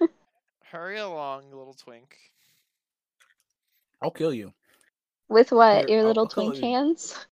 right. 0.00 0.10
Hurry 0.70 0.98
along, 0.98 1.50
little 1.50 1.74
twink. 1.74 2.16
I'll 4.02 4.10
kill 4.10 4.32
you. 4.32 4.52
With 5.28 5.52
what? 5.52 5.88
Here, 5.88 5.98
Your 5.98 6.00
I'll- 6.00 6.06
little 6.08 6.24
I'll 6.24 6.28
twink 6.28 6.56
you. 6.56 6.62
hands? 6.62 7.26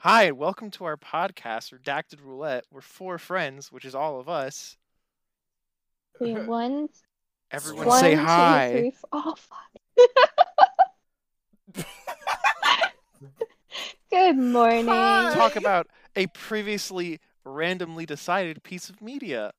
Hi, 0.00 0.24
and 0.24 0.36
welcome 0.38 0.70
to 0.72 0.84
our 0.84 0.96
podcast, 0.98 1.72
Redacted 1.72 2.22
Roulette. 2.22 2.64
We're 2.70 2.82
four 2.82 3.18
friends, 3.18 3.72
which 3.72 3.84
is 3.86 3.94
all 3.94 4.20
of 4.20 4.28
us. 4.28 4.76
We 6.20 6.32
have 6.32 6.46
one, 6.48 6.88
Everyone 7.54 7.86
one, 7.86 8.00
say 8.00 8.14
two, 8.16 8.20
hi. 8.20 8.70
three, 8.72 8.92
Oh, 9.12 9.34
fuck. 9.36 9.70
Good 14.10 14.36
morning. 14.36 14.86
Talk 14.86 15.56
about 15.56 15.86
a 16.16 16.26
previously 16.28 17.20
randomly 17.44 18.06
decided 18.06 18.62
piece 18.62 18.88
of 18.88 19.00
media. 19.00 19.52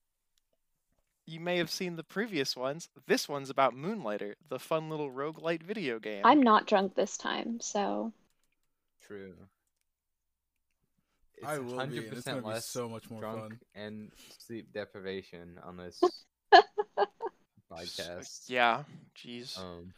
You 1.25 1.39
may 1.39 1.57
have 1.57 1.71
seen 1.71 1.95
the 1.95 2.03
previous 2.03 2.55
ones. 2.55 2.89
This 3.07 3.27
one's 3.29 3.49
about 3.49 3.73
Moonlighter, 3.75 4.35
the 4.49 4.59
fun 4.59 4.89
little 4.89 5.09
roguelite 5.09 5.63
video 5.63 5.97
game. 5.99 6.21
I'm 6.25 6.41
not 6.43 6.67
drunk 6.67 6.95
this 6.95 7.17
time, 7.17 7.59
so 7.59 8.11
True. 9.01 9.33
It's 11.35 11.45
I 11.47 11.57
will 11.59 11.77
be. 11.77 11.79
and 11.79 11.93
It's 11.93 12.25
100% 12.25 12.41
gonna 12.43 12.55
be 12.55 12.61
so 12.61 12.87
much 12.89 13.09
more 13.09 13.21
drunk 13.21 13.39
fun. 13.39 13.59
and 13.73 14.11
sleep 14.37 14.71
deprivation 14.73 15.59
on 15.63 15.77
this 15.77 16.01
podcast. 17.75 18.49
Yeah, 18.49 18.83
jeez. 19.17 19.57
Um, 19.59 19.93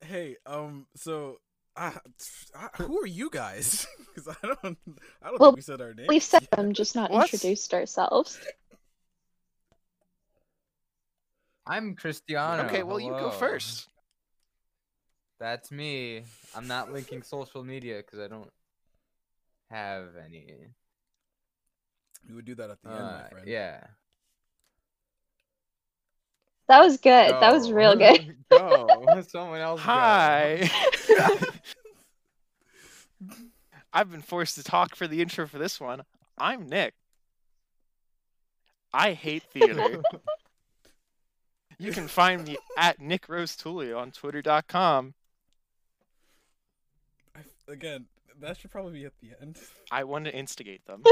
Hey, 0.00 0.36
um, 0.46 0.86
so, 0.94 1.40
uh, 1.76 1.90
I, 2.56 2.68
who 2.82 3.00
are 3.00 3.06
you 3.06 3.30
guys? 3.30 3.86
Because 4.14 4.36
I 4.42 4.46
don't, 4.46 4.78
I 5.22 5.28
don't 5.30 5.40
Well, 5.40 5.50
think 5.50 5.56
we 5.56 5.62
said 5.62 5.80
our 5.80 5.94
names. 5.94 6.08
we've 6.08 6.22
said 6.22 6.42
yet. 6.42 6.50
them, 6.56 6.72
just 6.72 6.96
not 6.96 7.10
What? 7.10 7.32
introduced 7.32 7.72
ourselves. 7.74 8.38
I'm 11.66 11.94
Cristiano. 11.94 12.64
okay, 12.64 12.82
well, 12.82 12.98
you 12.98 13.10
go 13.10 13.30
first. 13.30 13.86
That's 15.38 15.70
me. 15.70 16.24
I'm 16.54 16.66
not 16.66 16.92
linking 16.92 17.22
social 17.22 17.62
media 17.62 17.98
because 17.98 18.18
I 18.18 18.26
don't 18.28 18.50
have 19.70 20.16
any. 20.24 20.46
We 22.28 22.34
would 22.34 22.44
do 22.46 22.54
that 22.56 22.70
at 22.70 22.82
the 22.82 22.90
end, 22.90 22.98
my 22.98 23.22
Uh, 23.22 23.28
friend. 23.28 23.46
yeah. 23.46 23.86
That 26.68 26.80
was 26.80 26.98
good. 26.98 27.30
That 27.32 27.52
was 27.52 27.72
real 27.72 27.96
good. 27.96 28.36
go. 28.50 28.86
Someone 29.26 29.60
else. 29.60 29.80
Hi. 29.80 30.70
I've 33.92 34.10
been 34.10 34.22
forced 34.22 34.56
to 34.56 34.62
talk 34.62 34.94
for 34.94 35.08
the 35.08 35.22
intro 35.22 35.46
for 35.46 35.58
this 35.58 35.80
one. 35.80 36.02
I'm 36.36 36.68
Nick. 36.68 36.92
I 38.92 39.12
hate 39.12 39.44
theater. 39.44 40.02
you 41.78 41.92
can 41.92 42.06
find 42.06 42.46
me 42.46 42.58
at 42.76 43.00
Nick 43.00 43.28
Rose 43.28 43.56
Tulio 43.56 43.98
on 43.98 44.10
Twitter.com. 44.10 45.14
Again, 47.66 48.06
that 48.40 48.58
should 48.58 48.70
probably 48.70 48.92
be 48.92 49.04
at 49.06 49.12
the 49.20 49.30
end. 49.40 49.58
I 49.90 50.04
want 50.04 50.26
to 50.26 50.34
instigate 50.34 50.84
them. 50.86 51.02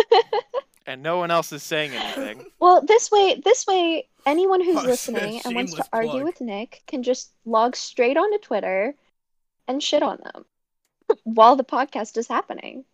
And 0.86 1.02
no 1.02 1.18
one 1.18 1.30
else 1.30 1.52
is 1.52 1.62
saying 1.62 1.92
anything. 1.92 2.44
Well, 2.58 2.80
this 2.82 3.10
way, 3.10 3.40
this 3.44 3.66
way, 3.66 4.08
anyone 4.24 4.62
who's 4.64 4.76
Oh, 4.84 4.86
listening 4.86 5.40
and 5.44 5.54
wants 5.54 5.72
to 5.72 5.76
shameless 5.82 5.88
argue 5.92 6.10
plug. 6.12 6.24
with 6.24 6.40
Nick 6.40 6.82
can 6.86 7.02
just 7.02 7.32
log 7.44 7.76
straight 7.76 8.16
onto 8.16 8.38
Twitter 8.38 8.94
and 9.68 9.82
shit 9.82 10.02
on 10.02 10.18
them 10.24 10.44
while 11.24 11.54
the 11.56 11.64
podcast 11.64 12.16
is 12.16 12.26
happening. 12.28 12.84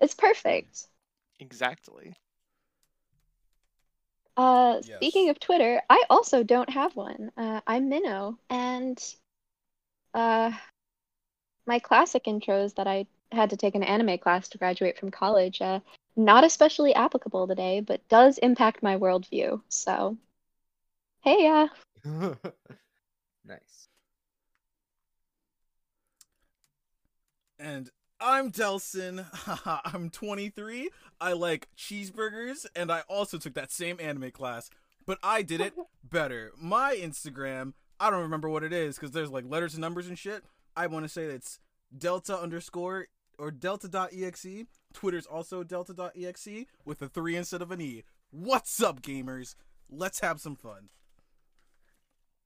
It's 0.00 0.14
perfect. 0.14 0.86
Exactly. 1.40 2.14
Uh, 4.36 4.80
Yes. 4.84 4.96
speaking 4.98 5.30
of 5.30 5.40
Twitter, 5.40 5.82
I 5.90 6.04
also 6.08 6.44
don't 6.44 6.70
have 6.70 6.94
one. 6.94 7.32
Uh, 7.36 7.60
I'm 7.66 7.88
Minnow, 7.88 8.38
and 8.48 9.02
uh, 10.14 10.52
my 11.66 11.80
classic 11.80 12.24
intros 12.24 12.76
that 12.76 12.86
I 12.86 13.06
had 13.32 13.50
to 13.50 13.56
take 13.56 13.74
an 13.74 13.82
anime 13.82 14.18
class 14.18 14.48
to 14.50 14.58
graduate 14.58 14.96
from 14.98 15.10
college, 15.10 15.60
uh, 15.60 15.80
not 16.18 16.44
especially 16.44 16.92
applicable 16.94 17.46
today, 17.46 17.80
but 17.80 18.06
does 18.08 18.38
impact 18.38 18.82
my 18.82 18.96
worldview. 18.96 19.62
So, 19.68 20.18
hey, 21.20 21.46
uh, 21.46 21.68
nice. 23.44 23.88
And 27.58 27.88
I'm 28.20 28.50
Delson. 28.50 29.26
I'm 29.94 30.10
23. 30.10 30.90
I 31.20 31.32
like 31.32 31.68
cheeseburgers, 31.76 32.66
and 32.74 32.90
I 32.90 33.02
also 33.08 33.38
took 33.38 33.54
that 33.54 33.70
same 33.70 33.98
anime 34.00 34.32
class, 34.32 34.70
but 35.06 35.18
I 35.22 35.42
did 35.42 35.60
it 35.60 35.74
better. 36.04 36.50
My 36.60 36.96
Instagram, 36.96 37.74
I 38.00 38.10
don't 38.10 38.22
remember 38.22 38.48
what 38.48 38.64
it 38.64 38.72
is 38.72 38.96
because 38.96 39.12
there's 39.12 39.30
like 39.30 39.44
letters 39.46 39.74
and 39.74 39.80
numbers 39.80 40.08
and 40.08 40.18
shit. 40.18 40.42
I 40.76 40.88
want 40.88 41.04
to 41.04 41.08
say 41.08 41.24
it's 41.24 41.60
delta 41.96 42.36
underscore 42.36 43.06
or 43.38 43.52
delta.exe. 43.52 44.66
Twitter's 44.98 45.26
also 45.26 45.62
delta.exe 45.62 46.66
with 46.84 47.00
a 47.00 47.08
three 47.08 47.36
instead 47.36 47.62
of 47.62 47.70
an 47.70 47.80
e. 47.80 48.02
What's 48.32 48.82
up, 48.82 49.00
gamers? 49.00 49.54
Let's 49.88 50.18
have 50.18 50.40
some 50.40 50.56
fun. 50.56 50.88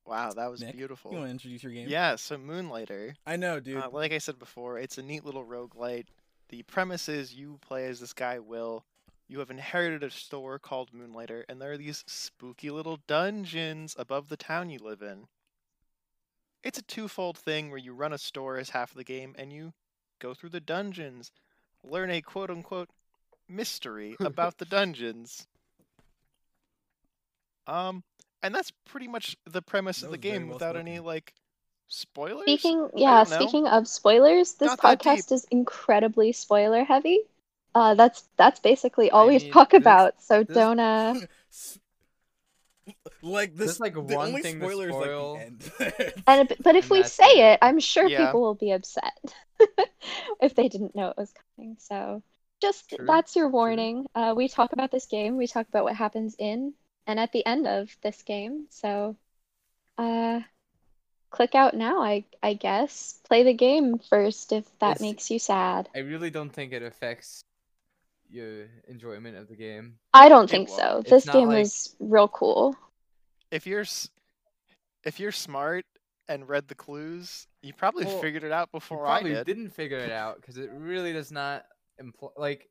Wow, 0.05 0.33
that 0.33 0.51
was 0.51 0.61
Nick, 0.61 0.77
beautiful. 0.77 1.13
You 1.13 1.17
want 1.17 1.29
to 1.29 1.33
introduce 1.33 1.63
your 1.63 1.73
game? 1.73 1.89
Yeah, 1.89 2.17
so 2.17 2.37
Moonlighter. 2.37 3.15
I 3.27 3.37
know, 3.37 3.59
dude. 3.59 3.79
Uh, 3.79 3.89
like 3.91 4.13
I 4.13 4.19
said 4.19 4.39
before, 4.39 4.79
it's 4.79 4.99
a 4.99 5.03
neat 5.03 5.25
little 5.25 5.47
roguelite. 5.47 6.09
The 6.51 6.63
premise 6.65 7.09
is 7.09 7.35
you 7.35 7.59
play 7.63 7.87
as 7.87 8.01
this 8.01 8.13
guy, 8.13 8.39
Will. 8.39 8.85
You 9.29 9.39
have 9.39 9.51
inherited 9.51 10.03
a 10.03 10.11
store 10.11 10.59
called 10.59 10.93
Moonlighter, 10.93 11.47
and 11.49 11.59
there 11.59 11.73
are 11.73 11.79
these 11.79 12.05
spooky 12.07 12.69
little 12.69 12.99
dungeons 13.07 13.97
above 13.99 14.29
the 14.29 14.37
town 14.37 14.69
you 14.69 14.79
live 14.79 15.01
in. 15.01 15.25
It's 16.63 16.79
a 16.79 16.83
twofold 16.83 17.39
thing 17.39 17.71
where 17.71 17.79
you 17.79 17.95
run 17.95 18.13
a 18.13 18.19
store 18.19 18.59
as 18.59 18.69
half 18.69 18.91
of 18.91 18.99
the 18.99 19.05
game, 19.05 19.35
and 19.39 19.51
you 19.51 19.73
go 20.19 20.35
through 20.35 20.51
the 20.51 20.61
dungeons, 20.61 21.33
learn 21.85 22.11
a 22.11 22.23
quote 22.23 22.51
unquote 22.51 22.89
mystery 23.49 24.17
about 24.21 24.59
the 24.59 24.65
dungeons. 24.65 25.47
Um, 27.67 28.03
and 28.43 28.55
that's 28.55 28.73
pretty 28.87 29.09
much 29.09 29.37
the 29.47 29.63
premise 29.63 30.01
That 30.01 30.07
of 30.07 30.13
the 30.13 30.19
game 30.19 30.49
well 30.49 30.55
without 30.57 30.77
any 30.77 30.99
like 30.99 31.33
spoilers. 31.89 32.43
Speaking, 32.45 32.89
yeah, 32.97 33.25
speaking 33.25 33.67
of 33.67 33.87
spoilers, 33.87 34.55
this 34.55 34.69
Not 34.69 34.81
podcast 34.81 35.31
is 35.33 35.47
incredibly 35.51 36.33
spoiler 36.33 36.85
heavy. 36.85 37.21
Uh, 37.75 37.95
that's 37.95 38.25
that's 38.37 38.61
basically 38.61 39.11
all 39.11 39.25
I 39.25 39.29
we 39.35 39.39
mean, 39.39 39.53
talk 39.53 39.71
this- 39.71 39.81
about. 39.81 40.21
So 40.23 40.43
this- 40.43 40.55
don't 40.57 40.81
uh, 40.81 41.15
S- 41.51 41.79
like 43.23 43.55
this, 43.55 43.79
There's, 43.79 43.81
like, 43.81 43.95
the 43.95 44.01
one 44.01 44.29
only 44.29 44.43
thing 44.43 44.59
to 44.61 44.67
spoiler 44.67 44.89
is 44.89 44.95
like 44.95 45.05
the 45.07 45.41
end. 45.41 46.23
and 46.27 46.53
but 46.61 46.77
if 46.77 46.85
And 46.85 46.91
we 46.91 47.03
say 47.05 47.25
it. 47.25 47.53
it, 47.55 47.59
I'm 47.63 47.79
sure 47.81 48.07
Yeah. 48.09 48.27
people 48.27 48.41
will 48.43 48.55
be 48.55 48.73
upset 48.73 49.13
if 50.41 50.55
they 50.55 50.69
didn't 50.69 50.95
know 50.95 51.09
it 51.09 51.17
was 51.17 51.33
coming. 51.57 51.77
So 51.79 52.23
just 52.61 52.91
True, 52.91 53.07
that's 53.07 53.37
your 53.37 53.49
warning. 53.49 54.07
Uh, 54.15 54.35
we 54.37 54.49
talk 54.49 54.73
about 54.73 54.91
this 54.91 55.07
game. 55.07 55.37
We 55.37 55.47
talk 55.47 55.69
about 55.69 55.85
what 55.85 55.97
happens 55.97 56.35
in 56.39 56.75
and 57.07 57.19
at 57.21 57.33
the 57.33 57.45
end 57.45 57.67
of 57.67 57.97
this 58.03 58.23
game. 58.23 58.67
So, 58.71 59.17
uh, 59.99 60.41
click 61.31 61.55
out 61.55 61.75
now. 61.75 62.03
I 62.03 62.25
I 62.43 62.55
guess 62.55 63.21
play 63.29 63.43
the 63.43 63.55
game 63.55 63.99
first 63.99 64.53
if 64.53 64.65
that 64.79 64.97
It's- 64.97 65.01
makes 65.01 65.31
you 65.31 65.39
sad. 65.39 65.89
I 65.95 66.01
really 66.01 66.31
don't 66.31 66.51
think 66.51 66.73
it 66.73 66.83
affects 66.83 67.43
your 68.33 68.67
enjoyment 68.89 69.37
of 69.37 69.49
the 69.49 69.57
game. 69.57 69.99
I 70.15 70.29
don't 70.29 70.45
It 70.45 70.51
think 70.51 70.69
so. 70.69 70.77
won't. 70.95 71.01
It's 71.09 71.11
This 71.27 71.33
game 71.35 71.49
like- 71.49 71.59
was 71.59 71.97
real 72.01 72.29
cool. 72.29 72.77
if 73.51 73.67
you're 73.67 73.85
if 75.05 75.19
you're 75.21 75.33
smart 75.33 75.85
and 76.29 76.49
read 76.49 76.69
the 76.69 76.75
clues, 76.75 77.47
you 77.63 77.73
probably 77.75 78.05
Well, 78.07 78.21
figured 78.21 78.45
it 78.45 78.53
out 78.53 78.69
You 78.73 78.79
before 78.79 79.07
I 79.07 79.23
did. 79.23 79.45
didn't 79.47 79.71
figure 79.71 79.99
it 79.99 80.11
out 80.13 80.37
because 80.41 80.57
it 80.57 80.71
really 80.73 81.13
does 81.13 81.31
not 81.33 81.65
imply 81.99 82.31
like 82.37 82.69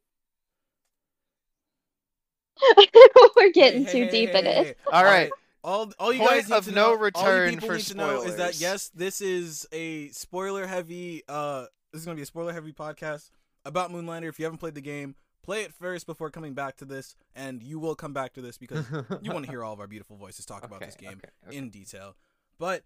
We're 3.36 3.52
getting 3.52 3.86
Hey, 3.86 3.92
too 3.92 4.04
hey, 4.06 4.12
deep 4.12 4.30
hey, 4.32 4.40
in 4.40 4.46
hey, 4.46 4.60
it. 4.62 4.66
hey. 4.68 4.76
All 4.92 5.04
right, 5.04 5.32
All, 5.64 5.92
all 6.00 6.12
you 6.14 6.20
Point 6.20 6.32
guys 6.32 6.50
need 6.50 6.56
of 6.56 6.66
to 6.66 6.72
no 6.72 6.76
know, 6.76 6.88
all 6.92 6.98
return 6.98 7.50
people 7.56 7.68
for 7.70 7.76
need 7.76 7.86
to 7.86 7.98
know 7.98 8.22
is 8.24 8.36
that 8.38 8.60
yes, 8.60 8.90
this 8.94 9.22
is 9.22 9.68
a 9.72 10.10
spoiler 10.10 10.68
heavy. 10.68 11.24
Uh, 11.28 11.66
this 11.92 12.02
is 12.02 12.06
gonna 12.06 12.16
be 12.16 12.22
a 12.22 12.26
spoiler 12.26 12.54
heavy 12.54 12.72
podcast 12.74 13.30
about 13.66 13.92
Moonlighter. 13.92 14.28
If 14.30 14.40
you 14.40 14.46
haven't 14.46 14.60
played 14.60 14.76
the 14.76 14.82
game, 14.82 15.16
play 15.44 15.64
it 15.64 15.74
first 15.74 16.06
before 16.06 16.30
coming 16.30 16.54
back 16.54 16.78
to 16.78 16.86
this, 16.86 17.16
and 17.36 17.62
you 17.64 17.80
will 17.80 17.96
come 17.96 18.14
back 18.14 18.34
to 18.34 18.42
this 18.42 18.58
because 18.58 18.86
you 19.22 19.32
want 19.32 19.46
to 19.46 19.52
hear 19.52 19.64
all 19.64 19.74
of 19.74 19.80
our 19.80 19.88
beautiful 19.88 20.18
voices 20.18 20.46
talk 20.46 20.64
about 20.64 20.82
this 20.82 20.96
game 20.96 21.22
okay, 21.24 21.30
okay. 21.48 21.58
in 21.58 21.70
detail. 21.70 22.16
But 22.58 22.84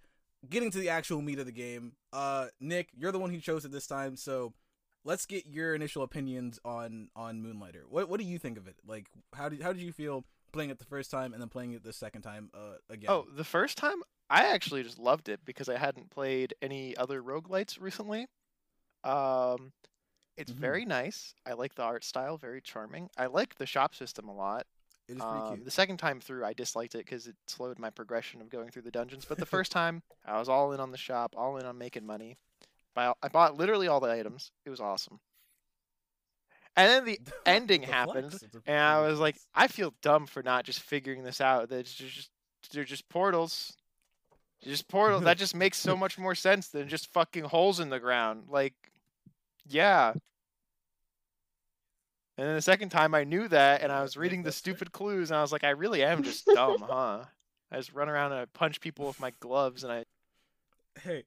getting 0.48 0.72
to 0.72 0.78
the 0.78 0.90
actual 0.90 1.22
meat 1.22 1.40
of 1.40 1.46
the 1.46 1.52
game, 1.52 1.94
uh, 2.14 2.48
Nick, 2.60 2.90
you're 2.96 3.12
the 3.12 3.20
one 3.20 3.32
who 3.32 3.40
chose 3.40 3.66
it 3.66 3.72
this 3.72 3.88
time, 3.88 4.16
so 4.16 4.54
let's 5.04 5.26
get 5.26 5.46
your 5.46 5.76
initial 5.76 6.04
opinions 6.04 6.60
on 6.66 7.10
on 7.16 7.42
Moonlighter. 7.42 7.84
What 7.90 8.10
what 8.10 8.20
do 8.20 8.26
you 8.26 8.40
think 8.40 8.58
of 8.58 8.68
it? 8.68 8.76
Like, 8.86 9.08
how 9.34 9.50
did 9.50 9.62
how 9.62 9.74
did 9.74 9.82
you 9.82 9.92
feel 9.92 10.26
playing 10.56 10.70
it 10.70 10.80
the 10.80 10.86
first 10.86 11.12
time 11.12 11.34
and 11.34 11.42
then 11.42 11.50
playing 11.50 11.74
it 11.74 11.84
the 11.84 11.92
second 11.92 12.22
time 12.22 12.50
uh, 12.54 12.78
again. 12.90 13.10
Oh, 13.10 13.26
the 13.36 13.44
first 13.44 13.78
time 13.78 13.98
I 14.30 14.54
actually 14.54 14.84
just 14.84 14.98
loved 14.98 15.28
it 15.28 15.42
because 15.44 15.68
I 15.68 15.78
hadn't 15.78 16.10
played 16.10 16.56
any 16.62 16.96
other 16.96 17.22
roguelites 17.22 17.80
recently. 17.80 18.28
Um 19.04 19.74
it's 20.38 20.52
Mhm. 20.52 20.56
very 20.56 20.86
nice. 20.86 21.34
I 21.46 21.54
like 21.54 21.76
the 21.76 21.84
art 21.84 22.04
style, 22.04 22.38
very 22.38 22.62
charming. 22.62 23.10
I 23.18 23.26
like 23.28 23.56
the 23.56 23.66
shop 23.66 23.96
system 23.96 24.28
a 24.28 24.34
lot. 24.36 24.68
it 25.08 25.18
is 25.18 25.22
pretty 25.22 25.38
Um, 25.38 25.54
cute. 25.58 25.66
the 25.66 25.70
second 25.72 25.98
time 25.98 26.20
through, 26.20 26.44
I 26.44 26.54
disliked 26.54 26.96
it 26.96 27.06
because 27.06 27.28
it 27.28 27.36
slowed 27.46 27.78
my 27.78 27.92
progression 27.92 28.42
of 28.42 28.50
going 28.50 28.72
through 28.72 28.82
the 28.82 28.90
dungeons. 28.92 29.24
But 29.24 29.38
the 29.38 29.46
first 29.46 29.72
time, 29.72 30.02
I 30.26 30.40
was 30.40 30.50
all 30.50 30.72
in 30.74 30.80
on 30.80 30.90
the 30.90 30.98
shop, 30.98 31.36
all 31.38 31.58
in 31.58 31.66
on 31.68 31.78
making 31.78 32.08
money. 32.08 32.38
I 32.96 33.14
bought 33.32 33.56
literally 33.56 33.88
all 33.88 34.00
the 34.00 34.10
items. 34.10 34.52
It 34.66 34.72
was 34.72 34.80
awesome. 34.80 35.20
And 36.76 36.90
then 36.90 37.06
the 37.06 37.20
ending 37.46 37.82
The 37.82 37.88
happened, 37.88 38.32
flex. 38.32 38.44
And 38.66 38.80
I 38.80 39.02
was 39.08 39.20
like. 39.20 39.38
I 39.54 39.68
feel 39.68 39.94
dumb 40.02 40.26
for 40.26 40.42
not 40.42 40.66
just 40.66 40.80
figuring 40.82 41.24
this 41.24 41.40
out. 41.40 41.70
That 41.70 41.86
just 41.86 42.32
they're 42.72 42.84
just 42.84 43.08
portals. 43.10 43.78
Just 44.64 44.88
portal. 44.88 45.20
that 45.20 45.38
just 45.38 45.56
makes 45.56 45.78
so 45.78 45.96
much 45.96 46.18
more 46.18 46.34
sense 46.34 46.70
than 46.70 46.88
just 46.90 47.14
fucking 47.14 47.44
holes 47.44 47.80
in 47.80 47.90
the 47.90 48.00
ground. 48.00 48.46
Like, 48.50 48.74
yeah. 49.68 50.14
And 52.38 52.48
then 52.48 52.56
the 52.56 52.62
second 52.62 52.90
time 52.90 53.16
I 53.16 53.24
knew 53.24 53.48
that, 53.48 53.82
and 53.82 53.92
I 53.92 54.02
was 54.02 54.18
reading 54.18 54.44
the 54.44 54.52
stupid 54.52 54.92
clues, 54.92 55.32
and 55.32 55.38
I 55.38 55.42
was 55.42 55.52
like, 55.52 55.64
I 55.64 55.70
really 55.70 56.04
am 56.04 56.22
just 56.24 56.46
dumb, 56.46 56.84
huh? 56.88 57.24
I 57.72 57.78
just 57.78 57.94
run 57.94 58.10
around 58.10 58.32
and 58.32 58.42
I 58.42 58.46
punch 58.46 58.82
people 58.82 59.08
with 59.08 59.20
my 59.20 59.32
gloves, 59.40 59.84
and 59.84 59.92
I 59.92 60.06
hey, 61.02 61.24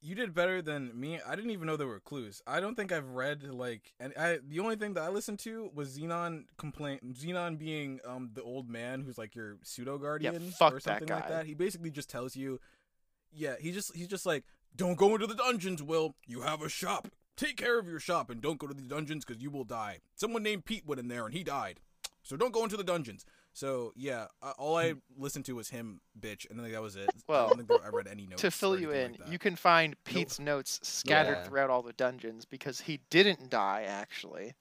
you 0.00 0.14
did 0.14 0.34
better 0.34 0.62
than 0.62 0.98
me. 0.98 1.20
I 1.26 1.34
didn't 1.34 1.50
even 1.50 1.66
know 1.66 1.76
there 1.76 1.86
were 1.86 2.00
clues. 2.00 2.42
I 2.46 2.60
don't 2.60 2.74
think 2.74 2.92
I've 2.92 3.08
read 3.10 3.42
like, 3.42 3.92
and 3.98 4.12
I 4.18 4.38
the 4.46 4.60
only 4.60 4.76
thing 4.76 4.94
that 4.94 5.02
I 5.02 5.08
listened 5.08 5.38
to 5.40 5.70
was 5.74 5.98
Zenon 5.98 6.44
complaint. 6.56 7.14
Zenon 7.14 7.58
being 7.58 8.00
um 8.06 8.30
the 8.34 8.42
old 8.42 8.68
man 8.68 9.02
who's 9.02 9.18
like 9.18 9.34
your 9.34 9.56
pseudo 9.62 9.98
guardian 9.98 10.50
fuck 10.52 10.72
or 10.72 10.76
that 10.76 10.82
something 10.82 11.08
like 11.08 11.28
that. 11.28 11.46
He 11.46 11.54
basically 11.54 11.90
just 11.90 12.08
tells 12.08 12.36
you, 12.36 12.60
yeah, 13.32 13.54
he 13.58 13.72
just 13.72 13.94
he's 13.96 14.08
just 14.08 14.26
like, 14.26 14.44
don't 14.76 14.96
go 14.96 15.14
into 15.14 15.26
the 15.26 15.34
dungeons. 15.34 15.82
Will 15.82 16.14
you 16.26 16.42
have 16.42 16.62
a 16.62 16.68
shop? 16.68 17.08
Take 17.36 17.56
care 17.56 17.78
of 17.78 17.86
your 17.88 18.00
shop 18.00 18.30
and 18.30 18.40
don't 18.40 18.58
go 18.58 18.66
to 18.66 18.74
the 18.74 18.82
dungeons 18.82 19.24
because 19.24 19.42
you 19.42 19.50
will 19.50 19.64
die. 19.64 19.98
Someone 20.14 20.42
named 20.42 20.64
Pete 20.64 20.86
went 20.86 20.98
in 21.00 21.08
there 21.08 21.24
and 21.26 21.34
he 21.34 21.44
died, 21.44 21.80
so 22.22 22.36
don't 22.36 22.52
go 22.52 22.64
into 22.64 22.76
the 22.76 22.84
dungeons. 22.84 23.24
So 23.52 23.92
yeah, 23.96 24.26
uh, 24.42 24.52
all 24.58 24.76
I 24.76 24.94
listened 25.16 25.44
to 25.46 25.54
was 25.56 25.70
him 25.70 26.00
bitch, 26.18 26.48
and 26.48 26.58
then 26.58 26.70
that 26.70 26.82
was 26.82 26.96
it. 26.96 27.08
Well, 27.26 27.38
I 27.38 27.40
Well, 27.40 27.48
don't 27.48 27.56
think 27.56 27.68
there- 27.68 27.84
I 27.84 27.88
read 27.88 28.06
any 28.06 28.26
notes 28.26 28.42
to 28.42 28.50
fill 28.50 28.78
you 28.78 28.90
in, 28.92 29.16
like 29.18 29.30
you 29.30 29.38
can 29.38 29.56
find 29.56 29.96
Pete's 30.04 30.38
notes 30.38 30.78
scattered 30.82 31.36
Yeah. 31.38 31.44
throughout 31.44 31.70
all 31.70 31.82
the 31.82 31.92
dungeons 31.94 32.44
because 32.44 32.82
he 32.82 33.00
didn't 33.10 33.48
die 33.50 33.82
actually. 33.86 34.54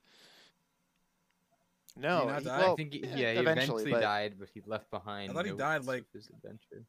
No, 1.97 2.27
not 2.27 2.41
he- 2.41 2.47
well, 2.47 2.73
I 2.73 2.75
think 2.75 2.93
he, 2.93 3.03
eh, 3.03 3.15
yeah, 3.15 3.33
he 3.33 3.39
eventually, 3.39 3.89
but- 3.89 4.01
died, 4.01 4.35
but 4.37 4.49
he 4.53 4.61
left 4.65 4.89
behind. 4.91 5.31
I 5.31 5.33
thought 5.33 5.45
he 5.45 5.53
died, 5.53 5.85
like- 5.85 6.11
his 6.11 6.27
adventure. 6.29 6.85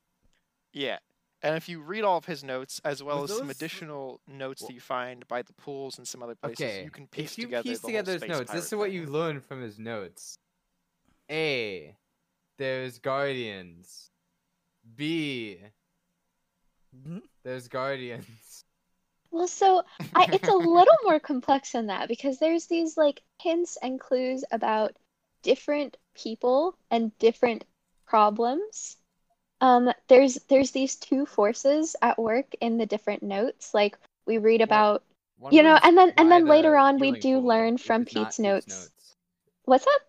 Yeah. 0.73 0.99
And 1.43 1.55
if 1.57 1.69
you 1.69 1.81
read 1.81 2.03
all 2.03 2.17
of 2.17 2.25
his 2.25 2.43
notes, 2.43 2.81
as 2.85 3.03
well 3.03 3.21
Was 3.21 3.31
as 3.31 3.37
some 3.39 3.47
those- 3.49 3.57
additional 3.57 4.21
notes 4.27 4.63
Well- 4.63 4.69
that 4.69 4.75
you 4.75 4.81
find 4.81 5.27
by 5.29 5.43
the 5.43 5.53
pools 5.53 5.99
and 5.99 6.09
some 6.09 6.23
other 6.23 6.35
places, 6.35 6.61
Okay, 6.61 6.85
you 6.85 6.91
can 6.91 7.07
piece 7.09 7.33
if 7.33 7.39
you 7.39 7.45
together 7.45 7.63
piece 7.65 7.81
the 7.81 7.87
together 7.89 8.11
whole 8.13 8.15
his 8.15 8.23
space 8.23 8.29
notes, 8.31 8.41
this 8.41 8.49
pirate 8.49 8.65
is 8.65 8.75
what 8.75 8.85
thing. 8.91 8.95
you 8.95 9.07
learn 9.07 9.41
from 9.41 9.61
his 9.63 9.79
notes. 9.79 10.39
A, 11.31 11.95
there's 12.57 12.99
guardians. 12.99 14.11
B, 14.95 15.61
Mhm. 16.97 17.23
there's 17.43 17.69
guardians. 17.69 18.27
Well, 19.33 19.49
so 19.49 19.83
I, 20.15 20.29
it's 20.33 20.49
a 20.49 20.55
little 20.55 20.97
more 21.03 21.21
complex 21.21 21.73
than 21.73 21.89
that 21.89 22.09
because 22.09 22.39
there's 22.39 22.67
these 22.69 22.97
like 22.97 23.23
hints 23.43 23.77
and 23.83 24.01
clues 24.01 24.45
about 24.51 24.97
different 25.43 25.99
people 26.15 26.79
and 26.91 27.17
different 27.19 27.65
problems. 28.07 28.97
Um, 29.61 29.91
there's 30.09 30.35
there's 30.49 30.71
these 30.71 30.97
two 30.97 31.25
forces 31.27 31.97
at 32.03 32.19
work 32.19 32.47
in 32.61 32.79
the 32.79 32.87
different 32.87 33.23
notes. 33.23 33.73
Like 33.73 33.97
we 34.27 34.39
read 34.39 34.61
about 34.61 35.03
One 35.39 35.53
You 35.53 35.63
know, 35.63 35.79
and 35.83 35.97
then- 35.97 36.15
and 36.17 36.31
then 36.31 36.47
later 36.47 36.77
on 36.77 36.99
we 36.99 37.13
do 37.21 37.39
learn 37.39 37.79
from 37.79 38.05
Pete's 38.05 38.39
notes. 38.39 38.91
what's 39.65 39.85
that? 39.85 40.01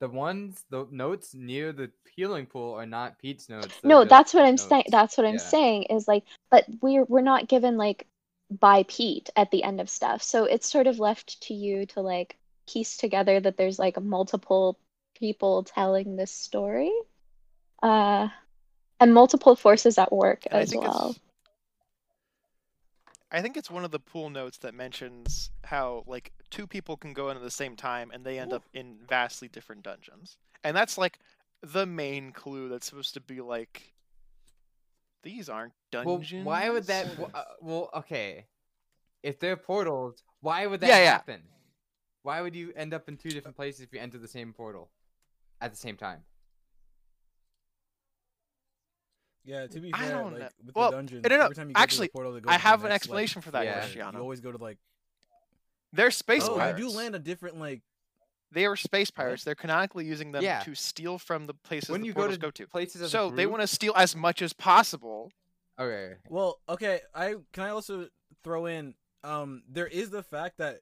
The 0.00 0.08
ones, 0.08 0.64
the 0.70 0.86
notes 0.90 1.34
near 1.34 1.72
the 1.72 1.90
healing 2.14 2.46
pool 2.46 2.74
are 2.74 2.86
not 2.86 3.18
Pete's 3.18 3.48
notes. 3.48 3.68
No, 3.84 4.04
that's 4.04 4.32
what 4.32 4.44
I'm 4.44 4.56
saying. 4.56 4.84
That's 4.88 5.16
what 5.18 5.26
I'm 5.26 5.34
Yeah. 5.34 5.38
saying 5.38 5.82
is 5.84 6.08
like, 6.08 6.24
but 6.50 6.64
we're 6.80 7.04
we're 7.04 7.20
not 7.20 7.48
given 7.48 7.76
like 7.76 8.06
by 8.50 8.84
Pete 8.84 9.28
at 9.36 9.50
the 9.50 9.62
end 9.62 9.80
of 9.80 9.90
stuff. 9.90 10.22
So 10.22 10.44
it's 10.44 10.66
sort 10.70 10.86
of 10.86 10.98
left 10.98 11.40
to 11.42 11.54
you 11.54 11.86
to 11.86 12.00
like 12.00 12.36
piece 12.66 12.96
together 12.96 13.40
that 13.40 13.56
there's 13.56 13.78
like 13.78 14.00
multiple 14.00 14.78
people 15.16 15.64
telling 15.64 16.16
this 16.16 16.30
story. 16.32 16.92
Uh 17.82 18.28
and 19.00 19.14
multiple 19.14 19.56
forces 19.56 19.98
at 19.98 20.12
work 20.12 20.46
And 20.50 20.62
as 20.62 20.70
think 20.70 20.82
well. 20.82 21.16
I 23.32 23.40
think 23.42 23.56
it's 23.56 23.70
one 23.70 23.84
of 23.84 23.92
the 23.92 24.00
pool 24.00 24.28
notes 24.30 24.58
that 24.58 24.74
mentions 24.74 25.50
how 25.64 26.02
like 26.06 26.32
two 26.50 26.66
people 26.66 26.96
can 26.96 27.12
go 27.12 27.30
in 27.30 27.36
at 27.36 27.42
the 27.42 27.50
same 27.50 27.76
time 27.76 28.10
and 28.12 28.24
they 28.24 28.38
end 28.38 28.52
Ooh. 28.52 28.56
up 28.56 28.64
in 28.72 28.98
vastly 29.08 29.48
different 29.48 29.82
dungeons. 29.82 30.36
And 30.64 30.76
that's 30.76 30.98
like 30.98 31.18
the 31.62 31.86
main 31.86 32.32
clue 32.32 32.68
that's 32.68 32.86
supposed 32.86 33.14
to 33.14 33.20
be 33.20 33.40
like 33.40 33.94
these 35.22 35.48
aren't 35.48 35.74
Well, 36.02 36.16
dungeons. 36.16 36.46
why 36.46 36.68
would 36.70 36.86
that? 36.88 37.06
w- 37.16 37.30
Uh, 37.34 37.44
well, 37.60 37.90
okay. 37.94 38.46
If 39.22 39.38
they're 39.38 39.56
portals, 39.56 40.22
why 40.40 40.66
would 40.66 40.80
that 40.80 40.88
Yeah, 40.88 40.98
yeah. 40.98 41.12
happen? 41.12 41.42
Why 42.22 42.40
would 42.40 42.54
you 42.56 42.72
end 42.74 42.94
up 42.94 43.08
in 43.08 43.16
two 43.16 43.32
different 43.32 43.56
places 43.56 43.80
if 43.82 43.92
you 43.92 44.00
enter 44.00 44.18
the 44.18 44.28
same 44.28 44.52
portal 44.52 44.90
at 45.60 45.70
the 45.70 45.76
same 45.76 45.96
time? 45.96 46.24
Yeah, 49.44 49.66
to 49.66 49.80
be 49.80 49.92
I 49.94 50.08
don't 50.08 50.32
like 50.32 50.40
know. 50.40 50.48
with 50.64 50.76
Well, 50.76 50.90
the 50.90 50.96
dungeons, 50.96 51.24
no, 51.28 51.36
no, 51.36 51.44
every 51.44 51.54
time 51.54 51.68
you 51.68 51.74
go 51.74 51.80
actually, 51.80 52.08
to 52.08 52.12
the 52.12 52.16
portal, 52.16 52.34
to 52.34 52.40
go 52.40 52.50
I 52.50 52.54
to 52.54 52.58
the 52.58 52.68
have 52.68 52.84
an 52.84 52.90
next, 52.90 53.08
like, 53.08 53.24
explanation 53.24 53.42
for 53.42 53.50
that, 53.52 53.64
Yeah. 53.64 53.72
floor, 53.72 53.82
Cristiano. 53.82 54.18
You 54.18 54.22
always 54.22 54.40
go 54.40 54.52
to 54.52 54.58
like. 54.58 54.78
They're 55.92 56.10
space 56.10 56.46
oh, 56.48 56.56
pirates. 56.56 56.78
you 56.78 56.88
do 56.88 56.96
land 56.96 57.14
a 57.14 57.18
different 57.18 57.58
like. 57.58 57.82
They 58.52 58.66
are 58.66 58.76
space 58.76 59.10
pirates. 59.10 59.44
They're 59.44 59.54
canonically 59.54 60.04
using 60.06 60.32
them 60.32 60.42
Yeah. 60.42 60.60
to 60.60 60.74
steal 60.74 61.18
from 61.18 61.46
the 61.46 61.54
places 61.54 61.88
When 61.90 62.00
the 62.02 62.08
you 62.08 62.12
go 62.12 62.26
to 62.28 62.36
go 62.36 62.50
to. 62.50 62.66
places 62.66 63.10
So 63.10 63.30
they 63.30 63.46
want 63.46 63.62
to 63.62 63.66
steal 63.66 63.92
as 63.96 64.14
much 64.14 64.42
as 64.42 64.52
possible. 64.52 65.30
Okay. 65.78 66.16
Well, 66.28 66.60
okay. 66.68 67.00
I 67.14 67.36
can 67.52 67.64
I 67.64 67.70
also 67.70 68.08
throw 68.44 68.66
in. 68.66 68.94
Um, 69.22 69.62
there 69.68 69.86
is 69.86 70.10
the 70.10 70.22
fact 70.22 70.58
that 70.58 70.80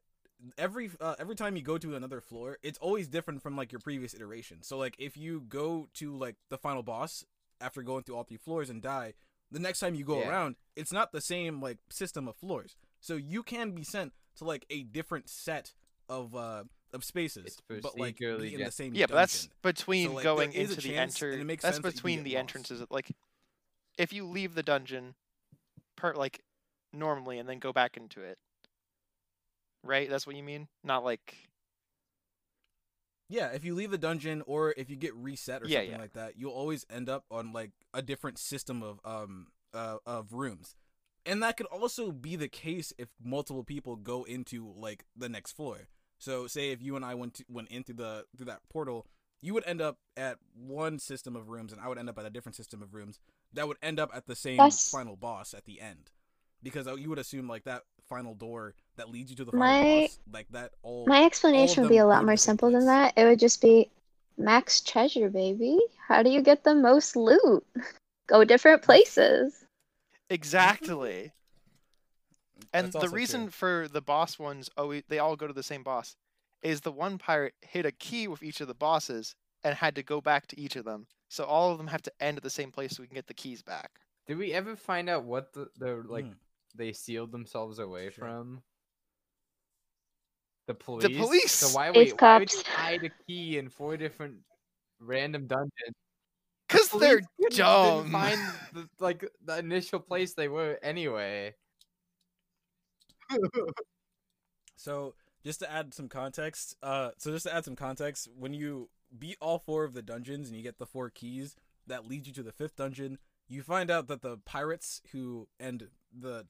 every 0.56 0.90
uh, 1.00 1.14
every 1.18 1.34
time 1.34 1.56
you 1.56 1.62
go 1.62 1.78
to 1.78 1.94
another 1.94 2.20
floor, 2.20 2.58
it's 2.62 2.78
always 2.78 3.08
different 3.08 3.42
from 3.42 3.56
like 3.56 3.72
your 3.72 3.80
previous 3.80 4.14
iteration. 4.14 4.62
So 4.62 4.78
like 4.78 4.96
if 4.98 5.16
you 5.16 5.40
go 5.48 5.88
to 5.94 6.16
like 6.16 6.36
the 6.48 6.58
final 6.58 6.82
boss 6.82 7.24
after 7.60 7.82
going 7.82 8.04
through 8.04 8.16
all 8.16 8.24
three 8.24 8.36
floors 8.36 8.70
and 8.70 8.80
die, 8.82 9.14
the 9.50 9.58
next 9.58 9.80
time 9.80 9.94
you 9.94 10.04
go 10.04 10.20
Yeah. 10.20 10.28
around, 10.28 10.56
it's 10.76 10.92
not 10.92 11.12
the 11.12 11.20
same 11.20 11.60
like 11.60 11.78
system 11.90 12.28
of 12.28 12.36
floors. 12.36 12.76
So 13.00 13.14
you 13.14 13.42
can 13.42 13.72
be 13.72 13.84
sent 13.84 14.12
to 14.36 14.44
like 14.44 14.66
a 14.70 14.82
different 14.84 15.28
set 15.28 15.72
of 16.08 16.34
uh 16.34 16.64
of 16.92 17.04
spaces, 17.04 17.44
It's 17.46 17.60
but 17.82 17.98
like 17.98 18.16
procedurally 18.16 18.40
be 18.40 18.54
in 18.54 18.58
the 18.60 18.64
gen- 18.64 18.70
same 18.72 18.94
Yeah, 18.94 19.06
but 19.06 19.16
that's 19.16 19.48
between 19.62 20.08
So, 20.08 20.14
like, 20.14 20.24
going 20.24 20.50
there 20.52 20.60
is 20.62 20.70
a 20.70 20.72
into 20.72 20.88
the 20.88 20.94
chance, 20.94 21.22
enter. 21.22 21.32
it 21.38 21.44
makes 21.44 21.62
that's 21.62 21.76
sense 21.76 21.84
that 21.84 21.94
between 21.94 22.18
get 22.20 22.24
the 22.24 22.30
lost. 22.34 22.40
entrances. 22.40 22.82
Like, 22.90 23.10
if 23.98 24.12
you 24.12 24.24
leave 24.24 24.54
the 24.54 24.62
dungeon, 24.62 25.14
per 25.96 26.14
like 26.14 26.40
normally, 26.94 27.38
and 27.38 27.46
then 27.48 27.58
go 27.58 27.74
back 27.74 27.96
into 27.98 28.22
it, 28.22 28.38
right? 29.84 30.08
That's 30.08 30.26
what 30.26 30.36
you 30.36 30.42
mean. 30.42 30.68
Not 30.82 31.04
like 31.04 31.47
Yeah, 33.28 33.48
if 33.48 33.64
you 33.64 33.74
leave 33.74 33.90
the 33.90 33.98
dungeon 33.98 34.42
or 34.46 34.72
if 34.76 34.88
you 34.88 34.96
get 34.96 35.14
reset 35.14 35.62
or 35.62 35.66
Yeah, 35.66 35.78
something 35.78 35.92
yeah. 35.92 35.98
like 35.98 36.12
that, 36.14 36.38
you'll 36.38 36.52
always 36.52 36.86
end 36.90 37.08
up 37.08 37.24
on 37.30 37.52
like 37.52 37.72
a 37.92 38.00
different 38.02 38.38
system 38.38 38.82
of 38.82 39.00
um 39.04 39.48
uh, 39.74 39.98
of 40.06 40.32
rooms. 40.32 40.74
And 41.26 41.42
that 41.42 41.56
could 41.58 41.66
also 41.66 42.10
be 42.10 42.36
the 42.36 42.48
case 42.48 42.92
if 42.96 43.08
multiple 43.22 43.64
people 43.64 43.96
go 43.96 44.24
into 44.24 44.72
like 44.74 45.04
the 45.14 45.28
next 45.28 45.52
floor. 45.52 45.88
So 46.18 46.46
say 46.46 46.70
if 46.70 46.80
you 46.82 46.96
and 46.96 47.04
I 47.04 47.14
went 47.14 47.34
to, 47.34 47.44
went 47.50 47.68
into 47.68 47.92
the 47.92 48.24
through 48.36 48.46
that 48.46 48.60
portal, 48.70 49.06
you 49.42 49.52
would 49.54 49.64
end 49.66 49.82
up 49.82 49.98
at 50.16 50.38
one 50.54 50.98
system 50.98 51.36
of 51.36 51.48
rooms 51.50 51.70
and 51.72 51.80
I 51.82 51.88
would 51.88 51.98
end 51.98 52.08
up 52.08 52.18
at 52.18 52.24
a 52.24 52.30
different 52.30 52.56
system 52.56 52.82
of 52.82 52.94
rooms. 52.94 53.20
That 53.52 53.68
would 53.68 53.76
end 53.82 54.00
up 54.00 54.10
at 54.14 54.26
the 54.26 54.34
same 54.34 54.56
That's- 54.56 54.90
final 54.90 55.16
boss 55.16 55.52
at 55.52 55.66
the 55.66 55.80
end. 55.82 56.10
Because 56.62 56.88
uh, 56.88 56.96
you 56.96 57.08
would 57.10 57.18
assume 57.20 57.46
like 57.46 57.64
that 57.64 57.82
final 58.08 58.34
door 58.34 58.74
that 58.98 59.10
leads 59.10 59.30
you 59.30 59.36
to 59.36 59.44
the 59.44 59.52
final 59.52 59.66
My- 59.66 60.00
boss, 60.02 60.18
like 60.32 60.46
that 60.50 60.72
all 60.82 61.06
My 61.06 61.24
explanation 61.24 61.82
would 61.82 61.88
be 61.88 61.98
a 61.98 62.06
lot 62.06 62.24
more 62.24 62.36
simple 62.36 62.70
than 62.70 62.84
that. 62.86 63.14
It 63.16 63.24
would 63.24 63.38
just 63.40 63.60
be 63.62 63.90
max 64.36 64.80
treasure, 64.80 65.28
baby. 65.30 65.80
How 66.06 66.22
do 66.22 66.30
you 66.30 66.42
get 66.42 66.62
the 66.64 66.74
most 66.74 67.16
loot? 67.16 67.66
Go 68.28 68.44
different 68.44 68.82
places. 68.82 69.64
exactly. 70.30 71.32
And 72.74 72.86
That's 72.86 72.92
the 72.94 72.98
also 72.98 73.08
true. 73.10 73.16
reason 73.16 73.50
for 73.50 73.86
the 73.90 74.00
boss 74.02 74.36
ones, 74.38 74.68
always 74.76 75.04
they 75.08 75.20
all 75.20 75.36
go 75.36 75.46
to 75.46 75.52
the 75.52 75.62
same 75.62 75.84
boss, 75.84 76.16
is 76.60 76.80
the 76.80 76.90
one 76.92 77.16
pirate 77.16 77.54
hit 77.62 77.86
a 77.86 77.92
key 77.92 78.26
with 78.26 78.42
each 78.42 78.60
of 78.60 78.66
the 78.66 78.74
bosses 78.74 79.34
and 79.62 79.74
had 79.76 79.94
to 79.94 80.02
go 80.02 80.20
back 80.20 80.48
to 80.48 80.60
each 80.60 80.74
of 80.74 80.84
them. 80.84 81.06
So 81.28 81.44
all 81.44 81.70
of 81.70 81.78
them 81.78 81.86
have 81.86 82.02
to 82.02 82.12
end 82.20 82.36
at 82.36 82.42
the 82.42 82.50
same 82.50 82.72
place 82.72 82.96
so 82.96 83.02
we 83.02 83.06
can 83.06 83.14
get 83.14 83.28
the 83.28 83.32
keys 83.34 83.62
back. 83.62 83.92
Did 84.26 84.38
we 84.38 84.52
ever 84.52 84.74
find 84.74 85.08
out 85.08 85.22
what 85.24 85.52
the, 85.52 85.68
the 85.78 86.02
like 86.08 86.24
Mhm. 86.24 86.34
they 86.74 86.92
sealed 86.92 87.30
themselves 87.30 87.78
away 87.78 88.10
Sure. 88.10 88.24
from? 88.24 88.62
The 90.68 90.74
police. 90.74 91.02
The 91.02 91.16
police! 91.16 91.52
So 91.52 91.76
why 91.76 91.90
Space 91.90 92.12
wait? 92.12 92.20
Why 92.20 92.38
would 92.38 92.52
you 92.52 92.58
cops. 92.58 92.68
hide 92.68 93.04
a 93.04 93.10
key 93.26 93.58
in 93.58 93.70
four 93.70 93.96
different 93.96 94.36
random 95.00 95.46
dungeons? 95.46 95.96
Because 96.68 96.88
Police 96.88 97.24
they're 97.38 97.48
dumb. 97.50 98.02
Didn't 98.02 98.12
find 98.12 98.40
the, 98.74 98.88
like 99.00 99.24
the 99.44 99.58
initial 99.58 99.98
place 99.98 100.34
they 100.34 100.48
were 100.48 100.78
anyway. 100.82 101.54
So 104.76 105.14
just 105.44 105.58
to 105.60 105.70
add 105.70 105.92
some 105.92 106.08
context, 106.08 106.76
uh, 106.84 107.10
so 107.18 107.32
just 107.32 107.46
to 107.46 107.54
add 107.54 107.64
some 107.64 107.74
context, 107.74 108.28
when 108.38 108.54
you 108.54 108.88
beat 109.18 109.36
all 109.40 109.58
four 109.58 109.82
of 109.84 109.92
the 109.92 110.02
dungeons 110.02 110.46
and 110.46 110.56
you 110.56 110.62
get 110.62 110.78
the 110.78 110.86
four 110.86 111.10
keys 111.10 111.56
that 111.88 112.06
lead 112.06 112.28
you 112.28 112.32
to 112.34 112.44
the 112.44 112.52
fifth 112.52 112.76
dungeon, 112.76 113.18
you 113.48 113.62
find 113.62 113.90
out 113.90 114.06
that 114.06 114.22
the 114.22 114.38
pirates 114.44 115.02
who 115.10 115.48
and 115.58 115.88
the 116.16 116.46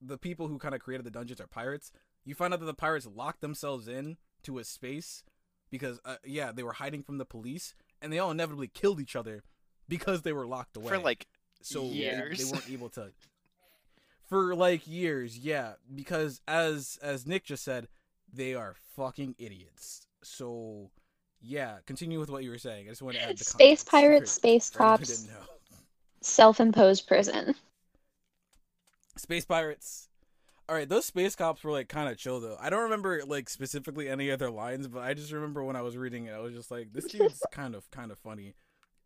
the 0.00 0.18
people 0.18 0.48
who 0.48 0.58
kind 0.58 0.74
of 0.74 0.80
created 0.80 1.04
the 1.04 1.10
dungeons 1.10 1.40
are 1.40 1.46
pirates. 1.46 1.92
You 2.26 2.34
find 2.34 2.52
out 2.52 2.60
that 2.60 2.66
the 2.66 2.74
pirates 2.74 3.06
locked 3.06 3.40
themselves 3.40 3.88
in 3.88 4.18
to 4.42 4.58
a 4.58 4.64
space 4.64 5.22
because, 5.70 5.98
uh, 6.04 6.16
yeah, 6.24 6.52
they 6.52 6.62
were 6.62 6.72
hiding 6.74 7.02
from 7.02 7.16
the 7.18 7.24
police, 7.24 7.74
and 8.02 8.12
they 8.12 8.18
all 8.18 8.30
inevitably 8.30 8.68
killed 8.68 9.00
each 9.00 9.16
other 9.16 9.42
because 9.88 10.22
they 10.22 10.32
were 10.34 10.46
locked 10.46 10.76
away 10.76 10.88
For 10.88 10.98
like 10.98 11.26
so 11.62 11.82
they- 11.82 11.88
They, 11.88 11.94
years. 11.94 12.52
weren't 12.52 12.68
able 12.70 12.88
to 12.90 13.12
for 14.28 14.54
like 14.54 14.86
years 14.88 15.38
yeah 15.38 15.74
because 15.94 16.40
as 16.48 16.98
as 17.00 17.26
nick 17.26 17.44
just 17.44 17.62
said 17.64 17.86
they 18.32 18.54
are 18.54 18.74
fucking 18.96 19.36
idiots 19.38 20.06
so 20.22 20.90
yeah 21.40 21.76
continue 21.86 22.18
with 22.18 22.28
what 22.28 22.42
you 22.42 22.50
were 22.50 22.58
saying 22.58 22.86
i 22.86 22.90
just 22.90 23.02
want 23.02 23.14
to 23.16 23.22
add 23.22 23.38
the 23.38 23.44
Space 23.44 23.84
pirates, 23.84 24.32
for- 24.32 24.36
space 24.40 24.70
for 24.70 24.78
cops, 24.78 25.22
didn't 25.22 25.32
know. 25.32 25.46
self-imposed 26.22 27.06
prison. 27.06 27.54
space 29.16 29.44
pirates 29.44 30.08
all 30.68 30.74
right 30.76 30.88
those 30.88 31.06
space 31.06 31.34
cops 31.36 31.62
were 31.64 31.70
like 31.70 31.88
kind 31.88 32.08
of 32.08 32.16
chill 32.18 32.40
though. 32.40 32.56
I 32.60 32.70
don't 32.70 32.82
remember 32.84 33.22
like 33.26 33.48
specifically 33.48 34.08
any 34.08 34.30
other 34.30 34.50
lines 34.50 34.88
but 34.88 35.00
i 35.00 35.14
just 35.14 35.32
remember 35.32 35.62
when 35.62 35.76
i 35.76 35.82
was 35.82 35.96
reading 35.96 36.26
it 36.26 36.32
i 36.32 36.38
was 36.38 36.54
just 36.54 36.70
like 36.70 36.92
this 36.92 37.04
dude's 37.06 37.40
kind 37.52 37.74
of 37.74 37.90
kind 37.90 38.10
of 38.10 38.18
funny. 38.18 38.54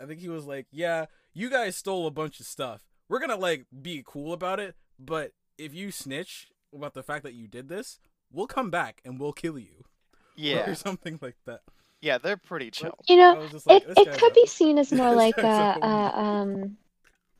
I 0.01 0.07
think 0.07 0.21
he 0.21 0.29
was 0.29 0.47
like 0.47 0.67
yeah 0.73 1.07
you 1.35 1.51
guys 1.51 1.77
stole 1.77 2.07
a 2.07 2.11
bunch 2.11 2.41
of 2.41 2.47
stuff. 2.47 2.83
We're 3.09 3.21
gonna 3.21 3.37
like 3.37 3.67
be 3.83 4.03
cool 4.07 4.33
about 4.33 4.59
it 4.61 4.75
but 4.99 5.33
if 5.59 5.75
you 5.75 5.91
snitch 5.91 6.49
about 6.75 6.95
the 6.95 7.03
fact 7.03 7.23
that 7.25 7.35
you 7.35 7.47
did 7.49 7.69
this 7.69 7.99
we'll 8.33 8.47
come 8.47 8.71
back 8.71 9.01
and 9.05 9.19
we'll 9.21 9.33
kill 9.33 9.59
you. 9.59 9.85
Yeah, 10.37 10.71
or 10.71 10.75
something 10.75 11.19
like 11.21 11.37
that. 11.45 11.61
Yeah, 12.01 12.17
they're 12.17 12.39
pretty 12.39 12.71
chill. 12.71 12.95
You 13.07 13.17
I 13.21 13.35
know, 13.35 13.41
was 13.41 13.51
just 13.51 13.67
like, 13.67 13.83
it, 13.83 13.89
this 13.89 14.07
it 14.07 14.19
could 14.19 14.31
a- 14.33 14.35
be 14.35 14.47
seen 14.47 14.79
as 14.79 14.91
more 15.01 15.15
like 15.15 15.37
a, 15.37 15.77
a 15.83 15.87
a 15.87 16.19
um 16.19 16.79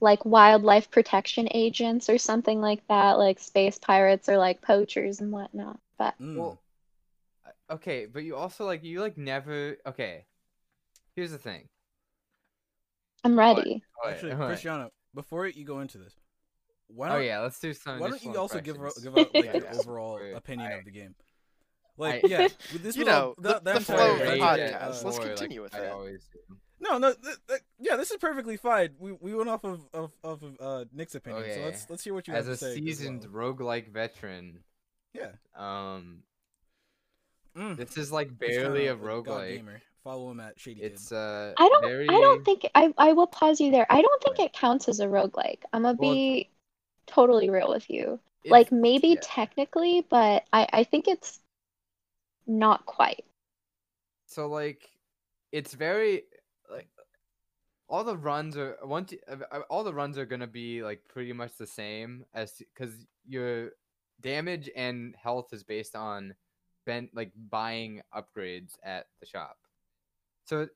like 0.01 0.25
wildlife 0.25 0.91
protection 0.91 1.49
agents 1.53 2.09
or 2.09 2.19
something 2.19 2.61
like 2.61 2.87
that, 2.89 3.19
like 3.19 3.39
space 3.39 3.79
pirates 3.79 4.29
or 4.29 4.39
like 4.39 4.63
poachers 4.63 5.21
and 5.21 5.31
whatnot. 5.33 5.79
But 5.99 6.15
Mm. 6.21 6.37
Well, 6.37 6.59
okay, 7.71 8.07
but 8.07 8.23
you 8.25 8.37
also 8.37 8.65
like 8.65 8.83
you 8.83 9.01
like 9.01 9.17
never. 9.19 9.77
Okay, 9.87 10.25
here's 11.15 11.31
the 11.33 11.39
thing. 11.39 11.69
I'm 13.25 13.37
What? 13.37 13.59
ready. 13.59 13.83
What? 14.03 14.13
actually 14.15 14.35
What? 14.35 14.49
cristiano 14.49 14.91
before 15.15 15.47
you 15.47 15.65
go 15.65 15.81
into 15.81 15.99
this 15.99 16.15
why 16.89 17.09
Oh 17.09 17.13
don't 17.15 17.25
yeah, 17.27 17.41
let's 17.41 17.61
do 17.61 17.73
some. 17.75 17.99
Why 18.01 18.09
don't 18.09 18.23
you 18.25 18.35
also 18.37 18.61
give 18.61 18.77
impressions. 18.77 19.05
give 19.05 19.17
out 19.17 19.29
like 19.35 19.45
Yeah, 19.45 19.57
your 19.59 19.75
overall 19.75 20.15
Wait, 20.21 20.33
opinion 20.33 20.73
I- 20.73 20.77
of 20.77 20.85
the 20.85 20.91
game? 20.91 21.15
Like 21.97 22.25
I- 22.25 22.29
yeah, 22.29 22.49
with 22.73 22.83
this 22.83 22.97
You 22.97 23.05
was 23.05 23.15
all- 23.15 23.21
know, 23.21 23.35
the- 23.39 23.61
the 23.63 23.77
entire 23.77 23.81
flow 23.81 24.13
of 24.13 24.19
the 24.19 24.33
adventure, 24.33 24.33
Rate 24.33 24.41
podcast. 24.73 24.83
uh, 24.83 24.87
Let's 24.89 25.03
more 25.19 25.27
continue 25.27 25.63
with 25.63 25.75
I 25.75 25.79
it. 25.79 26.21
Always 26.85 26.97
do. 26.97 26.99
No, 27.01 27.09
no, 27.09 27.15
th- 27.15 27.37
th- 27.49 27.61
yeah, 27.79 27.97
this 27.97 28.11
is 28.11 28.17
perfectly 28.17 28.57
fine. 28.57 28.91
We 28.99 29.13
we 29.13 29.35
went 29.35 29.49
off 29.49 29.65
of 29.65 29.81
of, 29.93 30.13
of 30.25 30.43
uh, 30.61 30.85
Nick's 30.93 31.15
opinion, 31.15 31.45
so 31.55 31.61
let's 31.65 31.87
let's 31.91 32.05
hear 32.05 32.15
what 32.15 32.29
you 32.29 32.35
As 32.35 32.47
have 32.47 32.55
a 32.55 32.57
to 32.57 32.65
say. 32.65 32.71
as 32.71 32.77
a 32.77 32.79
seasoned 32.79 33.27
well. 33.33 33.53
roguelike 33.55 33.89
veteran, 33.93 34.61
yeah, 35.15 35.33
um, 35.57 36.23
mm. 37.57 37.77
this 37.77 37.97
is 37.97 38.11
like 38.13 38.39
barely 38.39 38.87
a 38.87 38.95
God 38.95 39.05
roguelike. 39.05 39.57
gamer. 39.57 39.83
Follow 40.03 40.31
him 40.31 40.41
at 40.41 40.59
Shady 40.59 40.81
It's 40.81 41.13
uh, 41.13 41.53
I 41.59 41.69
don't 41.69 41.83
very. 41.85 42.09
I 42.09 42.13
don't 42.13 42.43
think 42.45 42.67
I 42.75 42.93
I 42.97 43.13
will 43.13 43.27
pause 43.27 43.61
you 43.61 43.71
there. 43.71 43.87
I 43.91 44.01
don't 44.01 44.23
think 44.23 44.39
it 44.39 44.53
counts 44.55 44.89
as 44.89 45.01
a 45.01 45.07
roguelike. 45.07 45.59
I'm 45.75 45.83
gonna 45.83 45.99
Well, 45.99 46.13
be 46.13 46.49
totally 47.07 47.51
real 47.51 47.69
with 47.69 47.91
you. 47.91 48.19
it's- 48.43 48.51
Like 48.51 48.73
maybe 48.73 49.09
yeah. 49.09 49.21
technically, 49.23 50.07
but 50.09 50.45
I 50.55 50.67
I 50.73 50.85
think 50.85 51.07
it's 51.07 51.41
not 52.47 52.87
quite. 52.87 53.27
So 54.27 54.47
like, 54.49 54.89
it's 55.53 55.75
very 55.75 56.15
like 56.15 56.25
all 57.91 58.05
the 58.05 58.17
runs 58.17 58.57
are 58.57 58.79
once 58.85 59.13
uh, 59.29 59.37
uh, 59.51 59.61
all 59.69 59.83
the 59.85 59.93
runs 59.93 60.17
are 60.17 60.25
gonna 60.25 60.47
be 60.47 60.83
like 60.83 61.03
pretty 61.09 61.33
much 61.33 61.57
the 61.59 61.67
same 61.67 62.25
as 62.33 62.63
because 62.75 62.95
your 63.27 63.71
damage 64.21 64.71
and 64.77 65.15
health 65.21 65.53
is 65.53 65.65
based 65.65 65.97
on 65.97 66.35
ben 66.87 67.09
like 67.13 67.33
buying 67.51 68.01
upgrades 68.15 68.75
at 68.85 69.07
the 69.19 69.27
shop. 69.27 69.57
So 70.45 70.69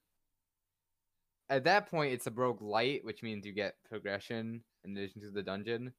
at 1.49 1.65
that 1.65 1.91
point, 1.91 2.13
it's 2.13 2.27
a 2.27 2.31
roguelite, 2.31 3.05
which 3.05 3.23
means 3.23 3.47
you 3.47 3.53
get 3.53 3.77
progression 3.89 4.63
in 4.85 4.97
addition 4.97 5.21
to 5.23 5.31
the 5.31 5.43
dungeon. 5.43 5.93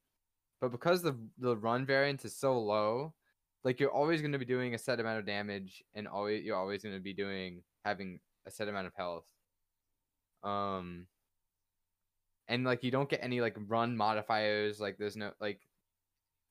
But 0.60 0.70
because 0.70 1.02
the 1.02 1.16
the 1.38 1.56
run 1.56 1.86
variance 1.86 2.24
is 2.26 2.36
so 2.36 2.58
low, 2.60 3.14
like 3.64 3.80
you're 3.80 3.90
always 3.90 4.20
going 4.20 4.32
to 4.32 4.38
be 4.38 4.44
doing 4.44 4.74
a 4.74 4.78
set 4.78 5.00
amount 5.00 5.18
of 5.18 5.26
damage 5.26 5.82
and 5.94 6.06
always 6.06 6.44
you're 6.44 6.56
always 6.56 6.82
going 6.82 6.94
to 6.94 7.00
be 7.00 7.14
doing 7.14 7.62
having 7.86 8.20
a 8.46 8.50
set 8.50 8.68
amount 8.68 8.86
of 8.86 8.94
health 8.94 9.24
um 10.42 11.06
and 12.48 12.64
like 12.64 12.84
you 12.84 12.90
don't 12.90 13.08
get 13.08 13.20
any 13.22 13.40
like 13.40 13.56
run 13.66 13.96
modifiers 13.96 14.80
like 14.80 14.96
there's 14.98 15.16
no 15.16 15.32
like 15.40 15.60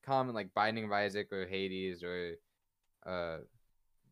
common 0.06 0.36
like 0.36 0.54
binding 0.54 0.86
of 0.86 0.92
isaac 0.92 1.32
or 1.32 1.46
hades 1.48 2.04
or 2.04 2.34
uh 3.06 3.38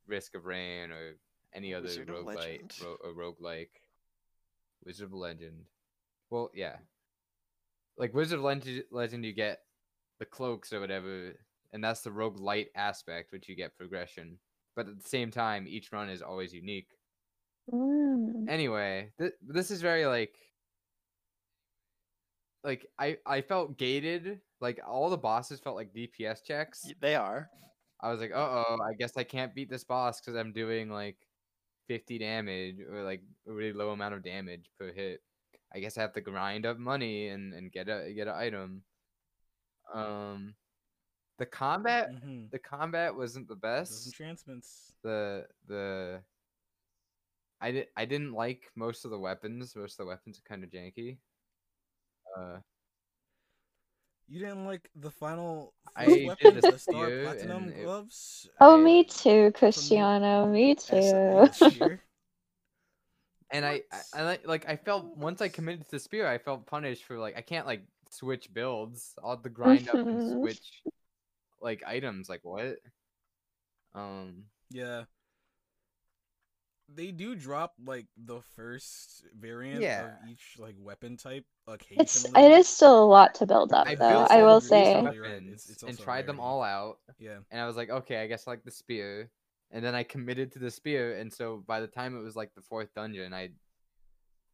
risk 0.08 0.36
of 0.36 0.46
rain 0.46 0.92
or 0.92 1.16
any 1.54 1.74
other 1.74 1.84
Wizard 1.84 2.10
of 2.10 2.16
roguelite 2.16 2.36
Legend. 2.36 2.74
ro- 2.84 2.98
or 3.04 3.14
roguelike. 3.14 3.70
Wizard 4.86 5.06
of 5.06 5.14
legend. 5.14 5.66
Well 6.30 6.52
yeah. 6.54 6.78
Like 7.98 8.14
wizard 8.14 8.40
of 8.40 8.44
legend, 8.44 8.84
legend 8.92 9.24
you 9.24 9.34
get 9.34 9.60
the 10.20 10.26
cloaks 10.26 10.74
or 10.74 10.80
whatever 10.80 11.34
and 11.72 11.84
that's 11.84 12.02
the 12.02 12.12
rogue 12.12 12.40
light 12.40 12.68
aspect 12.76 13.32
which 13.32 13.48
you 13.48 13.56
get 13.56 13.78
progression. 13.78 14.38
But 14.76 14.88
at 14.88 15.02
the 15.02 15.08
same 15.08 15.32
time 15.32 15.68
each 15.68 15.92
run 15.92 16.10
is 16.10 16.22
always 16.22 16.54
unique 16.54 16.90
Mm. 17.72 18.50
anyway 18.50 19.12
th- 19.20 19.32
this 19.42 19.72
is 19.72 19.82
very 19.82 20.06
like 20.06 20.36
like 22.64 22.86
i 23.00 23.18
i 23.26 23.42
felt 23.42 23.78
gated 23.78 24.40
like 24.62 24.80
all 24.86 25.10
the 25.10 25.18
bosses 25.18 25.60
felt 25.60 25.76
like 25.76 25.94
dps 25.94 26.44
checks 26.44 26.86
They 27.02 27.16
are. 27.16 27.50
i 28.02 28.12
was 28.12 28.20
like 28.20 28.32
uh-oh 28.32 28.78
i 28.84 28.94
guess 28.94 29.16
i 29.18 29.24
can't 29.24 29.56
beat 29.56 29.70
this 29.70 29.84
boss 29.84 30.20
because 30.20 30.36
i'm 30.36 30.52
doing 30.54 30.90
like 30.90 31.18
50 31.88 32.18
damage 32.20 32.78
or 32.92 33.04
like 33.04 33.22
a 33.48 33.52
really 33.52 33.74
low 33.74 33.92
amount 33.92 34.14
of 34.14 34.24
damage 34.24 34.70
per 34.80 34.92
hit 34.92 35.22
i 35.74 35.80
guess 35.80 35.98
i 35.98 36.02
have 36.02 36.14
to 36.14 36.22
grind 36.22 36.66
up 36.66 36.78
money 36.78 37.28
and 37.30 37.54
and 37.54 37.72
get 37.72 37.88
a 37.90 38.12
get 38.14 38.28
an 38.28 38.36
item 38.36 38.82
um 39.94 40.54
the 41.40 41.46
combat 41.46 42.10
Mhm. 42.12 42.50
the 42.52 42.60
combat 42.60 43.16
wasn't 43.16 43.48
the 43.48 43.56
Those 43.56 43.62
best 43.90 44.08
entrancements. 44.08 44.94
the 45.04 45.46
the 45.68 46.22
I 47.64 47.72
did 47.72 47.88
I 47.96 48.04
didn't 48.04 48.34
like 48.34 48.70
most 48.76 49.06
of 49.06 49.12
the 49.12 49.18
weapons. 49.18 49.74
Most 49.76 49.94
of 49.94 50.06
the 50.06 50.10
weapons 50.10 50.38
are 50.38 50.48
kind 50.50 50.64
of 50.66 50.70
janky. 50.70 51.18
Uh, 52.38 52.58
You 54.28 54.40
didn't 54.40 54.66
like 54.66 54.90
the 54.96 55.12
final 55.12 55.74
I 55.96 56.06
did 56.06 56.28
weapon, 56.28 56.56
the 56.56 56.62
the 56.72 56.80
star 56.80 57.06
spear, 57.08 57.24
platinum 57.24 57.64
and 57.64 57.74
it- 57.74 57.84
gloves. 57.84 58.50
Oh, 58.60 58.78
I- 58.78 58.84
me 58.84 59.04
too, 59.06 59.52
Cristiano. 59.56 60.46
Me 60.48 60.72
uh, 60.74 61.48
too. 61.48 62.00
and 63.52 63.66
I, 63.66 63.84
I 63.92 64.02
I 64.14 64.22
like 64.24 64.48
like 64.48 64.68
I 64.68 64.76
felt 64.76 65.16
once 65.16 65.40
I 65.42 65.48
committed 65.48 65.86
to 65.86 65.92
the 65.92 66.00
spear, 66.00 66.28
I 66.28 66.40
felt 66.40 66.66
punished 66.66 67.06
for 67.06 67.18
like 67.18 67.38
I 67.38 67.42
can't 67.42 67.66
like 67.68 67.84
switch 68.10 68.54
builds. 68.54 69.16
I'll 69.24 69.32
have 69.32 69.44
to 69.44 69.50
grind 69.50 69.88
up 69.88 69.96
and 69.96 70.22
switch 70.42 70.84
like 71.62 71.82
items. 71.88 72.28
Like 72.28 72.44
what? 72.44 72.80
Um. 73.96 74.44
Yeah. 74.70 75.04
They 76.96 77.12
do 77.12 77.36
drop 77.36 77.74
like 77.84 78.08
the 78.18 78.42
first 78.56 79.26
variant 79.40 79.82
Yeah. 79.82 80.18
of 80.24 80.30
each 80.30 80.56
like 80.60 80.76
weapon 80.78 81.18
type 81.18 81.46
It's 81.68 82.24
occasionally. 82.24 82.46
it 82.46 82.52
is 82.60 82.68
still 82.68 83.04
a 83.04 83.06
lot 83.06 83.36
to 83.36 83.46
build 83.48 83.74
up, 83.74 83.88
I 83.88 83.96
though. 83.96 84.26
I 84.30 84.44
will 84.44 84.62
say. 84.62 85.02
weapons 85.02 85.24
it's- 85.24 85.70
it's 85.70 85.84
and 85.84 85.98
tried 86.00 86.28
them 86.28 86.40
all 86.40 86.62
out. 86.62 87.00
Yeah. 87.20 87.40
and 87.52 87.60
I 87.62 87.66
was 87.66 87.76
like, 87.76 87.90
okay, 87.90 88.22
I 88.22 88.28
guess 88.28 88.48
I 88.48 88.52
like 88.52 88.64
the 88.64 88.72
spear. 88.72 89.30
And 89.72 89.84
then 89.84 89.96
I 89.96 90.04
committed 90.04 90.52
to 90.52 90.60
the 90.60 90.70
spear, 90.70 91.18
and 91.18 91.34
so 91.34 91.64
by 91.66 91.80
the 91.80 91.88
time 91.88 92.16
it 92.16 92.22
was 92.22 92.36
like 92.36 92.54
the 92.54 92.62
fourth 92.62 92.94
dungeon, 92.94 93.34
I, 93.34 93.50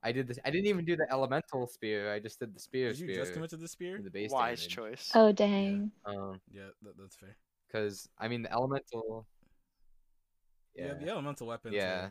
I 0.01 0.13
did 0.13 0.27
this. 0.29 0.39
I 0.45 0.49
didn't 0.49 0.67
even 0.67 0.85
do 0.85 0.95
the 0.95 1.05
elemental 1.11 1.67
spear. 1.67 2.13
I 2.13 2.19
just 2.19 2.39
did 2.39 2.55
the 2.55 2.59
spear 2.61 2.87
Did 2.91 2.99
you 2.99 3.07
spear. 3.07 3.15
just 3.17 3.33
commit 3.33 3.49
to 3.49 3.57
the 3.57 3.67
spear? 3.67 3.99
the 4.01 4.09
base 4.09 4.31
Wise 4.31 4.59
damage. 4.61 4.75
choice. 4.75 5.11
Oh 5.13 5.33
dang. 5.33 5.91
Um, 6.05 6.39
Yeah, 6.49 6.69
that, 6.83 6.93
that's 6.97 7.17
fair. 7.17 7.35
because 7.67 8.07
I 8.17 8.29
mean 8.29 8.43
the 8.43 8.51
elemental. 8.53 9.27
Yeah, 10.73 10.85
Yeah. 10.85 10.93
the 10.93 11.09
elemental 11.09 11.47
weapons. 11.47 11.75
Yeah. 11.75 12.09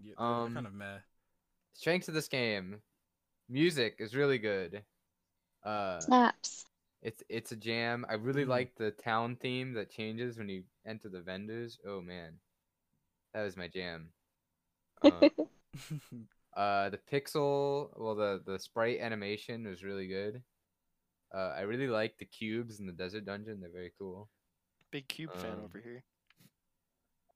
Yeah 0.00 0.14
Um, 0.16 0.52
kind 0.52 0.66
of 0.66 0.72
meh. 0.72 0.98
Strengths 1.72 2.08
of 2.08 2.14
this 2.14 2.28
game, 2.28 2.82
music 3.48 3.96
is 4.00 4.14
really 4.16 4.38
good. 4.38 4.84
Uh, 5.64 6.02
Snaps. 6.02 6.66
it's 7.02 7.22
it's 7.28 7.52
a 7.52 7.56
jam. 7.56 8.06
I 8.08 8.14
really 8.14 8.44
Mhm. 8.44 8.46
like 8.46 8.74
the 8.76 8.92
town 8.92 9.36
theme 9.36 9.74
that 9.74 9.90
changes 9.90 10.38
when 10.38 10.48
you 10.48 10.64
enter 10.86 11.08
the 11.08 11.22
vendors. 11.22 11.78
Oh 11.86 12.00
man, 12.00 12.40
that 13.34 13.44
was 13.44 13.56
my 13.56 13.68
jam. 13.68 14.10
Um, 15.02 15.32
Uh, 16.56 16.90
the 16.90 16.98
pixel, 16.98 17.90
well, 17.96 18.14
the 18.14 18.42
the 18.44 18.58
sprite 18.58 19.00
animation 19.00 19.66
was 19.66 19.84
really 19.84 20.08
good. 20.08 20.42
Uh, 21.34 21.54
I 21.56 21.62
really 21.62 21.88
like 21.88 22.18
the 22.18 22.26
cubes 22.26 22.80
in 22.80 22.86
the 22.86 22.92
desert 22.92 23.24
dungeon. 23.26 23.60
They're 23.60 23.70
very 23.70 23.92
cool. 23.98 24.30
Big 24.90 25.08
cube 25.08 25.34
fan 25.34 25.58
Um, 25.58 25.64
over 25.64 25.80
here. 25.80 26.04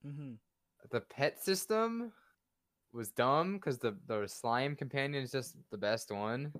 Mm-hmm. 0.06 0.34
The 0.90 1.00
pet 1.00 1.42
system 1.42 2.12
was 2.92 3.10
dumb 3.10 3.54
because 3.54 3.78
the 3.78 3.96
the 4.06 4.26
slime 4.26 4.76
companion 4.76 5.22
is 5.22 5.30
just 5.32 5.56
the 5.70 5.78
best 5.78 6.10
one. 6.10 6.52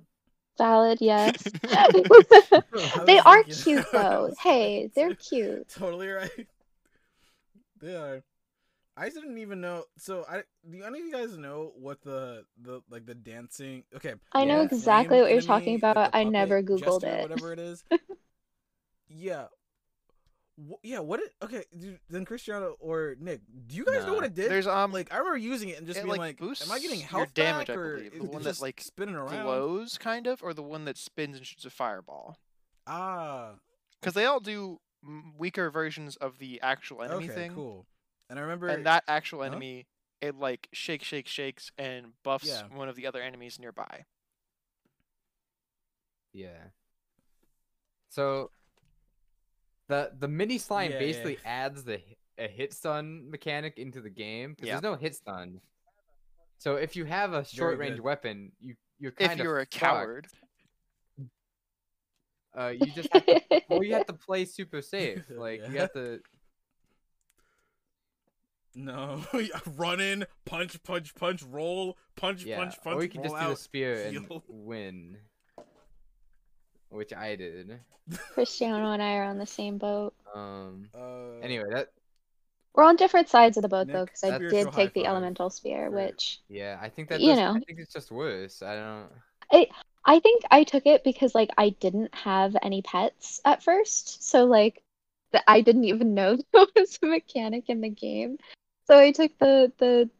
Valid, 0.58 0.98
yes. 1.00 1.42
They 3.06 3.18
are 3.18 3.42
thinking- 3.42 3.54
cute 3.62 3.86
I 3.86 3.92
though. 3.92 4.30
Hey, 4.40 4.90
they're 4.94 5.14
cute. 5.14 5.68
Totally 5.68 6.08
right. 6.08 6.46
They 7.80 7.96
are. 7.96 8.22
I 8.96 9.08
didn't 9.08 9.38
even 9.38 9.60
know. 9.62 9.84
So, 9.96 10.24
I 10.28 10.42
do 10.70 10.82
any 10.84 11.00
of 11.00 11.06
you 11.06 11.12
guys 11.12 11.36
know 11.38 11.72
what 11.78 12.02
the 12.02 12.44
the 12.60 12.82
like 12.90 13.06
the 13.06 13.14
dancing? 13.14 13.84
Okay, 13.96 14.14
I 14.32 14.44
know 14.44 14.58
Yeah. 14.58 14.64
exactly 14.70 15.20
what 15.22 15.30
you're 15.30 15.40
talking 15.40 15.74
enemy, 15.80 15.80
like 15.82 15.92
about. 15.96 16.12
the 16.12 16.18
I 16.18 16.24
never 16.24 16.62
googled 16.62 17.00
jester 17.00 17.06
it. 17.08 17.22
Whatever 17.30 17.52
it 17.54 17.58
is. 17.58 17.82
yeah. 19.08 19.46
Wh- 20.58 20.74
yeah. 20.82 20.98
What? 21.00 21.20
It, 21.20 21.32
okay. 21.42 21.64
Do, 21.76 21.96
then 22.10 22.24
Cristiano 22.24 22.76
or 22.80 23.16
Nick, 23.18 23.40
do 23.66 23.76
you 23.76 23.84
guys 23.84 24.04
know 24.04 24.14
what 24.14 24.24
it 24.24 24.34
did? 24.34 24.50
There's 24.50 24.66
um 24.66 24.92
like 24.92 25.12
I 25.12 25.18
remember 25.18 25.38
using 25.38 25.70
it 25.70 25.78
and 25.78 25.86
just 25.86 25.98
it, 25.98 26.04
being 26.04 26.16
like, 26.16 26.40
like, 26.40 26.62
"Am 26.62 26.70
I 26.72 26.78
getting 26.78 26.98
boosts 26.98 27.10
health 27.10 27.32
your 27.36 27.46
damage, 27.46 27.66
back, 27.68 27.76
I 27.76 27.80
or 27.80 27.96
believe. 27.96 28.10
The 28.12 28.16
is 28.18 28.24
it 28.24 28.32
one 28.32 28.42
that, 28.42 28.60
like, 28.60 28.80
spinning 28.80 29.14
around?" 29.14 29.42
glows 29.44 29.98
kind 29.98 30.26
of, 30.26 30.42
or 30.42 30.52
the 30.54 30.62
one 30.62 30.84
that 30.84 30.98
spins 30.98 31.36
and 31.36 31.46
shoots 31.46 31.64
a 31.64 31.70
fireball. 31.70 32.38
Ah. 32.86 33.52
Because 34.00 34.14
they 34.14 34.24
all 34.24 34.40
do 34.40 34.80
weaker 35.38 35.70
versions 35.70 36.16
of 36.16 36.38
the 36.38 36.60
actual 36.62 37.02
enemy 37.02 37.24
okay. 37.24 37.34
thing, 37.34 37.54
Cool. 37.54 37.86
And 38.28 38.38
I 38.38 38.42
remember 38.42 38.68
and 38.68 38.86
that 38.86 39.04
actual 39.08 39.40
Huh? 39.40 39.46
enemy 39.46 39.86
it 40.20 40.36
like 40.36 40.68
shakes, 40.72 41.06
shakes, 41.06 41.30
shakes, 41.30 41.72
and 41.76 42.12
buffs 42.22 42.46
Yeah. 42.46 42.62
one 42.68 42.88
of 42.88 42.94
the 42.94 43.06
other 43.06 43.20
enemies 43.20 43.58
nearby. 43.58 44.04
Yeah. 46.32 46.68
So 48.08 48.50
the 49.92 50.10
the 50.18 50.28
mini 50.28 50.56
slime 50.58 50.90
Yeah, 50.90 50.96
yeah. 50.98 51.06
basically 51.06 51.38
adds 51.44 51.84
the 51.84 52.00
a 52.38 52.48
hit 52.48 52.72
stun 52.72 53.30
mechanic 53.30 53.76
into 53.78 54.00
the 54.00 54.08
game 54.10 54.52
because 54.54 54.66
Yeah. 54.68 54.72
there's 54.80 54.82
no 54.82 54.96
hit 54.96 55.14
stun. 55.14 55.60
So 56.58 56.76
if 56.76 56.96
you 56.96 57.04
have 57.04 57.34
a 57.34 57.44
short 57.44 57.78
range 57.78 58.00
weapon, 58.00 58.52
you 58.58 58.74
you're 58.98 59.12
If 59.18 59.28
kind 59.28 59.40
of 59.40 59.44
you're 59.44 59.58
a 59.60 59.66
coward, 59.66 60.26
Uh, 62.54 62.68
you 62.68 62.86
just 62.92 63.08
have 63.12 63.24
to, 63.26 63.40
well, 63.68 63.82
you 63.82 63.94
have 63.94 64.06
to 64.06 64.12
play 64.12 64.44
super 64.44 64.80
safe. 64.82 65.24
Like 65.30 65.60
you 65.68 65.78
have 65.78 65.92
to. 65.92 66.20
No, 68.74 69.22
run 69.76 70.00
in, 70.00 70.24
punch, 70.46 70.82
punch, 70.82 71.14
punch, 71.14 71.42
roll, 71.42 71.98
punch, 72.16 72.44
Yeah, 72.44 72.56
punch, 72.56 72.74
punch, 72.82 72.96
or 72.96 73.02
you 73.02 73.08
can 73.10 73.22
just 73.22 73.34
roll 73.34 73.40
do 73.42 73.46
the 73.48 73.52
out. 73.52 73.58
spear 73.58 74.06
and 74.06 74.26
win, 74.48 75.18
which 76.92 77.12
I 77.12 77.36
did. 77.36 77.80
Cristiano 78.34 78.92
and 78.92 79.02
I 79.02 79.16
are 79.16 79.24
on 79.24 79.38
the 79.38 79.46
same 79.46 79.78
boat. 79.78 80.14
Um. 80.34 80.88
Uh, 80.94 81.40
Anyway, 81.42 81.64
that 81.70 81.88
We're 82.74 82.84
on 82.84 82.96
different 82.96 83.28
sides 83.28 83.56
of 83.56 83.62
the 83.62 83.68
boat 83.68 83.88
though, 83.92 84.04
because 84.04 84.24
I 84.24 84.38
did 84.38 84.72
take 84.72 84.94
the 84.94 85.02
five 85.02 85.10
elemental 85.10 85.50
spear, 85.50 85.88
for- 85.90 85.96
which 85.96 86.40
yeah, 86.48 86.78
I 86.80 86.88
think 86.88 87.08
that 87.08 87.20
You 87.20 87.32
just, 87.32 87.40
know. 87.40 87.50
I 87.50 87.60
think 87.60 87.78
it's 87.78 87.92
just 87.92 88.10
worse. 88.10 88.62
I 88.62 88.76
don't. 88.76 89.08
I 89.50 89.68
I 90.04 90.20
think 90.20 90.42
I 90.50 90.64
took 90.64 90.86
it 90.86 91.04
because 91.04 91.34
like 91.34 91.50
I 91.58 91.70
didn't 91.70 92.14
have 92.14 92.56
any 92.62 92.82
pets 92.82 93.40
at 93.44 93.62
first, 93.62 94.22
so 94.22 94.44
like 94.46 94.82
th- 95.32 95.44
I 95.46 95.60
didn't 95.60 95.84
even 95.84 96.14
know 96.14 96.36
there 96.52 96.66
was 96.74 96.98
a 97.02 97.06
mechanic 97.06 97.68
in 97.68 97.80
the 97.80 97.90
game. 97.90 98.38
So 98.86 98.98
I 98.98 99.12
took 99.12 99.36
the 99.38 99.72
the 99.78 100.10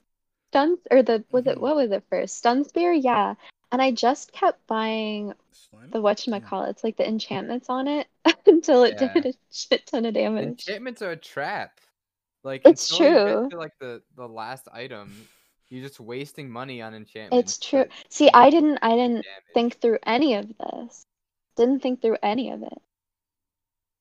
stun 0.50 0.78
or 0.90 1.02
the 1.02 1.24
was 1.30 1.46
it 1.46 1.56
Mhm. 1.56 1.60
what 1.60 1.76
was 1.76 1.90
it 1.90 2.04
first? 2.10 2.36
Stun 2.38 2.64
spear, 2.64 2.92
yeah. 2.92 3.34
And 3.72 3.80
I 3.82 3.90
just 3.90 4.32
kept 4.32 4.64
buying 4.66 5.32
slime? 5.50 5.90
the 5.90 6.00
whatchamacallits, 6.02 6.84
like 6.84 6.96
the 6.98 7.08
enchantments 7.08 7.68
on 7.70 7.88
it 7.88 8.06
until 8.46 8.84
it 8.84 8.96
Yeah. 9.00 9.12
did 9.14 9.26
a 9.26 9.34
shit 9.50 9.86
ton 9.86 10.04
of 10.04 10.14
damage. 10.14 10.46
Enchantments 10.68 11.00
are 11.02 11.10
a 11.12 11.16
trap. 11.16 11.80
Like 12.44 12.62
It's 12.64 12.90
until 12.90 13.06
you 13.08 13.14
get 13.14 13.32
true. 13.40 13.48
to, 13.50 13.56
like 13.58 13.72
the 13.80 14.02
the 14.16 14.28
last 14.28 14.68
item, 14.72 15.26
you're 15.68 15.82
just 15.86 16.00
wasting 16.00 16.50
money 16.50 16.82
on 16.82 16.94
enchantments. 16.94 17.52
It's 17.52 17.58
true. 17.66 17.84
for 17.84 17.90
See, 18.10 18.30
I 18.34 18.50
didn't 18.50 18.78
I 18.82 18.90
didn't 18.90 19.22
damage. 19.24 19.24
think 19.54 19.80
through 19.80 19.98
any 20.04 20.34
of 20.34 20.46
this. 20.58 21.06
Didn't 21.56 21.80
think 21.80 22.02
through 22.02 22.18
any 22.22 22.50
of 22.50 22.62
it. 22.62 22.78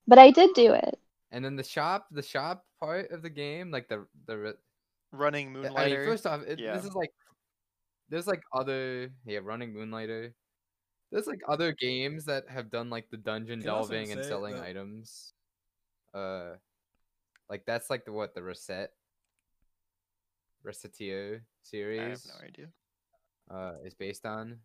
But 0.08 0.18
I 0.20 0.32
did 0.32 0.50
do 0.54 0.74
it. 0.74 1.00
And 1.32 1.46
then 1.46 1.56
the 1.56 1.64
shop, 1.64 2.08
the 2.12 2.22
shop 2.24 2.66
part 2.80 3.12
of 3.12 3.22
the 3.22 3.30
game, 3.30 3.72
like 3.72 3.88
the 3.88 4.06
the. 4.26 4.38
re- 4.38 4.54
running 5.14 5.50
I 5.76 5.88
mean, 5.90 5.96
first 6.06 6.26
off, 6.26 6.42
it, 6.44 6.58
yeah. 6.58 6.74
this 6.74 6.86
is 6.86 6.94
like, 6.94 7.12
there's 8.12 8.28
like 8.28 8.44
other 8.54 9.10
yeah, 9.26 9.40
running 9.42 9.74
moonlighter. 9.74 10.36
There's 11.12 11.28
like 11.28 11.42
other 11.48 11.72
games 11.74 12.26
that 12.26 12.44
have 12.50 12.70
done 12.70 12.90
like 12.90 13.10
the 13.10 13.18
dungeon 13.18 13.60
Can 13.60 13.66
delving 13.66 14.12
and 14.12 14.24
selling 14.24 14.56
that- 14.56 14.64
items. 14.64 15.34
Uh, 16.14 16.52
like 17.50 17.64
that's 17.66 17.90
like 17.90 18.06
the 18.06 18.12
what 18.12 18.36
the 18.36 18.44
reset, 18.44 18.92
Recettear 20.66 21.30
I 21.32 21.34
have 21.34 21.42
series. 21.64 22.28
no 22.28 22.46
idea. 22.48 22.68
Uh, 23.50 23.74
is 23.86 23.94
based 23.94 24.26
on. 24.26 24.58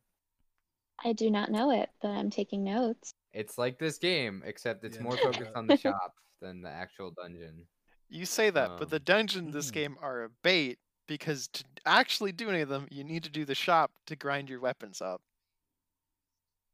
I 1.04 1.12
do 1.12 1.30
not 1.30 1.50
know 1.50 1.70
it, 1.70 1.90
but 2.00 2.09
I'm 2.09 2.30
taking 2.30 2.64
notes. 2.64 3.12
It's 3.32 3.59
like 3.59 3.78
this 3.78 3.98
game, 3.98 4.42
except 4.46 4.85
it's 4.85 4.96
Yeah, 4.96 5.02
more 5.02 5.16
focused 5.16 5.50
out. 5.50 5.56
on 5.56 5.66
the 5.66 5.76
shop 5.85 6.14
than 6.40 6.62
the 6.62 6.70
actual 6.70 7.11
dungeon. 7.11 7.66
You 8.09 8.24
say 8.24 8.50
that, 8.50 8.78
but 8.78 8.88
the 8.90 8.96
Um, 8.96 9.02
dungeons 9.04 9.46
in 9.46 9.50
this 9.52 9.70
mhm. 9.70 9.74
game 9.74 9.96
are 10.00 10.24
a 10.24 10.30
bait 10.42 10.78
because 11.07 11.49
to 11.49 11.64
actually 11.85 12.33
do 12.33 12.49
any 12.51 12.61
of 12.61 12.69
them, 12.69 12.87
you 12.90 13.05
need 13.05 13.25
to 13.25 13.31
do 13.31 13.45
the 13.45 13.55
shop 13.55 13.92
to 14.07 14.16
grind 14.16 14.49
your 14.49 14.61
weapons 14.61 15.01
up. 15.01 15.21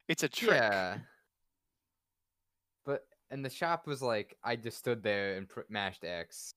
It's 0.09 0.23
a 0.23 0.29
trick. 0.29 0.53
Yeah. 0.53 0.99
But 2.85 3.05
and 3.31 3.45
the 3.45 3.51
shop 3.51 3.87
was 3.87 4.03
like 4.03 4.37
I 4.43 4.57
just 4.57 4.79
stood 4.79 5.03
there 5.03 5.37
and 5.37 5.49
pr- 5.49 5.61
mashed 5.69 6.05
X 6.05 6.55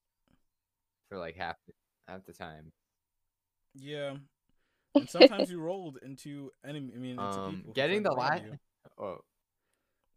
for 1.10 1.18
like 1.18 1.36
half 1.36 1.58
the, 1.68 1.74
half 2.08 2.26
the 2.26 2.34
time. 2.34 2.72
Yeah. 3.76 4.16
And 4.96 5.10
sometimes 5.10 5.52
you 5.52 5.60
rolled 5.60 6.00
into 6.02 6.52
enemy. 6.66 6.94
I 6.96 7.00
mean, 7.00 7.12
into 7.12 7.24
Um, 7.24 7.56
people 7.58 7.74
getting 7.74 8.04
the 8.04 8.10
to 8.12 8.16
rob 8.16 8.30
la- 8.30 8.36
you. 8.36 8.60
Oh, 8.98 9.18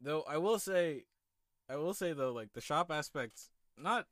Though 0.01 0.23
I 0.23 0.37
will 0.39 0.61
say, 0.61 1.05
I 1.69 1.77
will 1.77 1.95
say 1.95 2.13
though, 2.13 2.33
like 2.33 2.53
the 2.53 2.61
shop 2.61 2.91
aspects, 2.93 3.51
not 3.77 4.07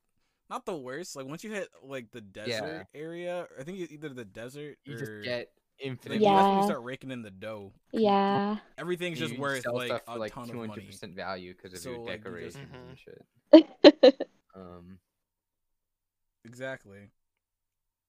not 0.51 0.65
the 0.67 0.77
worst. 0.77 1.17
Like 1.17 1.27
once 1.27 1.43
you 1.45 1.51
hit 1.53 1.69
like 1.83 2.11
the 2.13 2.21
desert 2.21 2.87
area, 2.95 3.47
I 3.59 3.63
think 3.65 3.79
either 3.91 4.09
the 4.11 4.25
desert 4.25 4.79
you 4.85 4.95
or 4.95 4.99
just 4.99 5.13
get 5.25 5.49
infinite. 5.79 6.21
Yeah. 6.21 6.35
that's 6.37 6.47
when 6.49 6.57
you 6.59 6.63
start 6.65 6.83
raking 6.85 7.11
in 7.11 7.23
the 7.23 7.31
dough. 7.31 7.73
Yeah. 7.93 8.57
Everything's 8.79 9.19
just 9.19 9.35
you 9.35 9.41
worth 9.41 9.63
sell 9.63 9.75
like 9.75 9.89
stuff 9.89 10.03
a 10.09 10.13
for 10.15 10.19
like 10.19 10.33
ton 10.33 10.45
two 10.47 10.53
of 10.53 10.57
hundred 10.59 10.69
money. 10.69 10.87
percent 10.87 11.15
value 11.17 11.55
because 11.55 11.73
of 11.75 11.79
So, 11.81 11.91
your 11.91 11.99
like, 12.01 12.25
you 12.25 12.41
just- 12.41 12.59
decorations 12.59 12.69
and 13.53 13.63
shit. 14.09 14.27
Um, 14.55 14.99
Exactly. 16.45 17.11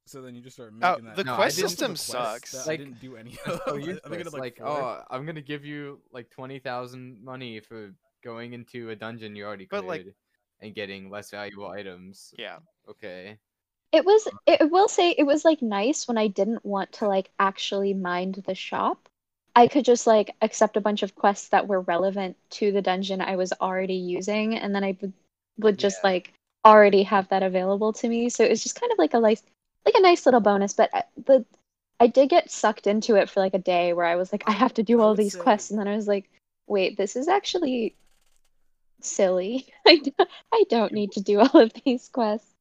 So 0.06 0.21
then 0.21 0.36
you 0.36 0.41
just 0.41 0.56
start 0.56 0.71
Oh, 0.82 0.91
making 0.91 1.06
that. 1.06 1.15
the 1.17 1.23
No, 1.26 1.36
quest 1.36 1.58
system 1.58 1.91
Most 1.91 2.08
the 2.08 2.12
sucks. 2.13 2.52
that 2.54 2.67
I 2.69 2.78
didn't 2.78 3.02
do 3.02 3.17
any. 3.17 3.38
That's 3.45 3.58
so 3.65 3.76
of. 3.76 3.78
I- 3.78 3.82
I 3.82 3.84
think 3.84 4.00
I 4.06 4.10
did, 4.10 4.17
useless. 4.26 4.34
Like, 4.34 4.58
four. 4.58 4.67
oh, 4.67 5.04
I'm 5.10 5.26
gonna 5.26 5.41
give 5.41 5.65
you 5.65 6.00
like 6.13 6.30
twenty 6.30 6.60
thousand 6.60 7.21
money 7.23 7.60
for 7.60 7.93
going 8.23 8.54
into 8.54 8.89
a 8.91 8.95
dungeon 8.95 9.36
you 9.36 9.43
already 9.45 9.67
But, 9.69 9.86
like- 9.86 10.02
cleared 10.04 10.15
and 10.62 10.74
getting 10.76 11.10
less 11.10 11.32
valuable 11.32 11.67
items. 11.67 12.34
Yeah. 12.38 12.58
Okay. 12.89 13.38
It 13.91 14.04
was 14.06 14.28
it 14.46 14.70
will 14.72 14.88
say 14.89 15.12
it 15.17 15.24
was 15.26 15.46
like 15.46 15.62
nice 15.62 16.08
when 16.08 16.17
I 16.17 16.28
didn't 16.28 16.65
want 16.65 16.91
to 16.93 17.08
like 17.08 17.30
actually 17.39 17.93
mind 17.93 18.43
the 18.46 18.56
shop. 18.56 19.08
I 19.56 19.67
could 19.67 19.86
just 19.86 20.06
like 20.06 20.36
accept 20.41 20.78
a 20.78 20.82
bunch 20.82 21.04
of 21.04 21.15
quests 21.15 21.48
that 21.50 21.67
were 21.67 21.82
relevant 21.82 22.36
to 22.52 22.72
the 22.72 22.82
dungeon 22.82 23.22
I 23.22 23.36
was 23.38 23.54
already 23.62 23.96
using 23.96 24.56
and 24.56 24.76
then 24.76 24.84
I 24.84 24.98
would 25.02 25.13
would 25.60 25.80
just 25.80 26.00
Yeah. 26.04 26.10
like 26.12 26.34
already 26.65 27.04
have 27.04 27.28
that 27.30 27.43
available 27.43 27.93
to 27.93 28.10
me. 28.10 28.30
So 28.30 28.43
it 28.43 28.50
was 28.50 28.62
just 28.62 28.80
kind 28.80 28.91
of 28.91 28.98
like 28.98 29.13
a 29.13 29.20
nice 29.20 29.41
like 29.86 29.96
a 29.96 30.02
nice 30.02 30.26
little 30.26 30.41
bonus, 30.41 30.74
but 30.74 30.91
the 31.26 31.46
I 32.00 32.08
did 32.08 32.30
get 32.30 32.52
sucked 32.52 32.86
into 32.86 33.15
it 33.15 33.30
for 33.30 33.39
like 33.39 33.54
a 33.56 33.60
day 33.60 33.93
where 33.93 34.06
I 34.06 34.17
was 34.17 34.32
like 34.32 34.43
I 34.48 34.52
I- 34.52 34.56
have 34.56 34.74
to 34.76 34.84
do 34.84 35.02
all 35.02 35.15
these 35.15 35.34
say- 35.34 35.39
quests 35.39 35.72
and 35.72 35.80
then 35.80 35.88
I 35.88 35.96
was 35.96 36.08
like 36.08 36.30
wait, 36.67 36.98
this 36.98 37.15
is 37.15 37.30
actually 37.30 37.96
silly. 39.01 39.67
I 39.88 39.97
don't, 39.97 40.29
I 40.53 40.63
don't 40.69 40.93
need 40.93 41.13
to 41.13 41.21
do 41.21 41.39
all 41.39 41.62
of 41.62 41.73
these 41.86 42.10
quests. 42.10 42.53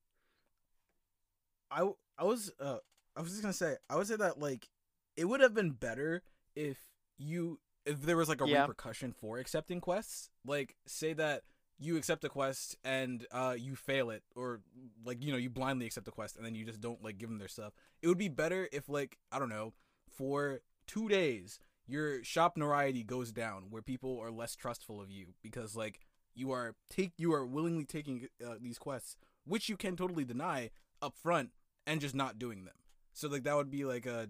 I 1.70 1.79
w- 1.79 1.96
I 2.18 2.25
was 2.25 2.53
uh 2.61 2.79
I 3.16 3.20
was 3.20 3.31
just 3.31 3.42
gonna 3.42 3.53
say 3.53 3.77
I 3.90 3.96
would 3.96 4.07
say 4.07 4.16
that 4.16 4.38
like 4.38 4.68
it 5.16 5.25
would 5.27 5.40
have 5.40 5.55
been 5.55 5.72
better 5.72 6.22
if 6.55 6.79
you 7.18 7.59
if 7.85 8.03
there 8.03 8.16
was 8.16 8.29
like 8.29 8.40
a 8.40 8.44
Yeah. 8.44 8.46
repercussion 8.46 9.12
for 9.12 9.38
accepting 9.38 9.81
quests. 9.81 10.31
Like 10.44 10.77
say 10.87 11.12
that 11.14 11.42
you 11.79 11.96
accept 11.96 12.25
a 12.25 12.29
quest 12.29 12.77
and 12.85 13.27
uh 13.33 13.55
you 13.59 13.77
fail 13.77 14.11
it 14.11 14.22
or 14.35 14.61
like 15.05 15.22
you 15.22 15.33
know 15.33 15.38
you 15.38 15.51
blindly 15.51 15.87
accept 15.87 16.09
a 16.09 16.12
quest 16.12 16.37
and 16.37 16.44
then 16.44 16.55
you 16.55 16.64
just 16.64 16.81
don't 16.81 17.03
like 17.03 17.18
give 17.18 17.29
them 17.29 17.38
their 17.38 17.49
stuff. 17.49 17.72
It 18.03 18.09
would 18.09 18.18
be 18.18 18.29
better 18.29 18.68
if 18.72 18.88
like 18.88 19.18
I 19.33 19.38
don't 19.38 19.49
know 19.51 19.75
for 20.11 20.61
2 20.87 21.09
days 21.09 21.59
your 21.88 22.25
shop 22.25 22.57
notoriety 22.57 23.05
goes 23.05 23.31
down 23.31 23.64
where 23.70 23.83
people 23.83 24.18
are 24.20 24.31
less 24.31 24.57
trustful 24.57 25.01
of 25.01 25.11
you 25.11 25.35
because 25.42 25.77
like 25.77 26.01
you 26.37 26.53
are 26.53 26.75
take 26.90 27.12
you 27.16 27.33
are 27.33 27.44
willingly 27.44 27.85
taking 27.85 28.29
uh, 28.46 28.55
these 28.61 28.79
quests 28.79 29.16
which 29.44 29.68
you 29.68 29.77
can 29.77 29.96
totally 29.96 30.25
deny 30.25 30.70
up 31.01 31.14
front 31.16 31.51
and 31.87 32.01
just 32.01 32.14
not 32.14 32.38
doing 32.38 32.64
them. 32.64 32.75
So 33.12 33.29
like 33.29 33.44
that 33.44 33.55
would 33.57 33.70
be 33.70 33.85
like 33.85 34.07
a 34.07 34.29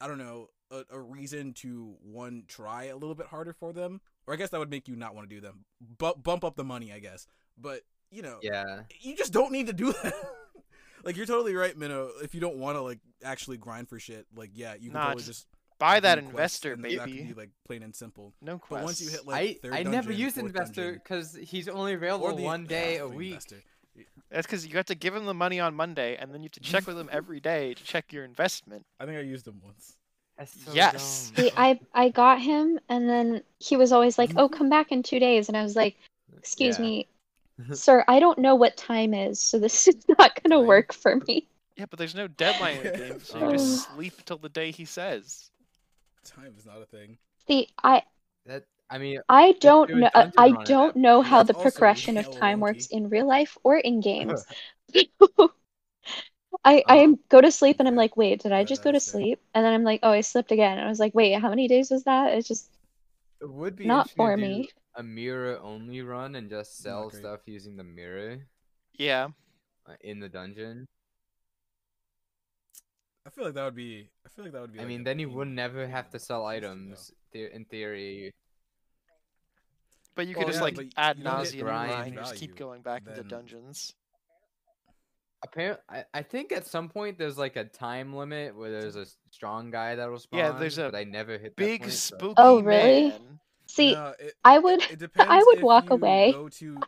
I 0.00 0.06
don't 0.06 0.18
know, 0.18 0.50
a, 0.70 0.82
a 0.90 1.00
reason 1.00 1.52
to 1.54 1.96
one 2.02 2.44
try 2.46 2.84
a 2.84 2.94
little 2.96 3.14
bit 3.16 3.26
harder 3.26 3.52
for 3.52 3.72
them, 3.72 4.00
or 4.26 4.34
I 4.34 4.36
guess 4.36 4.50
that 4.50 4.58
would 4.60 4.70
make 4.70 4.86
you 4.86 4.94
not 4.96 5.14
want 5.14 5.28
to 5.28 5.34
do 5.34 5.40
them. 5.40 5.64
Bu- 5.80 6.14
bump 6.22 6.44
up 6.44 6.54
the 6.56 6.62
money, 6.64 6.92
I 6.92 6.98
guess. 7.00 7.26
But 7.56 7.80
you 8.10 8.22
know, 8.22 8.38
Yeah. 8.42 8.82
you 9.00 9.16
just 9.16 9.32
don't 9.32 9.50
need 9.52 9.66
to 9.68 9.72
do 9.72 9.92
that. 9.92 10.14
like 11.04 11.16
you're 11.16 11.26
totally 11.26 11.54
right, 11.54 11.76
Minnow. 11.76 12.10
If 12.22 12.34
you 12.34 12.40
don't 12.40 12.56
want 12.58 12.76
to 12.76 12.82
like 12.82 12.98
actually 13.24 13.56
grind 13.56 13.88
for 13.88 13.98
shit, 13.98 14.26
like 14.34 14.50
yeah, 14.54 14.74
you 14.74 14.90
can 14.90 14.94
Nah, 14.94 15.04
totally 15.06 15.24
just 15.24 15.28
just 15.28 15.46
Buy 15.78 16.00
that 16.00 16.18
investor, 16.18 16.72
and 16.72 16.84
then 16.84 16.96
That 16.96 17.06
baby. 17.06 17.18
can 17.18 17.28
be 17.28 17.34
like 17.34 17.50
plain 17.66 17.82
and 17.82 17.94
simple. 17.94 18.32
No 18.42 18.54
But 18.58 18.60
quest. 18.66 18.84
once 18.84 19.00
you 19.00 19.08
hit 19.10 19.26
like 19.26 19.36
I 19.36 19.52
third 19.62 19.74
I 19.74 19.82
never 19.84 20.10
dungeon, 20.10 20.20
used 20.20 20.36
fourth 20.36 20.46
investor 20.48 20.92
because 20.94 21.34
he's 21.34 21.68
only 21.68 21.94
available 21.94 22.34
the- 22.34 22.42
one 22.42 22.66
day 22.66 22.98
ah, 22.98 23.04
a 23.04 23.08
week. 23.08 23.32
investor. 23.34 23.62
That's 24.30 24.46
because 24.46 24.66
you 24.66 24.74
have 24.76 24.86
to 24.86 24.94
give 24.94 25.14
him 25.14 25.24
the 25.24 25.34
money 25.34 25.58
on 25.60 25.74
Monday, 25.74 26.16
and 26.16 26.32
then 26.32 26.42
you 26.42 26.46
have 26.46 26.52
to 26.52 26.60
check 26.60 26.86
with 26.86 26.98
him 26.98 27.08
every 27.10 27.40
day 27.40 27.74
to 27.74 27.82
check 27.84 28.12
your 28.12 28.24
investment. 28.24 28.84
I 29.00 29.06
think 29.06 29.16
I 29.18 29.22
used 29.22 29.46
him 29.46 29.60
once. 29.64 29.96
So 30.64 30.72
Yes. 30.72 31.32
See, 31.34 31.50
I 31.56 31.80
I 31.94 32.10
got 32.10 32.40
him, 32.40 32.78
and 32.88 33.08
then 33.08 33.42
he 33.58 33.76
was 33.76 33.90
always 33.92 34.18
like, 34.18 34.32
"Oh, 34.36 34.48
come 34.48 34.68
back 34.68 34.92
in 34.92 35.02
two 35.02 35.18
days," 35.18 35.48
and 35.48 35.56
I 35.56 35.62
was 35.62 35.74
like, 35.74 35.96
"Excuse 36.36 36.78
Yeah. 36.78 36.82
me, 36.84 37.08
sir, 37.72 38.04
I 38.06 38.20
don't 38.20 38.38
know 38.38 38.54
what 38.54 38.76
time 38.76 39.14
is, 39.14 39.40
so 39.40 39.58
this 39.58 39.88
is 39.88 39.96
not 40.18 40.40
gonna 40.42 40.60
work 40.60 40.92
for 40.92 41.16
me." 41.26 41.48
Yeah, 41.76 41.86
but 41.90 41.98
there's 41.98 42.14
no 42.14 42.28
deadline 42.28 42.76
in 42.78 42.92
the 42.92 42.98
game, 42.98 43.20
so 43.24 43.38
you 43.38 43.52
just 43.56 43.88
sleep 43.92 44.24
till 44.24 44.38
the 44.38 44.48
day 44.48 44.70
he 44.72 44.84
says. 44.84 45.50
Time 46.28 46.54
is 46.56 46.66
not 46.66 46.82
a 46.82 46.86
thing. 46.86 47.18
See, 47.46 47.68
I 47.82 48.02
That 48.46 48.64
I 48.90 48.98
mean, 48.98 49.20
I 49.30 49.52
don't 49.52 49.92
know. 49.94 50.10
I 50.36 50.52
don't 50.64 50.94
that 50.94 50.96
know 50.96 51.22
how 51.22 51.42
the 51.42 51.54
That's 51.54 51.54
also 51.54 51.82
progression 51.82 52.18
of 52.18 52.28
time 52.30 52.60
works 52.60 52.86
in 52.88 53.08
real 53.08 53.26
life 53.26 53.56
or 53.64 53.78
in 53.78 54.00
games. 54.00 54.46
I 56.64 56.84
I 56.88 56.96
Um, 56.96 57.18
go 57.28 57.40
to 57.40 57.50
sleep 57.50 57.76
and 57.80 57.88
I'm 57.88 57.96
like, 57.96 58.16
wait, 58.16 58.40
did 58.42 58.52
I 58.52 58.64
just 58.64 58.82
go 58.82 58.92
to 58.92 59.00
sleep? 59.00 59.40
And 59.54 59.64
then 59.64 59.72
I'm 59.72 59.84
like, 59.84 60.00
oh, 60.02 60.10
I 60.10 60.20
slept 60.20 60.52
again. 60.52 60.78
And 60.78 60.86
I 60.86 60.88
was 60.90 61.00
like, 61.00 61.14
wait, 61.14 61.32
how 61.40 61.48
many 61.50 61.68
days 61.68 61.90
was 61.90 62.04
that? 62.04 62.32
It's 62.34 62.48
just 62.48 62.70
it 63.40 63.46
would 63.50 63.74
be 63.76 64.00
not 64.00 64.10
for 64.10 64.36
me. 64.36 64.70
a 64.94 65.02
mirror 65.02 65.58
only 65.60 66.02
run 66.02 66.34
and 66.36 66.50
just 66.50 66.80
sell 66.82 67.10
stuff 67.10 67.40
using 67.46 67.76
the 67.76 67.84
mirror 67.84 68.46
Yeah, 68.98 69.28
uh, 69.86 69.94
in 70.00 70.20
the 70.20 70.28
dungeon. 70.28 70.86
I 73.28 73.30
feel 73.30 73.44
like 73.44 73.54
that 73.54 73.64
would 73.64 73.76
be. 73.76 74.08
I 74.24 74.28
feel 74.30 74.44
like 74.46 74.52
that 74.54 74.60
would 74.62 74.72
be. 74.72 74.78
I 74.78 74.82
like, 74.82 74.88
mean, 74.88 75.04
then 75.04 75.18
you 75.18 75.28
would 75.28 75.48
never 75.48 75.86
have 75.86 76.08
to 76.10 76.18
sell 76.18 76.46
items. 76.46 77.12
The- 77.32 77.54
In 77.54 77.66
theory, 77.66 78.32
but 80.16 80.26
you 80.26 80.34
Well, 80.34 80.46
could 80.46 80.52
just 80.52 80.60
yeah, 80.60 80.64
like 80.64 80.74
but 80.76 80.84
you 80.86 80.90
ad 80.96 81.22
don't 81.22 81.24
get 81.44 81.52
nauseum 81.52 81.60
grind 81.60 81.90
grind, 81.92 82.14
just 82.16 82.36
keep 82.36 82.56
going 82.56 82.80
back 82.80 83.02
into 83.06 83.20
then- 83.20 83.28
dungeons. 83.28 83.94
apparently, 85.44 85.82
I, 85.90 86.04
I 86.14 86.22
think 86.22 86.52
at 86.52 86.66
some 86.66 86.88
point 86.88 87.18
there's 87.18 87.36
like 87.36 87.56
a 87.56 87.64
time 87.64 88.14
limit 88.16 88.56
where 88.56 88.70
there's 88.70 88.96
a 88.96 89.04
strong 89.30 89.70
guy 89.70 89.94
that'll 89.94 90.18
spawn. 90.18 90.40
Yeah, 90.40 90.52
there's 90.52 90.78
a 90.78 90.88
but 90.90 90.96
I 90.96 91.04
never 91.04 91.32
hit 91.32 91.54
that 91.54 91.56
Big 91.56 91.80
point, 91.82 91.92
so- 91.92 92.16
spooky 92.16 92.34
Oh, 92.38 92.62
really? 92.62 93.10
man. 93.10 93.38
See, 93.68 93.92
No, 93.92 94.14
it, 94.18 94.34
I 94.44 94.58
would 94.58 94.80
I 95.18 95.42
would 95.46 95.62
walk 95.62 95.90
away. 95.90 96.32
To, 96.32 96.78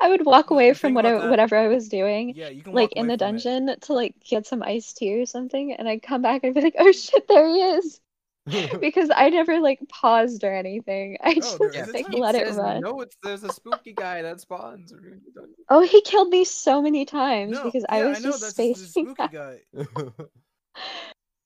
I 0.00 0.08
would 0.08 0.24
walk 0.24 0.50
away 0.50 0.72
from 0.72 0.94
thing 0.94 1.00
about 1.00 1.28
whatever 1.30 1.56
I 1.56 1.68
was 1.68 1.88
doing, 1.88 2.34
yeah, 2.36 2.48
you 2.48 2.62
can 2.62 2.72
like 2.72 2.92
in 2.92 3.06
the 3.06 3.14
from 3.18 3.36
it. 3.36 3.42
dungeon 3.42 3.76
to 3.80 3.92
like 3.92 4.14
get 4.24 4.46
some 4.46 4.62
iced 4.62 4.96
tea 4.96 5.20
or 5.20 5.26
something, 5.26 5.72
and 5.72 5.88
I'd 5.88 6.02
come 6.02 6.22
back 6.22 6.44
and 6.44 6.54
be 6.54 6.60
like, 6.60 6.76
oh 6.78 6.92
shit, 6.92 7.26
there 7.28 7.46
he 7.48 7.60
is. 7.60 8.00
Because 8.80 9.10
I 9.14 9.28
never 9.28 9.60
like 9.60 9.80
paused 9.90 10.42
or 10.42 10.54
anything. 10.54 11.18
I 11.22 11.34
Oh, 11.34 11.58
just 11.72 11.92
like 11.92 12.06
let 12.14 12.34
it 12.34 12.46
run. 12.54 12.80
No, 12.80 13.00
it's 13.02 13.16
there's 13.22 13.44
a 13.44 13.52
spooky 13.52 13.92
guy 13.92 14.22
that 14.22 14.40
spawns. 14.40 14.90
the 14.90 14.96
dungeon." 15.34 15.54
Oh, 15.68 15.82
he 15.82 16.00
killed 16.00 16.30
me 16.30 16.44
so 16.44 16.80
many 16.80 17.04
times 17.04 17.58
No, 17.58 17.64
because 17.64 17.84
yeah, 17.90 17.96
I 17.96 18.08
was 18.08 18.18
know 18.20 18.30
just 18.30 18.40
that's 18.40 18.54
the 18.54 18.62
spacing. 18.74 19.14
spooky 19.14 19.28
guy. 19.36 19.58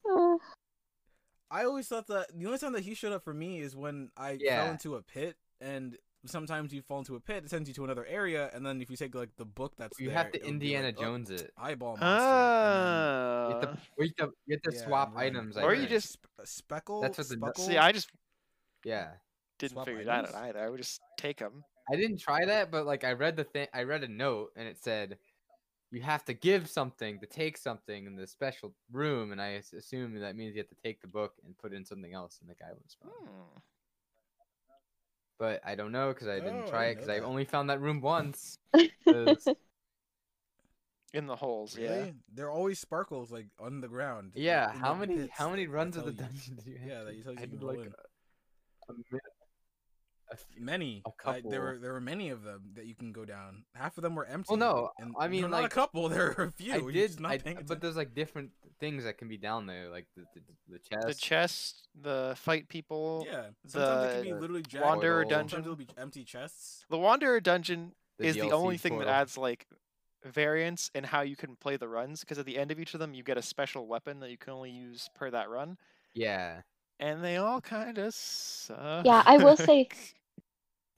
Uh, 0.08 0.36
I 1.52 1.64
always 1.64 1.86
thought 1.86 2.06
that 2.08 2.28
the 2.36 2.46
only 2.46 2.58
time 2.58 2.72
that 2.72 2.82
he 2.82 2.94
showed 2.94 3.12
up 3.12 3.22
for 3.22 3.34
me 3.34 3.60
is 3.60 3.76
when 3.76 4.10
I 4.16 4.38
fell 4.38 4.70
into 4.70 4.94
a 4.96 5.02
pit, 5.02 5.36
and 5.60 5.96
sometimes 6.24 6.72
you 6.72 6.80
fall 6.82 7.00
into 7.00 7.14
a 7.14 7.20
pit, 7.20 7.44
it 7.44 7.50
sends 7.50 7.68
you 7.68 7.74
to 7.74 7.84
another 7.84 8.06
area, 8.06 8.50
and 8.54 8.64
then 8.64 8.80
if 8.80 8.88
you 8.90 8.96
take 8.96 9.14
like 9.14 9.36
the 9.36 9.44
book 9.44 9.74
that's 9.76 10.00
you 10.00 10.08
there, 10.08 10.16
have 10.16 10.32
to 10.32 10.42
Indiana 10.46 10.86
like, 10.86 10.96
oh, 10.98 11.02
Jones 11.02 11.30
it. 11.30 11.50
eyeball 11.58 11.96
monster. 11.98 13.48
You 13.48 13.54
have 13.54 13.60
to, 13.60 13.78
you 13.98 14.04
have 14.18 14.30
to, 14.30 14.34
you 14.46 14.54
have 14.56 14.62
to 14.62 14.70
and 14.70 14.78
swap 14.78 15.12
yeah, 15.14 15.20
and 15.22 15.36
items. 15.36 15.56
like, 15.56 15.64
I 15.64 15.68
Or 15.68 15.74
you 15.74 15.80
think. 15.80 15.90
just- 15.90 16.18
uh, 16.40 16.42
speckle. 16.44 17.00
That's 17.02 17.18
what 17.18 17.28
the- 17.28 17.36
speckle? 17.36 17.64
See, 17.64 17.76
I 17.76 17.92
just 17.92 18.08
yeah. 18.84 19.10
didn't 19.58 19.72
Swap 19.72 19.86
figure 19.86 20.04
that 20.04 20.28
out 20.28 20.34
either. 20.34 20.58
I 20.58 20.70
would 20.70 20.78
just 20.78 21.00
take 21.18 21.38
them. 21.38 21.64
I 21.92 21.96
didn't 21.96 22.18
try 22.18 22.44
that, 22.46 22.70
but 22.70 22.86
like 22.86 23.04
I 23.04 23.12
read 23.12 23.36
the 23.36 23.44
thing, 23.44 23.66
I 23.74 23.82
read 23.82 24.04
a 24.04 24.08
note 24.08 24.52
and 24.56 24.66
it 24.68 24.78
said 24.82 25.18
you 25.92 26.00
have 26.02 26.24
to 26.24 26.32
give 26.34 26.68
something 26.68 27.20
to 27.20 27.26
take 27.26 27.56
something 27.56 28.06
in 28.06 28.16
the 28.16 28.26
special 28.26 28.74
room, 28.90 29.30
and 29.32 29.40
I 29.40 29.60
assume 29.76 30.18
that 30.18 30.36
means 30.36 30.54
you 30.54 30.60
have 30.62 30.68
to 30.70 30.82
take 30.82 31.00
the 31.00 31.06
book 31.08 31.34
and 31.44 31.56
put 31.58 31.72
in 31.72 31.84
something 31.84 32.12
else, 32.14 32.38
and 32.40 32.48
the 32.50 32.54
guy 32.54 32.70
would 32.72 32.90
spawn. 32.90 33.10
Hmm. 33.24 33.58
But 35.38 35.60
I 35.66 35.74
don't 35.74 35.92
know 35.92 36.08
because 36.12 36.28
I 36.28 36.36
didn't 36.40 36.62
Oh, 36.62 36.66
I 36.66 36.70
try 36.70 36.84
it 36.86 36.94
because 36.94 37.08
know 37.08 37.14
I 37.14 37.18
only 37.20 37.44
found 37.44 37.70
that 37.70 37.80
room 37.80 38.00
once. 38.00 38.58
In 41.14 41.26
the 41.26 41.36
holes, 41.36 41.76
yeah. 41.76 42.06
There 42.32 42.46
are 42.46 42.50
always 42.50 42.78
sparkles 42.78 43.30
like 43.30 43.46
on 43.60 43.82
the 43.82 43.88
ground. 43.88 44.32
yeah, 44.34 44.72
in 44.72 44.78
how 44.78 44.94
the 44.94 45.00
many 45.00 45.16
pits 45.18 45.32
how 45.36 45.50
many 45.50 45.66
runs 45.66 45.96
of 45.98 46.04
tell 46.04 46.12
the 46.12 46.22
you. 46.22 46.26
dungeon 46.28 46.54
did 46.56 46.66
you 46.66 46.78
have? 46.78 46.88
Yeah, 46.88 47.04
that 47.04 47.14
you 47.14 47.22
tell 47.22 47.32
you 47.34 47.38
I 47.38 47.42
you 47.42 47.48
did 47.48 47.58
can 47.58 47.68
like 47.68 47.78
a, 47.80 47.82
a 47.82 48.94
mi- 48.94 49.02
a 49.02 49.04
few- 49.10 49.18
Many. 50.58 51.02
a 51.06 51.28
A 51.28 51.30
I- 51.32 51.42
there 51.48 51.60
were 51.60 51.78
there 51.78 51.92
were 51.92 52.00
many 52.00 52.30
of 52.30 52.42
them 52.42 52.72
that 52.74 52.86
you 52.86 52.94
can 52.94 53.12
go 53.12 53.24
down. 53.24 53.64
Half 53.74 53.96
of 53.98 54.02
them 54.02 54.14
were 54.14 54.24
empty. 54.26 54.48
Well, 54.50 54.58
no, 54.58 54.90
and, 54.98 55.14
I 55.18 55.28
mean, 55.28 55.42
no, 55.42 55.48
not 55.48 55.64
a 55.64 55.68
couple. 55.68 56.08
There 56.12 56.34
are 56.38 56.44
a 56.44 56.50
few. 56.52 56.72
I 56.72 56.76
you're 56.78 56.92
did, 56.92 57.20
not 57.20 57.32
I, 57.32 57.56
but 57.66 57.80
there's 57.80 57.96
like 57.96 58.14
different 58.14 58.50
things 58.80 59.04
that 59.04 59.18
can 59.18 59.28
be 59.28 59.36
down 59.36 59.66
there, 59.66 59.88
like 59.88 60.06
the 60.16 60.24
the, 60.34 60.40
the 60.68 60.78
chest. 60.78 61.06
The 61.06 61.14
chest, 61.14 61.88
the 62.00 62.34
fight 62.38 62.68
people. 62.68 63.26
yeah. 63.30 63.46
Sometimes 63.66 64.04
it 64.10 64.14
can 64.14 64.22
be 64.24 64.32
the 64.32 64.40
literally 64.40 64.62
jagged. 64.62 64.84
Wanderer 64.84 65.22
Portal. 65.24 65.30
Sometimes 65.30 65.50
dungeon. 65.52 65.64
it'll 65.64 65.76
be 65.76 65.88
empty 65.98 66.24
chests. 66.24 66.84
The 66.90 66.98
Wanderer 66.98 67.40
dungeon 67.40 67.92
is 68.18 68.34
the 68.36 68.52
only 68.52 68.78
thing 68.78 68.98
that 68.98 69.08
adds 69.08 69.36
like 69.38 69.66
variance 70.24 70.90
in 70.94 71.02
how 71.04 71.22
you 71.22 71.34
can 71.36 71.56
play 71.56 71.76
the 71.76 71.88
runs 71.88 72.20
because 72.20 72.38
at 72.38 72.46
the 72.46 72.56
end 72.56 72.70
of 72.70 72.78
each 72.78 72.94
of 72.94 73.00
them 73.00 73.12
you 73.14 73.22
get 73.24 73.36
a 73.36 73.42
special 73.42 73.86
weapon 73.88 74.20
that 74.20 74.30
you 74.30 74.38
can 74.38 74.52
only 74.52 74.70
use 74.70 75.08
per 75.16 75.30
that 75.30 75.48
run 75.50 75.76
Yeah, 76.14 76.60
and 77.00 77.24
they 77.24 77.38
all 77.38 77.60
kind 77.60 77.98
of 77.98 78.14
suck. 78.14 79.04
Yeah, 79.04 79.22
I 79.26 79.38
will 79.38 79.56
say- 79.56 79.88
You're 79.90 79.96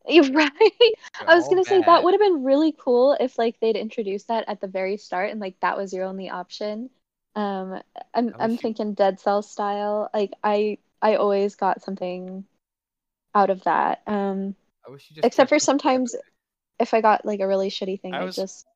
right. 0.09 0.31
they're 0.31 1.29
I 1.29 1.35
was 1.35 1.49
gonna 1.49 1.65
say 1.65 1.81
that 1.83 2.05
would 2.05 2.15
have 2.15 2.21
been 2.21 2.45
really 2.45 2.73
cool 2.79 3.17
if 3.19 3.39
like 3.39 3.59
they'd 3.61 3.77
introduced 3.77 4.29
that 4.29 4.45
at 4.49 4.61
the 4.61 4.67
very 4.67 4.97
start 4.97 5.31
and 5.31 5.41
like 5.41 5.59
that 5.61 5.77
was 5.77 5.93
your 5.93 6.05
only 6.05 6.29
option. 6.31 6.91
Um, 7.37 7.81
I'm 8.15 8.29
I 8.39 8.45
I'm 8.45 8.51
wish 8.51 8.59
you- 8.59 8.63
thinking 8.63 8.95
Dead 8.95 9.19
Cell 9.21 9.43
style. 9.43 10.11
Like 10.13 10.33
I 10.43 10.79
I 11.01 11.17
always 11.17 11.57
got 11.57 11.83
something 11.83 12.45
out 13.35 13.51
of 13.51 13.65
that. 13.65 14.03
Um, 14.07 14.55
I 14.87 14.91
wish 14.91 15.07
you 15.11 15.17
just 15.17 15.27
except 15.27 15.49
for 15.49 15.59
sometimes 15.59 16.13
separate. 16.13 16.33
if 16.81 16.95
I 16.95 17.01
got 17.01 17.25
like 17.25 17.41
a 17.41 17.47
really 17.49 17.71
shitty 17.71 18.01
thing, 18.01 18.15
I 18.15 18.19
I 18.21 18.25
was- 18.25 18.37
just 18.37 18.67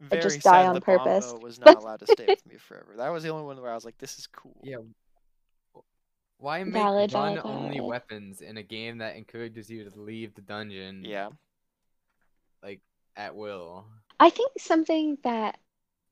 Very 0.00 0.22
just 0.22 0.40
die 0.42 0.66
on 0.66 0.80
purpose. 0.80 1.34
Was 1.42 1.60
not 1.60 1.76
allowed 1.76 2.00
to 2.00 2.06
stay 2.06 2.24
with 2.26 2.44
me 2.50 2.56
forever. 2.56 2.94
That 2.96 3.10
was 3.10 3.22
the 3.22 3.28
only 3.28 3.44
one 3.44 3.60
where 3.60 3.70
I 3.70 3.74
was 3.74 3.84
like, 3.84 3.98
"This 3.98 4.18
is 4.18 4.26
cool." 4.26 4.56
Yeah. 4.62 4.78
Why 6.40 6.64
make 6.64 6.92
Valid, 6.96 7.12
run 7.12 7.38
valid, 7.38 7.44
only 7.46 7.80
valid. 7.80 7.80
weapons 7.80 8.40
in 8.42 8.56
a 8.58 8.62
game 8.62 8.98
that 8.98 9.16
encourages 9.16 9.70
you 9.70 9.88
to 9.88 10.00
leave 10.00 10.34
the 10.34 10.42
dungeon 10.42 11.04
Yeah. 11.04 11.30
Like 12.62 12.80
at 13.16 13.34
will? 13.36 13.86
I 14.20 14.30
think 14.30 14.52
something 14.58 15.18
that 15.24 15.58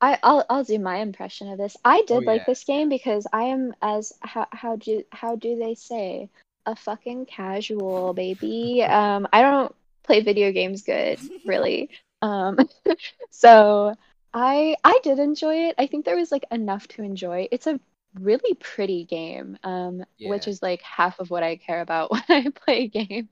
I 0.01 0.19
I'll 0.23 0.45
I'll 0.49 0.65
do 0.65 0.79
my 0.79 0.97
impression 0.99 1.49
of 1.51 1.59
this. 1.59 1.77
I 1.85 2.03
did 2.07 2.27
Oh, 2.27 2.27
like 2.27 2.45
yeah. 2.45 2.47
this 2.47 2.65
game 2.65 2.89
because 2.89 3.27
I 3.33 3.45
am 3.45 3.75
as 3.83 4.13
how 4.21 4.47
how 4.53 4.77
do 4.77 5.05
how 5.13 5.37
do 5.37 5.57
they 5.57 5.75
say 5.75 6.29
a 6.67 6.75
fucking 6.77 7.27
casual 7.27 8.15
baby. 8.15 8.83
Um, 8.85 9.29
I 9.33 9.43
don't 9.43 9.75
play 10.05 10.21
video 10.23 10.53
games 10.53 10.83
good, 10.83 11.21
really. 11.45 11.91
Um, 12.23 12.57
so 13.31 13.95
I 14.35 14.77
I 14.85 14.99
did 15.03 15.19
enjoy 15.19 15.69
it. 15.69 15.75
I 15.79 15.87
think 15.87 16.05
there 16.05 16.17
was 16.17 16.33
like 16.33 16.45
enough 16.51 16.89
to 16.89 17.03
enjoy. 17.03 17.49
It's 17.51 17.67
a 17.67 17.81
really 18.15 18.55
pretty 18.55 19.05
game, 19.05 19.59
um, 19.63 20.05
which 20.23 20.47
is 20.49 20.63
like 20.63 20.83
half 20.83 21.19
of 21.21 21.31
what 21.31 21.43
I 21.43 21.57
care 21.57 21.81
about 21.81 22.11
when 22.11 22.23
I 22.29 22.49
play 22.51 22.85
a 22.85 22.89
game. 22.89 23.29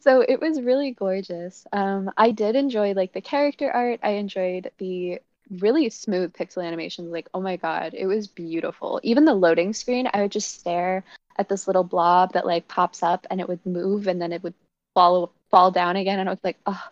So 0.00 0.20
it 0.20 0.40
was 0.40 0.60
really 0.60 0.92
gorgeous. 0.92 1.66
Um, 1.72 2.10
I 2.16 2.30
did 2.30 2.56
enjoy 2.56 2.92
like 2.92 3.12
the 3.12 3.20
character 3.20 3.70
art. 3.70 4.00
I 4.02 4.10
enjoyed 4.10 4.70
the 4.78 5.20
really 5.50 5.88
smooth 5.90 6.32
pixel 6.32 6.64
animations. 6.64 7.10
Like, 7.10 7.28
oh 7.34 7.40
my 7.40 7.56
God, 7.56 7.94
it 7.94 8.06
was 8.06 8.28
beautiful. 8.28 9.00
Even 9.02 9.24
the 9.24 9.34
loading 9.34 9.72
screen, 9.72 10.08
I 10.12 10.22
would 10.22 10.32
just 10.32 10.58
stare 10.60 11.04
at 11.36 11.48
this 11.48 11.66
little 11.66 11.84
blob 11.84 12.32
that 12.32 12.46
like 12.46 12.68
pops 12.68 13.02
up 13.02 13.26
and 13.30 13.40
it 13.40 13.48
would 13.48 13.64
move 13.64 14.06
and 14.06 14.20
then 14.20 14.32
it 14.32 14.42
would 14.42 14.54
fall 14.94 15.32
fall 15.50 15.70
down 15.70 15.96
again. 15.96 16.18
And 16.18 16.28
I 16.28 16.32
was 16.32 16.44
like, 16.44 16.58
oh 16.66 16.82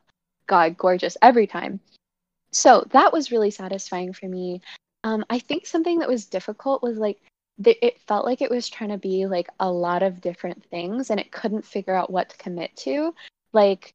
God, 0.47 0.77
gorgeous 0.77 1.16
every 1.23 1.47
time. 1.47 1.81
So 2.53 2.87
that 2.90 3.12
was 3.12 3.31
really 3.31 3.51
satisfying 3.51 4.12
for 4.12 4.27
me. 4.27 4.62
Um, 5.07 5.25
I 5.31 5.38
think 5.38 5.66
something 5.66 6.01
that 6.01 6.09
was 6.09 6.27
difficult 6.27 6.83
was 6.83 6.99
like 6.99 7.21
th- 7.62 7.79
it 7.83 8.01
felt 8.01 8.27
like 8.27 8.42
it 8.42 8.51
was 8.51 8.69
trying 8.69 8.90
to 8.90 8.99
be 8.99 9.27
like 9.27 9.49
a 9.61 9.71
lot 9.71 10.03
of 10.03 10.21
different 10.21 10.64
things 10.66 11.11
and 11.11 11.21
it 11.21 11.31
couldn't 11.33 11.64
figure 11.64 11.95
out 11.95 12.11
what 12.11 12.31
to 12.31 12.37
commit 12.38 12.77
to. 12.79 13.14
Like, 13.53 13.95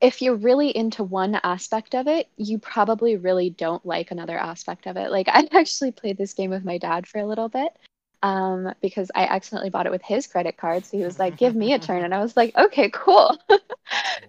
if 0.00 0.22
you're 0.22 0.36
really 0.36 0.74
into 0.76 1.04
one 1.04 1.40
aspect 1.44 1.94
of 1.94 2.08
it, 2.08 2.28
you 2.36 2.58
probably 2.58 3.16
really 3.16 3.50
don't 3.50 3.84
like 3.86 4.10
another 4.10 4.38
aspect 4.38 4.86
of 4.86 4.96
it. 4.96 5.10
Like, 5.10 5.28
I 5.32 5.48
actually 5.52 5.92
played 5.92 6.18
this 6.18 6.34
game 6.34 6.50
with 6.50 6.64
my 6.64 6.78
dad 6.78 7.06
for 7.06 7.18
a 7.20 7.26
little 7.26 7.48
bit. 7.48 7.76
um, 8.22 8.74
because 8.80 9.10
I 9.14 9.24
accidentally 9.26 9.70
bought 9.70 9.86
it 9.86 9.92
with 9.92 10.02
his 10.02 10.26
credit 10.26 10.56
card. 10.56 10.86
So 10.86 10.96
he 10.96 11.04
was 11.04 11.18
like, 11.18 11.36
"Give 11.36 11.54
me 11.54 11.74
a 11.74 11.78
turn," 11.78 12.04
and 12.04 12.14
I 12.14 12.20
was 12.20 12.36
like, 12.36 12.56
"Okay, 12.56 12.90
cool." 12.94 13.38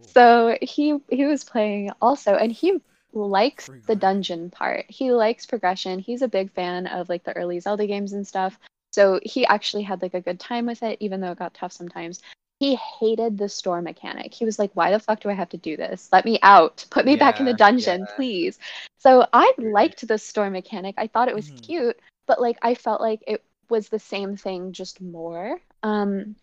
so 0.01 0.57
he 0.61 0.99
he 1.09 1.25
was 1.25 1.43
playing 1.45 1.91
also, 2.01 2.35
and 2.35 2.51
he 2.51 2.81
likes 3.15 3.69
the 3.87 3.95
dungeon 3.95 4.49
part. 4.49 4.85
He 4.89 5.11
likes 5.11 5.45
progression. 5.45 5.99
He's 5.99 6.21
a 6.21 6.27
big 6.27 6.51
fan 6.51 6.87
of 6.87 7.09
like 7.09 7.23
the 7.23 7.35
early 7.35 7.59
Zelda 7.59 7.87
games 7.87 8.13
and 8.13 8.27
stuff. 8.27 8.59
So 8.93 9.19
he 9.23 9.45
actually 9.45 9.83
had 9.83 10.01
like 10.01 10.13
a 10.13 10.21
good 10.21 10.39
time 10.39 10.65
with 10.65 10.83
it, 10.83 10.97
even 10.99 11.19
though 11.19 11.31
it 11.31 11.39
got 11.39 11.53
tough 11.53 11.71
sometimes. 11.73 12.21
He 12.59 12.75
hated 12.75 13.37
the 13.37 13.49
store 13.49 13.81
mechanic. 13.81 14.33
He 14.33 14.45
was 14.45 14.57
like, 14.57 14.71
"Why 14.73 14.91
the 14.91 14.99
fuck 14.99 15.19
do 15.19 15.29
I 15.29 15.33
have 15.33 15.49
to 15.49 15.57
do 15.57 15.75
this? 15.75 16.07
Let 16.13 16.23
me 16.23 16.39
out. 16.41 16.85
Put 16.89 17.05
me 17.05 17.17
back 17.17 17.39
in 17.39 17.45
the 17.45 17.53
dungeon, 17.53 18.01
yeah. 18.01 18.15
please." 18.15 18.59
So 18.97 19.27
I 19.33 19.53
liked 19.57 20.07
the 20.07 20.17
store 20.17 20.49
mechanic. 20.49 20.95
I 20.97 21.07
thought 21.07 21.27
it 21.27 21.35
was 21.35 21.51
Mhm. 21.51 21.61
cute, 21.61 21.99
but 22.27 22.39
like 22.39 22.57
I 22.61 22.73
felt 22.75 23.01
like 23.01 23.21
it 23.27 23.43
was 23.69 23.89
the 23.89 23.99
same 23.99 24.37
thing, 24.37 24.71
just 24.71 25.01
more. 25.01 25.59
Um, 25.83 26.35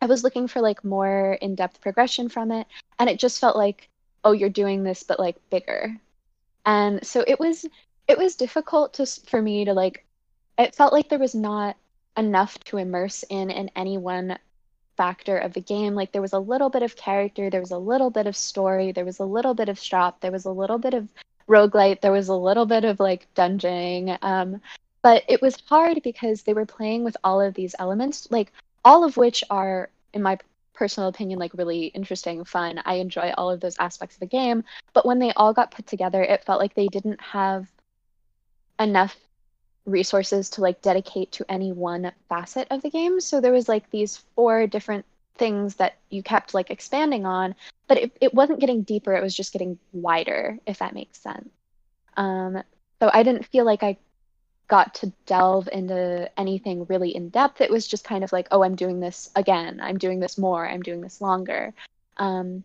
I 0.00 0.06
was 0.06 0.22
looking 0.22 0.46
for 0.46 0.60
like 0.60 0.84
more 0.84 1.32
in-depth 1.40 1.80
progression 1.80 2.28
from 2.28 2.52
it, 2.52 2.66
and 2.98 3.10
it 3.10 3.18
just 3.18 3.40
felt 3.40 3.56
like, 3.56 3.88
oh, 4.24 4.32
you're 4.32 4.48
doing 4.48 4.84
this, 4.84 5.02
but 5.02 5.18
like 5.18 5.36
bigger. 5.50 6.00
And 6.66 7.06
so 7.06 7.24
it 7.26 7.40
was 7.40 7.64
it 8.08 8.18
was 8.18 8.36
difficult 8.36 8.94
to 8.94 9.06
for 9.06 9.40
me 9.40 9.64
to 9.64 9.72
like. 9.72 10.04
It 10.58 10.74
felt 10.74 10.92
like 10.92 11.08
there 11.08 11.18
was 11.18 11.34
not 11.34 11.76
enough 12.16 12.58
to 12.64 12.78
immerse 12.78 13.22
in 13.30 13.50
in 13.50 13.70
any 13.76 13.98
one 13.98 14.38
factor 14.96 15.38
of 15.38 15.52
the 15.52 15.60
game. 15.60 15.94
Like 15.94 16.12
there 16.12 16.22
was 16.22 16.32
a 16.32 16.38
little 16.38 16.70
bit 16.70 16.82
of 16.82 16.96
character, 16.96 17.50
there 17.50 17.60
was 17.60 17.70
a 17.70 17.78
little 17.78 18.10
bit 18.10 18.26
of 18.26 18.36
story, 18.36 18.92
there 18.92 19.04
was 19.04 19.20
a 19.20 19.24
little 19.24 19.54
bit 19.54 19.68
of 19.68 19.78
shop, 19.78 20.20
there 20.20 20.32
was 20.32 20.46
a 20.46 20.50
little 20.50 20.78
bit 20.78 20.94
of 20.94 21.08
roguelite, 21.48 22.00
there 22.00 22.12
was 22.12 22.28
a 22.28 22.34
little 22.34 22.66
bit 22.66 22.84
of 22.84 22.98
like 23.00 23.26
dungeoning. 23.34 24.18
Um, 24.22 24.60
but 25.02 25.22
it 25.28 25.40
was 25.40 25.56
hard 25.66 26.02
because 26.02 26.42
they 26.42 26.54
were 26.54 26.66
playing 26.66 27.04
with 27.04 27.16
all 27.22 27.40
of 27.40 27.54
these 27.54 27.74
elements, 27.78 28.26
like 28.30 28.52
all 28.84 29.04
of 29.04 29.16
which 29.16 29.44
are, 29.50 29.88
in 30.12 30.22
my 30.22 30.38
personal 30.76 31.08
opinion, 31.08 31.38
like 31.38 31.52
really 31.54 31.86
interesting, 31.86 32.44
fun. 32.44 32.80
I 32.84 32.94
enjoy 32.94 33.32
all 33.36 33.50
of 33.50 33.60
those 33.60 33.76
aspects 33.78 34.16
of 34.16 34.20
the 34.20 34.26
game. 34.26 34.62
But 34.92 35.06
when 35.06 35.18
they 35.18 35.32
all 35.32 35.52
got 35.52 35.72
put 35.72 35.86
together, 35.86 36.22
it 36.22 36.44
felt 36.44 36.60
like 36.60 36.74
they 36.74 36.88
didn't 36.88 37.20
have 37.20 37.66
enough 38.78 39.16
resources 39.86 40.50
to 40.50 40.60
like 40.60 40.82
dedicate 40.82 41.32
to 41.32 41.50
any 41.50 41.72
one 41.72 42.12
facet 42.28 42.68
of 42.70 42.82
the 42.82 42.90
game. 42.90 43.20
So 43.20 43.40
there 43.40 43.52
was 43.52 43.68
like 43.68 43.90
these 43.90 44.18
four 44.34 44.66
different 44.66 45.06
things 45.36 45.76
that 45.76 45.96
you 46.10 46.22
kept 46.22 46.54
like 46.54 46.70
expanding 46.70 47.24
on, 47.24 47.54
but 47.88 47.98
it, 47.98 48.16
it 48.20 48.34
wasn't 48.34 48.60
getting 48.60 48.82
deeper, 48.82 49.14
it 49.14 49.22
was 49.22 49.34
just 49.34 49.52
getting 49.52 49.78
wider, 49.92 50.58
if 50.66 50.78
that 50.78 50.94
makes 50.94 51.20
sense. 51.20 51.48
Um, 52.16 52.62
so 53.00 53.10
I 53.12 53.22
didn't 53.22 53.46
feel 53.46 53.64
like 53.64 53.82
I 53.82 53.96
got 54.68 54.94
to 54.96 55.12
delve 55.26 55.68
into 55.72 56.30
anything 56.38 56.86
really 56.86 57.14
in 57.14 57.28
depth. 57.28 57.60
It 57.60 57.70
was 57.70 57.86
just 57.86 58.04
kind 58.04 58.24
of 58.24 58.32
like, 58.32 58.48
oh, 58.50 58.62
I'm 58.62 58.74
doing 58.74 59.00
this 59.00 59.30
again, 59.36 59.80
I'm 59.80 59.98
doing 59.98 60.20
this 60.20 60.38
more, 60.38 60.66
I'm 60.66 60.82
doing 60.82 61.00
this 61.00 61.20
longer. 61.20 61.72
Um, 62.16 62.64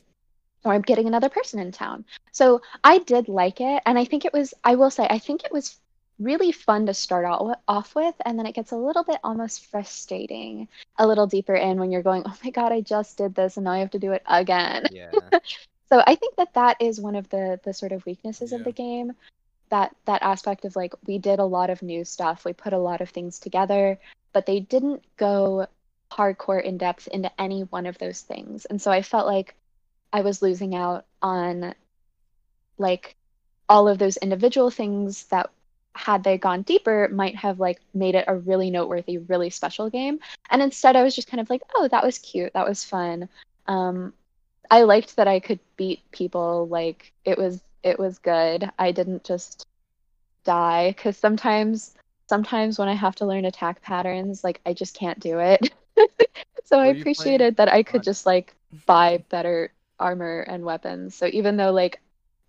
or 0.63 0.73
I'm 0.73 0.81
getting 0.81 1.07
another 1.07 1.29
person 1.29 1.59
in 1.59 1.71
town. 1.71 2.05
So 2.31 2.61
I 2.83 2.99
did 2.99 3.27
like 3.27 3.61
it, 3.61 3.81
and 3.85 3.97
I 3.97 4.05
think 4.05 4.25
it 4.25 4.33
was, 4.33 4.53
I 4.63 4.75
will 4.75 4.91
say, 4.91 5.07
I 5.09 5.17
think 5.17 5.43
it 5.43 5.51
was 5.51 5.75
really 6.19 6.51
fun 6.51 6.85
to 6.85 6.93
start 6.93 7.25
out 7.25 7.59
off 7.67 7.95
with, 7.95 8.13
and 8.25 8.37
then 8.37 8.45
it 8.45 8.53
gets 8.53 8.71
a 8.71 8.77
little 8.77 9.03
bit 9.03 9.19
almost 9.23 9.65
frustrating 9.65 10.67
a 10.97 11.07
little 11.07 11.25
deeper 11.25 11.55
in 11.55 11.79
when 11.79 11.91
you're 11.91 12.03
going, 12.03 12.23
oh 12.27 12.37
my 12.43 12.51
god, 12.51 12.71
I 12.71 12.81
just 12.81 13.17
did 13.17 13.33
this, 13.33 13.57
and 13.57 13.63
now 13.63 13.71
I 13.71 13.79
have 13.79 13.91
to 13.91 13.99
do 13.99 14.11
it 14.11 14.23
again. 14.27 14.85
Yeah. 14.91 15.11
So 15.91 16.01
I 16.07 16.15
think 16.15 16.37
that 16.37 16.53
that 16.53 16.77
is 16.79 17.01
one 17.01 17.17
of 17.17 17.27
the 17.27 17.59
the 17.65 17.73
sort 17.73 17.91
of 17.91 18.05
weaknesses 18.05 18.53
of 18.53 18.63
the 18.63 18.71
game. 18.71 19.11
That 19.71 19.95
that 20.05 20.21
aspect 20.21 20.65
of 20.65 20.75
like 20.75 20.93
we 21.07 21.17
did 21.17 21.39
a 21.39 21.45
lot 21.45 21.69
of 21.69 21.81
new 21.81 22.05
stuff, 22.05 22.45
we 22.45 22.53
put 22.53 22.73
a 22.73 22.77
lot 22.77 23.01
of 23.01 23.09
things 23.09 23.39
together, 23.39 23.99
but 24.33 24.45
they 24.45 24.59
didn't 24.59 25.03
go 25.17 25.67
hardcore 26.11 26.61
in 26.61 26.77
depth 26.77 27.07
into 27.07 27.31
any 27.41 27.61
one 27.63 27.85
of 27.85 27.97
those 27.97 28.21
things. 28.21 28.65
And 28.65 28.81
so 28.81 28.91
I 28.91 29.01
felt 29.01 29.25
like 29.25 29.55
I 30.13 30.21
was 30.21 30.41
losing 30.41 30.75
out 30.75 31.05
on 31.21 31.73
like 32.77 33.15
all 33.69 33.87
of 33.87 33.97
those 33.97 34.17
individual 34.17 34.69
things 34.69 35.23
that 35.25 35.49
had 35.93 36.23
they 36.23 36.37
gone 36.37 36.61
deeper 36.63 37.09
might 37.11 37.35
have 37.35 37.59
like 37.59 37.79
made 37.93 38.15
it 38.15 38.25
a 38.27 38.35
really 38.35 38.69
noteworthy, 38.69 39.17
really 39.17 39.49
special 39.49 39.89
game. 39.89 40.19
And 40.49 40.61
instead 40.61 40.95
I 40.95 41.03
was 41.03 41.15
just 41.15 41.29
kind 41.29 41.41
of 41.41 41.49
like, 41.49 41.61
oh, 41.75 41.87
that 41.89 42.03
was 42.03 42.19
cute, 42.19 42.53
that 42.53 42.67
was 42.67 42.83
fun. 42.83 43.29
Um, 43.67 44.13
I 44.69 44.83
liked 44.83 45.15
that 45.17 45.27
I 45.27 45.39
could 45.39 45.59
beat 45.77 45.99
people. 46.11 46.67
Like 46.67 47.13
it 47.25 47.37
was 47.37 47.61
it 47.83 47.99
was 47.99 48.19
good. 48.19 48.69
I 48.77 48.91
didn't 48.91 49.23
just 49.23 49.65
die 50.43 50.91
because 50.91 51.17
sometimes 51.17 51.93
sometimes 52.27 52.79
when 52.79 52.87
I 52.87 52.93
have 52.93 53.15
to 53.15 53.25
learn 53.25 53.45
attack 53.45 53.81
patterns, 53.81 54.43
like 54.43 54.61
I 54.65 54.73
just 54.73 54.95
can't 54.95 55.19
do 55.19 55.39
it. 55.39 55.71
so 56.63 56.79
I 56.79 56.87
Were 56.87 56.93
playing 56.93 57.01
appreciated 57.01 57.57
that 57.57 57.71
I 57.71 57.83
could 57.83 58.03
just 58.03 58.25
like 58.25 58.55
buy 58.85 59.23
better 59.29 59.71
armor 59.99 60.41
and 60.41 60.63
weapons. 60.63 61.15
So 61.15 61.27
even 61.27 61.57
though 61.57 61.71
like 61.71 61.99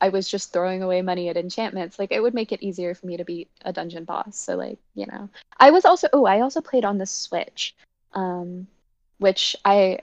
I 0.01 0.09
was 0.09 0.29
just 0.29 0.53
throwing 0.53 0.83
away 0.83 1.03
money 1.03 1.29
at 1.29 1.37
enchantments, 1.37 1.99
like 1.99 2.13
it 2.13 2.21
would 2.23 2.35
make 2.35 2.53
it 2.53 2.63
easier 2.63 2.95
for 2.95 3.07
me 3.07 3.17
to 3.17 3.25
beat 3.25 3.49
a 3.65 3.73
dungeon 3.73 4.05
boss. 4.05 4.37
So 4.37 4.57
like, 4.57 4.79
you 4.95 5.07
know. 5.07 5.29
I 5.59 5.71
was 5.71 5.85
also 5.85 6.09
oh, 6.13 6.25
I 6.27 6.41
also 6.41 6.61
played 6.61 6.85
on 6.85 6.99
the 6.99 7.07
Switch. 7.07 7.75
Um 8.13 8.67
which 9.19 9.57
I 9.65 10.01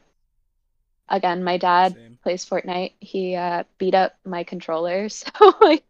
again, 1.09 1.43
my 1.43 1.57
dad 1.57 1.93
Same. 1.93 2.17
plays 2.23 2.45
Fortnite. 2.45 2.93
He 2.99 3.35
uh, 3.35 3.63
beat 3.77 3.95
up 3.95 4.15
my 4.25 4.43
controller, 4.43 5.09
so 5.09 5.29
like 5.61 5.83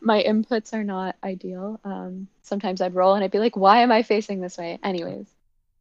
my 0.00 0.22
inputs 0.22 0.72
are 0.74 0.84
not 0.84 1.16
ideal. 1.22 1.80
Um, 1.84 2.28
sometimes 2.42 2.80
I'd 2.80 2.94
roll 2.94 3.14
and 3.14 3.24
I'd 3.24 3.30
be 3.30 3.38
like, 3.38 3.56
"Why 3.56 3.82
am 3.82 3.92
I 3.92 4.02
facing 4.02 4.40
this 4.40 4.58
way?" 4.58 4.78
Anyways, 4.82 5.26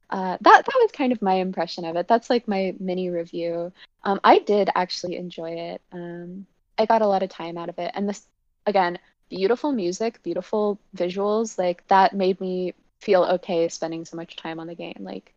uh, 0.10 0.38
that 0.42 0.66
that 0.66 0.80
was 0.82 0.92
kind 0.92 1.12
of 1.12 1.22
my 1.22 1.36
impression 1.36 1.86
of 1.86 1.96
it. 1.96 2.08
That's 2.08 2.30
like 2.30 2.48
my 2.48 2.76
mini 2.80 3.10
review. 3.10 3.72
Um, 4.04 4.20
I 4.24 4.40
did 4.40 4.70
actually 4.76 5.18
enjoy 5.18 5.52
it. 5.52 5.82
Um, 5.92 6.46
I 6.78 6.86
got 6.86 7.02
a 7.02 7.08
lot 7.08 7.24
of 7.24 7.30
time 7.30 7.58
out 7.58 7.70
of 7.70 7.80
it, 7.80 7.92
and 7.94 8.08
this 8.08 8.26
again, 8.66 9.00
beautiful 9.30 9.72
music, 9.72 10.22
beautiful 10.24 10.80
visuals. 10.96 11.58
Like 11.58 11.88
that 11.88 12.14
made 12.14 12.40
me 12.40 12.74
feel 13.00 13.24
okay 13.24 13.68
spending 13.70 14.06
so 14.06 14.18
much 14.18 14.36
time 14.36 14.60
on 14.60 14.68
the 14.68 14.76
game. 14.76 14.98
Like 15.00 15.34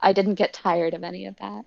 I 0.00 0.12
didn't 0.12 0.34
get 0.34 0.52
tired 0.52 0.94
of 0.94 1.04
any 1.04 1.26
of 1.26 1.36
that. 1.36 1.64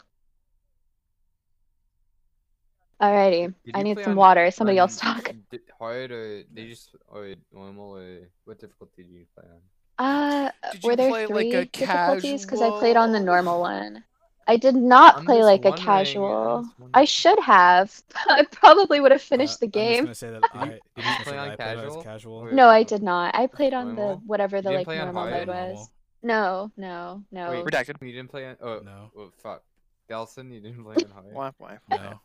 Alrighty, 3.01 3.53
Did 3.63 3.75
I 3.75 3.77
you 3.79 3.83
need 3.83 3.93
play 3.95 4.03
some 4.03 4.11
on- 4.13 4.17
water. 4.17 4.49
Somebody 4.51 4.79
on 4.79 4.83
else 4.83 4.97
talk. 4.99 5.31
d- 5.51 5.59
Hard 5.77 6.11
or 6.11 6.43
they 6.53 6.67
just 6.67 6.95
or 7.07 7.35
normal 7.53 7.95
or 7.97 8.27
what 8.45 8.59
difficulty 8.59 9.03
do 9.03 9.13
you 9.13 9.25
play 9.35 9.45
on? 9.47 9.61
Uh, 9.99 10.51
Did 10.71 10.83
you 10.83 10.89
were 10.89 10.95
there 10.95 11.09
play, 11.09 11.25
like, 11.27 11.33
three 11.51 11.53
a 11.53 11.65
difficulties? 11.65 12.41
Because 12.43 12.61
I 12.61 12.69
played 12.71 12.97
on 12.97 13.11
the 13.11 13.19
casual? 13.19 13.25
normal 13.33 13.59
one. 13.61 14.03
I 14.49 14.55
did 14.57 14.75
not 14.75 15.17
I'm 15.17 15.25
play 15.25 15.37
just 15.39 15.45
like 15.45 15.65
a 15.65 15.69
wondering- 15.71 15.87
I'm 15.89 15.95
casual. 16.05 16.61
just 16.63 16.89
I 16.93 17.05
should 17.05 17.39
have. 17.41 18.01
I 18.29 18.43
probably 18.51 18.99
would 18.99 19.11
have 19.11 19.21
finished 19.21 19.55
Uh, 19.55 19.57
the 19.61 19.67
game. 19.67 19.99
I'm 20.05 20.07
just 20.07 20.21
gonna 20.21 20.33
say 20.33 20.39
that 20.39 20.53
Did 20.53 20.61
I, 20.61 20.65
you- 20.65 20.79
I'm 20.97 21.03
just 21.03 21.21
play 21.23 21.31
gonna 21.33 21.37
on 21.37 21.47
that 21.49 21.59
I 21.59 21.73
played 21.75 21.77
as 21.77 21.83
casual? 21.93 22.03
casual. 22.03 22.35
Or- 22.45 22.51
No, 22.51 22.67
I 22.69 22.83
did 22.83 23.03
not. 23.03 23.35
I 23.35 23.45
played 23.47 23.73
on 23.73 23.89
the 23.89 24.01
Normal? 24.01 24.21
whatever 24.25 24.61
the 24.61 24.69
You 24.71 24.77
didn't 24.77 24.79
like 24.79 24.85
play 24.87 24.99
on 24.99 25.05
normal 25.13 25.21
hard? 25.23 25.33
mode 25.33 25.47
Normal. 25.55 25.75
was. 25.75 25.89
No, 26.23 26.71
no, 26.77 27.23
no. 27.31 27.51
Wait, 27.51 27.65
Redacted. 27.65 28.01
You 28.01 28.11
didn't 28.13 28.29
play 28.31 28.47
on. 28.47 28.57
Oh 28.61 28.79
No. 28.83 29.11
oh, 29.17 29.31
fuck. 29.37 29.61
Delson, 30.09 30.51
you 30.53 30.61
didn't 30.61 30.83
play 30.83 30.95
on 31.03 31.11
hard. 31.11 31.33
Wah, 31.33 31.51
wah. 31.59 31.77
No. 31.89 32.19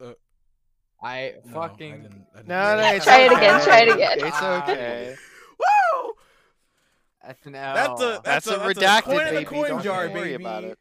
I 0.00 1.34
No, 1.44 1.60
I 1.60 1.68
fucking. 1.68 2.02
didn't- 2.02 2.26
I 2.32 2.36
didn't 2.38 2.48
No, 2.48 2.74
play 2.76 2.98
no, 2.98 3.04
Try 3.04 3.18
it 3.20 3.32
again, 3.32 3.60
try 3.64 3.80
it 3.80 3.88
again. 3.94 4.18
It's 4.20 4.42
okay. 4.42 5.16
Woo! 5.58 6.12
That's 7.22 7.46
an 7.46 7.54
L. 7.54 7.74
That's 7.74 8.00
a 8.02 8.20
That's 8.24 8.46
a 8.46 8.50
that's 8.50 8.78
redacted, 8.78 9.02
coin 9.04 9.20
in 9.20 9.26
the 9.26 9.40
baby. 9.40 9.44
coin 9.44 9.68
Don't 9.70 9.82
jar, 9.82 10.08
worry 10.08 10.12
baby. 10.32 10.34
about 10.44 10.64
it. 10.64 10.78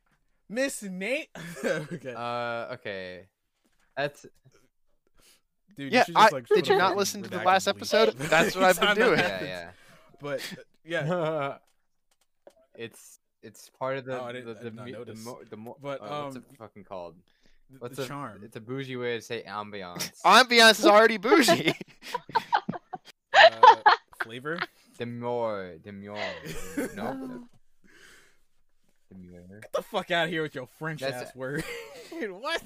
Miss 0.49 0.84
Nate. 0.84 1.30
okay, 1.65 2.13
Uh, 2.15 2.73
okay. 2.73 3.28
That's 3.97 4.26
dude. 5.76 5.91
Yeah, 5.91 5.99
you 5.99 6.06
should 6.06 6.15
I, 6.15 6.21
just, 6.23 6.34
like, 6.34 6.47
did 6.47 6.67
you 6.67 6.78
not 6.78 6.95
listen 6.97 7.23
to 7.23 7.30
the 7.30 7.38
last 7.39 7.65
bleep. 7.67 7.76
episode? 7.76 8.13
That's 8.17 8.56
what 8.56 8.63
I've 8.65 8.80
been 8.80 8.95
doing. 8.95 9.19
yeah, 9.19 9.43
yeah. 9.43 9.71
But 10.21 10.39
uh, 10.58 10.62
yeah, 10.86 11.58
it's 12.76 13.19
it's 13.41 13.69
part 13.78 13.97
of 13.97 14.06
the 14.06 14.19
Oh, 14.21 14.26
I 14.26 14.32
didn't- 14.32 14.45
the 14.54 14.60
I 14.60 14.63
the, 14.63 14.69
did 14.69 14.76
not 14.76 14.86
mu- 14.88 15.06
the, 15.06 15.15
mo- 15.15 15.41
the 15.49 15.58
mo- 15.58 15.78
But, 15.82 16.02
uh, 16.02 16.23
what's 16.23 16.36
um, 16.38 16.45
it 16.49 16.58
fucking 16.58 16.84
called? 16.86 17.15
The, 17.73 17.79
What's 17.79 17.97
the 17.97 18.03
a 18.03 18.07
charm. 18.07 18.41
It's 18.43 18.55
a 18.55 18.62
bougie 18.62 18.95
way 18.95 19.17
to 19.17 19.21
say 19.21 19.43
ambiance. 19.47 20.21
Ambiance 20.25 20.79
is 20.79 20.86
already 20.86 21.17
bougie. 21.17 21.73
uh, 23.33 23.75
flavor. 24.23 24.59
Demure, 24.97 25.77
demure. 25.79 26.17
no. 26.95 27.45
Demure. 29.12 29.59
Get 29.62 29.73
the 29.73 29.81
fuck 29.81 30.12
out 30.12 30.25
of 30.25 30.29
here 30.29 30.43
with 30.43 30.55
your 30.55 30.67
French 30.79 31.01
That's- 31.01 31.29
ass 31.29 31.36
word. 31.36 31.63
what? 32.29 32.62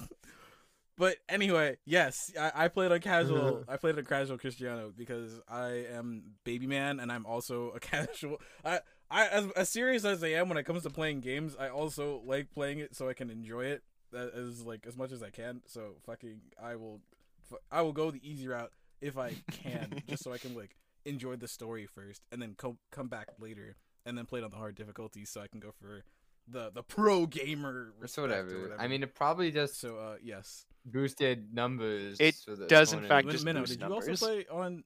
But 0.97 1.17
anyway, 1.29 1.77
yes, 1.85 2.31
I, 2.39 2.51
I 2.55 2.67
played 2.69 2.91
on 2.91 2.99
casual. 3.01 3.63
I 3.67 3.77
played 3.77 3.99
on 3.99 4.05
casual 4.05 4.39
Cristiano 4.39 4.91
because 4.97 5.39
I 5.47 5.85
am 5.93 6.23
baby 6.43 6.65
man, 6.65 6.99
and 6.99 7.11
I'm 7.11 7.25
also 7.25 7.69
a 7.75 7.79
casual. 7.79 8.41
I, 8.65 8.79
I 9.09 9.27
as, 9.27 9.51
as 9.51 9.69
serious 9.69 10.05
as 10.05 10.23
I 10.23 10.29
am 10.29 10.49
when 10.49 10.57
it 10.57 10.63
comes 10.63 10.83
to 10.83 10.89
playing 10.89 11.21
games, 11.21 11.55
I 11.57 11.69
also 11.69 12.21
like 12.25 12.51
playing 12.51 12.79
it 12.79 12.95
so 12.95 13.07
I 13.07 13.13
can 13.13 13.29
enjoy 13.29 13.65
it 13.65 13.83
a- 13.83 13.96
as 14.17 14.63
like 14.63 14.85
as 14.87 14.97
much 14.97 15.11
as 15.11 15.21
I 15.23 15.29
can. 15.29 15.61
So 15.65 15.95
fucking, 16.05 16.39
I 16.61 16.75
will, 16.75 17.01
fu- 17.49 17.57
I 17.71 17.81
will 17.81 17.93
go 17.93 18.11
the 18.11 18.21
easy 18.27 18.47
route 18.47 18.71
if 19.01 19.17
I 19.17 19.33
can, 19.51 20.01
just 20.07 20.23
so 20.23 20.33
I 20.33 20.37
can 20.37 20.55
like 20.55 20.75
enjoy 21.05 21.35
the 21.37 21.47
story 21.47 21.85
first, 21.85 22.21
and 22.31 22.41
then 22.41 22.55
co- 22.57 22.77
come 22.91 23.07
back 23.07 23.29
later 23.39 23.75
and 24.05 24.17
then 24.17 24.25
played 24.25 24.43
on 24.43 24.51
the 24.51 24.57
hard 24.57 24.75
difficulty 24.75 25.25
so 25.25 25.41
I 25.41 25.47
can 25.47 25.59
go 25.59 25.71
for 25.79 26.03
the 26.47 26.71
the 26.73 26.83
pro 26.83 27.25
gamer. 27.25 27.93
It's 28.01 28.17
respect 28.17 28.51
or 28.51 28.61
whatever. 28.61 28.81
I 28.81 28.87
mean, 28.87 29.03
it 29.03 29.13
probably 29.15 29.51
just 29.51 29.79
so 29.81 29.97
uh 29.97 30.15
yes. 30.23 30.65
boosted 30.85 31.53
numbers. 31.53 32.17
It 32.19 32.35
for 32.35 32.55
the 32.55 32.67
does 32.67 32.93
in 32.93 33.03
fact 33.05 33.29
just 33.29 33.43
Minnow, 33.45 33.61
boost 33.61 33.79
did 33.79 33.87
you 33.87 33.93
also 33.93 34.15
play 34.15 34.45
on? 34.49 34.83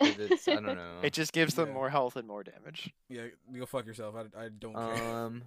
'cause 0.00 0.18
it's- 0.18 0.48
I 0.48 0.54
don't 0.54 0.64
know. 0.76 1.00
It 1.02 1.12
just 1.12 1.32
gives 1.32 1.54
them 1.54 1.68
Yeah. 1.68 1.74
more 1.74 1.90
health 1.90 2.16
and 2.16 2.26
more 2.28 2.42
damage. 2.42 2.92
Yeah, 3.08 3.26
you 3.52 3.60
go 3.60 3.66
fuck 3.66 3.86
yourself. 3.86 4.14
I, 4.16 4.44
I 4.44 4.48
don't 4.48 4.74
care. 4.74 5.14
um, 5.14 5.42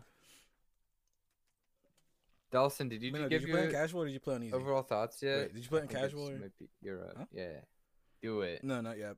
Delson, 2.52 2.90
did 2.90 3.04
you 3.04 3.12
Minnow, 3.12 3.28
give 3.28 3.42
did 3.42 3.48
you 3.50 3.54
play 3.54 3.66
on 3.66 3.72
your 3.72 3.80
cashal 3.82 3.96
or 3.96 4.06
did 4.06 4.14
you 4.14 4.20
play 4.20 4.36
on 4.36 4.44
easy? 4.44 4.54
overall 4.54 4.82
thoughts 4.84 5.22
yet? 5.22 5.38
Wait, 5.38 5.54
did 5.54 5.64
you 5.64 5.70
play 5.70 5.80
on 5.82 5.86
I 5.86 5.88
think 5.88 6.04
it's 6.04 6.14
casual? 6.14 6.30
Or... 6.30 6.38
might 6.38 6.58
be- 6.60 6.70
You're 6.82 7.04
up. 7.04 7.14
Huh? 7.18 7.26
Yeah, 7.32 7.60
do 8.22 8.42
it. 8.42 8.64
No, 8.64 8.80
not 8.82 8.98
yet. 8.98 9.16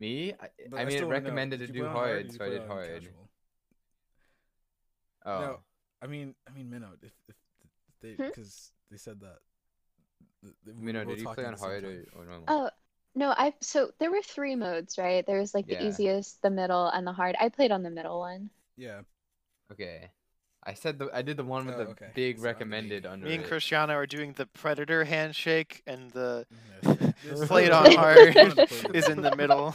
Me? 0.00 0.32
I, 0.40 0.48
But 0.68 0.80
I 0.80 0.84
mean, 0.84 0.88
it 0.88 0.98
still 0.98 1.06
wanna 1.08 1.20
know, 1.20 1.24
recommended 1.24 1.60
to 1.60 1.66
do 1.68 1.84
hard 1.86 1.94
hard, 1.94 2.32
so 2.32 2.44
I 2.44 2.48
did 2.48 2.66
hard. 2.66 2.88
casual? 2.94 3.30
Oh, 5.26 5.40
No, 5.40 5.60
I 6.02 6.06
mean, 6.06 6.34
I 6.48 6.52
mean, 6.52 6.68
Minnow, 6.70 6.90
if 7.02 7.12
if, 7.28 7.36
if 7.88 8.00
they 8.02 8.12
Hmm? 8.14 8.28
because 8.28 8.72
they 8.90 8.96
said 8.96 9.20
that. 9.20 9.38
th- 10.42 10.54
th- 10.64 10.76
we 10.76 10.82
Minnow, 10.82 11.04
did 11.04 11.20
you 11.20 11.28
play 11.28 11.44
on 11.44 11.54
hard 11.54 11.84
or, 11.84 12.04
or 12.16 12.24
normal? 12.26 12.44
Oh 12.48 12.70
no, 13.14 13.30
I 13.30 13.54
so 13.60 13.92
there 14.00 14.10
were 14.10 14.22
three 14.22 14.56
modes, 14.56 14.98
right? 14.98 15.24
There 15.24 15.38
was 15.38 15.54
like 15.54 15.66
the 15.68 15.74
Yeah. 15.74 15.84
easiest, 15.84 16.42
the 16.42 16.50
middle, 16.50 16.88
and 16.88 17.06
the 17.06 17.12
hard. 17.12 17.36
I 17.40 17.48
played 17.48 17.70
on 17.70 17.82
the 17.84 17.90
middle 17.90 18.18
one. 18.18 18.50
Yeah. 18.76 19.02
Okay. 19.72 20.10
I 20.66 20.74
said 20.74 20.98
the 20.98 21.10
I 21.12 21.22
did 21.22 21.36
the 21.36 21.44
one 21.44 21.66
with 21.66 21.74
Oh, 21.76 21.84
the 21.84 21.90
okay. 21.90 22.10
big 22.14 22.38
So 22.38 22.44
recommended 22.44 23.02
big- 23.02 23.12
under 23.12 23.26
Me 23.26 23.34
and 23.34 23.44
it. 23.44 23.48
Cristiano 23.48 23.92
are 23.94 24.06
doing 24.06 24.32
the 24.32 24.46
predator 24.46 25.04
handshake, 25.04 25.82
and 25.86 26.10
the 26.12 26.46
Yes. 26.82 27.46
Played 27.48 27.70
on 27.70 27.92
hard 27.92 28.36
is 28.94 29.08
in 29.08 29.22
the 29.22 29.34
middle. 29.36 29.74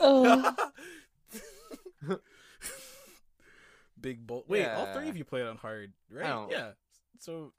Oh. 0.00 0.54
Big 4.00 4.26
bolt. 4.26 4.44
Wait, 4.48 4.66
all 4.66 4.92
three 4.92 5.08
of 5.08 5.16
you 5.16 5.24
played 5.24 5.46
on 5.46 5.56
hard, 5.56 5.92
right? 6.10 6.46
Yeah. 6.50 6.70
So, 7.18 7.52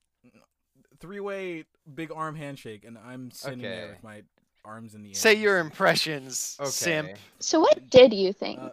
three-way 0.99 1.65
big 1.95 2.11
arm 2.15 2.35
handshake, 2.35 2.85
and 2.85 2.97
I'm 2.97 3.31
sitting 3.31 3.59
there 3.61 3.89
with 3.89 4.03
my 4.03 4.23
arms 4.63 4.93
in 4.95 5.01
the 5.01 5.09
air. 5.09 5.15
Say 5.15 5.33
your 5.35 5.59
impressions, 5.59 6.55
Okay. 6.59 6.69
simp. 6.69 7.09
So 7.39 7.59
what 7.59 7.89
did 7.89 8.13
you 8.13 8.33
think? 8.33 8.59
Uh, 8.59 8.69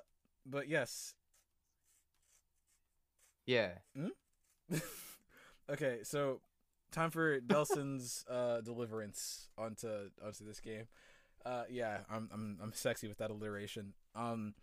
but 0.47 0.69
yes. 0.69 1.15
Yeah. 3.47 3.71
okay, 5.71 5.99
so 6.03 6.41
time 6.93 7.11
for 7.11 7.41
Delson's 7.47 8.25
uh, 8.31 8.61
deliverance 8.61 9.49
onto 9.59 10.11
onto 10.25 10.45
this 10.45 10.61
game. 10.61 10.87
Uh, 11.45 11.65
yeah, 11.69 11.99
I'm 12.11 12.29
I'm 12.33 12.59
I'm 12.63 12.73
sexy 12.73 13.09
with 13.09 13.19
that 13.19 13.31
alliteration. 13.31 13.93
Um, 14.15 14.55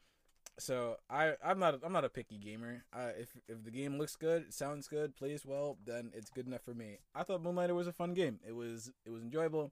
so 0.58 0.98
I 1.10 1.34
I'm 1.44 1.60
not 1.60 1.80
I'm 1.84 1.94
not 1.94 2.06
a 2.06 2.10
picky 2.10 2.38
gamer. 2.38 2.84
I, 2.94 3.10
if 3.10 3.30
if 3.48 3.64
the 3.64 3.72
game 3.72 3.98
looks 3.98 4.16
good, 4.16 4.54
sounds 4.54 4.88
good, 4.88 5.16
plays 5.16 5.46
well, 5.46 5.78
then 5.86 6.12
it's 6.16 6.32
good 6.32 6.48
enough 6.48 6.64
for 6.64 6.74
me. 6.74 6.98
I 7.14 7.24
thought 7.24 7.44
Moonlighter 7.44 7.76
was 7.76 7.88
a 7.88 7.94
fun 7.94 8.14
game. 8.14 8.40
It 8.48 8.56
was 8.56 8.92
it 9.06 9.10
was 9.10 9.22
enjoyable. 9.22 9.72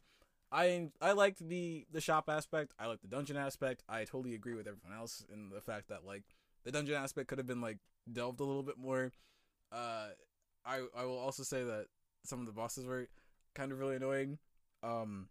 I 0.52 0.90
I 1.02 1.14
liked 1.14 1.48
the 1.48 1.86
the 1.92 2.02
shop 2.02 2.30
aspect. 2.30 2.74
I 2.80 2.88
liked 2.88 3.02
the 3.02 3.08
dungeon 3.08 3.38
aspect. 3.38 3.84
I 3.90 4.04
totally 4.04 4.36
agree 4.36 4.56
with 4.56 4.68
everyone 4.68 4.98
else 4.98 5.26
in 5.32 5.50
the 5.50 5.62
fact 5.62 5.90
that 5.90 6.06
like 6.06 6.24
the 6.64 6.72
dungeon 6.72 6.96
aspect 6.96 7.28
could 7.28 7.38
have 7.38 7.48
been 7.48 7.62
like 7.62 7.78
delved 8.12 8.40
a 8.40 8.44
little 8.44 8.64
bit 8.64 8.78
more. 8.78 9.12
Uh, 9.72 10.08
I 10.66 10.82
I 10.98 11.06
will 11.06 11.18
also 11.18 11.44
say 11.44 11.64
that 11.64 11.86
some 12.24 12.40
of 12.40 12.46
the 12.46 12.52
bosses 12.52 12.86
were 12.86 13.08
kind 13.56 13.72
of 13.72 13.80
really 13.80 13.96
annoying. 13.96 14.38
Um, 14.84 15.30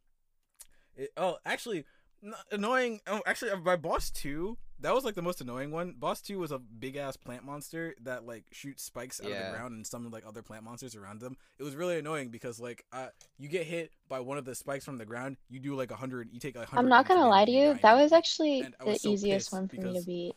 it, 0.96 1.10
oh, 1.16 1.38
actually, 1.46 1.84
not 2.22 2.44
annoying. 2.50 3.00
Oh, 3.06 3.22
actually, 3.26 3.52
uh, 3.52 3.56
by 3.56 3.76
boss 3.76 4.10
two, 4.10 4.58
that 4.80 4.94
was 4.94 5.04
like 5.04 5.14
the 5.14 5.22
most 5.22 5.40
annoying 5.40 5.70
one. 5.70 5.94
Boss 5.98 6.20
two 6.20 6.38
was 6.38 6.50
a 6.50 6.58
big 6.58 6.96
ass 6.96 7.16
plant 7.16 7.44
monster 7.44 7.94
that 8.02 8.26
like 8.26 8.44
shoots 8.52 8.82
spikes 8.82 9.20
out 9.20 9.30
of 9.30 9.32
the 9.32 9.50
ground 9.50 9.74
and 9.74 9.86
summon 9.86 10.10
like 10.10 10.24
other 10.26 10.42
plant 10.42 10.64
monsters 10.64 10.96
around 10.96 11.20
them. 11.20 11.36
It 11.58 11.62
was 11.62 11.76
really 11.76 11.98
annoying 11.98 12.30
because 12.30 12.58
like 12.60 12.84
uh, 12.92 13.08
you 13.38 13.48
get 13.48 13.66
hit 13.66 13.92
by 14.08 14.20
one 14.20 14.38
of 14.38 14.44
the 14.44 14.54
spikes 14.54 14.84
from 14.84 14.98
the 14.98 15.06
ground, 15.06 15.36
you 15.48 15.60
do 15.60 15.74
like 15.74 15.90
a 15.90 15.96
hundred, 15.96 16.30
you 16.32 16.40
take 16.40 16.56
like. 16.56 16.68
100 16.68 16.80
I'm 16.80 16.88
not 16.88 17.06
gonna 17.06 17.28
lie 17.28 17.44
to 17.44 17.50
you 17.50 17.68
you. 17.68 17.78
That 17.82 17.94
was 17.94 18.12
actually 18.12 18.62
the 18.62 18.86
was 18.86 19.02
so 19.02 19.10
easiest 19.10 19.52
one 19.52 19.68
for 19.68 19.76
me 19.76 19.98
to 19.98 20.04
beat. 20.04 20.34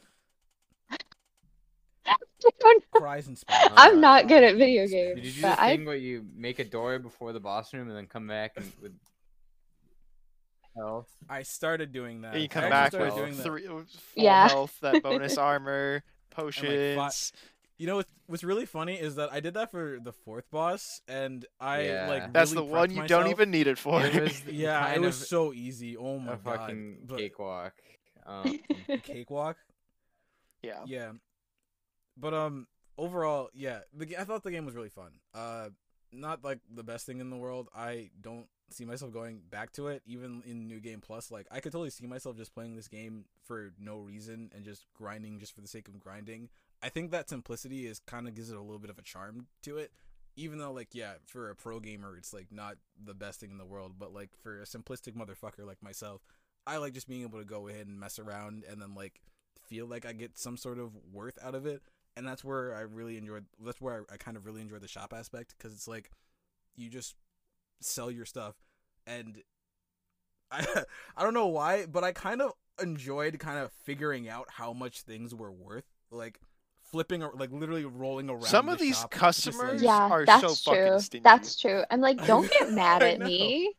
Cries 2.94 3.28
and 3.28 3.38
spikes. 3.38 3.70
I'm 3.78 4.02
not 4.02 4.28
good 4.28 4.44
at 4.44 4.56
video 4.56 4.88
games, 4.88 5.16
Did 5.16 5.26
you 5.26 5.32
do 5.34 5.42
but 5.42 5.56
the 5.56 5.62
I 5.62 5.76
thing 5.76 5.86
where 5.86 5.96
you 5.96 6.26
make 6.36 6.60
a 6.60 6.64
door 6.66 6.98
before 7.00 7.34
the 7.34 7.40
boss 7.40 7.74
room 7.74 7.88
and 7.88 7.96
then 7.98 8.08
come 8.08 8.28
back 8.28 8.54
and 8.58 8.72
with 8.82 8.94
health? 10.76 11.08
I 11.30 11.44
started 11.44 11.92
doing 11.92 12.22
that. 12.22 12.34
And 12.34 12.42
you 12.42 12.46
I 12.46 12.48
come 12.48 12.64
actually 12.66 12.72
back 12.72 12.90
started 12.92 13.14
with 13.14 13.24
doing 13.24 13.38
that. 13.38 13.44
three 13.44 13.68
full 13.68 13.86
Yeah. 14.16 14.48
health, 14.48 14.78
that 14.82 15.04
bonus 15.04 15.38
armor, 15.38 16.04
potions. 16.32 17.32
You 17.78 17.88
know 17.88 17.96
what's, 17.98 18.10
what's 18.28 18.44
really 18.44 18.66
funny 18.68 18.94
is 18.96 19.16
that 19.16 19.32
I 19.34 19.40
did 19.40 19.56
that 19.56 19.72
for 19.72 19.98
the 20.04 20.12
fourth 20.12 20.50
boss, 20.52 21.02
and 21.08 21.46
I 21.60 21.84
Yeah. 21.86 22.08
like 22.10 22.34
That's 22.34 22.54
really 22.54 22.68
the 22.68 22.72
one 22.74 22.90
prepped 22.90 22.96
you 22.96 23.08
don't 23.08 23.22
myself. 23.24 23.32
even 23.32 23.52
need 23.52 23.68
it 23.68 23.78
for. 23.80 24.04
It 24.06 24.22
was 24.22 24.44
Yeah, 24.48 24.84
it 24.88 24.92
kind 24.94 25.02
was 25.06 25.22
of 25.22 25.28
so 25.28 25.54
easy. 25.54 25.98
Oh 25.98 26.20
my 26.20 26.34
a 26.34 26.38
god, 26.38 26.44
fucking 26.60 26.98
But- 27.08 27.18
cakewalk. 27.20 27.74
Um, 28.26 28.60
cakewalk. 29.04 29.58
yeah. 30.62 30.84
Yeah, 30.86 31.12
but 32.22 32.34
um, 32.34 32.68
overall, 32.98 33.50
yeah, 33.54 33.80
the 33.94 34.16
I 34.18 34.24
thought 34.24 34.44
the 34.44 34.52
game 34.52 34.66
was 34.66 34.76
really 34.76 34.90
fun. 34.90 35.12
Uh, 35.34 35.70
not 36.14 36.44
like 36.44 36.60
the 36.74 36.84
best 36.84 37.06
thing 37.06 37.20
in 37.20 37.30
the 37.30 37.38
world. 37.38 37.68
I 37.76 38.12
don't 38.20 38.48
see 38.70 38.86
myself 38.86 39.12
going 39.12 39.42
back 39.50 39.72
to 39.74 39.88
it, 39.88 40.02
even 40.06 40.44
in 40.46 40.68
New 40.68 40.80
Game 40.80 41.02
Plus. 41.02 41.32
Like, 41.32 41.48
I 41.52 41.60
could 41.60 41.72
totally 41.72 41.90
see 41.90 42.08
myself 42.08 42.38
just 42.38 42.54
playing 42.54 42.76
this 42.76 42.88
game 42.88 43.26
for 43.44 43.74
no 43.80 43.98
reason 43.98 44.52
and 44.56 44.64
just 44.64 44.86
grinding 44.94 45.40
just 45.40 45.54
for 45.54 45.62
the 45.62 45.68
sake 45.68 45.88
of 45.88 46.00
grinding. 46.00 46.50
I 46.82 46.90
think 46.90 47.12
that 47.12 47.30
simplicity 47.30 47.88
is 47.88 48.00
kind 48.00 48.28
of 48.28 48.36
gives 48.36 48.50
it 48.50 48.58
a 48.58 48.62
little 48.62 48.80
bit 48.80 48.90
of 48.90 48.98
a 48.98 49.04
charm 49.04 49.48
to 49.64 49.78
it. 49.78 49.92
Even 50.38 50.60
though, 50.60 50.72
like, 50.72 50.90
yeah, 50.94 51.14
for 51.26 51.50
a 51.50 51.56
pro 51.56 51.80
gamer, 51.80 52.16
it's 52.18 52.34
like 52.34 52.48
not 52.52 52.76
the 53.02 53.14
best 53.14 53.40
thing 53.40 53.52
in 53.52 53.58
the 53.58 53.66
world, 53.66 53.96
but 54.00 54.14
like 54.14 54.30
for 54.42 54.62
a 54.62 54.66
simplistic 54.66 55.14
motherfucker 55.14 55.66
like 55.66 55.84
myself, 55.84 56.22
I 56.66 56.78
like 56.78 56.94
just 56.94 57.10
being 57.10 57.24
able 57.24 57.40
to 57.40 57.46
go 57.46 57.68
ahead 57.68 57.88
and 57.88 58.00
mess 58.00 58.18
around 58.18 58.64
and 58.70 58.82
then 58.82 58.96
like 58.96 59.22
feel 59.68 59.88
like 59.88 60.06
I 60.06 60.14
get 60.14 60.38
some 60.38 60.58
sort 60.58 60.80
of 60.80 60.92
worth 61.12 61.38
out 61.44 61.56
of 61.56 61.66
it. 61.66 61.82
And 62.18 62.28
that's 62.28 62.44
where 62.44 62.76
I 62.76 62.82
really 62.82 63.18
enjoyed. 63.18 63.46
That's 63.64 63.80
where 63.80 64.06
I, 64.10 64.16
I 64.16 64.18
kind 64.18 64.36
of 64.36 64.46
really 64.46 64.62
enjoyed 64.62 64.82
the 64.82 64.88
shop 64.88 65.14
aspect 65.16 65.56
because 65.58 65.74
it's 65.74 65.88
like 65.88 66.12
you 66.76 66.90
just 66.90 67.16
sell 67.80 68.12
your 68.12 68.26
stuff, 68.26 68.56
and 69.08 69.42
I 70.52 70.66
I 71.18 71.24
don't 71.24 71.34
know 71.34 71.48
why, 71.48 71.86
but 71.86 72.04
I 72.04 72.12
kind 72.12 72.42
of 72.42 72.52
enjoyed 72.82 73.40
kind 73.40 73.60
of 73.60 73.72
figuring 73.84 74.28
out 74.28 74.48
how 74.50 74.74
much 74.74 75.02
things 75.02 75.34
were 75.34 75.52
worth, 75.52 75.86
like 76.12 76.40
flipping 76.82 77.24
or 77.24 77.32
like 77.34 77.52
literally 77.52 77.86
rolling 77.86 78.30
around. 78.30 78.44
Some 78.44 78.68
of 78.68 78.78
the 78.80 78.86
these 78.86 78.98
shop, 79.00 79.12
just, 79.12 79.14
like- 79.14 79.20
customers 79.56 79.82
yeah, 79.82 80.10
are 80.10 80.26
that's 80.26 80.42
so 80.42 80.72
fucking 80.72 80.88
true. 80.90 81.00
stingy. 81.00 81.24
That's 81.24 81.56
true. 81.60 81.84
I'm 81.90 82.02
like, 82.02 82.26
don't 82.28 82.52
get 82.52 82.72
mad 82.74 83.04
at 83.04 83.20
me. 83.20 83.74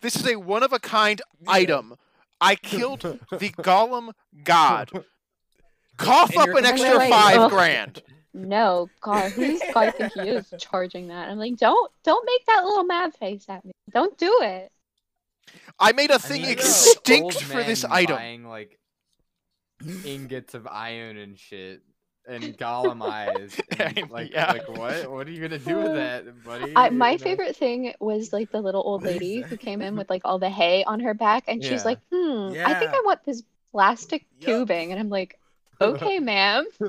This 0.00 0.16
is 0.16 0.26
a 0.26 0.36
one 0.36 0.62
of 0.62 0.72
a 0.72 0.78
kind 0.78 1.20
Yeah. 1.42 1.52
item. 1.52 1.94
I 2.40 2.56
killed 2.56 3.00
the 3.30 3.50
Golem 3.50 4.12
God. 4.42 4.90
Cough 5.96 6.36
up 6.36 6.48
an 6.50 6.64
extra 6.64 6.98
wait, 6.98 7.10
five 7.10 7.38
ugh. 7.38 7.50
grand. 7.50 8.02
No, 8.36 8.88
God, 9.00 9.30
who's 9.32 9.60
God 9.72 9.94
think 9.94 10.12
he 10.14 10.20
is 10.28 10.52
charging 10.58 11.08
that? 11.08 11.28
I'm 11.28 11.38
like, 11.38 11.56
don't 11.56 11.90
don't 12.02 12.26
make 12.26 12.44
that 12.46 12.64
little 12.64 12.84
mad 12.84 13.14
face 13.14 13.44
at 13.48 13.64
me. 13.64 13.72
Don't 13.92 14.16
do 14.18 14.40
it. 14.42 14.72
I 15.78 15.92
made 15.92 16.10
a 16.10 16.18
thing 16.18 16.42
mean, 16.42 16.50
you 16.50 16.56
like, 16.56 16.58
extinct 16.64 17.42
for 17.42 17.62
this 17.62 17.84
men 17.84 17.92
item. 17.92 18.16
Buying 18.16 18.44
like 18.48 18.78
ingots 20.04 20.54
of 20.54 20.66
iron 20.66 21.16
and 21.16 21.38
shit 21.38 21.82
and 22.26 22.42
golem 22.58 23.02
eyes. 23.02 23.60
And, 23.78 23.98
And- 23.98 24.10
like, 24.10 24.32
yeah. 24.32 24.50
like 24.52 24.68
what? 24.68 25.10
What 25.10 25.28
are 25.28 25.30
you 25.30 25.40
gonna 25.40 25.58
do 25.58 25.76
with 25.76 25.92
that, 25.94 26.44
buddy? 26.44 26.72
I, 26.74 26.90
my 26.90 27.12
You 27.12 27.18
know? 27.18 27.22
favorite 27.24 27.56
thing 27.56 27.92
was 28.00 28.32
like 28.32 28.50
the 28.50 28.60
little 28.60 28.82
old 28.84 29.02
lady 29.02 29.40
who 29.42 29.56
came 29.56 29.80
in 29.82 29.96
with 29.96 30.08
like 30.10 30.22
all 30.24 30.38
the 30.38 30.50
hay 30.50 30.82
on 30.84 31.00
her 31.00 31.14
back, 31.14 31.44
and 31.48 31.62
she's 31.62 31.84
like, 31.84 31.98
"Hmm, 32.12 32.52
I 32.64 32.74
think 32.74 32.92
I 32.92 33.02
want 33.04 33.24
this 33.24 33.42
plastic 33.72 34.24
Yup. 34.40 34.46
tubing," 34.46 34.90
and 34.90 34.98
I'm 35.00 35.08
like, 35.10 35.38
"Okay, 35.80 36.18
ma'am." 36.20 36.66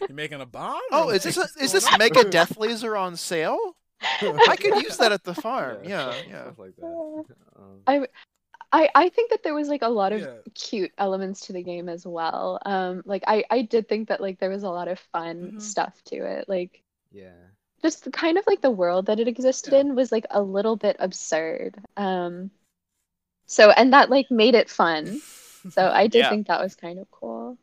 You're 0.00 0.10
making 0.10 0.40
a 0.40 0.46
bomb? 0.46 0.80
Oh, 0.90 1.10
is 1.10 1.22
this 1.24 1.36
a, 1.36 1.46
is 1.62 1.72
this 1.72 1.86
on? 1.90 1.98
Mega 1.98 2.24
Death 2.24 2.56
Laser 2.58 2.96
on 2.96 3.16
sale? 3.16 3.58
I 4.02 4.56
could 4.56 4.82
use 4.82 4.96
that 4.98 5.12
at 5.12 5.24
the 5.24 5.34
farm. 5.34 5.78
Yeah, 5.84 6.10
stuff- 6.12 6.24
yeah. 6.28 6.42
Stuff 6.42 6.58
like 6.58 6.76
that. 6.76 7.24
Um, 7.86 8.06
I, 8.74 8.88
I 8.94 9.08
think 9.10 9.30
that 9.30 9.42
there 9.42 9.54
was 9.54 9.68
like 9.68 9.82
a 9.82 9.88
lot 9.88 10.12
of 10.12 10.20
Yeah. 10.22 10.34
cute 10.54 10.92
elements 10.98 11.40
to 11.46 11.52
the 11.52 11.62
game 11.62 11.88
as 11.90 12.06
well. 12.06 12.58
Um, 12.64 13.02
like 13.04 13.22
I, 13.26 13.44
I 13.50 13.62
did 13.62 13.86
think 13.88 14.08
that 14.08 14.20
like 14.20 14.38
there 14.40 14.48
was 14.50 14.62
a 14.62 14.70
lot 14.70 14.88
of 14.88 14.98
fun 15.12 15.52
Mhm. 15.56 15.62
stuff 15.62 16.00
to 16.06 16.16
it. 16.16 16.48
Like 16.48 16.82
yeah. 17.12 17.34
just 17.82 18.04
the 18.04 18.10
kind 18.10 18.38
of 18.38 18.44
like 18.46 18.62
the 18.62 18.70
world 18.70 19.06
that 19.06 19.20
it 19.20 19.28
existed 19.28 19.72
Yeah. 19.74 19.80
in 19.80 19.94
was 19.94 20.10
like 20.10 20.24
a 20.30 20.40
little 20.42 20.76
bit 20.76 20.96
absurd. 21.00 21.74
Um, 21.98 22.50
so 23.46 23.70
and 23.70 23.92
that 23.92 24.08
like 24.10 24.30
made 24.30 24.54
it 24.54 24.70
fun. 24.70 25.20
So 25.70 25.90
I 25.90 26.06
did 26.06 26.28
Yeah. 26.28 26.28
think 26.28 26.46
that 26.46 26.60
was 26.60 26.76
kind 26.76 27.00
of 27.00 27.10
cool. 27.10 27.58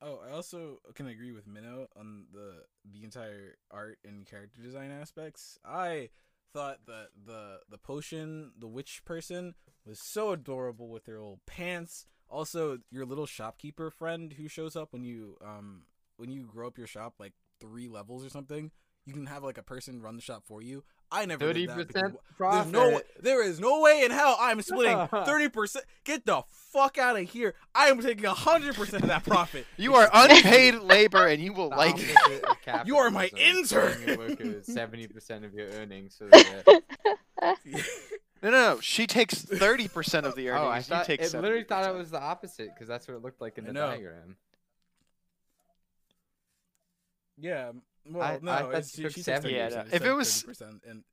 Oh, 0.00 0.20
I 0.26 0.32
also 0.32 0.78
can 0.94 1.08
agree 1.08 1.32
with 1.32 1.46
Minnow 1.46 1.88
on 1.96 2.26
the 2.32 2.64
the 2.84 3.02
entire 3.02 3.56
art 3.70 3.98
and 4.04 4.24
character 4.26 4.62
design 4.62 4.90
aspects. 4.92 5.58
I 5.64 6.10
thought 6.52 6.86
that 6.86 7.08
the 7.26 7.60
the 7.68 7.78
potion, 7.78 8.52
the 8.58 8.68
witch 8.68 9.02
person, 9.04 9.54
was 9.84 9.98
so 9.98 10.30
adorable 10.30 10.88
with 10.88 11.04
their 11.04 11.18
old 11.18 11.40
pants. 11.46 12.06
Also, 12.30 12.78
your 12.90 13.06
little 13.06 13.26
shopkeeper 13.26 13.90
friend 13.90 14.34
who 14.34 14.46
shows 14.46 14.76
up 14.76 14.92
when 14.92 15.02
you 15.04 15.36
um 15.44 15.82
when 16.16 16.30
you 16.30 16.44
grow 16.46 16.68
up 16.68 16.78
your 16.78 16.86
shop 16.86 17.14
like 17.18 17.32
three 17.60 17.88
levels 17.88 18.24
or 18.24 18.28
something. 18.30 18.70
You 19.04 19.14
can 19.14 19.26
have 19.26 19.42
like 19.42 19.58
a 19.58 19.62
person 19.62 20.00
run 20.02 20.16
the 20.16 20.22
shop 20.22 20.44
for 20.46 20.62
you. 20.62 20.84
I 21.10 21.24
never 21.24 21.44
Thirty 21.46 21.60
did 21.66 21.70
that 21.70 21.76
because 21.78 21.92
percent 21.94 22.12
There's 22.12 22.36
profit. 22.36 22.72
no 22.72 22.88
way, 22.90 23.00
there 23.22 23.42
is 23.42 23.58
no 23.58 23.80
way 23.80 24.02
in 24.04 24.10
hell 24.10 24.36
I'm 24.38 24.60
splitting 24.60 24.96
30%. 25.08 25.76
Get 26.04 26.26
the 26.26 26.42
fuck 26.50 26.98
out 26.98 27.18
of 27.18 27.28
here. 27.30 27.54
I 27.74 27.86
am 27.88 28.00
taking 28.00 28.24
100% 28.24 28.92
of 28.94 29.06
that 29.08 29.24
profit. 29.24 29.66
You 29.78 29.94
are 29.94 30.10
unpaid 30.14 30.74
labor, 30.76 31.26
and 31.26 31.42
you 31.42 31.52
will 31.54 31.70
like 31.70 31.94
it. 31.98 32.44
You 32.86 32.98
are 32.98 33.10
my 33.10 33.28
capitalism, 33.28 34.02
your 34.06 34.22
intern. 34.30 34.62
Seventy 34.64 35.06
percent 35.06 35.44
of 35.46 35.54
your 35.54 35.68
earnings. 35.68 36.18
So 36.18 36.28
No, 38.40 38.50
no, 38.50 38.50
no. 38.50 38.78
She 38.80 39.06
takes 39.06 39.40
thirty 39.42 39.88
percent 39.88 40.26
of 40.26 40.34
the 40.36 40.50
earnings. 40.50 40.64
oh, 40.64 40.68
I 40.68 40.76
you 40.78 40.82
thought 40.82 41.06
take 41.06 41.20
it 41.22 41.32
literally 41.32 41.64
thought 41.64 41.88
it 41.88 41.96
was 41.96 42.10
the 42.10 42.20
opposite 42.20 42.68
because 42.74 42.86
that's 42.86 43.08
what 43.08 43.14
it 43.16 43.22
looked 43.22 43.40
like 43.40 43.56
in 43.58 43.64
the 43.64 43.72
diagram. 43.72 44.36
yeah. 47.38 47.72
Well, 48.08 48.22
I- 48.22 48.38
no, 48.42 48.52
I 48.52 48.62
thought 48.62 48.74
it's, 48.76 48.90
she, 48.94 49.02
she 49.08 49.22
takes 49.22 49.24
70. 49.24 49.54
30%. 49.54 49.56
Yeah, 49.56 49.68
no. 49.68 49.84
If 49.92 50.04
it 50.04 50.12
was- 50.12 50.42
30%, 50.44 50.80
and 50.88 51.04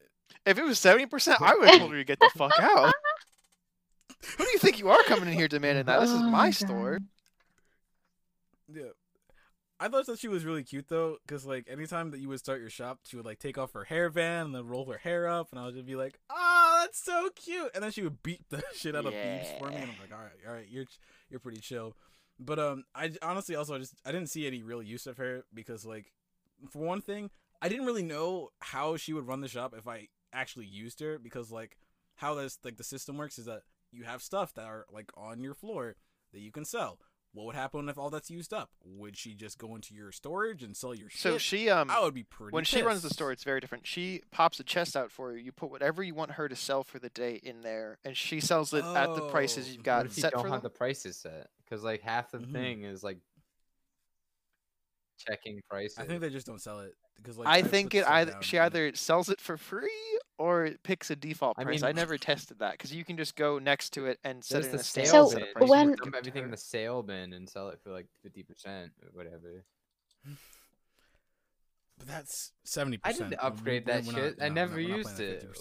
If 0.46 0.58
it 0.58 0.64
was 0.64 0.80
seventy 0.80 1.06
percent, 1.06 1.42
I 1.42 1.56
would 1.56 1.70
have 1.70 1.80
told 1.80 1.92
her 1.92 1.98
to 1.98 2.04
get 2.04 2.20
the 2.20 2.30
fuck 2.36 2.54
out. 2.60 2.94
Who 4.38 4.44
do 4.44 4.50
you 4.52 4.60
think 4.60 4.80
you 4.80 4.90
are 4.90 5.04
coming 5.04 5.28
in 5.30 5.34
here 5.36 5.48
demanding 5.48 5.86
that? 5.86 6.00
This 6.00 6.10
is 6.10 6.20
Oh 6.20 6.24
my 6.24 6.30
my 6.32 6.50
store. 6.52 7.00
God. 7.00 7.08
yeah. 8.74 8.84
I 9.80 9.90
thought 9.90 10.06
that 10.06 10.20
she 10.20 10.30
was 10.30 10.46
really 10.46 10.64
cute 10.64 10.88
though, 10.88 11.18
because 11.28 11.46
like 11.46 11.68
anytime 11.70 12.12
that 12.12 12.20
you 12.22 12.30
would 12.30 12.40
start 12.40 12.62
your 12.62 12.70
shop, 12.70 13.00
she 13.06 13.18
would 13.18 13.26
like 13.26 13.40
take 13.40 13.58
off 13.58 13.74
her 13.74 13.86
hairband 13.90 14.46
and 14.46 14.56
then 14.56 14.66
roll 14.68 14.90
her 14.90 14.98
hair 14.98 15.28
up, 15.28 15.50
and 15.52 15.60
I 15.60 15.66
would 15.66 15.74
just 15.76 15.86
be 15.86 15.96
like, 15.98 16.18
"Oh, 16.30 16.80
that's 16.82 17.04
so 17.04 17.30
cute!" 17.36 17.72
And 17.76 17.84
then 17.84 17.92
she 17.92 18.02
would 18.02 18.24
beat 18.24 18.42
the 18.50 18.64
shit 18.76 18.96
out 18.96 19.06
of 19.06 19.14
Phoebes 19.14 19.50
for 19.60 19.68
me, 19.70 19.76
and 19.76 19.92
I'm 19.92 19.98
like, 20.00 20.14
"All 20.14 20.24
right, 20.24 20.32
all 20.48 20.54
right, 20.54 20.68
you're 20.70 20.86
you're 21.30 21.42
pretty 21.42 21.60
chill." 21.60 21.96
But 22.40 22.58
um, 22.58 22.84
I 22.96 23.12
honestly 23.22 23.56
also 23.58 23.78
just 23.78 23.94
I 24.06 24.12
didn't 24.14 24.30
see 24.30 24.48
any 24.48 24.64
real 24.64 24.82
use 24.82 25.08
of 25.08 25.18
her 25.18 25.44
because 25.54 25.86
like, 25.86 26.06
for 26.70 26.80
one 26.80 27.02
thing, 27.02 27.30
I 27.62 27.70
didn't 27.70 27.86
really 27.86 28.04
know 28.04 28.50
how 28.60 28.98
she 28.98 29.14
would 29.14 29.28
run 29.28 29.42
the 29.42 29.48
shop 29.48 29.74
if 29.78 29.88
I 29.88 30.08
actually 30.34 30.66
used 30.66 31.00
her 31.00 31.18
because 31.20 31.52
like 31.52 31.78
how 32.16 32.34
this 32.36 32.60
like 32.64 32.78
the 32.78 32.84
system 32.84 33.18
works 33.18 33.38
is 33.40 33.46
that 33.46 33.62
you 33.92 34.04
have 34.04 34.22
stuff 34.22 34.54
that 34.56 34.66
are 34.66 34.86
like 34.92 35.12
on 35.16 35.42
your 35.42 35.54
floor 35.54 35.96
that 36.34 36.40
you 36.42 36.52
can 36.52 36.66
sell. 36.66 37.00
What 37.34 37.48
would 37.48 37.56
happen 37.56 37.90
if 37.90 37.98
all 37.98 38.10
that's 38.10 38.30
used 38.30 38.54
up? 38.54 38.70
Would 38.82 39.18
she 39.18 39.34
just 39.36 39.58
go 39.58 39.76
into 39.76 39.94
your 39.94 40.10
storage 40.14 40.64
and 40.64 40.76
sell 40.76 40.96
your 40.96 41.10
So 41.10 41.34
shit? 41.34 41.42
she 41.42 41.70
um 41.70 41.90
I 41.90 42.02
would 42.02 42.14
be 42.14 42.24
pretty. 42.24 42.54
when 42.54 42.64
she 42.64 42.82
runs 42.82 43.02
the 43.02 43.10
store, 43.10 43.32
it's 43.34 43.44
very 43.44 43.60
different. 43.60 43.86
She 43.86 44.22
pops 44.32 44.58
a 44.62 44.64
chest 44.64 44.96
out 44.96 45.12
for 45.12 45.34
you. 45.34 45.40
You 45.44 45.52
put 45.52 45.70
whatever 45.70 46.02
you 46.02 46.16
want 46.16 46.32
her 46.32 46.48
to 46.48 46.56
sell 46.56 46.84
for 46.86 46.98
the 46.98 47.10
day 47.10 47.36
in 47.44 47.62
there, 47.62 47.98
and 48.06 48.16
she 48.16 48.40
sells 48.40 48.74
it 48.74 48.86
at 48.86 49.14
the 49.16 49.28
prices 49.30 49.66
Oh. 49.68 49.70
you've 49.72 49.78
What 49.80 49.84
got 49.86 50.06
if 50.06 50.16
you 50.16 50.22
set 50.22 50.32
don't 50.32 50.44
for 50.44 50.48
have 50.50 50.62
them. 50.62 50.72
the 50.72 50.78
prices 50.78 51.18
set? 51.18 51.50
Because 51.66 51.84
like 51.84 52.02
half 52.02 52.32
the 52.32 52.38
Mhm. 52.38 52.52
thing 52.54 52.84
is 52.84 53.04
like 53.04 53.18
checking 55.18 55.62
prices. 55.70 55.98
I 56.00 56.06
think 56.06 56.22
they 56.22 56.30
just 56.30 56.46
don't 56.48 56.62
sell 56.62 56.80
it 56.82 56.94
because 57.18 57.38
like 57.38 57.48
I 57.48 57.62
think 57.62 57.94
it 57.96 58.04
stuff 58.04 58.14
either 58.14 58.38
she 58.42 58.58
and- 58.58 58.66
either 58.66 58.96
sells 58.96 59.30
it 59.30 59.40
for 59.42 59.58
free 59.58 59.90
or 60.38 60.66
it 60.66 60.84
picks 60.84 61.10
a 61.10 61.16
default 61.16 61.56
price. 61.58 61.82
I, 61.84 61.88
mean- 61.88 61.96
never 61.96 62.18
tested 62.18 62.60
that 62.60 62.74
because 62.74 62.94
you 62.94 63.06
can 63.06 63.16
just 63.18 63.36
go 63.36 63.58
next 63.60 63.92
to 63.92 64.06
it 64.06 64.20
and 64.24 64.44
set 64.44 64.64
There's 64.64 64.66
it 64.66 64.70
in 64.72 64.76
the 64.78 64.82
a 64.82 64.84
sale 64.84 65.06
stand 65.06 65.08
So, 65.08 65.30
set 65.30 65.42
a 65.42 65.46
bin. 65.46 65.54
price 65.54 65.70
when- 65.70 65.88
and 65.90 65.98
can 66.02 66.06
dump 66.12 66.16
everything 66.18 66.44
in 66.44 66.52
the 66.52 66.58
sale 66.58 67.04
bin 67.04 67.34
and 67.34 67.50
sell 67.50 67.70
it 67.70 67.80
for 67.84 67.92
like 67.92 68.08
fifty 68.24 68.44
percent 68.44 68.92
or 69.02 69.10
whatever. 69.14 69.64
But 71.98 72.08
that's 72.10 72.52
seventy 72.66 72.98
percent. 72.98 73.22
I 73.22 73.30
didn't 73.30 73.42
upgrade 73.42 73.86
that 73.86 74.06
shit. 74.06 74.36
I 74.42 74.50
never 74.50 74.80
used 74.82 75.20
it. 75.22 75.48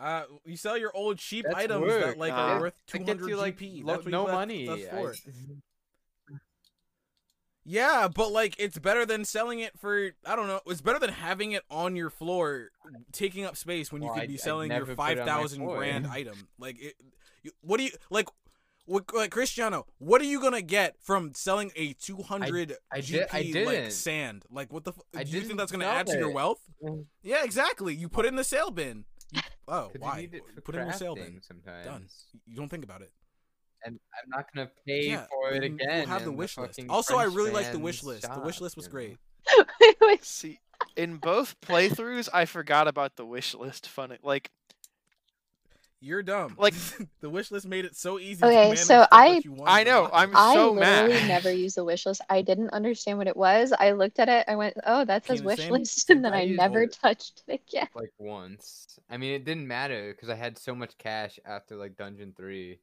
Uh, 0.00 0.22
you 0.46 0.56
sell 0.56 0.76
your 0.76 0.90
old 0.96 1.18
cheap 1.18 1.44
That's 1.44 1.56
items 1.58 1.86
that 1.86 2.18
like 2.18 2.32
Nah. 2.32 2.54
are 2.56 2.60
worth 2.60 2.74
That 2.74 2.92
two 2.92 2.98
gets 3.04 3.08
hundred 3.10 3.28
you 3.28 3.36
like 3.36 3.58
GP. 3.58 3.84
lo- 3.84 3.92
That's 3.92 4.04
what 4.06 4.10
no 4.10 4.20
you, 4.22 4.26
that's- 4.26 4.34
money. 4.40 4.66
That's 4.66 4.84
I- 4.86 4.90
for. 4.90 5.14
Yeah, 7.64 8.08
but 8.12 8.32
like 8.32 8.56
it's 8.58 8.78
better 8.78 9.06
than 9.06 9.24
selling 9.24 9.60
it 9.60 9.78
for 9.78 10.10
I 10.26 10.34
don't 10.36 10.48
know. 10.48 10.60
It's 10.66 10.80
better 10.80 10.98
than 10.98 11.10
having 11.10 11.52
it 11.52 11.62
on 11.70 11.94
your 11.96 12.10
floor, 12.10 12.70
taking 13.12 13.44
up 13.44 13.56
space 13.56 13.92
when 13.92 14.02
you 14.02 14.10
could 14.12 14.22
I'd- 14.22 14.32
be 14.32 14.36
selling 14.36 14.70
your 14.72 14.86
five 14.86 15.18
it 15.18 15.24
thousand 15.24 15.64
grand 15.64 16.06
item. 16.10 16.48
Like, 16.58 16.80
it, 16.82 16.94
you, 17.42 17.52
what 17.60 17.78
do 17.78 17.84
you 17.84 17.90
like? 18.10 18.28
What, 18.84 19.14
like 19.14 19.30
Cristiano, 19.30 19.86
what 19.98 20.20
are 20.20 20.24
you 20.24 20.40
gonna 20.40 20.60
get 20.60 20.96
from 21.00 21.34
selling 21.34 21.70
a 21.76 21.92
two 21.92 22.16
hundred 22.22 22.74
I 22.90 22.98
GP 22.98 23.52
did- 23.52 23.68
I 23.68 23.72
like 23.82 23.92
sand? 23.92 24.44
Like, 24.50 24.72
what 24.72 24.82
the? 24.82 24.90
F- 24.90 24.98
I 25.16 25.22
do 25.22 25.30
you 25.30 25.42
think 25.42 25.56
that's 25.58 25.70
gonna 25.70 25.84
add 25.84 26.08
to 26.08 26.18
your 26.18 26.30
wealth? 26.32 26.60
Mm. 26.82 27.06
Yeah, 27.22 27.44
exactly. 27.44 27.94
You 27.94 28.08
put 28.08 28.24
it 28.24 28.28
in 28.28 28.34
the 28.36 28.42
sale 28.42 28.72
bin. 28.72 29.04
You, 29.30 29.40
oh, 29.68 29.88
why? 30.00 30.16
You 30.16 30.22
need 30.22 30.34
it 30.34 30.42
for 30.56 30.60
Put 30.62 30.74
it 30.74 30.78
in 30.78 30.84
your 30.88 30.94
sale 30.94 31.14
bin. 31.14 31.40
sometimes. 31.42 31.86
Done. 31.86 32.06
You 32.44 32.56
don't 32.56 32.68
think 32.68 32.82
about 32.82 33.02
it. 33.02 33.12
And 33.84 33.98
I'm 34.22 34.30
not 34.30 34.46
gonna 34.54 34.70
pay 34.86 35.08
Yeah, 35.10 35.26
for 35.26 35.50
it 35.52 35.62
you- 35.62 35.70
you 35.70 35.74
again. 35.76 36.06
have 36.08 36.24
the 36.24 36.30
in 36.30 36.36
wish 36.36 36.56
list. 36.56 36.76
fucking 36.76 36.90
Also, 36.90 37.16
I 37.16 37.24
really 37.24 37.50
like 37.50 37.72
the 37.72 37.78
wish 37.78 38.02
list. 38.02 38.32
The 38.32 38.40
wish 38.40 38.60
list 38.60 38.76
was 38.76 38.88
great. 38.88 39.16
See, 40.22 40.60
in 40.96 41.16
both 41.16 41.60
playthroughs, 41.60 42.28
I 42.32 42.44
forgot 42.44 42.86
about 42.88 43.16
the 43.16 43.26
wish 43.26 43.54
list. 43.54 43.88
Funny, 43.88 44.18
like 44.22 44.50
You're 46.04 46.22
dumb. 46.24 46.56
Like- 46.58 46.74
the 47.20 47.30
wish 47.30 47.50
list 47.52 47.64
made 47.66 47.84
it 47.84 47.94
so 47.96 48.18
easy. 48.18 48.44
Okay, 48.44 48.54
manage 48.64 48.78
so 48.80 49.06
I- 49.12 49.40
I 49.66 49.84
know. 49.84 50.10
I'm 50.12 50.34
I 50.36 50.54
so 50.54 50.72
literally 50.72 51.14
mad. 51.14 51.28
never 51.28 51.52
used 51.52 51.76
the 51.76 51.84
wish 51.84 52.06
list. 52.06 52.20
I 52.28 52.42
didn't 52.42 52.70
understand 52.70 53.18
what 53.18 53.28
it 53.28 53.36
was. 53.36 53.72
I 53.78 53.92
looked 53.92 54.18
at 54.18 54.28
it. 54.28 54.44
I 54.48 54.56
went, 54.56 54.76
"Oh, 54.84 55.04
that 55.04 55.24
says 55.26 55.42
wish 55.44 55.58
same- 55.60 55.72
list," 55.72 56.10
and 56.10 56.24
then 56.24 56.32
I 56.34 56.42
I 56.42 56.46
never 56.46 56.82
it. 56.82 56.92
touched 57.00 57.42
it 57.46 57.60
again. 57.68 57.86
like 57.94 58.12
once. 58.18 58.98
I 59.10 59.16
mean, 59.16 59.32
it 59.34 59.44
didn't 59.44 59.68
matter 59.68 60.12
because 60.12 60.28
I 60.28 60.34
had 60.34 60.58
so 60.58 60.74
much 60.74 60.98
cash 60.98 61.38
after 61.44 61.76
like 61.76 61.96
Dungeon 61.96 62.32
Three 62.36 62.80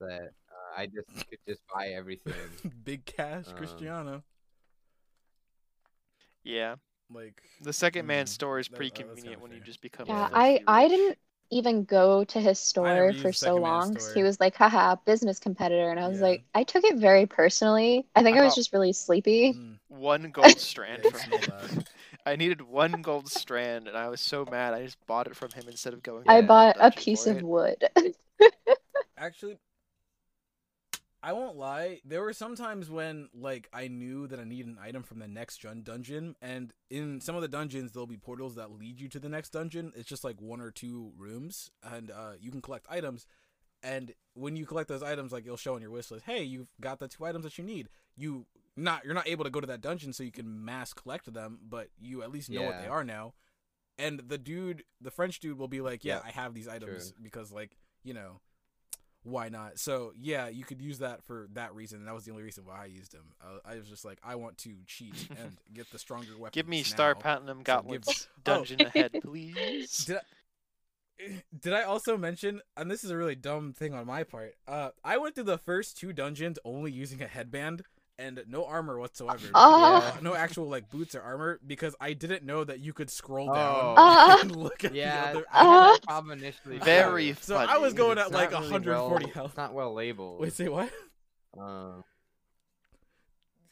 that 0.00 0.30
uh, 0.50 0.80
I 0.80 0.86
just 0.86 1.08
could 1.28 1.38
just 1.46 1.62
buy 1.74 1.88
everything. 1.88 2.58
Big 2.84 3.04
cash, 3.04 3.46
Um, 3.46 3.52
Cristiano. 3.52 4.24
yeah, 6.42 6.76
Like 7.10 7.42
the 7.60 7.72
second 7.72 8.06
man 8.06 8.26
Mm, 8.26 8.28
store 8.28 8.58
is 8.58 8.68
pretty 8.68 8.90
uh, 8.92 9.06
that's 9.08 9.22
convenient 9.22 9.24
kinda 9.24 9.42
when 9.42 9.52
you 9.52 9.60
just 9.60 9.80
become. 9.80 10.10
Yeah, 10.10 10.28
a 10.28 10.28
I 10.32 10.60
filthy 10.60 10.64
I 10.66 10.88
didn't 10.88 11.18
even 11.50 11.84
go 11.84 12.24
to 12.24 12.40
his 12.40 12.58
store 12.58 13.14
for 13.14 13.32
so 13.32 13.58
long 13.58 13.80
long 13.80 13.94
'cause 13.94 14.12
he 14.12 14.22
was 14.22 14.40
like, 14.40 14.56
haha, 14.56 14.96
business 15.06 15.38
competitor. 15.40 15.90
And 15.90 16.00
I 16.00 16.08
was 16.08 16.20
Yeah. 16.20 16.22
like, 16.22 16.44
I 16.54 16.64
took 16.64 16.84
it 16.84 16.96
very 16.98 17.26
personally. 17.26 18.06
I 18.14 18.22
think 18.22 18.38
I 18.38 18.42
I 18.42 18.42
was 18.42 18.54
just 18.54 18.72
really 18.72 18.92
sleepy. 18.92 19.58
mm, 19.58 19.78
one 19.88 20.30
gold 20.30 20.60
strand 20.60 21.04
Yeah, 21.04 21.10
from 21.10 21.24
him. 21.26 21.84
I 22.26 22.36
needed 22.36 22.62
one 22.62 23.02
gold 23.02 23.30
strand, 23.30 23.88
and 23.88 23.96
I 23.96 24.08
was 24.08 24.20
so 24.20 24.44
mad. 24.46 24.74
I 24.74 24.84
just 24.84 24.98
bought 25.06 25.26
it 25.26 25.36
from 25.36 25.52
him 25.52 25.68
instead 25.68 25.94
of 25.94 26.02
going. 26.02 26.26
I 26.28 26.42
bought 26.42 26.76
a 26.78 26.90
piece 26.92 27.26
of 27.26 27.40
it. 27.40 27.42
wood. 27.42 27.88
Actually, 29.18 29.58
I 31.22 31.32
won't 31.32 31.56
lie. 31.56 32.00
There 32.04 32.22
were 32.22 32.32
some 32.32 32.54
times 32.54 32.88
when 32.88 33.28
like 33.34 33.68
I 33.72 33.88
knew 33.88 34.26
that 34.28 34.38
I 34.38 34.44
need 34.44 34.66
an 34.66 34.78
item 34.80 35.02
from 35.02 35.18
the 35.18 35.26
next 35.28 35.62
dun- 35.62 35.82
dungeon, 35.82 36.36
and 36.40 36.72
in 36.90 37.20
some 37.20 37.34
of 37.34 37.42
the 37.42 37.48
dungeons 37.48 37.92
there'll 37.92 38.06
be 38.06 38.16
portals 38.16 38.54
that 38.54 38.70
lead 38.70 39.00
you 39.00 39.08
to 39.08 39.18
the 39.18 39.28
next 39.28 39.50
dungeon. 39.50 39.92
It's 39.96 40.08
just 40.08 40.22
like 40.24 40.40
one 40.40 40.60
or 40.60 40.70
two 40.70 41.12
rooms, 41.16 41.70
and 41.82 42.10
uh, 42.10 42.32
you 42.40 42.50
can 42.50 42.62
collect 42.62 42.86
items. 42.88 43.26
And 43.82 44.12
when 44.34 44.56
you 44.56 44.66
collect 44.66 44.88
those 44.88 45.02
items, 45.02 45.32
like 45.32 45.44
you'll 45.44 45.56
show 45.56 45.74
on 45.74 45.80
your 45.82 45.90
wish 45.90 46.10
list, 46.10 46.24
hey, 46.24 46.42
you've 46.42 46.68
got 46.80 46.98
the 46.98 47.08
two 47.08 47.24
items 47.24 47.44
that 47.44 47.58
you 47.58 47.64
need. 47.64 47.88
You 48.16 48.46
not 48.76 49.04
you're 49.04 49.14
not 49.14 49.26
able 49.28 49.44
to 49.44 49.50
go 49.50 49.60
to 49.60 49.66
that 49.66 49.80
dungeon, 49.80 50.12
so 50.12 50.22
you 50.22 50.30
can 50.32 50.64
mass 50.64 50.92
collect 50.92 51.32
them, 51.32 51.58
but 51.68 51.88
you 51.98 52.22
at 52.22 52.30
least 52.30 52.48
know 52.50 52.62
what 52.62 52.80
they 52.80 52.88
are 52.88 53.02
now. 53.04 53.34
And 53.98 54.20
the 54.28 54.38
dude, 54.38 54.84
the 55.00 55.10
French 55.10 55.40
dude, 55.40 55.58
will 55.58 55.66
be 55.66 55.80
like, 55.80 56.04
yeah, 56.04 56.14
Yep, 56.16 56.22
I 56.26 56.30
have 56.30 56.54
these 56.54 56.68
items 56.68 57.10
true. 57.10 57.18
because 57.22 57.50
like 57.50 57.76
you 58.04 58.14
know 58.14 58.40
why 59.22 59.48
not? 59.48 59.78
So 59.78 60.12
yeah, 60.18 60.48
you 60.48 60.64
could 60.64 60.80
use 60.80 60.98
that 60.98 61.22
for 61.24 61.48
that 61.54 61.74
reason. 61.74 62.04
That 62.04 62.14
was 62.14 62.24
the 62.24 62.30
only 62.30 62.42
reason 62.44 62.64
why 62.64 62.82
I 62.82 62.86
used 62.86 63.12
him. 63.12 63.24
Uh, 63.42 63.58
I 63.64 63.76
was 63.76 63.88
just 63.88 64.04
like, 64.04 64.18
I 64.24 64.36
want 64.36 64.58
to 64.58 64.74
cheat 64.86 65.28
and 65.38 65.56
get 65.74 65.90
the 65.90 65.98
stronger 65.98 66.32
weapon. 66.38 66.52
Give 66.54 66.68
me 66.68 66.82
Star 66.82 67.14
now. 67.14 67.20
Platinum 67.20 67.58
give- 67.58 67.64
Gauntlets 67.64 68.28
Oh. 68.38 68.40
dungeon 68.44 68.80
ahead, 68.82 69.12
please. 69.22 70.04
Did 70.06 70.16
I, 70.18 70.20
did 71.60 71.72
I 71.72 71.82
also 71.82 72.16
mention? 72.16 72.60
And 72.76 72.90
this 72.90 73.02
is 73.04 73.10
a 73.10 73.16
really 73.16 73.34
dumb 73.34 73.72
thing 73.72 73.92
on 73.92 74.06
my 74.06 74.22
part. 74.22 74.54
Uh, 74.66 74.90
I 75.04 75.18
went 75.18 75.34
through 75.34 75.44
the 75.44 75.58
first 75.58 75.98
two 75.98 76.12
dungeons 76.12 76.58
only 76.64 76.92
using 76.92 77.20
a 77.22 77.26
headband 77.26 77.82
and 78.18 78.42
no 78.48 78.64
armor 78.64 78.98
whatsoever. 78.98 79.46
Oh. 79.54 79.96
Uh, 79.96 80.20
no 80.22 80.34
actual 80.34 80.68
like 80.68 80.88
boots 80.90 81.14
or 81.14 81.22
armor 81.22 81.60
because 81.66 81.94
I 82.00 82.12
didn't 82.14 82.44
know 82.44 82.64
that 82.64 82.80
you 82.80 82.92
could 82.92 83.10
scroll 83.10 83.46
down 83.46 83.94
Oh. 83.96 84.38
and 84.42 84.54
look 84.56 84.84
at 84.84 84.94
Yeah, 84.94 85.22
the 85.32 85.38
other. 85.38 85.46
I 85.52 85.58
had 85.64 85.94
Uh, 85.94 85.98
problem 86.06 86.38
initially. 86.38 86.78
Very 86.82 87.28
too, 87.28 87.36
So 87.40 87.56
I 87.56 87.78
was 87.78 87.94
going 87.94 88.16
because 88.16 88.32
at 88.32 88.34
like 88.34 88.50
really 88.50 88.62
140 88.70 89.24
well- 89.26 89.34
health. 89.34 89.50
It's 89.50 89.56
not 89.56 89.72
well 89.74 89.94
labeled. 89.94 90.40
Wait, 90.40 90.52
say 90.52 90.68
what? 90.68 90.90
Uh, 91.58 92.02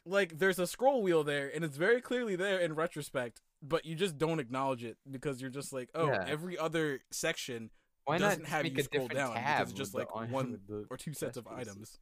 like 0.05 0.38
there's 0.38 0.59
a 0.59 0.66
scroll 0.66 1.03
wheel 1.03 1.24
there 1.24 1.51
and 1.55 1.64
it's 1.64 1.76
very 1.76 2.01
clearly 2.01 2.36
there 2.36 2.59
in 2.61 2.74
retrospect 2.74 3.40
but 3.62 3.84
you 3.84 3.94
just 3.97 4.16
don't 4.18 4.38
acknowledge 4.38 4.84
it 4.84 4.97
because 5.11 5.40
you're 5.40 5.51
just 5.51 5.72
like 5.72 5.88
oh 5.94 6.07
Yeah. 6.07 6.24
every 6.28 6.57
other 6.57 7.01
section 7.11 7.70
why 8.05 8.18
doesn't 8.18 8.42
not 8.42 8.49
have 8.49 8.64
you 8.66 8.82
scroll 8.82 9.09
different 9.09 9.12
down 9.34 9.34
because 9.34 9.70
it's 9.70 9.72
just 9.72 9.94
with 9.94 10.07
the 10.09 10.14
like 10.14 10.30
one 10.30 10.61
the 10.68 10.86
or 10.90 10.97
two 10.97 11.12
sets 11.12 11.36
of 11.36 11.44
pieces? 11.49 11.68
items 11.72 11.99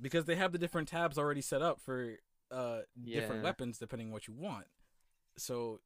because 0.00 0.24
they 0.24 0.36
have 0.36 0.52
the 0.52 0.58
different 0.58 0.88
tabs 0.88 1.18
already 1.18 1.40
set 1.40 1.62
up 1.62 1.80
for 1.80 2.16
uh 2.50 2.80
different 3.04 3.42
weapons 3.42 3.78
depending 3.78 4.10
what 4.12 4.28
you 4.28 4.34
want 4.34 4.66
so 5.36 5.80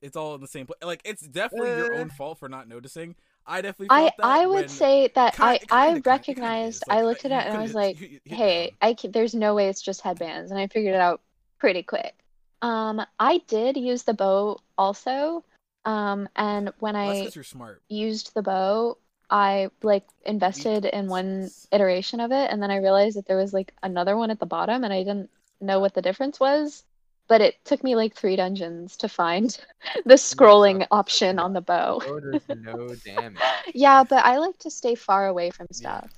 it's 0.00 0.16
all 0.16 0.34
in 0.34 0.40
the 0.40 0.48
same 0.48 0.66
place. 0.66 0.78
Like 0.82 1.00
it's 1.04 1.22
definitely 1.26 1.76
your 1.76 1.94
own 1.94 2.10
Uh. 2.10 2.14
fault 2.14 2.38
for 2.40 2.48
not 2.48 2.66
noticing. 2.68 3.14
I 3.46 3.60
definitely. 3.60 3.88
I 3.90 4.10
that 4.18 4.24
I 4.24 4.46
would 4.46 4.68
say 4.70 5.08
that 5.14 5.38
I 5.40 5.58
kinda- 5.58 5.74
I 5.74 5.86
kinda- 5.86 5.98
it 5.98 6.04
kinda 6.04 6.10
recognized 6.10 6.76
is. 6.82 6.88
I 6.88 7.02
looked 7.02 7.24
at 7.24 7.30
you 7.30 7.36
it 7.36 7.46
and 7.46 7.56
I 7.56 7.62
was 7.62 7.74
like, 7.74 8.00
you- 8.00 8.20
you 8.24 8.36
hey. 8.36 8.72
I 8.80 8.94
can, 8.94 9.12
there's 9.12 9.32
no 9.34 9.54
way 9.54 9.68
it's 9.68 9.80
just 9.80 10.00
headbands, 10.00 10.50
and 10.50 10.58
I 10.58 10.66
figured 10.66 10.94
it 10.94 11.00
out 11.00 11.20
pretty 11.58 11.84
quick. 11.84 12.14
Um, 12.62 13.00
I 13.20 13.38
did 13.46 13.76
use 13.76 14.02
the 14.02 14.14
bow 14.14 14.58
also, 14.76 15.44
um, 15.84 16.28
and 16.36 16.72
when 16.80 16.94
Well, 16.94 17.06
that's 17.08 17.20
I 17.20 17.24
'cause 17.24 17.34
you're 17.36 17.44
smart. 17.44 17.82
used 17.88 18.34
the 18.34 18.42
bow, 18.42 18.98
I 19.32 19.70
like 19.82 20.06
invested 20.26 20.84
in 20.86 21.08
one 21.08 21.50
iteration 21.72 22.20
of 22.20 22.32
it, 22.32 22.50
and 22.52 22.62
then 22.62 22.70
I 22.70 22.76
realized 22.76 23.16
that 23.18 23.26
there 23.26 23.38
was 23.38 23.54
like 23.54 23.74
another 23.82 24.16
one 24.16 24.30
at 24.30 24.40
the 24.40 24.46
bottom, 24.46 24.84
and 24.84 24.92
I 24.92 25.02
didn't 25.02 25.30
know 25.60 25.80
what 25.80 25.94
the 25.94 26.02
difference 26.02 26.40
was. 26.40 26.84
But 27.28 27.40
it 27.40 27.64
took 27.64 27.82
me 27.82 27.96
like 27.96 28.14
three 28.14 28.36
dungeons 28.36 28.98
to 28.98 29.08
find 29.08 29.58
the 30.04 30.14
scrolling 30.14 30.86
option 30.90 31.38
on 31.40 31.54
the 31.54 31.62
bow. 31.62 32.02
Oh, 32.06 32.20
no 32.48 32.94
damage. 32.96 33.42
Yeah, 33.74 34.04
but 34.04 34.24
I 34.24 34.38
like 34.38 34.58
to 34.60 34.70
stay 34.70 34.94
far 34.94 35.26
away 35.28 35.50
from 35.50 35.66
Yeah. 35.70 36.00
stuff. 36.00 36.10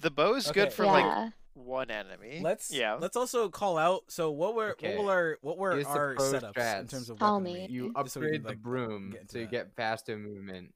The 0.01 0.11
bow 0.11 0.35
is 0.35 0.51
Okay. 0.51 0.61
good 0.61 0.73
for 0.73 0.85
yeah. 0.85 0.93
like 0.93 1.35
one 1.55 1.91
enemy. 1.91 2.41
Let's 2.43 2.71
yeah. 2.73 2.95
Let's 2.95 3.17
also 3.17 3.49
call 3.49 3.79
out. 3.79 4.03
So 4.09 4.31
what 4.31 4.55
were 4.55 4.73
Okay. 4.73 4.97
what 4.97 5.05
were 5.05 5.11
our 5.13 5.39
what 5.41 5.59
were 5.59 5.73
Here's 5.73 5.87
the 5.87 5.91
our 5.91 6.15
pro 6.15 6.25
setups 6.33 6.81
in 6.81 6.87
terms 6.89 7.11
of 7.11 7.19
Tell 7.19 7.41
weaponry? 7.41 7.67
me. 7.67 7.67
You 7.71 7.93
Just 7.97 8.15
so 8.15 8.21
we 8.21 8.27
upgrade 8.27 8.43
can, 8.45 8.51
the 8.51 8.57
broom 8.57 9.11
get 9.11 9.21
into 9.23 9.33
so 9.33 9.39
you 9.39 9.45
that. 9.45 9.51
get 9.51 9.77
faster 9.77 10.17
movement. 10.19 10.75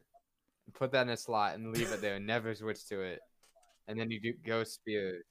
Put 0.75 0.93
that 0.93 1.03
in 1.03 1.09
a 1.11 1.17
slot 1.17 1.55
and 1.55 1.73
leave 1.73 1.91
it 1.93 2.01
there. 2.01 2.19
Never 2.21 2.55
switch 2.55 2.87
to 2.89 3.01
it. 3.01 3.21
And 3.87 3.99
then 3.99 4.11
you 4.11 4.21
do 4.21 4.35
go 4.45 4.65
spear. 4.65 5.23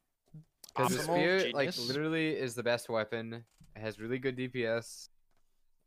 Because 0.76 0.95
the 0.98 1.04
Optimal 1.04 1.39
spear, 1.39 1.52
like, 1.54 1.78
literally 1.78 2.30
is 2.30 2.54
the 2.56 2.64
best 2.64 2.89
weapon. 2.89 3.43
It 3.76 3.80
has 3.80 4.00
really 4.00 4.18
good 4.20 4.36
DPS, 4.38 5.10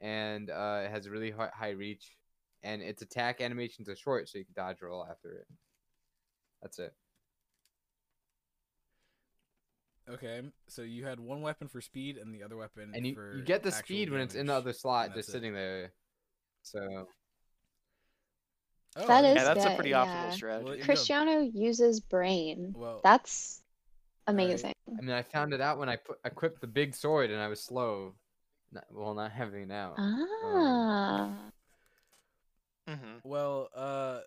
and 0.01 0.51
uh, 0.51 0.83
it 0.85 0.91
has 0.91 1.09
really 1.09 1.31
high, 1.33 1.51
high 1.53 1.71
reach, 1.71 2.17
and 2.63 2.81
its 2.81 3.03
attack 3.03 3.41
animations 3.41 3.89
are 3.89 3.97
short, 3.97 4.29
so 4.29 4.39
you 4.39 4.45
can 4.45 4.55
dodge 4.57 4.81
roll 4.83 5.05
after 5.09 5.33
it. 5.33 5.47
That's 6.63 6.79
it. 6.79 6.93
Okay, 10.15 10.43
so 10.67 10.83
you 10.83 11.05
had 11.05 11.21
one 11.21 11.41
weapon 11.41 11.69
for 11.69 11.81
speed 11.81 12.17
and 12.17 12.35
the 12.35 12.43
other 12.43 12.57
weapon 12.57 12.93
And 12.95 13.07
you, 13.07 13.15
for 13.15 13.37
you 13.37 13.45
get 13.45 13.63
the 13.63 13.69
actual 13.69 13.85
speed 13.85 14.11
when 14.11 14.21
it's 14.21 14.35
in 14.35 14.47
the 14.47 14.55
other 14.55 14.73
slot, 14.73 15.15
just 15.15 15.29
it. 15.29 15.33
sitting 15.33 15.55
there. 15.55 15.93
So 16.63 17.07
Oh, 18.97 19.07
That 19.07 19.25
okay. 19.25 19.31
is 19.33 19.37
yeah, 19.37 19.45
that's 19.45 19.65
a 19.65 19.69
good, 19.69 19.75
pretty 19.77 19.91
yeah. 19.91 20.05
optimal 20.05 20.33
strategy. 20.33 20.65
Well, 20.65 20.75
it- 20.75 20.83
Cristiano 20.83 21.41
uses 21.55 22.01
brain. 22.01 22.75
Well, 22.77 23.01
That's 23.05 23.63
amazing. 24.27 24.75
I 24.99 25.01
mean, 25.01 25.11
I 25.11 25.23
found 25.23 25.55
it 25.55 25.61
out 25.61 25.79
when 25.79 25.89
I 25.89 25.97
put 25.97 26.19
equipped 26.25 26.61
the 26.61 26.67
big 26.67 26.95
sword, 26.95 27.31
and 27.31 27.41
I 27.41 27.49
was 27.49 27.63
slow. 27.63 28.15
Not, 28.73 28.85
well, 28.91 29.15
not 29.15 29.33
having 29.33 29.63
it 29.63 29.69
now. 29.69 29.95
Ah. 29.99 31.35
hmm 32.89 33.19
well, 33.25 33.69
uh, 33.75 34.21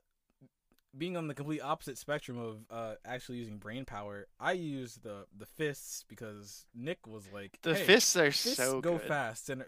being 0.98 1.18
on 1.18 1.28
the 1.28 1.34
complete 1.34 1.62
opposite 1.62 1.98
spectrum 1.98 2.38
of 2.38 2.58
uh 2.70 2.96
actually 3.06 3.38
using 3.40 3.58
brain 3.58 3.86
power, 3.86 4.28
I 4.40 4.54
use 4.54 4.96
the 4.96 5.26
the 5.38 5.46
fists 5.46 6.06
because 6.08 6.66
Nick 6.76 7.08
was 7.08 7.24
like, 7.34 7.58
The 7.64 7.76
"Hey, 7.76 7.84
fists 7.86 8.16
are 8.16 8.32
fists 8.32 8.58
so 8.58 8.82
go 8.82 8.98
good. 8.98 9.08
fast 9.08 9.50
and 9.50 9.64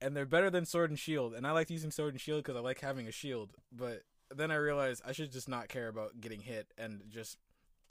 and 0.00 0.14
they're 0.16 0.26
better 0.26 0.50
than 0.50 0.64
sword 0.66 0.90
and 0.90 0.98
shield. 0.98 1.34
And 1.34 1.46
i 1.46 1.52
like 1.52 1.70
using 1.70 1.90
sword 1.90 2.12
and 2.14 2.20
shield 2.20 2.42
because 2.42 2.56
i 2.56 2.60
like 2.60 2.80
having 2.80 3.06
a 3.08 3.12
shield 3.12 3.52
but 3.72 4.02
then 4.34 4.50
i 4.50 4.56
realized 4.56 5.02
i 5.06 5.12
should 5.12 5.30
just 5.32 5.48
not 5.48 5.68
care 5.68 5.88
about 5.88 6.20
getting 6.20 6.40
hit 6.40 6.66
and 6.76 7.02
just 7.08 7.38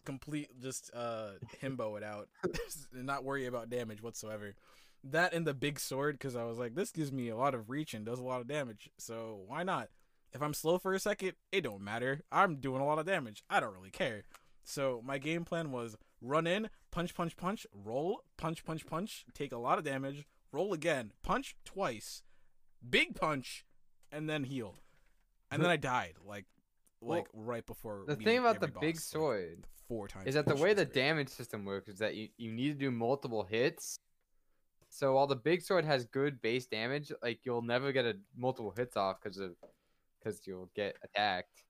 complete 0.05 0.49
just 0.61 0.91
uh 0.93 1.29
himbo 1.63 1.97
it 1.97 2.03
out 2.03 2.27
and 2.93 3.05
not 3.05 3.23
worry 3.23 3.45
about 3.45 3.69
damage 3.69 4.01
whatsoever. 4.03 4.53
That 5.03 5.33
and 5.33 5.45
the 5.47 5.53
big 5.53 5.79
sword 5.79 6.15
because 6.15 6.35
i 6.35 6.43
was 6.43 6.57
like 6.57 6.75
this 6.75 6.91
gives 6.91 7.11
me 7.11 7.29
a 7.29 7.37
lot 7.37 7.53
of 7.55 7.69
reach 7.69 7.93
and 7.93 8.05
does 8.05 8.19
a 8.19 8.23
lot 8.23 8.41
of 8.41 8.47
damage 8.47 8.89
so 8.97 9.41
why 9.47 9.63
not 9.63 9.89
if 10.35 10.41
i'm 10.41 10.53
slow 10.53 10.77
for 10.77 10.93
a 10.93 10.99
second 10.99 11.33
it 11.51 11.61
don't 11.61 11.81
matter 11.81 12.21
i'm 12.31 12.57
doing 12.57 12.81
a 12.81 12.85
lot 12.85 12.99
of 12.99 13.05
damage 13.05 13.43
i 13.49 13.59
don't 13.59 13.73
really 13.73 13.89
care 13.89 14.23
so 14.63 15.01
my 15.03 15.17
game 15.17 15.43
plan 15.43 15.71
was 15.71 15.95
run 16.21 16.45
in 16.45 16.69
punch 16.91 17.15
punch 17.15 17.35
punch 17.35 17.65
roll 17.73 18.21
punch 18.37 18.63
punch 18.63 18.85
punch 18.85 19.25
take 19.33 19.51
a 19.51 19.57
lot 19.57 19.77
of 19.79 19.83
damage 19.83 20.25
roll 20.55 20.73
again, 20.73 21.11
punch 21.21 21.55
twice, 21.65 22.23
big 22.87 23.15
punch, 23.15 23.65
and 24.11 24.27
then 24.29 24.45
heal. 24.45 24.77
And 25.51 25.61
then 25.61 25.69
I 25.69 25.77
died 25.77 26.15
like 26.25 26.45
Well, 27.01 27.19
like 27.19 27.27
right 27.33 27.65
before. 27.65 28.03
The 28.07 28.15
thing 28.15 28.39
about 28.39 28.59
the 28.59 28.67
big 28.67 28.73
boss, 28.73 28.83
like, 28.83 28.97
sword 28.97 29.67
four 29.87 30.07
times. 30.07 30.27
is 30.27 30.33
that 30.35 30.47
the 30.47 30.55
way 30.55 30.73
the 30.73 30.85
damage 30.85 31.29
system 31.29 31.65
works 31.65 31.87
is 31.87 31.99
that 31.99 32.15
you, 32.15 32.29
you 32.37 32.51
need 32.51 32.69
to 32.69 32.79
do 32.79 32.89
multiple 32.89 33.43
hits. 33.43 33.99
So 34.89 35.13
while 35.13 35.27
the 35.27 35.35
big 35.35 35.61
sword 35.61 35.85
has 35.85 36.05
good 36.05 36.41
base 36.41 36.65
damage, 36.65 37.11
like 37.21 37.41
you'll 37.43 37.61
never 37.61 37.91
get 37.91 38.05
a 38.05 38.15
multiple 38.35 38.73
hits 38.75 38.97
off 38.97 39.17
because 39.21 39.37
of 39.37 39.51
because 40.25 40.41
you'll 40.45 40.69
get 40.75 40.97
attacked. 41.03 41.63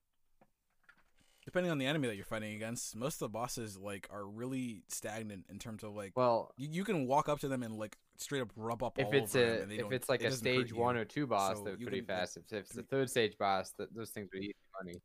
depending 1.44 1.70
on 1.70 1.78
the 1.78 1.86
enemy 1.86 2.08
that 2.08 2.16
you're 2.16 2.24
fighting 2.24 2.54
against, 2.54 2.96
most 2.96 3.14
of 3.14 3.20
the 3.20 3.28
bosses 3.28 3.76
like 3.78 4.08
are 4.10 4.26
really 4.26 4.82
stagnant 4.88 5.44
in 5.48 5.58
terms 5.58 5.84
of 5.84 5.94
like 5.94 6.12
Well, 6.16 6.52
you, 6.56 6.68
you 6.70 6.84
can 6.84 7.06
walk 7.06 7.28
up 7.28 7.40
to 7.40 7.48
them 7.48 7.62
and 7.62 7.76
like 7.76 7.96
straight 8.18 8.42
up 8.42 8.50
rub 8.56 8.82
up 8.82 8.98
if 8.98 9.06
all 9.06 9.14
it's 9.14 9.34
a 9.34 9.38
them 9.38 9.62
and 9.62 9.70
they 9.70 9.76
if 9.76 9.92
it's 9.92 10.08
like 10.08 10.22
it 10.22 10.32
a 10.32 10.32
stage 10.32 10.72
one 10.72 10.96
or 10.96 11.04
two 11.04 11.26
boss, 11.26 11.58
So 11.58 11.64
they're 11.64 11.76
pretty 11.76 11.98
can, 11.98 12.06
fast. 12.06 12.36
If, 12.36 12.44
if 12.52 12.64
it's 12.64 12.74
the 12.74 12.82
third 12.82 13.10
stage 13.10 13.36
boss, 13.38 13.72
th- 13.72 13.90
those 13.94 14.10
things 14.10 14.28
are 14.34 14.38
easy 14.38 14.54
money. 14.82 15.00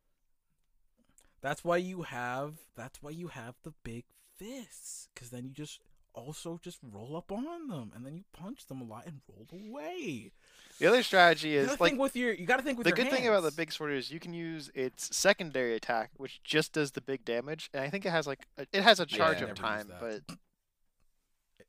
That's 1.42 1.64
why 1.64 1.78
you 1.78 2.04
have. 2.04 2.54
That's 2.76 3.02
why 3.02 3.12
you 3.12 3.28
have 3.28 3.56
the 3.64 3.74
big 3.84 4.06
fists, 4.38 5.10
because 5.14 5.30
then 5.30 5.44
you 5.46 5.52
just 5.52 5.80
also 6.14 6.60
just 6.64 6.80
roll 6.84 7.16
up 7.16 7.32
on 7.32 7.68
them, 7.68 7.92
and 7.96 8.06
then 8.06 8.16
you 8.16 8.24
punch 8.34 8.66
them 8.68 8.82
a 8.82 8.84
lot 8.84 9.06
and 9.06 9.22
roll 9.28 9.48
away. 9.52 10.32
The 10.80 10.88
other 10.88 11.04
strategy 11.04 11.50
You 11.50 11.60
is 11.60 11.68
gotta 11.68 11.84
like 11.84 11.92
think 11.92 12.02
with 12.02 12.16
your. 12.16 12.34
You 12.34 12.46
gotta 12.46 12.64
think 12.64 12.78
with 12.78 12.86
the 12.86 12.90
your 12.90 12.96
good 12.96 13.12
thing 13.12 13.28
about 13.28 13.44
the 13.44 13.52
big 13.52 13.72
sword 13.72 13.92
is 13.94 14.12
you 14.12 14.20
can 14.20 14.34
use 14.34 14.72
its 14.74 15.16
secondary 15.16 15.76
attack, 15.76 16.12
which 16.18 16.42
just 16.44 16.74
does 16.74 16.92
the 16.92 17.02
big 17.02 17.24
damage, 17.26 17.70
and 17.74 17.84
I 17.84 17.90
think 17.90 18.06
it 18.06 18.10
has 18.12 18.26
like 18.28 18.48
a, 18.58 18.66
it 18.74 18.84
has 18.84 19.00
a 19.00 19.06
charge 19.06 19.42
I 19.42 19.46
of 19.46 19.54
time, 19.56 19.92
but. 20.00 20.22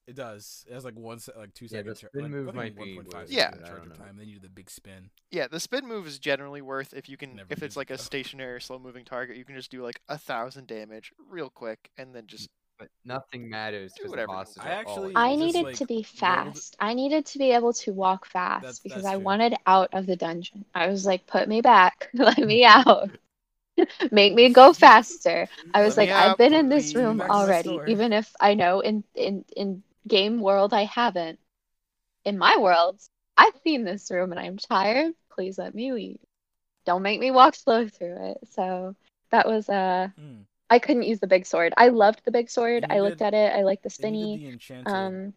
It 0.08 0.16
does. 0.16 0.64
It 0.68 0.74
has 0.74 0.84
like 0.84 0.96
one, 0.96 1.20
se- 1.20 1.32
like 1.36 1.54
two 1.54 1.66
Yeah, 1.70 1.82
the 1.82 1.94
seconds. 1.94 2.02
or- 2.04 2.08
spin 2.08 2.22
like, 2.22 2.30
move 2.32 2.48
I 2.48 2.52
think 2.64 2.76
might 2.76 2.84
be 2.84 2.96
1.5 2.96 3.14
worth 3.14 3.30
Yeah. 3.30 3.50
seconds 3.50 3.68
charge 3.68 3.82
don't 3.82 3.92
of 3.92 3.98
time. 3.98 4.16
Then 4.16 4.26
you 4.26 4.34
do 4.34 4.40
the 4.40 4.48
big 4.48 4.68
spin. 4.68 5.10
yeah, 5.30 5.46
the 5.46 5.60
spin 5.60 5.86
move 5.86 6.08
is 6.08 6.18
generally 6.18 6.60
worth 6.60 6.92
if 6.92 7.08
you 7.08 7.16
can 7.16 7.36
Never 7.36 7.46
if 7.52 7.62
it's 7.62 7.76
like 7.76 7.90
it, 7.90 7.94
a 7.94 7.98
stationary 7.98 8.60
slow 8.60 8.80
moving 8.80 9.04
target, 9.04 9.36
you 9.36 9.44
can 9.44 9.54
just 9.54 9.70
do 9.70 9.80
like 9.80 10.00
a 10.08 10.18
thousand 10.18 10.66
damage 10.66 11.12
real 11.30 11.48
quick 11.50 11.90
and 11.96 12.14
then 12.16 12.26
just 12.26 12.48
But 12.82 12.90
nothing 13.04 13.48
matters 13.48 13.92
Do 13.92 14.02
because 14.02 14.10
the 14.10 14.16
whatever 14.16 14.32
you 14.32 14.38
bosses 14.38 14.56
are 14.58 14.66
I 14.66 14.70
all 14.72 14.80
actually- 14.80 15.12
I 15.14 15.36
needed 15.36 15.62
like, 15.64 15.76
to 15.76 15.86
be 15.86 15.94
rolled- 15.94 16.06
fast. 16.06 16.76
I 16.80 16.94
needed 16.94 17.26
to 17.26 17.38
be 17.38 17.52
able 17.52 17.72
to 17.74 17.92
walk 17.92 18.26
fast 18.26 18.62
That's- 18.62 18.78
because 18.80 19.02
that's 19.04 19.12
I 19.14 19.16
true. 19.16 19.24
wanted 19.24 19.54
out 19.66 19.90
of 19.92 20.06
the 20.06 20.16
dungeon. 20.16 20.64
I 20.74 20.88
was 20.88 21.06
like, 21.06 21.24
put 21.28 21.48
me 21.48 21.60
back, 21.60 22.08
let 22.14 22.38
me 22.38 22.64
out, 22.64 23.10
make 24.10 24.34
me 24.34 24.48
go 24.52 24.72
faster. 24.72 25.46
I 25.72 25.82
was 25.82 25.96
Let 25.96 26.08
like, 26.08 26.16
I've 26.16 26.36
been 26.38 26.54
in 26.54 26.68
this 26.68 26.94
room 26.96 27.18
Back 27.18 27.28
to 27.28 27.32
my 27.32 27.38
already, 27.38 27.78
even 27.86 28.12
if 28.12 28.34
I 28.40 28.54
know 28.54 28.80
in 28.80 29.04
in 29.14 29.44
in 29.56 29.84
game 30.08 30.40
world 30.40 30.74
I 30.74 30.84
haven't. 30.84 31.38
In 32.24 32.36
my 32.36 32.56
world, 32.58 33.00
I've 33.36 33.56
seen 33.62 33.84
this 33.84 34.10
room 34.10 34.32
and 34.32 34.40
I'm 34.40 34.58
tired. 34.58 35.14
Please 35.30 35.56
let 35.56 35.72
me 35.74 35.92
leave. 35.92 36.18
Don't 36.84 37.02
make 37.02 37.20
me 37.20 37.30
walk 37.30 37.54
slow 37.54 37.88
through 37.88 38.30
it. 38.32 38.38
So 38.50 38.96
that 39.30 39.46
was 39.46 39.68
uh 39.68 40.08
Mm. 40.18 40.46
I 40.72 40.78
couldn't 40.78 41.02
use 41.02 41.20
the 41.20 41.26
big 41.26 41.44
sword. 41.44 41.74
I 41.76 41.88
loved 41.88 42.22
the 42.24 42.30
big 42.30 42.48
sword. 42.48 42.86
I 42.88 43.00
looked 43.00 43.20
at 43.20 43.34
it. 43.34 43.52
I 43.54 43.62
liked 43.62 43.82
the 43.82 43.90
spinny. 43.90 44.42
the. 44.66 44.90
Um, 44.90 45.34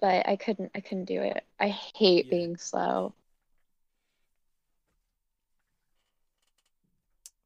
but 0.00 0.26
I 0.26 0.34
couldn't. 0.34 0.72
I 0.74 0.80
couldn't 0.80 1.04
do 1.04 1.20
it. 1.22 1.44
I 1.60 1.68
hate 1.68 2.26
Yeah. 2.26 2.30
being 2.30 2.56
slow. 2.56 3.14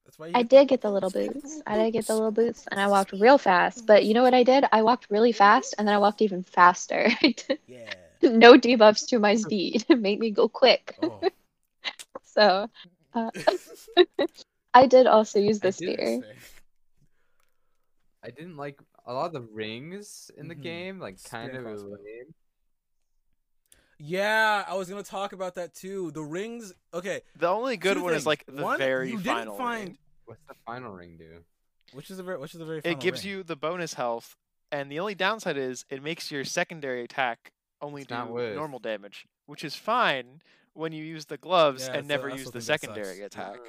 That's 0.07 0.19
why 0.19 0.29
you 0.29 0.33
I 0.35 0.45
did 0.45 0.69
get 0.69 0.81
the 0.81 0.91
little 0.91 1.11
boots. 1.11 1.61
I 1.67 1.77
did 1.77 1.91
get 1.93 2.07
the 2.07 2.15
little 2.15 2.31
boots, 2.31 2.67
and 2.71 2.81
I 2.81 2.89
walked 2.89 3.13
real 3.13 3.37
fast. 3.37 3.87
But 3.87 4.07
you 4.07 4.15
know 4.15 4.23
what 4.23 4.33
I 4.33 4.43
did? 4.43 4.65
I 4.73 4.81
walked 4.81 5.11
really 5.11 5.33
fast, 5.33 5.75
and 5.77 5.87
then 5.87 5.95
I 5.95 5.99
walked 5.99 6.23
even 6.23 6.43
faster. 6.43 7.11
Yeah. 7.69 7.93
no 8.23 8.57
debuffs 8.57 9.09
to 9.09 9.19
my 9.19 9.35
speed. 9.35 9.85
It 9.91 10.01
made 10.01 10.21
me 10.21 10.31
go 10.31 10.49
quick. 10.49 10.97
Oh. 11.03 11.21
So 12.23 12.71
uh, 13.13 13.31
I 14.73 14.87
did 14.87 15.07
also 15.07 15.39
use 15.39 15.61
the 15.61 15.73
spear. 15.73 16.23
I 18.27 18.31
didn't 18.31 18.57
like 18.57 18.81
a 19.07 19.13
lot 19.13 19.27
of 19.27 19.33
the 19.33 19.41
rings 19.41 20.31
in 20.37 20.49
the 20.49 20.57
Mhm. 20.57 20.63
game, 20.63 20.99
like 20.99 21.17
Spin 21.19 21.51
kind 21.53 21.57
of 21.67 21.83
lame. 21.83 22.35
Yeah, 23.99 24.65
I 24.67 24.75
was 24.75 24.89
gonna 24.91 25.03
talk 25.03 25.33
about 25.33 25.55
that 25.55 25.75
too. 25.75 26.11
The 26.11 26.23
rings. 26.23 26.73
Okay, 26.93 27.23
the 27.37 27.49
only 27.49 27.77
good 27.77 27.95
Two 27.95 28.03
one 28.03 28.15
is 28.15 28.27
like 28.27 28.45
the 28.47 28.63
One, 28.63 28.79
very 28.79 29.11
you 29.11 29.17
didn't 29.19 29.25
final 29.27 29.57
find- 29.57 29.89
ring. 29.91 29.99
What's 30.27 30.43
the 30.49 30.55
final 30.67 30.93
ring 30.93 31.17
do? 31.17 31.45
which 31.93 32.11
is 32.11 32.17
the 32.17 32.23
very, 32.25 32.37
which 32.39 32.53
is 32.53 32.59
the 32.59 32.67
very. 32.67 32.81
Final 32.81 32.99
It 32.99 33.01
gives 33.01 33.25
ring? 33.25 33.31
you 33.39 33.43
the 33.45 33.57
bonus 33.57 33.95
health, 33.95 34.37
and 34.73 34.91
the 34.91 34.99
only 34.99 35.15
downside 35.15 35.57
is 35.57 35.85
it 35.89 36.03
makes 36.03 36.31
your 36.33 36.45
secondary 36.45 37.05
attack 37.05 37.53
only 37.81 38.03
It's 38.03 38.09
do 38.09 38.15
not 38.17 38.31
normal 38.33 38.81
damage, 38.81 39.27
which 39.47 39.63
is 39.65 39.77
fine 39.77 40.43
when 40.75 40.93
you 40.93 41.05
use 41.05 41.27
the 41.27 41.39
gloves 41.39 41.87
Yeah, 41.87 41.95
and 41.99 42.09
never 42.09 42.29
that's 42.29 42.41
use 42.41 42.51
the 42.51 42.59
the 42.59 42.61
thing 42.61 42.67
that 42.67 42.81
sucks. 42.81 42.95
secondary 42.97 43.23
attack. 43.23 43.61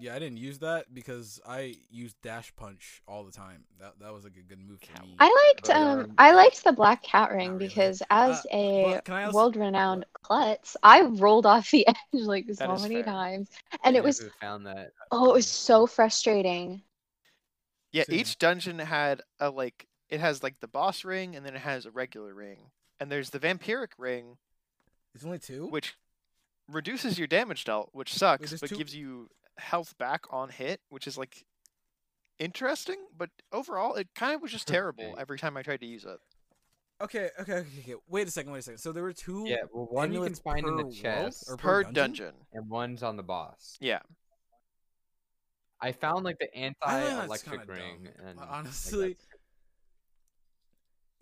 Yeah, 0.00 0.14
I 0.14 0.18
didn't 0.18 0.38
use 0.38 0.58
that 0.58 0.92
because 0.92 1.40
I 1.46 1.76
used 1.90 2.16
dash 2.22 2.54
punch 2.56 3.00
all 3.06 3.22
the 3.24 3.30
time. 3.32 3.64
That 3.80 3.94
that 4.00 4.12
was 4.12 4.24
like 4.24 4.36
a 4.36 4.42
good 4.42 4.58
move 4.58 4.80
for 4.80 5.02
me. 5.02 5.14
I 5.18 5.26
liked 5.26 5.66
But, 5.68 5.76
um 5.76 5.98
um, 6.00 6.14
I 6.18 6.32
liked 6.32 6.64
the 6.64 6.72
black 6.72 7.02
cat 7.02 7.30
ring 7.30 7.52
really. 7.52 7.68
because 7.68 8.02
as 8.10 8.38
Uh, 8.46 8.48
a 8.56 8.84
but 8.94 9.04
can 9.04 9.14
I 9.14 9.24
also- 9.24 9.36
world-renowned 9.36 10.04
klutz, 10.14 10.76
I 10.82 11.02
rolled 11.02 11.46
off 11.46 11.70
the 11.70 11.86
edge 11.88 11.96
like 12.12 12.46
so 12.52 12.76
many 12.76 12.96
fair. 12.96 13.04
times, 13.04 13.50
and 13.84 13.94
I 13.96 13.98
it 13.98 14.04
was 14.04 14.20
found 14.40 14.66
that. 14.66 14.90
oh, 15.12 15.30
it 15.30 15.34
was 15.34 15.46
so 15.46 15.86
frustrating. 15.86 16.82
Yeah, 17.92 18.04
each 18.08 18.38
dungeon 18.38 18.80
had 18.80 19.22
a 19.38 19.50
like 19.50 19.86
it 20.08 20.18
has 20.20 20.42
like 20.42 20.58
the 20.60 20.68
boss 20.68 21.04
ring 21.04 21.36
and 21.36 21.46
then 21.46 21.54
it 21.54 21.60
has 21.60 21.86
a 21.86 21.90
regular 21.90 22.34
ring. 22.34 22.70
And 23.00 23.10
there's 23.10 23.30
the 23.30 23.38
vampiric 23.40 23.88
ring 23.98 24.36
It's 25.14 25.24
only 25.24 25.38
two. 25.38 25.66
which 25.68 25.94
reduces 26.68 27.18
your 27.18 27.26
damage 27.26 27.64
dealt, 27.64 27.90
which 27.92 28.12
sucks, 28.12 28.50
there's 28.50 28.60
but 28.60 28.70
two- 28.70 28.76
gives 28.76 28.94
you 28.94 29.28
health 29.58 29.96
back 29.98 30.22
on 30.30 30.48
hit, 30.48 30.80
which 30.88 31.06
is 31.06 31.16
like 31.18 31.44
interesting, 32.38 32.96
but 33.16 33.30
overall 33.52 33.94
it 33.94 34.08
kind 34.14 34.34
of 34.34 34.42
was 34.42 34.50
just 34.52 34.66
terrible 34.68 35.14
every 35.18 35.38
time 35.38 35.56
I 35.56 35.62
tried 35.62 35.80
to 35.80 35.86
use 35.86 36.04
it. 36.04 36.18
Okay, 37.00 37.30
okay, 37.40 37.52
okay, 37.54 37.68
okay. 37.80 37.94
Wait 38.08 38.28
a 38.28 38.30
second, 38.30 38.52
wait 38.52 38.60
a 38.60 38.62
second. 38.62 38.78
So 38.78 38.92
there 38.92 39.02
were 39.02 39.12
two 39.12 39.44
Yeah, 39.46 39.56
well, 39.72 39.86
one 39.90 40.12
you 40.12 40.22
can 40.22 40.34
find 40.34 40.66
in 40.66 40.76
the 40.76 40.90
chest, 40.92 41.44
or 41.48 41.56
Per 41.56 41.82
dungeon? 41.82 41.94
dungeon. 41.94 42.34
and 42.52 42.68
one's 42.70 43.02
on 43.02 43.16
the 43.16 43.22
boss. 43.22 43.76
Yeah. 43.80 44.00
I 45.80 45.92
found 45.92 46.24
like 46.24 46.38
the 46.38 46.46
I 46.56 46.60
think 46.62 46.76
that's 46.80 46.92
anti-electric 46.92 47.68
ring, 47.68 48.04
dumb. 48.16 48.26
and 48.28 48.38
Honestly, 48.38 49.08
that's- 49.08 49.26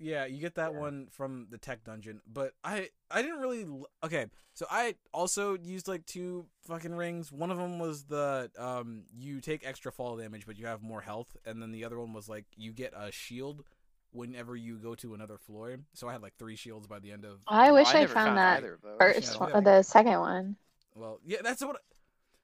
Yeah, 0.02 0.24
you 0.24 0.40
get 0.40 0.56
that 0.56 0.72
Yeah. 0.72 0.80
one 0.80 1.06
from 1.10 1.46
the 1.50 1.58
tech 1.58 1.84
dungeon, 1.84 2.20
but 2.26 2.54
I 2.64 2.90
I 3.10 3.22
didn't 3.22 3.38
really 3.38 3.66
okay. 4.02 4.26
So 4.52 4.66
I 4.70 4.96
also 5.14 5.56
used 5.56 5.86
like 5.86 6.06
two 6.06 6.46
fucking 6.66 6.94
rings. 6.94 7.30
One 7.30 7.50
of 7.52 7.58
them 7.58 7.78
was 7.78 8.04
the 8.04 8.50
um 8.58 9.04
you 9.14 9.40
take 9.40 9.64
extra 9.64 9.92
fall 9.92 10.16
damage, 10.16 10.44
but 10.44 10.58
you 10.58 10.66
have 10.66 10.82
more 10.82 11.00
health, 11.02 11.36
and 11.46 11.62
then 11.62 11.70
the 11.70 11.84
other 11.84 12.00
one 12.00 12.12
was 12.12 12.28
like 12.28 12.46
you 12.56 12.72
get 12.72 12.92
a 12.96 13.12
shield 13.12 13.64
whenever 14.10 14.56
you 14.56 14.76
go 14.78 14.94
to 14.96 15.14
another 15.14 15.38
floor. 15.38 15.76
So 15.94 16.08
I 16.08 16.12
had 16.12 16.22
like 16.22 16.36
three 16.36 16.56
shields 16.56 16.86
by 16.88 16.98
the 16.98 17.12
end 17.12 17.24
of. 17.24 17.40
I 17.46 17.70
Well, 17.70 17.74
wish 17.74 17.94
I, 17.94 18.00
never 18.00 18.14
found 18.14 18.36
that 18.38 18.58
either 18.58 18.74
of 18.74 18.82
those. 18.82 18.98
first 18.98 19.34
Yeah, 19.34 19.38
one, 19.40 19.50
yeah. 19.50 19.56
or 19.58 19.60
the 19.62 19.82
second 19.82 20.18
one. 20.20 20.56
Well, 20.94 21.20
yeah, 21.24 21.38
that's 21.42 21.64
what. 21.64 21.80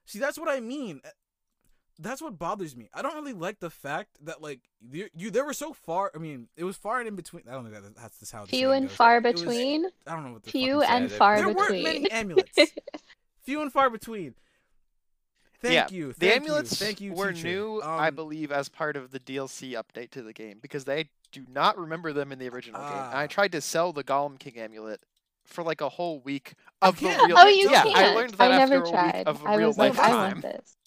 See, 0.05 0.19
that's 0.19 0.39
what 0.39 0.49
I 0.49 0.59
mean. 0.59 1.01
Uh, 1.99 2.03
That's 2.09 2.21
what 2.21 2.39
bothers 2.39 2.75
me. 2.75 2.89
I 2.93 3.01
don't 3.01 3.15
really 3.15 3.33
like 3.33 3.59
the 3.59 3.69
fact 3.69 4.17
that 4.23 4.41
like 4.41 4.61
you, 4.91 5.09
you 5.15 5.31
there 5.31 5.43
were 5.45 5.53
so 5.53 5.73
far. 5.73 6.11
I 6.15 6.17
mean, 6.17 6.47
it 6.55 6.63
was 6.63 6.77
far 6.77 6.99
and 6.99 7.07
in 7.07 7.15
between. 7.15 7.43
I 7.47 7.51
don't 7.53 7.63
think 7.69 7.75
that 7.83 7.95
that's 7.95 8.19
just 8.19 8.31
how. 8.31 8.41
the 8.43 8.47
Few 8.49 8.67
saying 8.69 8.73
and 8.73 8.87
goes. 8.87 8.95
far 8.95 9.17
It 9.17 9.23
was- 9.23 9.41
between. 9.41 9.85
I 10.07 10.13
don't 10.15 10.25
know 10.25 10.33
what 10.33 10.43
the 10.43 10.51
Few 10.51 10.81
and 10.81 11.09
said 11.09 11.15
it. 11.15 11.17
far 11.17 11.35
there 11.37 11.47
between. 11.53 11.83
weren't 11.83 11.83
many 11.83 12.11
amulets. 12.11 12.57
Few 13.43 13.61
and 13.61 13.71
far 13.71 13.89
between. 13.89 14.35
Thank 15.61 15.73
yeah, 15.73 15.87
you. 15.91 16.13
the 16.17 16.33
amulets 16.35 16.71
you, 16.79 16.85
thank 16.85 17.01
you, 17.01 17.11
were 17.13 17.33
teacher. 17.33 17.47
new, 17.47 17.81
I 17.81 18.07
Um, 18.07 18.15
believe, 18.15 18.49
as 18.49 18.69
part 18.69 18.95
of 18.95 19.11
the 19.11 19.19
DLC 19.19 19.71
update 19.73 20.09
to 20.11 20.21
the 20.21 20.31
game 20.31 20.59
because 20.61 20.85
they 20.85 21.09
do 21.33 21.45
not 21.51 21.77
remember 21.77 22.13
them 22.13 22.31
in 22.31 22.39
the 22.39 22.47
original 22.47 22.79
game. 22.81 22.91
And 22.91 23.13
I 23.13 23.25
Ah. 23.25 23.27
tried 23.27 23.51
to 23.51 23.59
sell 23.61 23.91
the 23.91 24.03
Golem 24.03 24.39
King 24.39 24.57
amulet 24.57 25.01
for 25.43 25.63
like 25.63 25.81
a 25.81 25.89
whole 25.89 26.21
week 26.21 26.53
of 26.81 26.97
the 26.99 27.07
can't. 27.07 27.27
real. 27.27 27.37
Oh, 27.37 27.47
you 27.47 27.69
yeah, 27.71 27.83
can't. 27.83 27.97
I 27.97 28.15
learned 28.15 28.33
that 28.35 28.51
never 28.51 28.75
after 28.75 28.83
a 28.85 28.89
tried. 28.89 29.15
week 29.17 29.27
of 29.27 29.45
I 29.45 29.55
real 29.55 29.67
was 29.67 29.77
life 29.77 29.97
like, 29.97 30.09
I 30.09 30.15
want 30.15 30.41
this. 30.43 30.77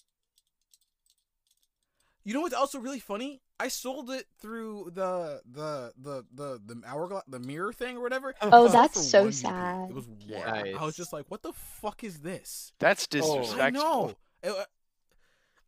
You 2.25 2.33
know 2.33 2.41
what's 2.41 2.53
also 2.55 2.79
really 2.79 2.99
funny? 2.99 3.41
I 3.59 3.67
sold 3.67 4.09
it 4.09 4.25
through 4.41 4.91
the 4.93 5.41
the 5.45 5.91
the 5.97 6.25
the 6.33 6.61
the 6.65 6.81
hourglass 6.87 7.23
the 7.27 7.39
mirror 7.39 7.73
thing 7.73 7.97
or 7.97 8.01
whatever. 8.01 8.33
Oh, 8.41 8.47
I 8.47 8.51
sold 8.51 8.69
it 8.69 8.73
that's 8.73 9.07
so 9.09 9.21
1 9.23 9.29
GP. 9.29 9.33
sad. 9.33 9.89
It 9.89 9.95
was 9.95 10.07
one. 10.07 10.17
Yeah. 10.25 10.63
I 10.79 10.85
was 10.85 10.95
just 10.95 11.11
like, 11.13 11.25
what 11.29 11.41
the 11.43 11.53
fuck 11.53 12.03
is 12.03 12.19
this? 12.19 12.71
That's 12.79 13.07
Oh. 13.13 13.17
I 13.17 13.19
disrespectful. 13.19 13.83
know. 13.83 14.15
It- 14.41 14.67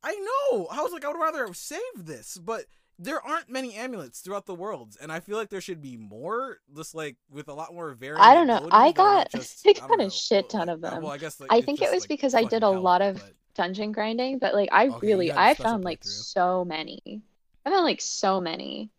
I 0.04 0.14
know. 0.52 0.68
I 0.68 0.82
was 0.82 0.92
like, 0.92 1.04
I 1.04 1.08
would 1.08 1.20
rather 1.20 1.48
have 1.48 1.58
saved 1.58 2.06
this, 2.06 2.38
but 2.38 2.66
there 3.00 3.20
aren't 3.26 3.50
many 3.50 3.74
amulets 3.74 4.20
throughout 4.20 4.46
the 4.46 4.54
worlds, 4.54 4.96
and 4.98 5.12
I 5.12 5.20
feel 5.20 5.36
like 5.36 5.50
there 5.50 5.62
should 5.62 5.82
be 5.82 5.98
more, 5.98 6.60
just 6.76 6.94
like 6.94 7.18
with 7.30 7.48
a 7.48 7.54
lot 7.54 7.74
more 7.74 7.94
variety. 7.96 8.22
I 8.22 8.36
don't 8.36 8.46
know. 8.48 8.70
I 8.72 8.92
got- 8.92 9.30
I 9.34 9.74
got 9.74 9.92
a 9.94 9.98
don't 9.98 10.14
shit 10.14 10.46
know. 10.54 10.60
ton 10.60 10.70
of 10.70 10.84
Uh, 10.84 10.90
them. 10.92 11.02
Well, 11.04 11.12
I 11.12 11.18
guess 11.18 11.40
like, 11.40 11.52
I 11.52 11.58
it's 11.58 11.66
think 11.66 11.82
it 11.82 11.92
was 11.92 12.04
like, 12.04 12.10
because 12.10 12.36
I 12.36 12.44
did 12.44 12.62
a 12.62 12.68
health, 12.72 12.84
lot 12.84 13.02
of 13.02 13.16
but- 13.16 13.34
dungeon 13.56 13.92
grinding, 13.94 14.40
but 14.40 14.54
like 14.54 14.70
I 14.72 14.86
Okay, 14.90 15.02
really 15.02 15.32
had 15.32 15.42
a 15.42 15.48
I 15.48 15.54
special 15.54 15.80
found 15.80 15.84
like 15.84 16.04
playthrough. 16.06 16.26
so 16.26 16.66
many. 16.66 17.24
I 17.66 17.72
found 17.72 17.86
like 17.86 18.02
so 18.02 18.42
many. 18.42 18.92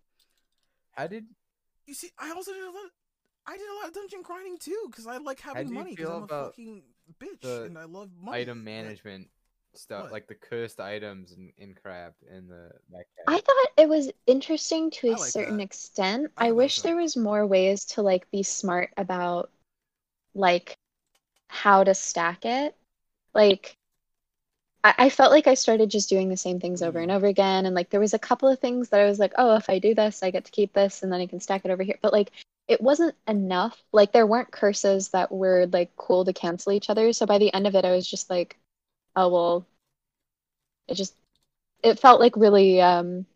How 0.93 1.07
did 1.07 1.27
You 1.87 1.95
see, 1.95 2.11
I 2.19 2.31
also 2.33 2.53
did 2.53 2.63
a 2.63 2.71
lot. 2.71 2.91
I 3.47 3.57
did 3.57 3.69
a 3.69 3.75
lot 3.75 3.89
of 3.89 3.95
dungeon 3.95 4.23
grinding 4.23 4.59
too, 4.59 4.87
because 4.91 5.07
I 5.07 5.19
like 5.19 5.41
having 5.41 5.73
money. 5.73 5.93
Because 5.93 6.11
I'm 6.11 6.25
a 6.25 6.29
fucking 6.29 6.83
bitch, 7.21 7.43
the 7.43 7.65
and 7.65 7.79
I 7.79 7.85
love 7.85 8.11
money. 8.21 8.37
item 8.37 8.65
Like, 8.81 8.99
management 9.05 9.29
stuff, 9.75 10.07
what? 10.07 10.11
like 10.11 10.27
the 10.27 10.35
cursed 10.35 10.81
items 10.81 11.33
in, 11.33 11.53
in 11.59 11.75
crab 11.75 12.15
in 12.31 12.49
the 12.49 12.71
back 12.91 13.07
I 13.29 13.41
thought 13.41 13.67
it 13.77 13.89
was 13.89 14.11
interesting 14.27 14.91
to 14.91 15.13
a 15.13 15.17
like 15.17 15.35
certain 15.35 15.61
that. 15.61 15.61
extent. 15.61 16.33
I 16.37 16.51
I 16.51 16.51
wish 16.53 16.83
there 16.83 16.97
was 16.97 17.17
more 17.17 17.47
ways 17.47 17.85
to 17.87 18.03
like 18.03 18.29
be 18.33 18.43
smart 18.43 18.93
about 18.97 19.51
like 20.35 20.79
how 21.49 21.85
to 21.85 21.95
stack 21.95 22.45
it. 22.45 22.77
Like 23.35 23.77
I, 24.87 24.95
I 25.07 25.11
felt 25.11 25.33
like 25.33 25.49
I 25.49 25.55
started 25.55 25.91
just 25.91 26.09
doing 26.09 26.29
the 26.29 26.37
same 26.37 26.61
things 26.61 26.83
over 26.83 27.01
and 27.01 27.11
Mm. 27.11 27.15
over 27.17 27.27
again. 27.27 27.67
And 27.67 27.75
like 27.75 27.91
there 27.91 28.01
was 28.01 28.15
a 28.15 28.19
couple 28.21 28.49
of 28.49 28.61
things 28.61 28.91
that 28.91 29.01
I 29.01 29.07
was 29.07 29.19
like, 29.19 29.35
oh, 29.39 29.57
if 29.57 29.69
I 29.71 29.79
do 29.81 29.95
this, 29.95 30.23
I 30.23 30.31
get 30.31 30.45
to 30.47 30.53
keep 30.53 30.73
this 30.73 31.03
and 31.03 31.13
then 31.13 31.21
I 31.21 31.27
can 31.27 31.41
stack 31.41 31.65
it 31.65 31.71
over 31.73 31.83
here. 31.83 31.99
But 32.03 32.13
like 32.13 32.31
it 32.69 32.81
wasn't 32.81 33.17
enough. 33.29 33.83
Like 33.93 34.13
there 34.13 34.27
weren't 34.27 34.53
curses 34.53 35.11
that 35.11 35.33
were 35.33 35.67
like 35.73 35.97
cool 35.97 36.25
to 36.25 36.33
cancel 36.33 36.73
each 36.73 36.91
other. 36.91 37.13
So 37.13 37.27
by 37.27 37.39
the 37.39 37.53
end 37.55 37.67
of 37.67 37.75
it, 37.75 37.85
I 37.85 37.93
was 37.93 38.09
just 38.09 38.31
like, 38.31 38.59
oh 39.17 39.29
well, 39.29 39.67
it 40.89 40.95
just 40.95 41.15
it 41.83 41.99
felt 42.01 42.21
like 42.21 42.37
really 42.37 42.81
um 42.81 43.27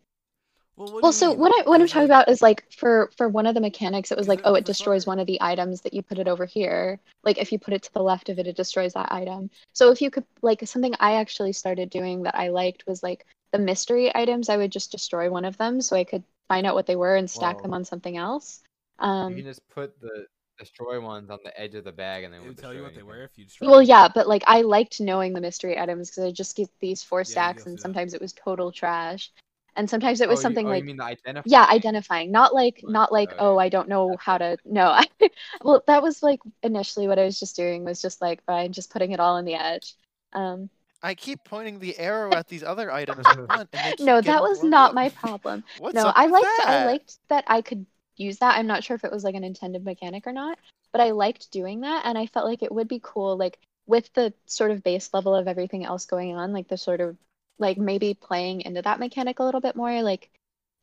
Well, 0.81 0.89
what 0.89 1.03
well, 1.03 1.11
so 1.13 1.29
mean? 1.29 1.39
what 1.39 1.51
I 1.59 1.69
what 1.69 1.79
I'm 1.79 1.87
'Cause, 1.87 1.91
talking 1.91 2.05
about 2.05 2.27
is 2.29 2.41
like 2.41 2.65
for 2.71 3.11
for 3.15 3.29
one 3.29 3.45
of 3.45 3.53
the 3.53 3.61
mechanics, 3.61 4.11
it 4.11 4.17
was 4.17 4.27
like, 4.27 4.41
oh, 4.45 4.55
it 4.55 4.65
destroys 4.65 5.05
one 5.05 5.19
of 5.19 5.27
the 5.27 5.39
items 5.41 5.81
that 5.81 5.93
you 5.93 6.01
put 6.01 6.17
it 6.17 6.27
over 6.27 6.45
here. 6.45 6.99
Like 7.23 7.37
if 7.37 7.51
you 7.51 7.59
put 7.59 7.73
it 7.75 7.83
to 7.83 7.93
the 7.93 8.01
left 8.01 8.29
of 8.29 8.39
it, 8.39 8.47
it 8.47 8.55
destroys 8.57 8.93
that 8.93 9.11
item. 9.11 9.51
So 9.73 9.91
if 9.91 10.01
you 10.01 10.09
could 10.09 10.25
like 10.41 10.65
something 10.67 10.95
I 10.99 11.13
actually 11.13 11.53
started 11.53 11.91
doing 11.91 12.23
that 12.23 12.35
I 12.35 12.49
liked 12.49 12.87
was 12.87 13.03
like 13.03 13.25
the 13.51 13.59
mystery 13.59 14.13
items. 14.15 14.49
I 14.49 14.57
would 14.57 14.71
just 14.71 14.91
destroy 14.91 15.29
one 15.29 15.45
of 15.45 15.57
them 15.57 15.81
so 15.81 15.95
I 15.95 16.03
could 16.03 16.23
find 16.47 16.65
out 16.65 16.73
what 16.75 16.87
they 16.87 16.95
were 16.95 17.15
and 17.15 17.29
stack 17.29 17.61
them 17.61 17.73
on 17.75 17.85
something 17.85 18.17
else. 18.17 18.61
You 18.99 19.05
Um, 19.05 19.35
can 19.35 19.45
just 19.45 19.61
put 19.69 19.99
the 20.01 20.25
destroy 20.57 20.99
ones 20.99 21.29
on 21.29 21.39
the 21.43 21.59
edge 21.59 21.75
of 21.75 21.83
the 21.83 21.91
bag 21.91 22.23
and 22.23 22.33
they 22.33 22.39
would 22.39 22.57
tell 22.57 22.73
you 22.73 22.81
destroy 22.81 22.83
what 22.83 22.95
they 22.95 23.03
were 23.03 23.23
if 23.23 23.37
you 23.37 23.45
destroy 23.45 23.67
well, 23.67 23.81
them. 23.81 23.87
yeah, 23.87 24.07
but 24.13 24.27
like 24.27 24.43
I 24.47 24.61
liked 24.61 24.99
knowing 24.99 25.33
the 25.33 25.41
mystery 25.41 25.77
items 25.77 26.09
because 26.09 26.23
I 26.23 26.31
just 26.31 26.55
get 26.55 26.69
these 26.79 27.03
four 27.03 27.23
Yeah, 27.27 27.31
stacks, 27.31 27.63
go 27.63 27.65
and 27.65 27.73
through 27.75 27.83
that. 27.83 27.83
sometimes 27.83 28.13
it 28.13 28.21
was 28.21 28.33
total 28.33 28.71
trash, 28.71 29.31
and 29.75 29.89
sometimes 29.89 30.21
it 30.21 30.27
was 30.29 30.37
Oh, 30.37 30.39
you- 30.39 30.43
something 30.43 30.65
oh, 30.67 30.69
like 30.69 30.81
you 30.81 30.85
mean 30.87 30.97
the 30.97 31.03
identify? 31.03 31.49
yeah 31.49 31.65
identifying 31.69 32.31
not 32.31 32.53
like 32.53 32.79
Right, 32.83 32.91
not 32.91 33.11
like 33.11 33.29
okay. 33.31 33.37
oh 33.39 33.57
i 33.57 33.69
don't 33.69 33.87
know 33.89 34.15
how 34.19 34.37
to 34.37 34.57
no 34.65 34.87
I, 34.87 35.05
well 35.63 35.83
that 35.87 36.01
was 36.03 36.21
like 36.23 36.39
initially 36.63 37.07
what 37.07 37.19
i 37.19 37.23
was 37.25 37.39
just 37.39 37.55
doing 37.55 37.83
was 37.83 38.01
just 38.01 38.21
like 38.21 38.43
fine 38.45 38.73
just 38.73 38.91
putting 38.91 39.11
it 39.11 39.19
all 39.19 39.35
on 39.35 39.45
the 39.45 39.55
edge 39.55 39.95
um 40.33 40.69
I 41.03 41.15
keep 41.15 41.43
pointing 41.43 41.79
the 41.79 41.97
arrow 41.97 42.35
at 42.35 42.47
these 42.47 42.61
other 42.63 42.91
items 42.91 43.25
and 43.27 43.67
they 43.71 43.95
no 43.99 44.21
that 44.21 44.41
was 44.41 44.63
not 44.63 44.89
up. 44.89 44.95
my 44.95 45.09
problem 45.21 45.63
What's 45.79 45.95
no 45.95 46.07
up 46.07 46.15
i 46.15 46.25
with 46.25 46.33
liked 46.33 46.45
i 46.67 46.85
liked 46.85 47.17
that 47.29 47.43
i 47.47 47.61
could 47.61 47.85
use 48.17 48.37
that 48.37 48.57
i'm 48.57 48.67
not 48.67 48.83
sure 48.83 48.95
if 48.95 49.03
it 49.03 49.11
was 49.11 49.23
like 49.23 49.33
an 49.35 49.43
intended 49.43 49.83
mechanic 49.83 50.27
or 50.27 50.33
not 50.33 50.59
but 50.91 51.01
i 51.01 51.09
liked 51.11 51.51
doing 51.51 51.81
that 51.81 52.05
and 52.05 52.17
i 52.17 52.27
felt 52.27 52.45
like 52.45 52.61
it 52.61 52.71
would 52.71 52.87
be 52.87 52.99
cool 53.01 53.35
like 53.35 53.57
with 53.87 54.13
the 54.13 54.31
sort 54.45 54.69
of 54.69 54.83
base 54.83 55.09
level 55.13 55.33
of 55.35 55.47
everything 55.47 55.83
else 55.85 56.05
going 56.05 56.35
on 56.35 56.53
like 56.53 56.67
the 56.67 56.77
sort 56.77 57.01
of 57.01 57.17
like 57.61 57.77
maybe 57.77 58.15
playing 58.15 58.61
into 58.63 58.83
that 58.83 58.99
mechanic 58.99 59.39
a 59.39 59.43
little 59.45 59.61
bit 59.61 59.75
more 59.77 60.03
like 60.03 60.31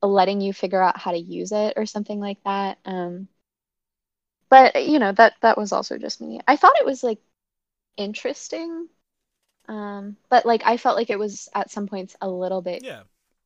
letting 0.03 0.41
you 0.41 0.55
figure 0.55 0.83
out 0.83 0.99
how 0.99 1.13
to 1.13 1.19
use 1.19 1.53
it 1.53 1.75
or 1.77 1.87
something 1.87 2.21
like 2.21 2.43
that 2.45 2.79
um 2.87 3.29
but 4.51 4.87
you 4.87 4.99
know 4.99 5.13
that 5.13 5.35
that 5.43 5.59
was 5.59 5.73
also 5.73 5.99
just 5.99 6.21
me 6.21 6.41
i 6.49 6.57
thought 6.57 6.79
it 6.81 6.87
was 6.87 7.03
like 7.05 7.19
interesting 7.97 8.89
um 9.69 10.17
but 10.31 10.47
like 10.47 10.63
i 10.67 10.77
felt 10.79 10.97
like 10.97 11.11
it 11.11 11.19
was 11.19 11.49
at 11.55 11.71
some 11.71 11.87
points 11.89 12.17
a 12.23 12.29
little 12.29 12.63
bit 12.63 12.85
Yeah. 12.85 13.03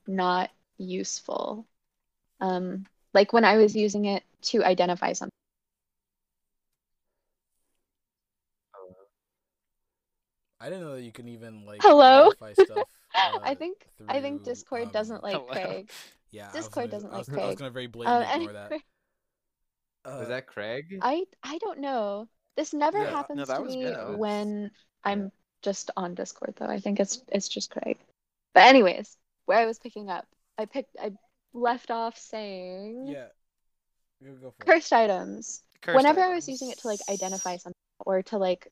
not 0.06 0.50
useful 0.78 1.66
um 2.40 2.86
like 3.14 3.32
when 3.32 3.44
i 3.44 3.56
was 3.56 3.76
using 3.76 4.06
it 4.06 4.24
to 4.42 4.64
identify 4.64 5.12
something 5.12 5.30
I 10.60 10.68
didn't 10.70 10.84
know 10.84 10.94
that 10.94 11.02
you 11.02 11.12
can 11.12 11.28
even 11.28 11.66
like 11.66 11.82
Hello? 11.82 12.30
identify 12.30 12.52
stuff. 12.54 12.86
i 13.44 13.52
uh, 13.52 13.54
think 13.54 13.86
i 14.08 14.20
think 14.20 14.44
discord 14.44 14.84
um, 14.84 14.90
doesn't 14.92 15.22
like 15.22 15.34
Hello. 15.34 15.46
craig 15.52 15.90
Yeah, 16.34 16.50
Discord 16.50 16.90
gonna- 16.90 16.92
doesn't 16.92 17.12
I 17.12 17.18
was, 17.18 17.28
like 17.28 17.38
I 17.38 17.46
was 17.46 17.56
Craig. 17.56 17.58
gonna 17.58 17.70
very 17.70 17.84
um 17.86 17.92
blatantly 17.92 18.24
ignore 18.24 18.34
anyway, 18.34 18.52
that. 18.54 18.72
Uh, 20.10 20.16
Was 20.20 20.28
that 20.28 20.46
Craig? 20.46 20.98
i 21.02 21.24
i 21.42 21.58
don't 21.58 21.78
know 21.78 22.26
this 22.56 22.72
never 22.72 22.98
Yeah, 22.98 23.10
happens 23.10 23.48
that 23.48 23.58
to 23.58 23.64
me 23.64 23.84
Minnow. 23.84 24.16
when 24.16 24.70
i'm 25.04 25.30
just 25.62 25.90
on 25.96 26.14
discord 26.14 26.54
though 26.56 26.66
i 26.66 26.80
think 26.80 27.00
it's 27.00 27.22
it's 27.28 27.48
just 27.48 27.70
craig 27.70 27.98
but 28.54 28.64
anyways 28.64 29.16
where 29.44 29.58
i 29.58 29.66
was 29.66 29.78
picking 29.78 30.08
up 30.08 30.26
i 30.58 30.64
picked 30.64 30.96
i 31.00 31.12
left 31.52 31.90
off 31.90 32.16
saying 32.16 33.06
Yeah. 33.08 33.26
Go, 34.24 34.32
go 34.40 34.50
for 34.56 34.62
it. 34.62 34.66
cursed 34.66 34.92
items 34.92 35.62
Cursed 35.82 35.96
whenever 35.96 36.20
I 36.20 36.34
was 36.34 36.48
using 36.48 36.70
it 36.70 36.78
to 36.78 36.86
like 36.86 37.00
identify 37.10 37.56
something 37.58 37.74
or 38.06 38.22
to 38.22 38.38
like 38.38 38.68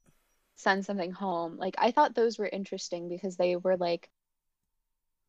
send 0.57 0.85
something 0.85 1.11
home, 1.11 1.57
like 1.57 1.75
I 1.79 1.91
thought 1.91 2.15
those 2.15 2.39
were 2.39 2.47
interesting 2.47 3.09
because 3.09 3.37
they 3.37 3.57
were 3.57 3.77
like 3.77 4.09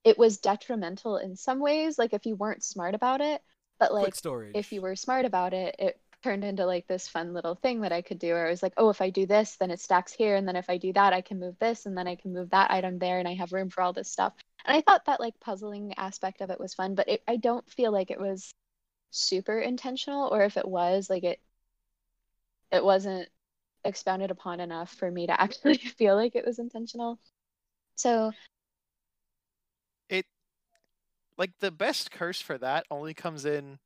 it 0.03 0.17
was 0.17 0.37
detrimental 0.37 1.17
in 1.17 1.35
some 1.35 1.59
ways, 1.59 1.97
like 1.97 2.13
if 2.13 2.25
you 2.25 2.35
weren't 2.35 2.63
smart 2.63 2.95
about 2.95 3.21
it. 3.21 3.41
But 3.79 3.93
like 3.93 4.15
if 4.53 4.71
you 4.71 4.81
were 4.81 4.95
smart 4.95 5.25
about 5.25 5.53
it, 5.53 5.75
it 5.79 5.99
turned 6.23 6.43
into 6.43 6.65
like 6.65 6.87
this 6.87 7.07
fun 7.07 7.33
little 7.33 7.55
thing 7.55 7.81
that 7.81 7.91
I 7.91 8.01
could 8.01 8.19
do 8.19 8.33
where 8.33 8.47
I 8.47 8.49
was 8.51 8.61
like, 8.61 8.73
oh, 8.77 8.89
if 8.89 9.01
I 9.01 9.09
do 9.09 9.25
this, 9.25 9.55
then 9.57 9.71
it 9.71 9.79
stacks 9.79 10.13
here. 10.13 10.35
And 10.35 10.47
then 10.47 10.55
if 10.55 10.69
I 10.69 10.77
do 10.77 10.93
that, 10.93 11.13
I 11.13 11.21
can 11.21 11.39
move 11.39 11.57
this. 11.59 11.85
And 11.85 11.97
then 11.97 12.07
I 12.07 12.15
can 12.15 12.33
move 12.33 12.51
that 12.51 12.71
item 12.71 12.99
there 12.99 13.19
and 13.19 13.27
I 13.27 13.33
have 13.33 13.53
room 13.53 13.69
for 13.69 13.81
all 13.81 13.93
this 13.93 14.11
stuff. 14.11 14.33
And 14.65 14.75
I 14.75 14.81
thought 14.81 15.05
that 15.05 15.19
like 15.19 15.39
puzzling 15.39 15.93
aspect 15.97 16.41
of 16.41 16.51
it 16.51 16.59
was 16.59 16.73
fun, 16.73 16.95
but 16.95 17.09
it, 17.09 17.23
I 17.27 17.37
don't 17.37 17.67
feel 17.71 17.91
like 17.91 18.11
it 18.11 18.19
was 18.19 18.53
super 19.09 19.59
intentional 19.59 20.29
or 20.29 20.43
if 20.43 20.57
it 20.57 20.67
was 20.67 21.09
like 21.09 21.23
it 21.23 21.41
it 22.71 22.83
wasn't 22.83 23.27
expounded 23.83 24.31
upon 24.31 24.61
enough 24.61 24.93
for 24.93 25.09
me 25.09 25.27
to 25.27 25.41
actually 25.41 25.77
feel 25.77 26.15
like 26.15 26.35
it 26.35 26.45
was 26.45 26.59
intentional. 26.59 27.19
So 27.95 28.31
like 31.41 31.51
the 31.61 31.71
best 31.71 32.11
curse 32.11 32.41
for 32.41 32.57
that 32.59 32.85
only 32.91 33.15
comes 33.15 33.45
in 33.45 33.79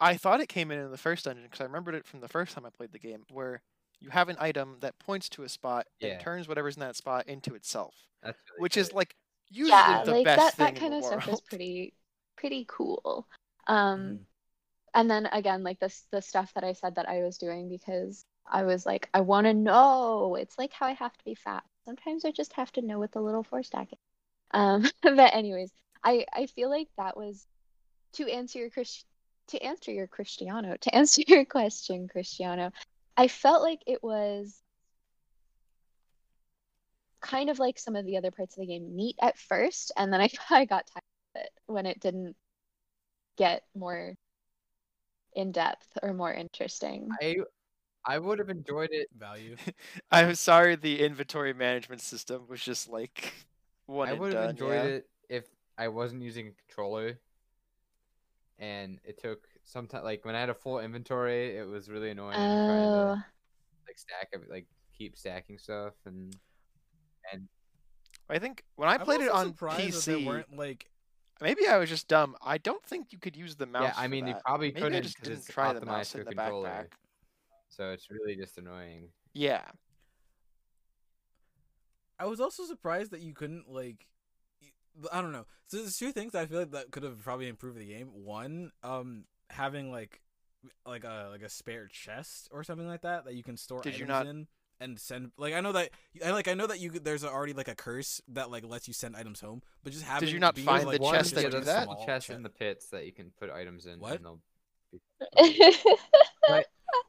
I 0.00 0.16
thought 0.16 0.40
it 0.40 0.48
came 0.48 0.70
in 0.72 0.80
in 0.80 0.90
the 0.92 0.98
first 0.98 1.26
dungeon 1.26 1.44
because 1.44 1.60
I 1.60 1.64
remembered 1.64 1.94
it 1.96 2.06
from 2.06 2.20
the 2.20 2.28
first 2.28 2.54
time 2.54 2.66
I 2.66 2.70
played 2.70 2.92
the 2.92 3.00
game 3.00 3.24
where 3.32 3.62
you 4.00 4.10
have 4.10 4.28
an 4.30 4.36
item 4.40 4.78
that 4.80 4.98
points 4.98 5.28
to 5.30 5.44
a 5.44 5.50
spot 5.50 5.86
Yeah. 6.00 6.10
and 6.10 6.20
turns 6.20 6.48
whatever's 6.48 6.76
in 6.76 6.80
that 6.82 6.96
spot 6.96 7.28
into 7.28 7.54
itself, 7.54 7.94
That's 8.22 8.38
really 8.50 8.64
which 8.64 8.76
is 8.76 8.92
like 8.92 9.16
usually 9.50 9.98
yeah, 9.98 10.04
the 10.04 10.14
like 10.14 10.34
best 10.34 10.52
that 10.52 10.56
thing 10.56 10.74
that 10.74 10.76
kind 10.76 10.92
in 10.92 10.94
of 10.94 10.98
the 11.00 11.04
stuff 11.04 11.28
is 11.28 11.40
pretty 11.42 11.94
pretty 12.36 12.66
cool. 12.68 13.28
Um 13.66 14.20
Mhm. 14.20 14.26
and 14.94 15.10
then 15.10 15.26
again 15.26 15.64
like 15.64 15.80
this 15.80 16.06
the 16.12 16.22
stuff 16.22 16.52
that 16.54 16.64
I 16.64 16.74
said 16.74 16.96
that 16.96 17.08
I 17.08 17.22
was 17.24 17.38
doing 17.38 17.68
because 17.68 18.24
I 18.46 18.64
was 18.64 18.86
like 18.86 19.10
I 19.14 19.22
want 19.22 19.46
to 19.46 19.54
know. 19.54 20.36
It's 20.36 20.58
like 20.58 20.72
how 20.72 20.86
I 20.86 20.94
have 20.94 21.16
to 21.16 21.24
be 21.24 21.34
fast. 21.36 21.66
Sometimes 21.86 22.24
I 22.26 22.32
just 22.32 22.54
have 22.54 22.72
to 22.74 22.82
know 22.82 22.98
what 23.00 23.12
the 23.12 23.20
little 23.22 23.44
four 23.44 23.62
stack 23.64 23.92
is. 23.92 23.98
Um 24.52 24.84
but 25.02 25.34
anyways, 25.34 25.72
I 26.04 26.26
I 26.32 26.46
feel 26.46 26.70
like 26.70 26.88
that 26.96 27.16
was 27.16 27.46
to 28.14 28.30
answer 28.30 28.58
your 28.58 28.70
Chris 28.70 29.04
to 29.48 29.62
answer 29.62 29.92
your 29.92 30.06
Cristiano, 30.06 30.76
to 30.76 30.94
answer 30.94 31.22
your 31.26 31.44
question 31.44 32.08
Cristiano. 32.08 32.70
I 33.16 33.28
felt 33.28 33.62
like 33.62 33.80
it 33.86 34.02
was 34.02 34.60
kind 37.20 37.48
of 37.48 37.58
like 37.58 37.78
some 37.78 37.96
of 37.96 38.04
the 38.04 38.18
other 38.18 38.30
parts 38.30 38.56
of 38.56 38.60
the 38.60 38.66
game 38.66 38.94
neat 38.94 39.16
at 39.22 39.38
first 39.38 39.92
and 39.96 40.12
then 40.12 40.20
I 40.20 40.28
I 40.50 40.64
got 40.66 40.86
tired 40.86 41.02
of 41.34 41.42
it 41.42 41.50
when 41.66 41.86
it 41.86 42.00
didn't 42.00 42.36
get 43.36 43.62
more 43.74 44.14
in 45.34 45.50
depth 45.50 45.88
or 46.02 46.12
more 46.12 46.32
interesting. 46.32 47.08
I 47.20 47.36
I 48.06 48.18
would 48.18 48.38
have 48.38 48.50
enjoyed 48.50 48.90
it. 48.92 49.08
value. 49.16 49.56
I'm 50.10 50.34
sorry 50.34 50.76
the 50.76 51.02
inventory 51.02 51.54
management 51.54 52.02
system 52.02 52.42
was 52.48 52.60
just 52.60 52.88
like 52.88 53.32
one 53.86 54.08
I 54.08 54.12
would 54.12 54.34
have 54.34 54.50
enjoyed 54.50 54.74
yeah. 54.74 54.82
it 54.82 55.08
if 55.28 55.44
I 55.76 55.88
wasn't 55.88 56.22
using 56.22 56.48
a 56.48 56.52
controller. 56.52 57.18
And 58.58 59.00
it 59.04 59.20
took 59.20 59.48
some 59.64 59.86
time. 59.88 60.04
Like 60.04 60.24
when 60.24 60.36
I 60.36 60.40
had 60.40 60.48
a 60.50 60.54
full 60.54 60.78
inventory, 60.78 61.56
it 61.56 61.66
was 61.66 61.88
really 61.90 62.10
annoying 62.10 62.36
trying 62.64 62.86
Oh, 62.86 62.92
to 62.92 63.24
like 63.88 63.98
stack 63.98 64.28
every, 64.32 64.46
like 64.48 64.66
keep 64.96 65.16
stacking 65.16 65.58
stuff 65.58 65.94
and 66.06 66.36
and. 67.32 67.48
I 68.30 68.38
think 68.38 68.64
when 68.76 68.88
I 68.88 68.94
I'm 68.94 69.00
played 69.00 69.20
it 69.20 69.30
on 69.30 69.48
surprised 69.48 69.94
that 69.96 70.04
there 70.06 70.18
PC, 70.18 70.26
weren't 70.26 70.56
like 70.56 70.88
maybe 71.40 71.66
I 71.66 71.76
was 71.78 71.88
just 71.90 72.06
dumb. 72.08 72.36
I 72.40 72.58
don't 72.58 72.82
think 72.84 73.12
you 73.12 73.18
could 73.18 73.36
use 73.36 73.56
the 73.56 73.66
mouse. 73.66 73.92
yeah. 73.96 74.00
I 74.00 74.04
for 74.06 74.10
mean, 74.10 74.26
you 74.28 74.34
probably 74.46 74.68
Maybe 74.68 74.80
couldn't 74.80 74.98
I 74.98 75.00
just 75.00 75.20
didn't 75.20 75.46
try 75.48 75.72
the 75.72 75.84
mouse 75.84 76.14
in 76.14 76.20
the 76.20 76.26
controller. 76.26 76.68
backpack. 76.68 76.86
So 77.68 77.90
it's 77.90 78.08
really 78.10 78.36
just 78.36 78.56
annoying. 78.56 79.08
Yeah, 79.34 79.64
I 82.20 82.26
was 82.26 82.40
also 82.40 82.64
surprised 82.64 83.10
that 83.10 83.20
you 83.20 83.34
couldn't 83.34 83.68
like 83.68 84.06
y- 84.06 84.13
I 85.12 85.20
don't 85.20 85.32
know. 85.32 85.46
So 85.66 85.78
there's 85.78 85.96
two 85.96 86.12
things 86.12 86.34
I 86.34 86.46
feel 86.46 86.60
like 86.60 86.70
that 86.72 86.90
could 86.90 87.02
have 87.02 87.22
probably 87.22 87.48
improved 87.48 87.78
the 87.78 87.86
game. 87.86 88.08
One, 88.12 88.70
um 88.82 89.24
having 89.50 89.90
like 89.92 90.20
like 90.86 91.04
a 91.04 91.28
like 91.30 91.42
a 91.42 91.48
spare 91.48 91.88
chest 91.88 92.48
or 92.52 92.64
something 92.64 92.86
like 92.88 93.02
that 93.02 93.24
that 93.26 93.34
you 93.34 93.42
can 93.42 93.56
store 93.56 93.82
Did 93.82 93.98
you 93.98 94.04
items 94.04 94.08
not- 94.08 94.26
in 94.26 94.46
and 94.80 94.98
send 94.98 95.30
like 95.38 95.54
I 95.54 95.60
know 95.60 95.72
that 95.72 95.90
I 96.24 96.30
like 96.32 96.48
I 96.48 96.54
know 96.54 96.66
that 96.66 96.80
you 96.80 96.90
there's 96.90 97.24
already 97.24 97.52
like 97.52 97.68
a 97.68 97.74
curse 97.76 98.20
that 98.28 98.50
like 98.50 98.64
lets 98.66 98.88
you 98.88 98.94
send 98.94 99.14
items 99.16 99.40
home, 99.40 99.62
but 99.82 99.92
just 99.92 100.04
having 100.04 100.26
did 100.26 100.32
you 100.32 100.40
not 100.40 100.58
find 100.58 100.86
like, 100.86 101.00
the 101.00 101.10
chest 101.10 101.34
that 101.36 101.44
like, 101.44 101.52
do 101.52 101.58
a 101.58 101.60
that? 101.62 101.84
small 101.84 101.96
chest 102.06 102.26
chest. 102.26 102.36
in 102.36 102.42
the 102.42 102.48
pits 102.50 102.86
that 102.86 103.04
you 103.06 103.12
can 103.12 103.30
put 103.38 103.50
items 103.50 103.86
in. 103.86 104.00
What? 104.00 104.16
And 104.16 104.24
they'll 104.24 104.40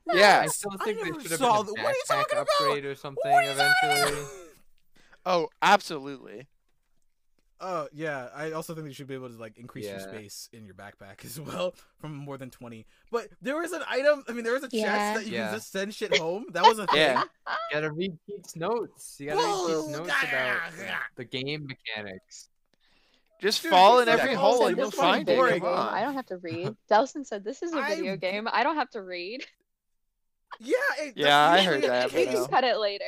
yeah. 0.14 0.42
I 0.44 0.48
still 0.48 0.72
think 0.84 0.98
never 1.00 1.12
there 1.14 1.22
should 1.22 1.32
have 1.32 1.40
saw 1.40 1.64
been 1.64 1.72
a 1.72 1.76
the- 1.76 1.82
what 1.84 1.86
are 1.86 1.90
you 1.92 2.04
backpack 2.10 2.16
talking 2.30 2.38
about? 2.38 2.48
upgrade 2.62 2.86
or 2.86 2.96
something 2.96 3.32
What 3.32 3.44
are 3.46 3.52
you 3.52 3.58
talking 3.58 3.90
eventually. 3.90 4.26
Oh, 5.26 5.50
absolutely. 5.62 6.48
Oh 7.62 7.88
yeah, 7.94 8.28
I 8.36 8.52
also 8.52 8.76
think 8.76 8.88
you 8.88 8.94
should 8.94 9.08
be 9.08 9.14
able 9.14 9.30
to 9.30 9.38
like 9.38 9.58
increase 9.58 9.86
your 9.86 10.00
space 10.00 10.50
in 10.52 10.66
your 10.66 10.76
backpack 10.76 11.24
as 11.26 11.40
well 11.40 11.74
from 12.00 12.14
more 12.16 12.38
than 12.38 12.50
twenty. 12.50 12.86
But 13.12 13.30
there 13.42 13.58
was 13.58 13.72
an 13.72 13.82
item. 13.90 14.24
I 14.28 14.34
mean, 14.34 14.44
there 14.44 14.54
was 14.54 14.64
a 14.64 14.70
Yeah. 14.72 14.84
chest 15.14 15.20
that 15.24 15.30
you 15.32 15.38
Yeah. 15.38 15.46
can 15.48 15.56
just 15.56 15.72
send 15.72 15.94
shit 15.96 16.18
home. 16.18 16.48
That 16.52 16.64
was 16.64 16.80
a 16.80 16.88
thing. 16.88 16.98
Yeah. 17.00 17.22
You 17.48 17.56
gotta 17.72 17.92
read 17.92 18.18
Pete's 18.28 18.56
notes. 18.58 19.16
You 19.20 19.28
gotta 19.30 19.40
read 19.40 19.48
Whoa, 19.48 19.68
Pete's 19.86 19.98
notes 19.98 20.14
yeah, 20.24 20.56
about 20.68 20.72
yeah. 20.80 20.98
the 21.16 21.24
game 21.26 21.66
mechanics. 21.68 22.50
Just 23.42 23.62
Dude, 23.64 23.72
fall 23.72 24.00
in 24.00 24.10
every 24.10 24.34
hole 24.34 24.66
and 24.68 24.78
you'll 24.78 24.92
find 24.92 25.28
it. 25.30 25.36
boring. 25.36 25.60
Come 25.62 25.70
on. 25.74 25.94
I 25.94 26.02
don't 26.02 26.14
have 26.14 26.26
to 26.28 26.38
read. 26.38 26.76
Delson 26.92 27.26
said 27.26 27.44
this 27.44 27.62
is 27.64 27.74
a 27.74 27.82
video 27.82 28.12
I'm- 28.12 28.20
game. 28.20 28.48
I 28.52 28.64
don't 28.64 28.76
have 28.78 28.90
to 28.92 29.02
read. 29.02 29.46
Yeah. 30.60 30.76
It, 31.00 31.14
Yeah, 31.18 31.38
I 31.52 31.62
heard 31.64 31.84
that, 31.84 32.12
the 32.12 32.14
but 32.14 32.20
You 32.20 32.26
case. 32.28 32.34
no. 32.36 32.42
can 32.46 32.54
cut 32.54 32.64
it 32.64 32.78
later. 32.78 33.04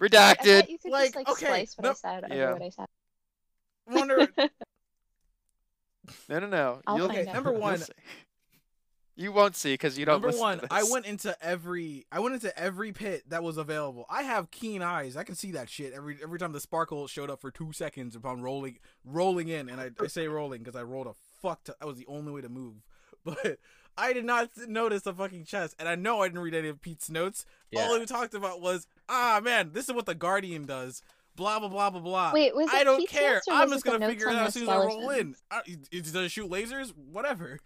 Redacted. 0.00 0.60
thought 0.60 0.70
you 0.70 0.78
could 0.78 0.90
Like, 0.92 1.04
just 1.06 1.16
like 1.16 1.28
okay, 1.30 1.46
splice 1.46 1.74
what 1.76 1.86
I 1.88 1.92
said 1.94 2.24
over 2.24 2.34
Yeah. 2.34 2.52
what 2.52 2.62
I 2.62 2.68
said. 2.68 2.86
Wonder. 3.86 4.28
No, 6.28 6.38
no, 6.38 6.46
no. 6.46 6.80
I'll 6.86 6.98
You'll, 6.98 7.08
find 7.08 7.20
Okay, 7.20 7.32
number 7.32 7.52
one. 7.52 7.82
You 9.16 9.30
won't 9.30 9.54
see 9.54 9.74
because 9.74 9.96
you 9.96 10.04
don't 10.04 10.20
Number 10.20 10.36
one, 10.36 10.58
to 10.58 10.66
I 10.72 10.82
went 10.90 11.06
into 11.06 11.36
every 11.40 12.04
I 12.10 12.18
went 12.18 12.34
into 12.34 12.56
every 12.58 12.92
pit 12.92 13.22
that 13.28 13.44
was 13.44 13.58
available. 13.58 14.06
I 14.10 14.22
have 14.22 14.50
keen 14.50 14.82
eyes. 14.82 15.16
I 15.16 15.22
can 15.22 15.36
see 15.36 15.52
that 15.52 15.70
shit 15.70 15.92
every 15.92 16.18
every 16.20 16.38
time 16.38 16.52
the 16.52 16.60
sparkle 16.60 17.06
showed 17.06 17.30
up 17.30 17.40
for 17.40 17.52
two 17.52 17.72
seconds 17.72 18.16
upon 18.16 18.42
rolling 18.42 18.78
rolling 19.04 19.48
in, 19.48 19.68
and 19.68 19.80
I, 19.80 19.90
I 20.00 20.08
say 20.08 20.26
rolling 20.26 20.62
because 20.62 20.74
I 20.74 20.82
rolled 20.82 21.06
a 21.06 21.14
fuck. 21.40 21.62
To, 21.64 21.76
that 21.78 21.86
was 21.86 21.96
the 21.96 22.06
only 22.06 22.32
way 22.32 22.40
to 22.40 22.48
move, 22.48 22.82
but 23.24 23.58
I 23.96 24.12
did 24.12 24.24
not 24.24 24.50
notice 24.66 25.02
the 25.02 25.14
fucking 25.14 25.44
chest, 25.44 25.76
and 25.78 25.88
I 25.88 25.94
know 25.94 26.22
I 26.22 26.26
didn't 26.26 26.42
read 26.42 26.54
any 26.54 26.68
of 26.68 26.80
Pete's 26.80 27.08
notes. 27.08 27.46
Yeah. 27.70 27.82
All 27.82 27.98
he 27.98 28.06
talked 28.06 28.34
about 28.34 28.60
was, 28.60 28.88
ah 29.08 29.40
man, 29.42 29.70
this 29.72 29.88
is 29.88 29.94
what 29.94 30.06
the 30.06 30.16
Guardian 30.16 30.66
does. 30.66 31.02
Blah 31.36 31.58
blah 31.58 31.68
blah 31.68 31.90
blah 31.90 32.00
blah. 32.00 32.32
Wait, 32.32 32.54
was 32.54 32.68
it 32.68 32.74
I 32.74 32.84
don't 32.84 32.98
Pete's 33.00 33.12
care. 33.12 33.42
or 33.48 33.54
I'm 33.54 33.68
just 33.70 33.84
gonna 33.84 34.06
figure 34.08 34.28
it 34.28 34.36
out 34.36 34.46
as 34.48 34.54
soon 34.54 34.62
as 34.64 34.68
I 34.68 34.76
roll 34.76 35.10
in. 35.10 35.34
skeletons? 35.34 35.42
Uh, 35.50 35.60
is- 35.90 36.12
does 36.12 36.24
it 36.26 36.30
shoot 36.30 36.50
lasers? 36.50 36.92
Whatever. 36.96 37.58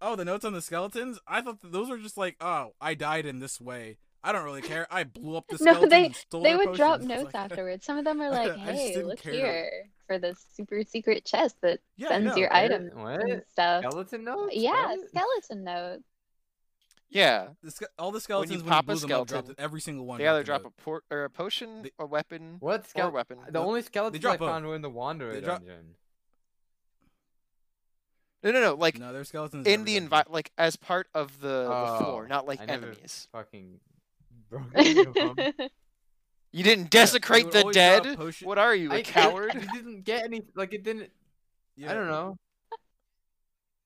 Oh, 0.00 0.16
the 0.16 0.24
notes 0.24 0.44
on 0.44 0.52
the 0.52 0.60
skeletons? 0.62 1.18
I 1.26 1.40
thought 1.40 1.60
that 1.62 1.72
those 1.72 1.88
were 1.88 1.98
just 1.98 2.16
like, 2.16 2.36
oh, 2.40 2.72
I 2.80 2.94
died 2.94 3.26
in 3.26 3.38
this 3.38 3.60
way. 3.60 3.98
I 4.22 4.32
don't 4.32 4.44
really 4.44 4.62
care. 4.62 4.86
I 4.90 5.04
blew 5.04 5.36
up 5.36 5.46
the 5.48 5.58
skeleton. 5.58 5.82
No, 5.82 5.88
they- 5.88 6.06
and 6.06 6.16
stole 6.16 6.42
They 6.42 6.56
would 6.56 6.74
drop 6.74 7.00
potions. 7.00 7.10
It's 7.10 7.22
notes 7.22 7.34
like- 7.34 7.44
afterwards. 7.50 7.84
Some 7.86 7.98
of 7.98 8.04
them 8.04 8.20
are 8.22 8.30
like, 8.30 8.56
"Hey, 8.56 9.02
look 9.02 9.20
care. 9.20 9.32
here 9.32 9.70
for 10.06 10.18
this 10.18 10.44
super 10.54 10.82
secret 10.84 11.24
chest 11.26 11.56
that 11.62 11.80
Yeah, 11.96 12.08
sends 12.08 12.26
know. 12.28 12.36
your 12.36 12.48
What? 12.48 12.56
items 12.56 12.94
What? 12.94 13.20
and 13.30 13.42
stuff." 13.50 13.84
Skeleton 13.84 14.24
notes? 14.24 14.54
Yeah, 14.56 14.86
What? 14.94 15.08
skeleton 15.10 15.64
notes. 15.64 16.04
Yeah, 17.14 17.48
The 17.62 17.70
ske- 17.70 17.84
all 17.98 18.10
the 18.10 18.20
skeletons 18.20 18.50
when 18.58 18.64
you, 18.66 18.70
pop 18.70 18.84
a 18.84 18.86
blew 18.88 18.96
them 18.96 19.04
up, 19.04 19.08
dropped 19.08 19.30
skeleton, 19.30 19.50
it. 19.52 19.58
every 19.62 19.80
single 19.80 20.04
one. 20.04 20.18
they 20.18 20.26
either 20.26 20.42
drop 20.42 20.64
a 20.64 20.66
a 20.66 20.70
port 20.70 21.04
or 21.10 21.24
a 21.24 21.30
potion, 21.30 21.82
They- 21.82 21.90
a 21.98 22.04
weapon, 22.06 22.56
What 22.60 22.80
or 22.80 22.82
a 22.82 22.88
skeleton? 22.88 23.14
weapon. 23.14 23.38
The 23.46 23.52
No, 23.52 23.64
only 23.66 23.82
skeletons 23.82 24.18
I 24.18 24.20
drop 24.20 24.38
both. 24.40 24.48
found 24.50 24.66
were 24.66 24.74
in 24.74 24.82
the 24.82 24.90
Wanderer 24.90 25.32
They 25.32 25.40
drop- 25.40 25.60
dungeon. 25.64 25.94
No, 28.42 28.50
no, 28.50 28.60
no. 28.60 28.74
Like. 28.74 28.98
No, 28.98 29.12
there's 29.12 29.28
skeletons 29.28 29.66
in 29.66 29.84
the 29.84 29.94
dungeon. 29.94 30.10
envi- 30.10 30.28
like 30.30 30.50
as 30.58 30.76
part 30.76 31.08
of 31.14 31.40
the, 31.40 31.46
the 31.48 31.68
oh, 31.72 31.98
floor, 31.98 32.24
Oh, 32.24 32.26
not 32.26 32.46
like 32.46 32.60
I 32.60 32.66
never- 32.66 32.88
enemies. 32.88 33.28
Fucking 33.32 33.80
broke 34.50 34.70
any. 34.74 34.94
You 36.52 36.62
didn't 36.62 36.90
desecrate 36.90 37.46
would 37.46 37.52
the 37.54 37.70
dead. 37.72 38.18
What 38.42 38.58
are 38.58 38.74
you, 38.74 38.90
a 38.92 38.96
I 38.96 39.02
coward? 39.02 39.52
I 39.56 39.58
didn't 39.74 40.02
get 40.02 40.24
any. 40.24 40.42
Like 40.54 40.74
it 40.74 40.82
didn't. 40.84 41.10
Yeah. 41.76 41.90
I 41.90 41.94
don't 41.94 42.06
know. 42.08 42.36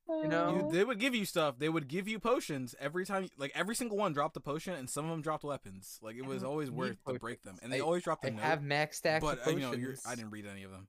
You 0.09 0.29
know? 0.29 0.55
You, 0.71 0.73
they 0.73 0.85
would 0.85 0.99
give 0.99 1.15
you 1.15 1.25
stuff. 1.25 1.59
They 1.59 1.69
would 1.69 1.87
give 1.89 2.09
you 2.09 2.19
potions 2.19 2.75
every 2.81 3.05
time. 3.05 3.29
Like 3.37 3.53
every 3.55 3.75
single 3.75 3.97
one 3.99 4.13
dropped 4.13 4.37
a 4.37 4.41
potion, 4.41 4.75
and 4.75 4.89
some 4.89 5.05
of 5.05 5.11
them 5.11 5.21
dropped 5.23 5.45
weapons. 5.45 5.99
Like 6.03 6.17
it 6.17 6.25
was 6.25 6.43
always 6.43 6.71
need 6.71 6.79
worth 6.79 7.05
to 7.07 7.15
break 7.19 7.43
them, 7.43 7.59
and 7.63 7.71
they 7.73 7.79
I- 7.79 7.81
always 7.83 8.03
dropped 8.05 8.25
I 8.25 8.29
a 8.29 8.31
note. 8.33 8.41
have 8.41 8.63
max 8.63 8.97
stacks 8.99 9.23
but 9.25 9.39
of 9.41 9.47
uh, 9.47 9.51
you 9.51 9.57
potions. 9.57 9.73
know, 9.73 9.79
you're, 9.79 9.95
I 10.07 10.15
didn't 10.15 10.31
read 10.31 10.47
any 10.51 10.63
of 10.65 10.71
them. 10.71 10.89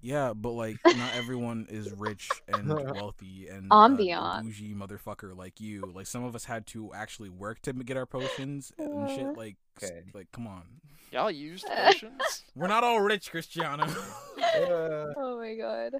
Yeah, 0.00 0.32
but 0.34 0.50
like 0.50 0.78
not 0.84 1.12
everyone 1.14 1.66
is 1.70 1.92
rich 1.96 2.28
and 2.48 2.68
wealthy 2.94 3.46
and 3.48 3.72
uh, 3.72 3.76
a 3.76 3.88
Ambiance. 3.88 4.42
bougie 4.42 4.74
motherfucker 4.74 5.36
like 5.36 5.60
you. 5.60 5.92
Like 5.94 6.06
some 6.06 6.24
of 6.24 6.34
us 6.34 6.44
had 6.44 6.66
to 6.68 6.92
actually 6.92 7.28
work 7.28 7.62
to 7.62 7.72
get 7.72 7.96
our 7.96 8.06
potions 8.06 8.72
and 8.78 9.04
Uh. 9.04 9.08
shit. 9.08 9.36
Like, 9.36 9.56
Okay. 9.82 10.02
like 10.12 10.30
come 10.32 10.46
on, 10.48 10.64
Y'all 11.12 11.30
used 11.30 11.64
potions? 11.76 12.42
we're 12.56 12.66
not 12.66 12.82
all 12.84 13.00
rich, 13.00 13.30
Cristiano. 13.30 13.84
Uh, 13.84 15.12
oh 15.16 15.38
my 15.38 15.54
god. 15.54 15.92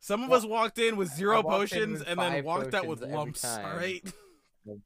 Some 0.00 0.22
of 0.22 0.30
Wa- 0.30 0.36
us 0.36 0.44
walked 0.44 0.78
in 0.78 0.96
with 0.96 1.08
zero 1.08 1.38
I 1.38 1.40
walked 1.40 1.72
in 1.72 1.78
potions 1.80 1.98
with 2.00 2.08
and 2.08 2.20
then 2.20 2.44
walked 2.44 2.74
out 2.74 2.86
with 2.86 3.02
lumps. 3.02 3.44
All 3.44 3.56
time. 3.56 3.76
right. 3.76 4.02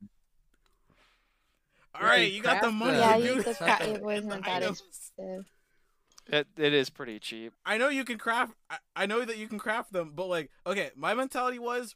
All 1.94 2.00
Yeah, 2.02 2.08
right, 2.08 2.30
you 2.30 2.36
you 2.36 2.42
got 2.42 2.62
the 2.62 2.70
money 2.70 2.96
them. 2.98 3.00
Yeah, 3.00 3.16
to 3.16 3.22
you 3.22 3.34
do 3.34 3.42
the 3.42 3.56
that. 3.60 3.78
cra- 3.78 3.86
it 3.88 3.96
it 3.96 4.02
wasn't 4.02 4.44
that 4.44 4.62
expensive. 4.62 5.46
It, 6.28 6.46
it 6.56 6.72
is 6.72 6.88
pretty 6.88 7.18
cheap. 7.18 7.52
I 7.66 7.76
know 7.78 7.88
you 7.88 8.04
can 8.04 8.16
craft. 8.16 8.54
I, 8.70 8.78
I 8.96 9.06
know 9.06 9.24
that 9.24 9.36
you 9.36 9.48
can 9.48 9.58
craft 9.58 9.92
them, 9.92 10.12
but 10.14 10.26
like, 10.28 10.50
okay, 10.66 10.90
my 10.96 11.14
mentality 11.14 11.58
was 11.58 11.94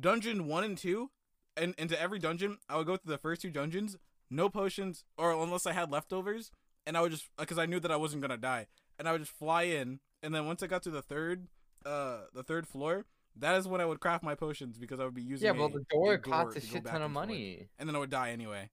dungeon 0.00 0.46
one 0.46 0.64
and 0.64 0.78
two, 0.78 1.10
and 1.56 1.74
into 1.76 2.00
every 2.00 2.18
dungeon, 2.18 2.58
I 2.68 2.76
would 2.78 2.86
go 2.86 2.96
through 2.96 3.10
the 3.12 3.18
first 3.18 3.42
two 3.42 3.50
dungeons, 3.50 3.96
no 4.30 4.48
potions, 4.48 5.04
or 5.18 5.32
unless 5.32 5.66
I 5.66 5.72
had 5.72 5.90
leftovers, 5.90 6.50
and 6.86 6.96
I 6.96 7.00
would 7.02 7.10
just 7.10 7.28
because 7.36 7.58
I 7.58 7.66
knew 7.66 7.80
that 7.80 7.90
I 7.90 7.96
wasn't 7.96 8.22
gonna 8.22 8.38
die, 8.38 8.68
and 8.98 9.08
I 9.08 9.12
would 9.12 9.20
just 9.22 9.32
fly 9.36 9.64
in, 9.64 10.00
and 10.22 10.34
then 10.34 10.46
once 10.46 10.62
I 10.62 10.68
got 10.68 10.82
to 10.84 10.90
the 10.90 11.02
third, 11.02 11.48
uh, 11.84 12.18
the 12.34 12.42
third 12.42 12.66
floor, 12.66 13.04
that 13.36 13.56
is 13.56 13.66
when 13.66 13.80
I 13.80 13.86
would 13.86 14.00
craft 14.00 14.22
my 14.22 14.34
potions 14.34 14.78
because 14.78 15.00
I 15.00 15.04
would 15.04 15.14
be 15.14 15.22
using. 15.22 15.46
Yeah, 15.46 15.52
well, 15.52 15.68
the 15.68 15.84
door 15.90 16.14
a 16.14 16.18
costs 16.18 16.56
a 16.56 16.60
shit 16.60 16.84
ton 16.84 16.96
of 16.96 17.02
and 17.06 17.14
forth, 17.14 17.28
money. 17.28 17.68
and 17.78 17.88
then 17.88 17.96
I 17.96 17.98
would 17.98 18.10
die 18.10 18.30
anyway. 18.30 18.70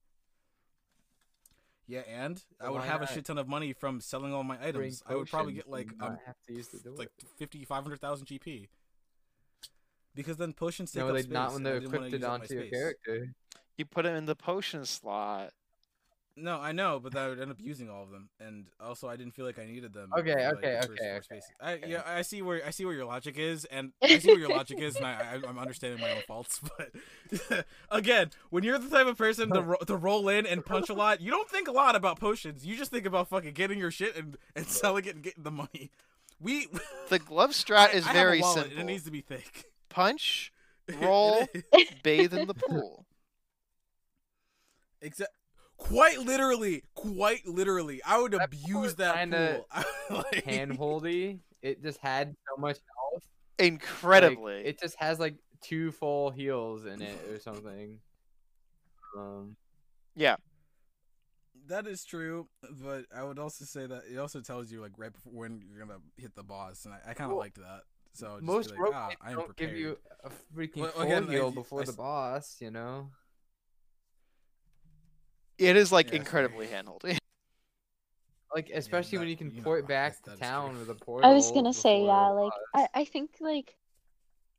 Yeah, 1.88 2.02
and 2.08 2.42
I 2.60 2.70
would 2.70 2.80
why 2.80 2.88
have 2.88 3.02
a 3.02 3.08
shit 3.08 3.26
ton 3.26 3.38
of 3.38 3.48
money 3.48 3.74
from 3.74 4.00
selling 4.00 4.34
all 4.34 4.44
my 4.44 4.56
Bring 4.56 4.70
items. 4.70 5.04
I 5.06 5.16
would 5.16 5.28
probably 5.28 5.54
get 5.54 5.70
like 5.70 5.90
um, 6.00 6.18
have 6.26 6.36
to 6.48 6.54
use 6.54 6.68
the 6.70 6.80
door. 6.80 6.96
like 6.96 7.10
50 7.38 7.66
500,000 7.66 8.28
GP. 8.28 8.68
Because 10.16 10.38
then 10.38 10.54
potions 10.54 10.92
take 10.92 11.02
no, 11.02 11.10
up 11.10 11.16
they 11.16 11.24
space. 11.24 11.34
not 11.34 11.54
when 11.54 11.64
they're 11.64 11.78
equipped 11.78 12.12
use 12.12 12.24
up 12.24 12.30
my 12.30 12.34
onto 12.36 12.54
your 12.54 12.64
space. 12.64 12.74
character. 12.74 13.34
You 13.78 13.86
put 13.86 14.06
it 14.06 14.16
in 14.16 14.26
the 14.26 14.36
potion 14.36 14.86
slot. 14.86 15.52
No, 16.38 16.60
I 16.60 16.72
know, 16.72 17.00
but 17.00 17.16
I 17.16 17.28
would 17.28 17.42
end 17.42 17.52
up 17.52 17.58
using 17.60 17.90
all 17.90 18.04
of 18.04 18.10
them, 18.10 18.30
and 18.40 18.68
also 18.80 19.10
I 19.10 19.18
didn't 19.18 19.36
feel 19.36 19.46
like 19.46 19.60
I 19.60 19.66
needed 19.66 19.94
them. 19.94 20.12
Okay, 20.18 20.32
for, 20.32 20.40
like, 20.40 20.58
okay, 20.58 20.80
the 20.82 20.88
first 20.88 21.02
okay, 21.02 21.12
okay. 21.16 21.42
I, 21.60 21.74
okay. 21.74 21.92
yeah, 21.92 22.02
I 22.06 22.22
see 22.22 22.42
where 22.42 22.66
I 22.66 22.70
see 22.70 22.86
where 22.86 22.94
your 22.94 23.06
logic 23.06 23.38
is, 23.38 23.66
and 23.66 23.92
I 24.02 24.18
see 24.18 24.30
where 24.30 24.40
your 24.40 24.50
logic 24.50 24.80
is, 24.80 24.96
and 24.96 25.06
I, 25.06 25.12
I, 25.12 25.48
I'm 25.48 25.60
understanding 25.60 26.00
my 26.00 26.12
own 26.12 26.22
faults. 26.28 26.62
But 26.78 27.66
again, 27.92 28.32
when 28.50 28.64
you're 28.64 28.80
the 28.80 28.90
type 28.90 29.08
of 29.08 29.18
person 29.18 29.52
to, 29.52 29.62
ro- 29.62 29.78
to 29.86 29.96
roll 29.96 30.30
in 30.30 30.46
and 30.46 30.66
punch 30.66 30.90
a 30.90 30.94
lot, 30.94 31.20
you 31.20 31.32
don't 31.32 31.50
think 31.50 31.68
a 31.68 31.72
lot 31.72 31.96
about 31.96 32.20
potions. 32.20 32.66
You 32.66 32.78
just 32.78 32.92
think 32.92 33.06
about 33.06 33.28
fucking 33.28 33.54
getting 33.54 33.78
your 33.78 33.92
shit 33.92 34.16
and, 34.16 34.38
and 34.56 34.66
selling 34.68 35.06
it 35.06 35.16
and 35.16 35.24
getting 35.24 35.44
the 35.44 35.52
money. 35.52 35.92
We 36.40 36.68
The 37.10 37.20
glove 37.20 37.52
strat 37.52 37.94
is 37.94 38.08
I 38.08 38.14
very 38.14 38.42
wallet, 38.42 38.66
simple. 38.66 38.80
it 38.80 38.84
needs 38.86 39.04
to 39.04 39.12
be 39.12 39.22
thick. 39.22 39.66
Punch, 39.90 40.52
roll, 41.02 41.46
bathe 42.04 42.34
in 42.34 42.48
the 42.48 42.54
pool. 42.54 43.06
Except, 45.02 45.32
quite 45.82 46.20
literally, 46.20 46.84
quite 46.96 47.46
literally, 47.48 48.02
I 48.06 48.20
would 48.20 48.32
That 48.34 48.46
abuse 48.46 48.88
is 48.92 48.96
that 48.96 49.16
kinda 49.16 49.64
pool. 50.10 50.24
Like- 50.32 50.46
Handholdy. 50.46 51.40
It 51.62 51.84
just 51.84 52.00
had 52.00 52.36
so 52.50 52.60
much 52.62 52.78
health. 53.12 53.24
Incredibly. 53.60 54.58
Like, 54.58 54.66
it 54.66 54.80
just 54.82 54.96
has 55.00 55.20
like 55.20 55.36
two 55.62 55.92
full 55.92 56.32
heals 56.32 56.86
in 56.86 57.02
it 57.02 57.18
or 57.30 57.40
something. 57.40 58.00
Um, 59.18 59.56
yeah. 60.16 60.38
That 61.68 61.86
is 61.88 62.04
true, 62.04 62.48
but 62.84 63.06
I 63.16 63.24
would 63.24 63.38
also 63.38 63.66
say 63.66 63.86
that 63.86 64.04
it 64.12 64.18
also 64.18 64.42
tells 64.42 64.72
you 64.72 64.82
like 64.82 64.94
right 64.98 65.14
before 65.14 65.32
when 65.34 65.62
you're 65.70 65.86
gonna 65.86 66.00
hit 66.18 66.34
the 66.36 66.44
boss, 66.44 66.86
and 66.86 66.94
I, 66.94 67.12
I 67.12 67.14
kind 67.14 67.30
of 67.30 67.36
Well, 67.38 67.40
liked 67.46 67.58
that. 67.60 67.82
So 68.14 68.36
just 68.38 68.44
most 68.44 68.72
be 68.76 68.82
like, 68.82 68.92
roguelites 68.92 68.94
ah, 68.96 69.10
I 69.22 69.30
am 69.32 69.36
don't 69.38 69.46
prepared. 69.46 69.70
give 69.70 69.78
you 69.80 69.98
a 70.24 70.30
freaking 70.54 70.82
Well, 70.82 70.92
full 70.92 71.02
again, 71.04 71.28
heal 71.30 71.48
I 71.50 71.54
before 71.54 71.84
the 71.84 71.92
s- 71.92 71.96
boss. 71.96 72.58
You 72.60 72.72
know. 72.72 73.12
It 75.62 75.78
is 75.78 75.92
like 75.92 76.08
Yeah, 76.08 76.16
incredibly 76.16 76.68
handled. 76.68 77.04
Like 78.54 78.70
especially 78.74 79.18
when 79.18 79.28
that- 79.28 79.32
you 79.32 79.38
can 79.38 79.52
you 79.56 79.62
port 79.62 79.86
I 79.86 79.88
back 79.88 80.22
to 80.24 80.36
town 80.36 80.72
true. 80.72 80.80
with 80.80 80.90
a 80.90 80.96
portal. 81.06 81.32
I 81.32 81.34
was 81.34 81.50
gonna 81.52 81.72
say, 81.72 82.06
yeah, 82.06 82.28
like. 82.30 82.52
I, 82.74 82.88
I 82.94 83.06
think 83.06 83.30
like 83.40 83.74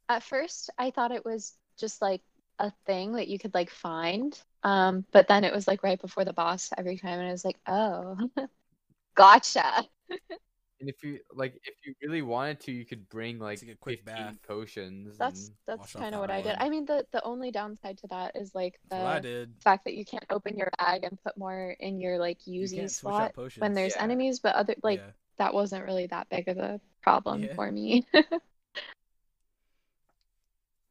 at 0.08 0.22
first 0.22 0.70
I 0.78 0.90
thought 0.90 1.12
it 1.12 1.26
was 1.26 1.52
just 1.78 2.00
like 2.00 2.22
a 2.58 2.72
thing 2.86 3.12
that 3.14 3.28
you 3.28 3.38
could 3.38 3.52
like 3.52 3.68
find. 3.68 4.40
Um, 4.62 5.04
but 5.12 5.28
then 5.28 5.44
it 5.44 5.52
was 5.52 5.66
like 5.66 5.82
right 5.82 6.00
before 6.00 6.24
the 6.24 6.32
boss 6.32 6.70
every 6.78 6.96
time 6.96 7.18
and 7.18 7.28
I 7.28 7.32
was 7.32 7.44
like, 7.44 7.58
oh 7.66 8.16
gotcha. 9.14 9.84
And 10.82 10.88
if 10.90 11.04
you 11.04 11.20
like, 11.32 11.54
if 11.64 11.74
you 11.86 11.94
really 12.02 12.22
wanted 12.22 12.58
to, 12.62 12.72
you 12.72 12.84
could 12.84 13.08
bring 13.08 13.38
like 13.38 13.60
Take 13.60 13.70
a 13.70 13.76
quick 13.76 14.04
15 14.04 14.14
bath. 14.16 14.36
potions. 14.48 15.16
That's 15.16 15.52
that's 15.68 15.78
wash 15.78 15.94
off 15.94 16.00
kind 16.00 16.10
that 16.10 16.16
of 16.16 16.20
what 16.22 16.30
I 16.32 16.42
did. 16.42 16.56
blood. 16.56 16.56
I 16.58 16.68
mean 16.70 16.84
the 16.86 17.06
the 17.12 17.22
only 17.22 17.52
downside 17.52 17.98
to 17.98 18.08
that 18.08 18.34
is 18.34 18.52
like 18.52 18.80
That's 18.90 19.00
what 19.04 19.12
I 19.12 19.18
the 19.18 19.20
did. 19.20 19.54
fact 19.62 19.84
that 19.84 19.94
you 19.94 20.04
can't 20.04 20.24
open 20.28 20.58
your 20.58 20.70
bag 20.80 21.04
and 21.04 21.22
put 21.22 21.36
more 21.36 21.76
in 21.78 22.00
your 22.00 22.18
like 22.18 22.38
You 22.56 22.64
UZ 22.64 22.74
can't 22.74 22.90
switch 22.90 23.14
slot 23.14 23.22
out 23.22 23.34
potions. 23.34 23.62
when 23.62 23.74
there's 23.74 23.94
Yeah. 23.94 24.02
enemies, 24.02 24.40
but 24.40 24.56
other 24.56 24.74
like 24.82 24.98
Yeah. 24.98 25.10
that 25.38 25.54
wasn't 25.54 25.84
really 25.86 26.06
that 26.08 26.28
big 26.30 26.48
of 26.48 26.58
a 26.58 26.80
problem 27.00 27.42
Yeah. 27.42 27.54
for 27.54 27.70
me. 27.70 28.04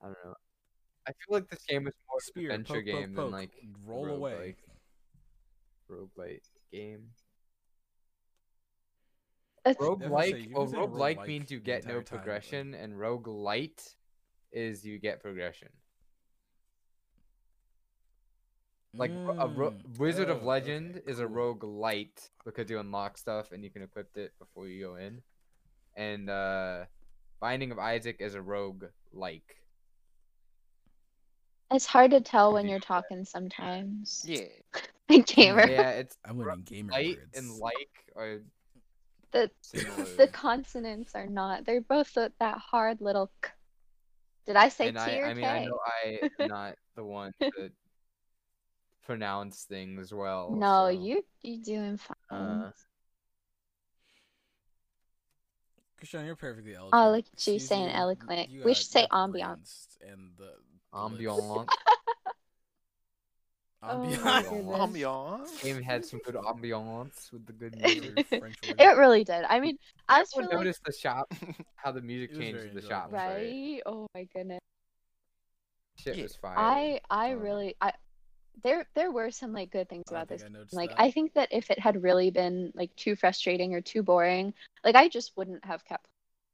I 0.01 0.05
don't 0.05 0.17
know. 0.25 0.35
I 1.07 1.11
feel 1.11 1.35
like 1.37 1.49
this 1.49 1.63
game 1.67 1.87
is 1.87 1.93
more 2.07 2.17
of 2.17 2.23
an 2.25 2.27
Spear, 2.27 2.51
adventure 2.51 2.81
poke, 2.81 2.89
poke, 2.89 3.01
game 3.01 3.13
poke, 3.15 3.25
than 3.25 3.31
like 3.31 3.51
roll 3.85 4.05
away. 4.11 4.55
roguelite 5.89 6.41
game. 6.71 7.11
It's- 9.65 9.75
Definitely 9.77 10.31
say- 10.31 10.33
Roguelike, 10.33 10.47
you 10.49 10.55
well, 10.55 10.65
can 10.65 10.73
say 10.73 10.77
roguelike 10.79 11.15
roguelike 11.17 11.27
means 11.27 11.51
you 11.51 11.59
get 11.59 11.85
no 11.85 11.89
entire 11.89 11.93
time, 11.93 11.93
but, 11.93 11.97
like- 11.97 12.07
progression, 12.23 12.73
and 12.75 12.93
roguelite 12.93 13.95
is 14.51 14.85
you 14.85 14.97
get 14.99 15.21
progression. 15.21 15.69
Like 18.93 19.11
ro- 19.11 19.37
a 19.39 19.47
ro- 19.47 19.71
Mm, 19.71 19.99
Wizard 19.99 20.29
oh, 20.29 20.33
of 20.33 20.43
Legend 20.43 20.97
okay, 20.97 21.09
is 21.11 21.19
a 21.19 21.25
roguelite 21.25 22.29
because 22.43 22.69
you 22.69 22.77
unlock 22.79 23.17
stuff 23.17 23.53
and 23.53 23.63
you 23.63 23.69
can 23.69 23.83
equip 23.83 24.17
it 24.17 24.33
before 24.37 24.67
you 24.67 24.85
go 24.85 24.95
in. 24.95 25.21
And 25.95 26.29
uh 26.29 26.85
Binding 27.39 27.71
of 27.71 27.79
Isaac 27.79 28.17
is 28.19 28.35
a 28.35 28.41
rogue 28.41 28.83
like. 29.13 29.55
It's 31.71 31.85
hard 31.85 32.11
to 32.11 32.19
tell 32.19 32.51
when 32.53 32.65
you 32.65 32.71
you're 32.71 32.79
talking 32.81 33.23
sometimes. 33.23 34.23
yeah. 34.27 34.45
Gamer. 35.25 35.67
Yeah, 35.69 35.91
it's 35.91 36.17
I'm 36.25 36.37
learning 36.37 36.63
gamer 36.65 36.91
light 36.91 37.17
words. 37.17 37.37
and 37.37 37.49
like 37.59 37.89
are 38.15 38.41
The 39.31 39.49
similar. 39.61 40.15
the 40.17 40.27
consonants 40.27 41.15
are 41.15 41.27
not. 41.27 41.65
They're 41.65 41.81
both 41.81 42.13
th- 42.13 42.31
that 42.39 42.57
hard 42.57 43.01
little 43.01 43.31
k. 43.41 43.49
Did 44.45 44.55
I 44.55 44.69
say 44.69 44.87
and 44.87 44.97
T 44.97 45.03
I, 45.03 45.17
or 45.19 45.25
I 45.25 45.33
mean, 45.33 45.45
K? 45.45 45.49
I 45.49 45.65
know 45.65 45.79
I 45.85 46.19
am 46.41 46.47
not 46.47 46.75
the 46.95 47.03
one 47.03 47.31
to 47.41 47.69
pronounce 49.05 49.63
things 49.63 50.13
well. 50.13 50.51
no, 50.51 50.85
so, 50.85 50.89
you 50.89 51.23
you 51.41 51.61
doing 51.61 51.97
fine. 51.97 52.39
Uh, 52.39 52.71
Krishan, 56.01 56.25
you're 56.25 56.35
perfectly 56.35 56.75
eloquent. 56.75 56.93
Oh, 56.93 57.11
look 57.11 57.19
at 57.19 57.25
you 57.25 57.31
Excuse 57.33 57.67
saying 57.67 57.89
you, 57.89 57.95
eloquent. 57.95 58.49
you 58.49 58.63
We 58.63 58.73
should 58.73 58.87
say 58.87 59.07
got 59.09 59.29
ambiance. 59.29 59.97
And 60.01 60.31
the, 60.37 60.53
the 60.91 60.97
ambiance. 60.97 61.67
Oh 63.83 63.97
my 63.97 64.41
Ambiance. 64.43 64.49
goodness. 64.49 64.79
Ambiance. 64.79 65.63
Game 65.63 65.81
had 65.81 66.05
some 66.05 66.19
good 66.23 66.35
ambiance 66.35 67.31
with 67.31 67.45
the 67.45 67.53
good 67.53 67.75
music. 67.81 68.19
are 68.33 68.39
French 68.39 68.55
words. 68.63 68.75
It 68.79 68.97
really 68.97 69.23
did. 69.23 69.43
I 69.49 69.59
mean, 69.59 69.77
as 70.07 70.31
for 70.31 70.41
like, 70.43 70.51
noticed 70.51 70.81
the 70.85 70.93
shop, 70.93 71.33
how 71.75 71.91
the 71.91 72.01
music 72.01 72.37
changed 72.37 72.63
in 72.63 72.75
the 72.75 72.81
shop. 72.81 73.05
enjoyable. 73.11 73.33
right? 73.33 73.81
Oh 73.85 74.07
my 74.13 74.27
goodness. 74.33 74.59
Shit 75.97 76.15
Yeah. 76.17 76.23
was 76.23 76.35
fire. 76.35 76.55
I 76.57 76.99
I 77.09 77.31
Um, 77.33 77.39
really 77.39 77.75
I 77.81 77.93
there 78.63 78.85
there 78.93 79.11
were 79.11 79.31
some 79.31 79.53
like 79.53 79.71
good 79.71 79.89
things 79.89 80.03
I 80.09 80.15
about 80.15 80.27
this 80.27 80.43
think 80.43 80.55
I 80.55 80.75
like 80.75 80.89
that. 80.89 81.01
I 81.01 81.11
think 81.11 81.33
that 81.33 81.49
if 81.51 81.71
it 81.71 81.79
had 81.79 82.03
really 82.03 82.29
been 82.29 82.71
like 82.75 82.95
too 82.95 83.15
frustrating 83.15 83.73
or 83.73 83.81
too 83.81 84.03
boring, 84.03 84.53
like 84.83 84.95
I 84.95 85.07
just 85.09 85.35
wouldn't 85.37 85.63
have 85.65 85.83
kept 85.85 86.05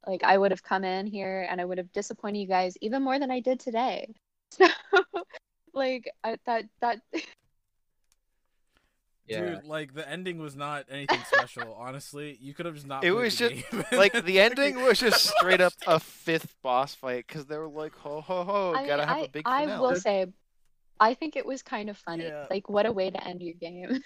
like 0.06 0.22
I 0.24 0.38
would 0.38 0.50
have 0.50 0.62
come 0.62 0.84
in 0.84 1.06
here 1.06 1.46
and 1.50 1.60
I 1.60 1.64
would 1.66 1.78
have 1.78 1.92
disappointed 1.92 2.38
you 2.38 2.46
guys 2.46 2.74
even 2.80 3.02
more 3.02 3.18
than 3.18 3.30
I 3.30 3.40
did 3.40 3.60
today. 3.60 4.08
So 4.50 4.66
like 5.78 6.10
I, 6.22 6.36
that 6.46 6.64
that 6.80 7.00
yeah. 9.26 9.40
Dude, 9.40 9.64
like 9.64 9.94
the 9.94 10.08
ending 10.08 10.38
was 10.38 10.56
not 10.56 10.84
anything 10.90 11.20
special. 11.32 11.74
honestly, 11.78 12.36
you 12.40 12.52
could 12.54 12.66
have 12.66 12.74
just 12.74 12.86
not. 12.86 13.04
It 13.04 13.12
was 13.12 13.38
the 13.38 13.50
just- 13.50 13.70
game. 13.70 13.84
like 13.98 14.24
the 14.24 14.40
ending 14.40 14.82
was 14.82 14.98
just 14.98 15.32
straight 15.36 15.60
up 15.60 15.72
a 15.86 15.98
fifth 16.00 16.54
boss 16.62 16.94
fight 16.94 17.26
because 17.26 17.46
they 17.46 17.56
were 17.56 17.68
like, 17.68 17.94
ho 17.96 18.20
ho 18.20 18.44
ho, 18.44 18.74
I 18.76 18.86
gotta 18.86 19.06
have 19.06 19.16
I, 19.16 19.20
a 19.20 19.28
big 19.28 19.42
I 19.46 19.64
finale. 19.64 19.80
will 19.80 19.96
say 19.96 20.26
I 21.00 21.14
think 21.14 21.36
it 21.36 21.46
was 21.46 21.62
kind 21.62 21.88
of 21.88 21.96
funny. 21.96 22.24
Yeah. 22.24 22.46
Like 22.50 22.68
what 22.68 22.86
a 22.86 22.92
way 22.92 23.10
to 23.10 23.24
end 23.26 23.40
your 23.40 23.54
game. 23.54 24.00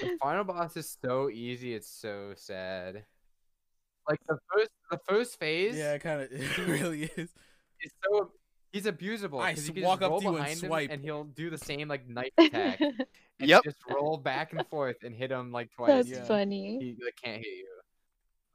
The 0.00 0.16
final 0.22 0.44
boss 0.44 0.76
is 0.76 0.96
so 1.02 1.28
easy. 1.30 1.74
It's 1.74 1.88
so 1.88 2.32
sad. 2.36 3.04
Like 4.08 4.20
the 4.28 4.38
first, 4.52 4.70
the 4.90 4.98
first 5.08 5.38
phase. 5.38 5.76
yeah, 5.76 5.98
kind 5.98 6.22
of. 6.22 6.32
It 6.32 6.58
really 6.58 7.04
is. 7.16 7.30
It's 7.80 7.94
so 8.04 8.30
he's 8.72 8.84
abusable. 8.84 9.40
I 9.40 9.54
'cause 9.54 9.66
you 9.68 9.74
can 9.74 9.82
walk 9.84 10.00
just 10.00 10.10
up 10.12 10.18
to 10.18 10.22
you 10.24 10.28
and 10.30 10.36
behind 10.38 10.62
him 10.62 10.68
swipe. 10.68 10.90
and 10.90 11.02
he'll 11.02 11.24
do 11.24 11.50
the 11.50 11.58
same 11.58 11.88
like 11.88 12.08
knife 12.08 12.32
attack. 12.38 12.80
and 12.80 13.06
Yep. 13.38 13.64
Just 13.64 13.78
roll 13.88 14.16
back 14.18 14.52
and 14.52 14.66
forth 14.68 15.02
and 15.02 15.14
hit 15.14 15.30
him 15.30 15.50
like 15.52 15.70
twice. 15.72 15.88
That's 16.06 16.08
Yeah. 16.10 16.24
funny. 16.24 16.78
He 16.78 16.96
like, 17.04 17.16
can't 17.22 17.42
hit 17.42 17.46
you. 17.58 17.66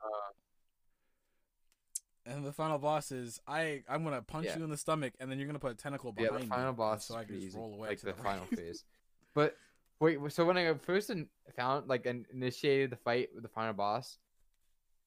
Uh, 0.03 0.31
And 2.27 2.45
the 2.45 2.51
final 2.51 2.79
boss 2.79 3.11
is 3.11 3.39
I. 3.47 3.83
I'm 3.87 4.03
gonna 4.03 4.21
punch 4.21 4.45
Yeah. 4.47 4.57
you 4.57 4.63
in 4.63 4.69
the 4.71 4.77
stomach, 4.77 5.13
and 5.19 5.29
then 5.29 5.37
you're 5.37 5.47
gonna 5.47 5.59
put 5.59 5.71
a 5.71 5.75
tentacle 5.75 6.13
yeah, 6.17 6.29
the 6.31 6.39
final 6.47 6.71
me, 6.73 6.77
boss 6.77 7.05
so 7.05 7.15
I 7.15 7.19
can 7.19 7.27
pretty 7.27 7.41
just 7.41 7.49
easy, 7.49 7.59
roll 7.59 7.73
away 7.75 7.89
like 7.89 7.99
to 7.99 8.05
the, 8.07 8.13
the 8.13 8.23
final 8.23 8.45
right. 8.51 8.59
phase. 8.59 8.83
But 9.35 9.55
wait, 9.99 10.17
so 10.31 10.43
when 10.45 10.57
I 10.57 10.73
first 10.75 11.11
found 11.55 11.87
like 11.87 12.05
initiated 12.07 12.89
the 12.89 12.95
fight 12.97 13.29
with 13.33 13.43
the 13.43 13.49
final 13.49 13.73
boss, 13.73 14.17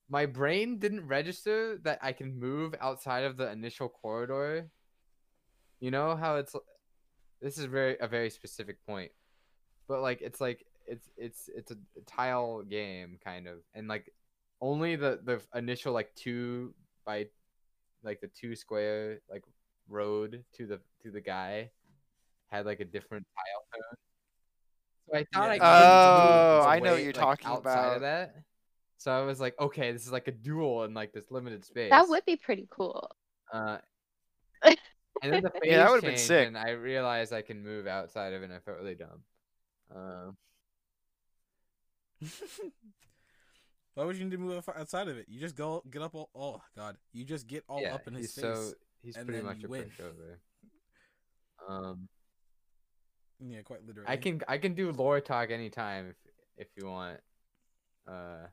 my 0.09 0.27
brain 0.27 0.79
didn't 0.79 1.07
register 1.09 1.79
that 1.79 1.99
I 2.03 2.13
can 2.13 2.39
move 2.39 2.75
outside 2.81 3.25
of 3.25 3.37
the 3.37 3.51
initial 3.51 3.89
corridor. 3.89 4.71
You 5.81 5.91
know 5.91 6.17
how 6.17 6.37
it's 6.37 6.55
this 7.41 7.59
is 7.59 7.67
very 7.67 7.97
a 8.01 8.09
very 8.09 8.31
specific 8.31 8.85
point. 8.87 9.13
But 9.87 10.03
like 10.03 10.21
it's 10.21 10.41
like 10.41 10.65
it's 10.87 11.09
it's 11.17 11.49
it's 11.55 11.71
a 11.71 11.77
tile 12.07 12.63
game 12.63 13.19
kind 13.25 13.47
of, 13.47 13.59
and 13.75 13.89
like 13.89 14.13
only 14.61 14.97
the 14.97 15.21
the 15.25 15.41
initial 15.57 15.93
like 15.93 16.15
two 16.15 16.75
by 17.07 17.27
like 18.03 18.21
the 18.21 18.29
two 18.29 18.55
square 18.57 19.21
like 19.31 19.45
road 19.89 20.45
to 20.55 20.67
the 20.67 20.81
to 21.03 21.11
the 21.11 21.21
guy 21.21 21.71
had 22.49 22.67
like 22.67 22.81
a 22.81 22.85
different 22.85 23.27
tile 23.37 23.65
tone. 23.75 23.97
So 25.11 25.17
I 25.17 25.27
thought 25.33 25.51
I 25.51 25.57
Yeah. 25.59 26.03
could 26.03 26.13
Oh, 26.13 26.59
move 26.59 26.67
I 26.67 26.79
know 26.81 26.93
what 26.93 27.03
you're 27.03 27.13
like, 27.13 27.23
talking 27.23 27.47
outside 27.47 27.85
about. 27.85 27.95
of 27.97 28.01
that. 28.03 28.35
So 28.99 29.13
I 29.13 29.23
was 29.25 29.41
like, 29.41 29.55
okay, 29.61 29.93
this 29.93 30.05
is 30.05 30.13
like 30.13 30.29
a 30.29 30.33
duel 30.33 30.85
in 30.85 30.93
like 30.93 31.13
this 31.13 31.31
limited 31.31 31.65
space. 31.65 31.91
That 31.91 32.09
would 32.09 32.25
be 32.25 32.37
pretty 32.37 32.67
cool. 32.71 33.09
Uh, 33.53 33.79
and 35.23 35.33
then 35.33 35.43
the 35.43 35.51
phase 35.51 35.61
Yeah, 35.65 35.79
that 35.79 35.91
would've 35.91 36.05
been 36.05 36.17
sick. 36.19 36.49
And 36.49 36.57
I 36.59 36.71
realized 36.71 37.33
I 37.33 37.43
can 37.43 37.63
move 37.63 37.87
outside 37.87 38.33
of 38.33 38.43
it, 38.43 38.47
and 38.47 38.55
I 38.55 38.59
felt 38.61 38.79
really 38.79 38.95
dumb. 38.95 39.23
Um, 39.95 40.37
Why 43.95 44.05
would 44.05 44.17
you 44.17 44.25
need 44.25 44.31
to 44.33 44.39
move 44.39 44.57
outside- 44.59 44.77
outside 44.81 45.09
of 45.09 45.17
it? 45.19 45.27
You 45.29 45.41
just 45.41 45.57
go 45.57 45.83
get 45.91 46.03
up 46.03 46.15
all. 46.15 46.31
Oh 46.35 46.61
God, 46.77 46.97
you 47.13 47.25
just 47.25 47.47
get 47.49 47.65
all 47.69 47.81
yeah, 47.81 47.95
up 47.95 48.07
in 48.07 48.15
his 48.15 48.35
he's 48.35 48.35
face. 48.35 48.43
so 48.43 48.73
he's 49.03 49.17
and 49.17 49.27
pretty 49.27 49.39
then 49.41 49.47
much 49.47 49.59
you 49.61 49.67
a 49.67 49.71
win. 49.71 49.85
pushover. 49.85 50.39
Um, 51.69 52.09
Yeah, 53.41 53.63
quite 53.63 53.85
literally. 53.85 54.09
I 54.09 54.17
can 54.17 54.41
I 54.49 54.59
can 54.59 54.75
do 54.75 54.93
lore 54.93 55.21
talk 55.21 55.51
anytime 55.51 56.11
if 56.11 56.17
if 56.57 56.69
you 56.77 56.87
want. 56.89 57.19
Uh, 58.07 58.47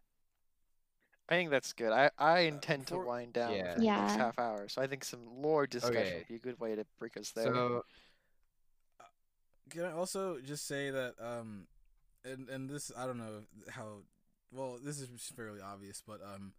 I 1.27 1.35
think 1.35 1.49
that's 1.49 1.73
good. 1.73 1.91
I, 1.91 2.11
I 2.19 2.39
intend 2.41 2.85
before- 2.85 3.03
to 3.03 3.07
wind 3.09 3.33
down 3.33 3.53
Yeah. 3.53 3.73
for 3.73 3.79
the 3.79 3.85
next 3.85 4.11
Yeah. 4.13 4.17
half 4.17 4.37
hour, 4.39 4.67
so 4.69 4.81
I 4.81 4.87
think 4.87 5.03
some 5.03 5.25
lore 5.41 5.65
discussion 5.65 5.97
Okay. 6.01 6.15
would 6.17 6.27
be 6.27 6.35
a 6.35 6.39
good 6.39 6.59
way 6.59 6.75
to 6.75 6.85
break 6.99 7.17
us 7.17 7.31
there. 7.31 7.45
so 7.45 7.83
Can 9.69 9.83
I 9.85 9.91
also 9.93 10.39
just 10.39 10.67
say 10.67 10.91
that 10.91 11.15
um, 11.19 11.65
and 12.23 12.47
and 12.49 12.69
this 12.69 12.91
I 12.95 13.05
don't 13.07 13.17
know 13.17 13.41
how 13.71 14.03
well 14.51 14.77
this 14.81 14.99
is 15.01 15.09
fairly 15.35 15.59
obvious, 15.61 16.03
but 16.05 16.21
um, 16.21 16.53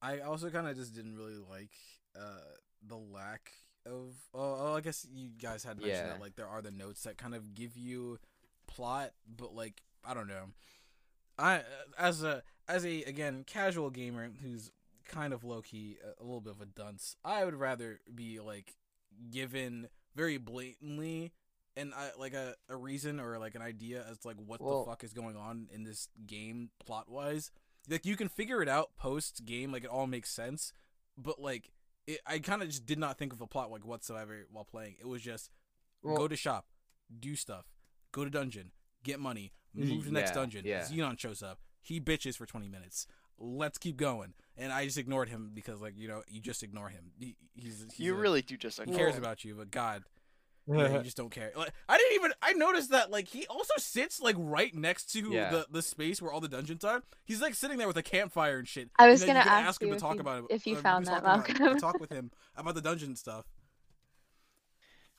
I 0.00 0.20
also 0.20 0.48
kind 0.48 0.66
of 0.66 0.74
just 0.76 0.94
didn't 0.94 1.16
really 1.16 1.36
like 1.36 1.70
uh 2.18 2.56
the 2.86 2.96
lack 2.96 3.52
of 3.84 4.14
oh, 4.32 4.56
oh 4.72 4.74
I 4.76 4.80
guess 4.80 5.06
you 5.12 5.28
guys 5.40 5.64
had 5.64 5.76
mentioned 5.78 5.96
Yeah. 6.06 6.12
that 6.14 6.20
like 6.20 6.36
there 6.36 6.48
are 6.48 6.62
the 6.62 6.70
notes 6.70 7.02
that 7.02 7.18
kind 7.18 7.34
of 7.34 7.54
give 7.54 7.76
you 7.76 8.18
plot, 8.66 9.10
but 9.28 9.54
like 9.54 9.82
I 10.02 10.14
don't 10.14 10.28
know, 10.28 10.46
I 11.38 11.62
as 11.98 12.22
a 12.22 12.42
as 12.70 12.84
a 12.84 13.02
again 13.04 13.44
casual 13.46 13.90
gamer 13.90 14.30
who's 14.42 14.70
kind 15.08 15.32
of 15.32 15.42
low 15.44 15.60
key 15.60 15.98
a, 16.18 16.22
little 16.22 16.40
bit 16.40 16.52
of 16.52 16.60
a 16.60 16.66
dunce, 16.66 17.16
I 17.24 17.44
would 17.44 17.54
rather 17.56 18.00
be 18.14 18.40
like 18.40 18.74
given 19.30 19.88
very 20.14 20.38
blatantly 20.38 21.32
and 21.76 21.92
I 21.94 22.06
uh, 22.06 22.10
like 22.18 22.34
a, 22.34 22.54
a 22.68 22.76
reason 22.76 23.20
or 23.20 23.38
like 23.38 23.54
an 23.54 23.62
idea 23.62 24.04
as 24.10 24.18
to 24.18 24.28
like 24.28 24.36
what 24.44 24.60
Well- 24.60 24.84
the 24.84 24.90
fuck 24.90 25.04
is 25.04 25.12
going 25.12 25.36
on 25.36 25.68
in 25.72 25.84
this 25.84 26.08
game 26.26 26.70
plot 26.84 27.08
wise. 27.08 27.50
Like 27.88 28.04
you 28.06 28.16
can 28.16 28.28
figure 28.28 28.62
it 28.62 28.68
out 28.68 28.96
post 28.96 29.44
game, 29.44 29.72
like 29.72 29.84
it 29.84 29.90
all 29.90 30.06
makes 30.06 30.30
sense. 30.30 30.72
But 31.16 31.40
like 31.40 31.70
it, 32.06 32.20
I 32.26 32.38
kind 32.38 32.62
of 32.62 32.68
just 32.68 32.86
did 32.86 32.98
not 32.98 33.18
think 33.18 33.32
of 33.32 33.40
a 33.40 33.46
plot 33.46 33.70
like 33.70 33.84
whatsoever 33.84 34.46
while 34.50 34.64
playing. 34.64 34.96
It 35.00 35.06
was 35.06 35.22
just 35.22 35.50
well, 36.02 36.16
go 36.16 36.28
to 36.28 36.36
shop, 36.36 36.66
do 37.18 37.34
stuff, 37.34 37.66
go 38.12 38.24
to 38.24 38.30
dungeon, 38.30 38.72
get 39.02 39.18
money, 39.18 39.52
move 39.74 40.04
to 40.04 40.10
the 40.10 40.12
next 40.12 40.32
dungeon. 40.32 40.62
yeah. 40.64 40.82
Zenon 40.82 41.18
shows 41.18 41.42
up. 41.42 41.58
He 41.80 42.00
bitches 42.00 42.36
for 42.36 42.46
twenty 42.46 42.68
minutes. 42.68 43.06
Let's 43.38 43.78
keep 43.78 43.96
going. 43.96 44.34
And 44.56 44.70
I 44.72 44.84
just 44.84 44.98
ignored 44.98 45.28
him 45.30 45.50
because 45.54 45.80
like 45.80 45.94
you 45.96 46.08
know 46.08 46.22
you 46.28 46.40
just 46.40 46.62
ignore 46.62 46.88
him. 46.90 47.12
He, 47.18 47.36
he's, 47.54 47.84
he's 47.96 47.98
you 48.06 48.14
a- 48.14 48.18
really 48.18 48.42
do 48.42 48.56
just 48.56 48.78
he 48.82 48.84
like 48.90 48.96
cares 48.98 49.16
about 49.16 49.42
you, 49.44 49.54
but 49.54 49.70
God, 49.70 50.02
yeah, 50.66 50.92
you 50.98 51.02
just 51.04 51.16
don't 51.16 51.30
care. 51.30 51.50
Like 51.56 51.72
I 51.88 51.96
didn't 51.96 52.14
even 52.16 52.32
I 52.42 52.52
noticed 52.52 52.90
that 52.90 53.10
like 53.10 53.28
he 53.28 53.46
also 53.46 53.72
sits 53.78 54.20
like 54.20 54.36
right 54.38 54.74
next 54.74 55.10
to 55.12 55.30
Yeah. 55.30 55.50
the 55.50 55.66
the 55.70 55.80
space 55.82 56.20
where 56.20 56.30
all 56.30 56.40
the 56.40 56.48
dungeons 56.48 56.84
are. 56.84 57.02
He's 57.24 57.40
like 57.40 57.54
sitting 57.54 57.78
there 57.78 57.86
with 57.88 57.96
a 57.96 58.02
campfire 58.02 58.58
and 58.58 58.68
shit. 58.68 58.90
I 58.98 59.08
was 59.08 59.22
You 59.22 59.28
know, 59.28 59.32
gonna 59.34 59.44
you 59.44 59.50
can 59.50 59.64
ask 59.66 59.80
him 59.82 59.88
you 59.88 59.94
to 59.94 60.00
talk 60.00 60.14
you- 60.16 60.20
about 60.20 60.38
it. 60.40 60.44
if 60.50 60.66
you 60.66 60.74
uh, 60.74 60.76
can 60.76 60.82
found 60.82 61.06
that, 61.06 61.22
talk 61.24 61.48
about- 61.48 61.58
Malcolm. 61.60 61.78
talk 61.80 61.98
with 62.00 62.10
him 62.12 62.30
about 62.56 62.74
the 62.74 62.82
dungeon 62.82 63.16
stuff. 63.16 63.46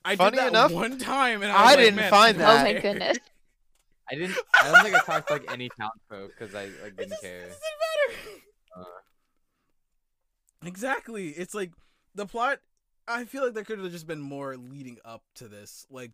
I 0.04 0.16
Funny 0.16 0.32
did 0.38 0.40
that 0.46 0.50
enough, 0.50 0.72
one 0.72 0.98
time, 0.98 1.44
and 1.44 1.52
I, 1.52 1.56
I 1.56 1.66
like, 1.76 1.78
didn't 1.78 2.10
find 2.10 2.40
that. 2.40 2.60
Oh 2.62 2.64
my 2.64 2.74
goodness. 2.80 3.18
I 4.10 4.16
didn't. 4.16 4.38
I 4.62 4.72
don't 4.72 4.84
think 4.84 4.96
I 4.96 5.00
talked 5.00 5.28
to 5.28 5.34
like 5.34 5.52
any 5.52 5.70
town 5.80 5.92
folk 6.10 6.32
because 6.38 6.56
I 6.56 6.66
like 6.84 6.96
didn't 6.96 7.10
just- 7.10 7.22
care. 7.22 7.40
it 7.42 7.50
doesn't 7.50 7.62
matter. 8.24 8.42
Uh. 8.78 10.68
Exactly. 10.68 11.30
It's 11.30 11.54
like 11.54 11.72
the 12.16 12.26
plot. 12.26 12.60
I 13.08 13.26
feel 13.26 13.44
like 13.44 13.54
there 13.54 13.64
could 13.64 13.80
have 13.80 13.92
just 13.92 14.08
been 14.08 14.22
more 14.22 14.56
leading 14.58 14.98
up 15.04 15.24
to 15.36 15.48
this. 15.48 15.86
Like, 15.90 16.12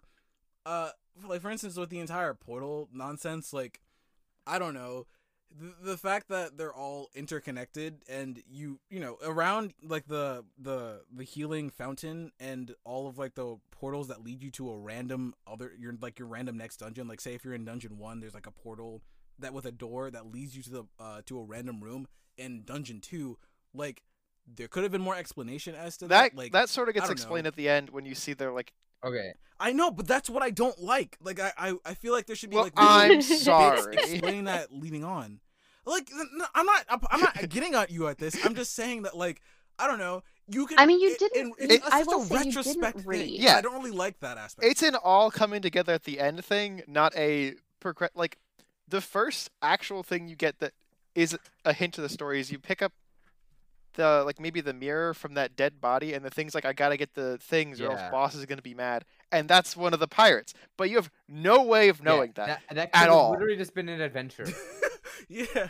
uh, 0.65 0.91
like 1.27 1.41
for 1.41 1.49
instance, 1.51 1.75
with 1.77 1.89
the 1.89 1.99
entire 1.99 2.33
portal 2.33 2.88
nonsense. 2.93 3.51
Like, 3.53 3.81
I 4.45 4.57
don't 4.59 4.73
know. 4.73 5.05
The, 5.49 5.91
the 5.91 5.97
fact 5.97 6.29
that 6.29 6.57
they're 6.57 6.73
all 6.73 7.09
interconnected 7.15 8.03
and 8.07 8.41
you 8.49 8.79
you 8.89 8.99
know 8.99 9.17
around 9.23 9.73
like 9.81 10.07
the 10.07 10.43
the 10.59 11.01
the 11.11 11.23
healing 11.23 11.69
fountain 11.69 12.31
and 12.39 12.75
all 12.83 13.07
of 13.07 13.17
like 13.17 13.35
the 13.35 13.57
portals 13.71 14.09
that 14.09 14.23
lead 14.23 14.43
you 14.43 14.51
to 14.51 14.69
a 14.69 14.77
random 14.77 15.33
other 15.47 15.71
your 15.79 15.93
like 16.01 16.19
your 16.19 16.27
random 16.27 16.57
next 16.57 16.77
dungeon 16.77 17.07
like 17.07 17.21
say 17.21 17.33
if 17.33 17.43
you're 17.45 17.53
in 17.53 17.65
dungeon 17.65 17.97
1 17.97 18.19
there's 18.19 18.33
like 18.33 18.45
a 18.45 18.51
portal 18.51 19.01
that 19.39 19.53
with 19.53 19.65
a 19.65 19.71
door 19.71 20.11
that 20.11 20.31
leads 20.31 20.55
you 20.55 20.61
to 20.63 20.69
the 20.69 20.83
uh 20.99 21.21
to 21.25 21.39
a 21.39 21.43
random 21.43 21.81
room 21.81 22.07
in 22.37 22.63
dungeon 22.63 22.99
2 22.99 23.37
like 23.73 24.03
there 24.55 24.67
could 24.67 24.83
have 24.83 24.91
been 24.91 25.01
more 25.01 25.15
explanation 25.15 25.75
as 25.75 25.97
to 25.97 26.07
that, 26.07 26.31
that 26.31 26.37
like 26.37 26.51
that 26.51 26.69
sort 26.69 26.87
of 26.87 26.95
gets 26.95 27.09
explained 27.09 27.45
know. 27.45 27.49
at 27.49 27.55
the 27.55 27.67
end 27.67 27.89
when 27.89 28.05
you 28.05 28.15
see 28.15 28.33
their 28.33 28.51
like 28.51 28.73
Okay. 29.05 29.33
I 29.59 29.71
know, 29.73 29.89
but 29.91 30.07
that's 30.07 30.29
what 30.29 30.43
I 30.43 30.49
don't 30.51 30.77
like. 30.79 31.17
Like 31.21 31.39
I, 31.39 31.51
I, 31.57 31.73
I 31.85 31.93
feel 31.95 32.13
like 32.13 32.27
there 32.27 32.35
should 32.35 32.49
be 32.51 32.55
well 32.55 32.65
like 32.65 32.73
I'm 32.77 33.09
little 33.09 33.21
sorry. 33.37 33.95
explaining 33.95 34.43
that 34.45 34.71
leading 34.71 35.03
on. 35.03 35.39
Like 35.85 36.09
I'm 36.53 36.65
not, 36.65 36.85
I'm- 36.89 36.99
I'm 37.09 37.21
not 37.21 37.49
getting 37.49 37.73
at 37.73 37.89
you 37.89 38.07
at 38.07 38.17
this. 38.17 38.37
I'm 38.45 38.55
just 38.55 38.75
saying 38.75 39.03
that 39.03 39.15
like 39.17 39.41
I 39.79 39.87
don't 39.87 39.99
know. 39.99 40.23
You 40.49 40.65
can. 40.65 40.79
I 40.79 40.85
mean, 40.85 40.99
you 40.99 41.09
it- 41.11 41.19
didn't 41.19 41.55
it- 41.59 41.71
it's 41.71 41.85
I 41.87 41.99
such 41.99 42.07
will 42.07 42.21
a 42.21 42.25
say 42.25 42.35
you 42.35 42.39
didn't 42.43 42.55
retrospect 42.57 42.97
thing. 42.99 43.07
read. 43.07 43.29
Yeah. 43.29 43.57
I 43.57 43.61
don't 43.61 43.75
really 43.75 43.91
like 43.95 44.19
that 44.19 44.37
aspect. 44.37 44.67
it's 44.67 44.83
an 44.83 44.95
all 44.95 45.31
coming 45.31 45.61
together 45.61 45.93
at 45.93 46.03
the 46.03 46.19
end 46.19 46.43
thing, 46.45 46.83
not 46.87 47.15
a 47.15 47.55
progress. 47.79 48.11
Like 48.15 48.37
the 48.87 49.01
first 49.01 49.49
actual 49.61 50.03
thing 50.03 50.27
you 50.27 50.35
get 50.35 50.59
that 50.59 50.73
is 51.15 51.37
a 51.65 51.73
hint 51.73 51.93
to 51.95 52.01
the 52.01 52.09
story 52.09 52.39
is 52.39 52.51
you 52.51 52.59
pick 52.59 52.81
up 52.81 52.93
the 53.97 54.23
like 54.25 54.39
maybe 54.39 54.61
the 54.61 54.73
mirror 54.73 55.13
from 55.13 55.33
that 55.33 55.57
dead 55.57 55.81
body, 55.81 56.13
and 56.13 56.23
the 56.23 56.29
thing's 56.29 56.55
like 56.55 56.63
I 56.65 56.71
gotta 56.71 56.95
get 56.95 57.13
the 57.13 57.37
things, 57.39 57.81
or 57.81 57.91
else 57.91 58.01
boss 58.09 58.33
is 58.33 58.45
gonna 58.45 58.61
be 58.61 58.73
mad, 58.73 59.03
and 59.31 59.49
that's 59.49 59.75
one 59.75 59.93
of 59.93 59.99
the 59.99 60.07
pirates. 60.07 60.53
But 60.77 60.89
you 60.89 60.95
have 60.95 61.11
no 61.27 61.63
way 61.63 61.89
of 61.89 61.99
Yeah, 61.99 62.05
knowing 62.05 62.31
that. 62.35 62.47
That, 62.47 62.75
that 62.75 62.77
at 62.77 62.91
could 62.93 62.99
have 62.99 63.11
all. 63.11 63.31
Literally 63.31 63.57
just 63.57 63.73
been 63.75 63.89
an 63.89 63.99
adventure. 63.99 64.47
yeah. 65.27 65.67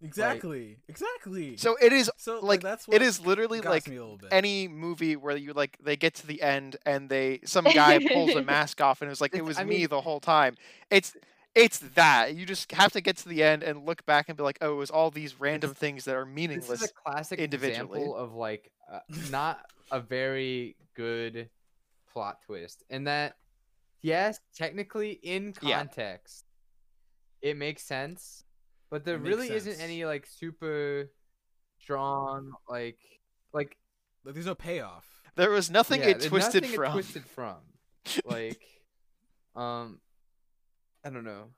Exactly. 0.00 0.78
exactly. 0.88 1.56
So 1.56 1.76
it 1.82 1.92
is 1.92 2.08
so 2.16 2.38
uh, 2.38 2.42
like 2.42 2.60
that's 2.60 2.86
what 2.86 2.94
it 2.94 3.02
is 3.02 3.18
literally 3.20 3.60
like 3.60 3.88
me 3.88 3.96
a 3.96 4.00
little 4.00 4.16
bit. 4.16 4.28
any 4.32 4.68
movie 4.68 5.16
where 5.16 5.36
you 5.36 5.52
like 5.52 5.76
they 5.82 5.96
get 5.96 6.14
to 6.16 6.26
the 6.26 6.40
end 6.40 6.76
and 6.86 7.08
they 7.10 7.40
some 7.44 7.64
guy 7.64 7.98
pulls 7.98 8.36
a 8.36 8.42
mask 8.54 8.80
off 8.80 9.02
and 9.02 9.08
it 9.08 9.10
was 9.10 9.20
like 9.20 9.34
it 9.34 9.44
was 9.44 9.58
I 9.58 9.64
me 9.64 9.78
mean- 9.78 9.88
the 9.88 10.00
whole 10.00 10.20
time. 10.20 10.56
It's 10.88 11.16
it's 11.54 11.78
that 11.94 12.34
you 12.36 12.46
just 12.46 12.70
have 12.72 12.92
to 12.92 13.00
get 13.00 13.16
to 13.18 13.28
the 13.28 13.42
end 13.42 13.62
and 13.62 13.84
look 13.86 14.04
back 14.06 14.28
and 14.28 14.36
be 14.36 14.42
like, 14.44 14.58
oh, 14.60 14.72
it 14.72 14.76
was 14.76 14.90
all 14.90 15.10
these 15.10 15.40
random 15.40 15.74
things 15.74 16.04
that 16.04 16.14
are 16.14 16.24
meaningless. 16.24 16.68
this 16.68 16.80
meaningless. 16.80 16.90
is 16.90 16.94
a 17.06 17.10
classic 17.10 17.38
individually. 17.40 17.98
example 17.98 18.16
of 18.16 18.34
like 18.34 18.70
uh, 18.92 19.00
not 19.30 19.58
a 19.90 20.00
very 20.00 20.76
good 20.94 21.48
plot 22.12 22.38
twist 22.46 22.82
in 22.90 23.04
that 23.04 23.36
yes 24.02 24.38
technically 24.56 25.12
in 25.22 25.54
Yeah. 25.62 25.78
context 25.78 26.44
it 27.42 27.56
makes 27.56 27.82
sense 27.82 28.44
but 28.90 29.04
there 29.04 29.16
It 29.16 29.22
makes 29.22 29.36
really 29.36 29.50
isn't 29.50 29.80
any 29.80 30.04
like 30.04 30.26
super 30.26 31.10
strong 31.80 32.52
like 32.68 32.98
like 33.52 33.76
Like, 34.24 34.34
there's 34.34 34.46
no 34.46 34.54
payoff. 34.54 35.06
There 35.36 35.50
was 35.50 35.70
nothing 35.70 36.00
yeah, 36.00 36.08
it 36.08 36.22
twisted 36.22 36.62
nothing 36.64 36.72
it 36.74 36.76
from. 36.76 36.92
twisted 36.92 37.24
from 37.26 37.56
like 38.24 38.60
um 39.56 40.00
i 41.04 41.10
don't 41.10 41.24
know 41.24 41.50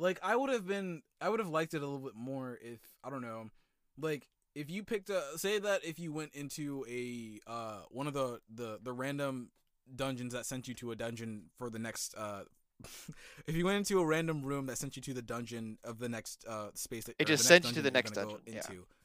Like 0.00 0.18
I 0.22 0.34
would 0.34 0.48
have 0.48 0.66
been 0.66 1.02
I 1.20 1.28
would 1.28 1.40
have 1.40 1.48
liked 1.50 1.74
it 1.74 1.82
a 1.82 1.86
little 1.86 1.98
bit 1.98 2.14
more 2.16 2.58
if 2.62 2.80
I 3.04 3.10
don't 3.10 3.20
know, 3.20 3.50
like 3.98 4.28
if 4.54 4.70
you 4.70 4.82
picked 4.82 5.10
a 5.10 5.22
say 5.36 5.58
that 5.58 5.84
if 5.84 5.98
you 5.98 6.10
went 6.10 6.34
into 6.34 6.86
a 6.88 7.38
uh 7.46 7.82
one 7.90 8.06
of 8.06 8.14
the 8.14 8.40
the 8.52 8.78
the 8.82 8.92
random 8.94 9.50
dungeons 9.94 10.32
that 10.32 10.46
sent 10.46 10.66
you 10.68 10.74
to 10.76 10.90
a 10.92 10.96
dungeon 10.96 11.50
for 11.58 11.68
the 11.68 11.78
next 11.78 12.14
uh 12.16 12.44
if 13.46 13.54
you 13.54 13.66
went 13.66 13.76
into 13.76 14.00
a 14.00 14.06
random 14.06 14.42
room 14.42 14.64
that 14.66 14.78
sent 14.78 14.96
you 14.96 15.02
to 15.02 15.12
the 15.12 15.20
dungeon 15.20 15.76
of 15.84 15.98
the 15.98 16.08
next 16.08 16.46
uh 16.48 16.70
space 16.72 17.04
that 17.04 17.16
It 17.18 17.26
just 17.26 17.44
sent 17.44 17.66
you 17.66 17.72
to 17.74 17.82
the 17.82 17.90
next 17.90 18.16
you're 18.16 18.24
gonna 18.24 18.36
go 18.38 18.42
dungeon, 18.42 18.54
into. 18.56 18.72
Yeah, 18.72 18.99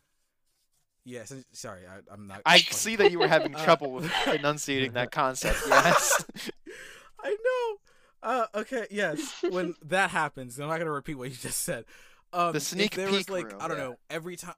sen- 1.25 1.45
sorry, 1.51 1.81
I, 1.87 1.99
I'm 2.11 2.27
not. 2.27 2.41
I 2.45 2.57
see 2.59 2.95
that 2.97 3.11
you 3.11 3.19
were 3.19 3.27
having 3.27 3.55
Uh, 3.55 3.63
trouble 3.63 3.91
with 3.91 4.11
enunciating 4.27 4.93
that 4.93 5.11
concept. 5.11 5.59
Yes. 5.67 6.25
I 7.23 7.29
know. 7.29 7.77
Uh, 8.29 8.47
okay, 8.55 8.87
yes. 8.89 9.43
When 9.49 9.75
that 9.83 10.09
happens, 10.09 10.59
I'm 10.59 10.67
not 10.67 10.79
gonna 10.79 10.91
repeat 10.91 11.15
what 11.15 11.29
you 11.29 11.35
just 11.35 11.61
said. 11.61 11.85
Um, 12.33 12.53
The 12.53 12.59
sneak 12.59 12.95
there 12.95 13.11
was 13.11 13.29
like 13.29 13.45
room, 13.51 13.57
I 13.61 13.67
don't 13.67 13.77
yeah. 13.77 13.83
know 13.83 13.95
every 14.09 14.35
time. 14.35 14.55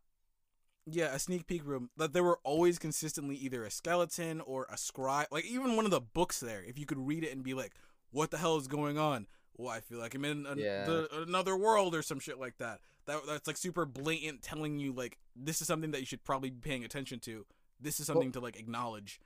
Yeah, 0.89 1.13
a 1.13 1.19
sneak 1.19 1.47
peek 1.47 1.65
room. 1.65 1.89
That 1.97 2.13
there 2.13 2.23
were 2.23 2.39
always 2.43 2.79
consistently 2.79 3.35
either 3.35 3.65
a 3.65 3.71
skeleton 3.71 4.39
or 4.41 4.67
a 4.71 4.77
scribe. 4.77 5.27
Like 5.31 5.45
even 5.45 5.75
one 5.75 5.83
of 5.85 5.91
the 5.91 5.99
books 6.01 6.39
there, 6.39 6.63
if 6.63 6.79
you 6.79 6.85
could 6.85 6.97
read 6.99 7.23
it 7.25 7.33
and 7.33 7.43
be 7.43 7.53
like, 7.53 7.73
"What 8.11 8.31
the 8.31 8.37
hell 8.37 8.55
is 8.57 8.67
going 8.67 8.97
on?" 8.97 9.27
Well, 9.57 9.69
I 9.69 9.79
feel 9.81 9.99
like 9.99 10.13
I'm 10.15 10.23
in 10.25 10.45
an, 10.45 10.57
Yeah. 10.59 10.85
the, 10.85 11.07
another 11.27 11.57
world 11.57 11.95
or 11.95 12.01
some 12.01 12.19
shit 12.19 12.39
like 12.39 12.57
that. 12.57 12.79
That 13.05 13.21
that's 13.27 13.47
like 13.47 13.57
super 13.57 13.85
blatant, 13.85 14.41
telling 14.41 14.79
you 14.79 14.91
like 14.93 15.17
this 15.35 15.61
is 15.61 15.67
something 15.67 15.91
that 15.91 15.99
you 15.99 16.05
should 16.05 16.23
probably 16.23 16.49
be 16.49 16.59
paying 16.59 16.83
attention 16.83 17.19
to. 17.21 17.45
This 17.79 17.99
is 17.99 18.07
Well- 18.07 18.15
something 18.15 18.31
to 18.33 18.39
like 18.39 18.57
acknowledge. 18.59 19.19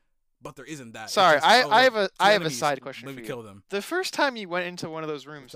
But 0.44 0.56
there 0.56 0.66
isn't 0.66 0.94
that. 0.94 1.12
Sorry, 1.12 1.36
just, 1.36 1.46
I, 1.46 1.62
oh, 1.64 1.70
I 1.70 1.84
have 1.84 1.96
a 1.96 2.10
I 2.20 2.32
have 2.32 2.42
a 2.42 2.50
side 2.50 2.82
question 2.82 3.06
Maybe 3.06 3.18
for 3.18 3.22
you. 3.22 3.28
kill 3.28 3.44
them. 3.44 3.62
The 3.70 3.80
first 3.82 4.12
time 4.14 4.36
you 4.36 4.50
went 4.50 4.66
into 4.66 4.90
one 4.90 5.04
of 5.04 5.08
those 5.10 5.28
rooms, 5.28 5.56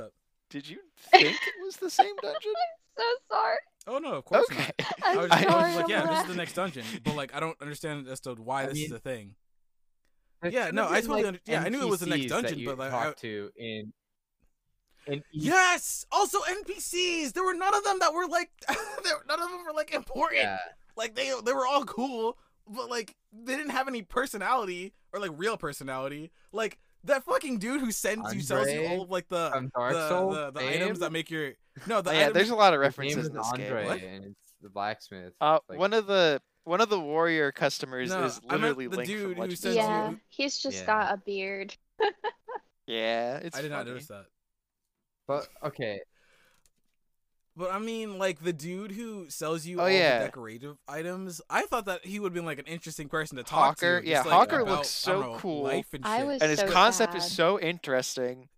did 0.52 0.70
you 0.70 0.78
think 1.10 1.26
it 1.26 1.54
was 1.66 1.78
the 1.78 1.90
same 1.90 2.16
dungeon? 2.22 2.54
so 2.98 3.04
sorry. 3.32 3.56
Oh 3.88 3.98
no, 3.98 4.14
of 4.14 4.26
course 4.26 4.46
okay. 4.52 4.70
not. 4.80 4.94
I'm 5.04 5.18
I 5.18 5.22
was, 5.24 5.32
I 5.32 5.68
was 5.68 5.76
like, 5.78 5.88
yeah, 5.88 6.06
this 6.06 6.22
is 6.22 6.28
the 6.28 6.36
next 6.36 6.54
dungeon, 6.54 6.86
but 7.04 7.16
like, 7.16 7.34
I 7.34 7.40
don't 7.40 7.60
understand 7.62 8.08
as 8.08 8.20
to 8.22 8.34
why 8.36 8.64
I 8.64 8.66
this 8.68 8.78
is 8.78 8.90
mean, 8.90 8.96
a 8.96 9.00
thing. 9.00 9.36
Yeah, 10.48 10.70
no, 10.72 10.88
I 10.88 11.02
totally 11.02 11.22
like, 11.22 11.28
under- 11.30 11.40
yeah, 11.46 11.64
I 11.64 11.70
knew 11.70 11.82
it 11.82 11.90
was 11.90 12.02
the 12.02 12.06
next 12.06 12.28
dungeon, 12.28 12.52
that 12.52 12.60
you 12.60 12.68
but, 12.68 12.78
like, 12.78 12.92
talk 12.92 13.08
I- 13.08 13.22
to 13.22 13.50
in 13.58 13.92
in 15.08 15.16
each 15.32 15.44
Yes. 15.44 16.06
Also, 16.12 16.40
NPCs. 16.42 17.34
There 17.34 17.44
were 17.44 17.54
none 17.54 17.74
of 17.76 17.84
them 17.84 18.00
that 18.00 18.14
were 18.14 18.28
like, 18.28 18.50
there, 18.68 19.14
none 19.28 19.42
of 19.42 19.50
them 19.50 19.64
were 19.66 19.74
like 19.74 19.94
important. 19.94 20.42
yeah. 20.42 20.58
Like 20.98 21.16
they 21.16 21.32
they 21.44 21.52
were 21.54 21.68
all 21.68 21.84
cool, 21.86 22.38
but 22.68 22.90
like 22.90 23.16
they 23.34 23.56
didn't 23.58 23.72
have 23.72 23.88
any 23.88 24.02
personality 24.02 24.94
or 25.14 25.20
like 25.20 25.32
real 25.36 25.58
personality. 25.58 26.32
Like 26.54 26.78
that 27.04 27.24
fucking 27.26 27.60
dude 27.60 27.82
who 27.82 27.92
sends 27.92 28.34
you 28.34 28.42
sells 28.42 28.72
you 28.72 28.86
all 28.88 29.02
of 29.04 29.10
like 29.12 29.28
the 29.28 29.50
from 29.54 29.72
Dark 29.76 29.94
the, 29.94 30.10
Souls 30.10 30.36
the, 30.36 30.52
the 30.52 30.68
items 30.68 31.00
that 31.00 31.12
make 31.12 31.30
your 31.30 31.52
no 31.86 32.02
the 32.02 32.10
Oh, 32.12 32.14
yeah, 32.14 32.20
items 32.22 32.34
there's 32.34 32.50
a 32.50 32.56
lot 32.56 32.74
of 32.74 32.82
His 32.82 32.98
name 32.98 33.08
references 33.08 33.18
is 33.26 33.28
in 33.30 33.36
this 33.36 33.48
Andre, 33.52 34.00
game. 34.00 34.10
And 34.10 34.26
it's 34.26 34.54
the 34.62 34.70
blacksmith. 34.70 35.34
Uh, 35.42 35.60
like- 35.70 35.78
one 35.80 35.94
of 35.94 36.08
the 36.08 36.42
one 36.64 36.80
of 36.82 36.90
the 36.90 37.00
warrior 37.00 37.52
customers 37.52 38.10
No, 38.10 38.24
is 38.24 38.42
literally 38.50 38.88
the 38.88 38.98
Link 38.98 39.08
dude 39.10 39.22
from 39.22 39.34
who 39.36 39.42
Legend 39.42 39.60
sends 39.60 39.76
Zelda. 39.76 39.92
Yeah, 39.94 40.10
you- 40.12 40.20
he's 40.30 40.58
just 40.58 40.78
Yeah. 40.80 40.86
got 40.86 41.14
a 41.14 41.18
beard. 41.18 41.76
Yeah, 42.88 43.38
it's 43.38 43.58
I 43.58 43.62
did 43.64 43.72
not 43.72 43.86
notice 43.88 44.08
that. 44.08 44.26
But 45.28 45.48
okay, 45.64 46.02
But 47.56 47.72
I 47.72 47.80
mean, 47.80 48.18
like 48.18 48.42
the 48.44 48.54
dude 48.54 48.92
who 48.92 49.30
sells 49.30 49.66
you 49.66 49.80
Oh, 49.80 49.88
all 49.88 49.90
yeah. 49.90 50.20
the 50.20 50.26
decorative 50.26 50.78
items. 50.88 51.42
I 51.50 51.66
thought 51.66 51.86
that 51.86 52.06
he 52.06 52.20
would 52.20 52.30
have 52.30 52.34
been 52.34 52.46
like 52.46 52.60
an 52.60 52.66
interesting 52.66 53.08
person 53.10 53.38
to 53.38 53.44
talk 53.44 53.80
Hawker, 53.82 54.02
to. 54.02 54.08
yeah, 54.08 54.22
like, 54.22 54.30
Hawker 54.30 54.60
about, 54.60 54.68
looks 54.80 54.90
so 54.90 55.22
know, 55.22 55.38
cool. 55.40 55.64
Life 55.64 55.94
and 55.94 56.06
I 56.06 56.20
shit. 56.20 56.28
was 56.28 56.42
And 56.42 56.50
his 56.52 56.62
so 56.62 56.68
concept 56.68 57.16
is 57.16 57.26
so 57.26 57.60
interesting. 57.60 58.50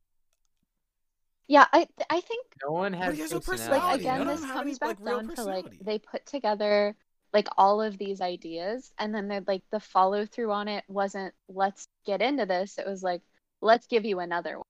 Yeah, 1.47 1.65
I 1.71 1.87
I 2.09 2.21
think 2.21 2.45
no 2.63 2.71
one 2.73 2.93
has 2.93 3.15
he 3.15 3.21
has 3.21 3.31
no 3.31 3.37
like 3.37 3.45
personality. 3.45 4.03
again 4.03 4.25
this 4.25 4.41
them 4.41 4.49
have 4.49 4.61
any, 4.61 4.75
comes 4.75 4.79
back 4.79 4.99
like, 4.99 5.05
down 5.05 5.29
to 5.35 5.43
like 5.43 5.65
they 5.81 5.99
put 5.99 6.25
together 6.25 6.95
like 7.33 7.47
all 7.57 7.81
of 7.81 7.97
these 7.97 8.21
ideas 8.21 8.91
and 8.97 9.13
then 9.13 9.27
they're 9.27 9.43
like 9.47 9.63
the 9.71 9.79
follow 9.79 10.25
through 10.25 10.51
on 10.51 10.67
it 10.67 10.83
wasn't 10.87 11.33
let's 11.49 11.87
get 12.05 12.21
into 12.21 12.45
this 12.45 12.77
it 12.77 12.85
was 12.87 13.03
like 13.03 13.21
let's 13.61 13.87
give 13.87 14.05
you 14.05 14.19
another 14.19 14.57
one 14.57 14.65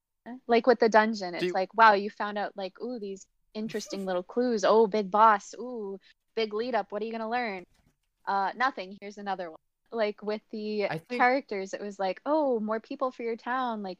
like 0.47 0.67
with 0.67 0.79
the 0.79 0.89
dungeon 0.89 1.33
it's 1.35 1.43
you- 1.45 1.51
like 1.53 1.73
wow 1.75 1.93
you 1.93 2.09
found 2.09 2.37
out 2.37 2.51
like 2.55 2.73
ooh 2.81 2.99
these 2.99 3.25
interesting 3.53 4.05
little 4.05 4.23
clues. 4.23 4.63
Oh 4.63 4.87
big 4.87 5.09
boss. 5.09 5.53
Ooh 5.59 5.97
big 6.35 6.53
lead 6.53 6.75
up. 6.75 6.87
What 6.91 7.01
are 7.01 7.05
you 7.05 7.11
gonna 7.11 7.29
learn? 7.29 7.63
Uh 8.27 8.51
nothing. 8.55 8.97
Here's 9.01 9.17
another 9.17 9.49
one. 9.49 9.59
Like 9.91 10.21
with 10.21 10.41
the 10.51 10.87
think- 10.89 11.19
characters 11.21 11.73
it 11.73 11.81
was 11.81 11.97
like 11.97 12.21
oh 12.25 12.59
more 12.59 12.79
people 12.79 13.11
for 13.11 13.23
your 13.23 13.35
town. 13.37 13.81
Like 13.83 13.97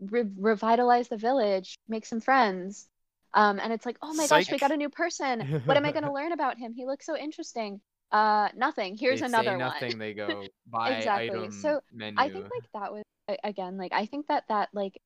re- 0.00 0.30
revitalize 0.36 1.08
the 1.08 1.16
village 1.16 1.76
make 1.88 2.04
some 2.06 2.20
friends. 2.20 2.88
Um 3.32 3.58
and 3.60 3.72
it's 3.72 3.86
like 3.86 3.96
oh 4.02 4.12
my 4.14 4.26
gosh 4.26 4.50
we 4.50 4.58
got 4.58 4.72
a 4.72 4.76
new 4.76 4.90
person. 4.90 5.62
What 5.64 5.76
am 5.76 5.84
i 5.86 5.92
going 5.92 6.04
to 6.10 6.12
learn 6.12 6.32
about 6.32 6.58
him? 6.58 6.72
He 6.74 6.84
looks 6.84 7.06
so 7.06 7.16
interesting. 7.16 7.80
Uh 8.12 8.48
nothing. 8.56 8.96
Here's 8.98 9.20
they 9.20 9.26
another 9.26 9.56
nothing. 9.56 9.90
one 9.92 9.98
They 10.00 10.14
go 10.14 10.42
buy 10.66 10.90
Exactly. 10.96 11.30
item 11.30 11.52
So, 11.52 11.80
menu. 11.92 12.16
i 12.18 12.28
think 12.28 12.44
like 12.52 12.64
that 12.74 12.92
was 12.92 13.04
again 13.44 13.76
like 13.76 13.92
i 13.92 14.06
think 14.06 14.26
that 14.26 14.42
that 14.48 14.68
like 14.74 15.00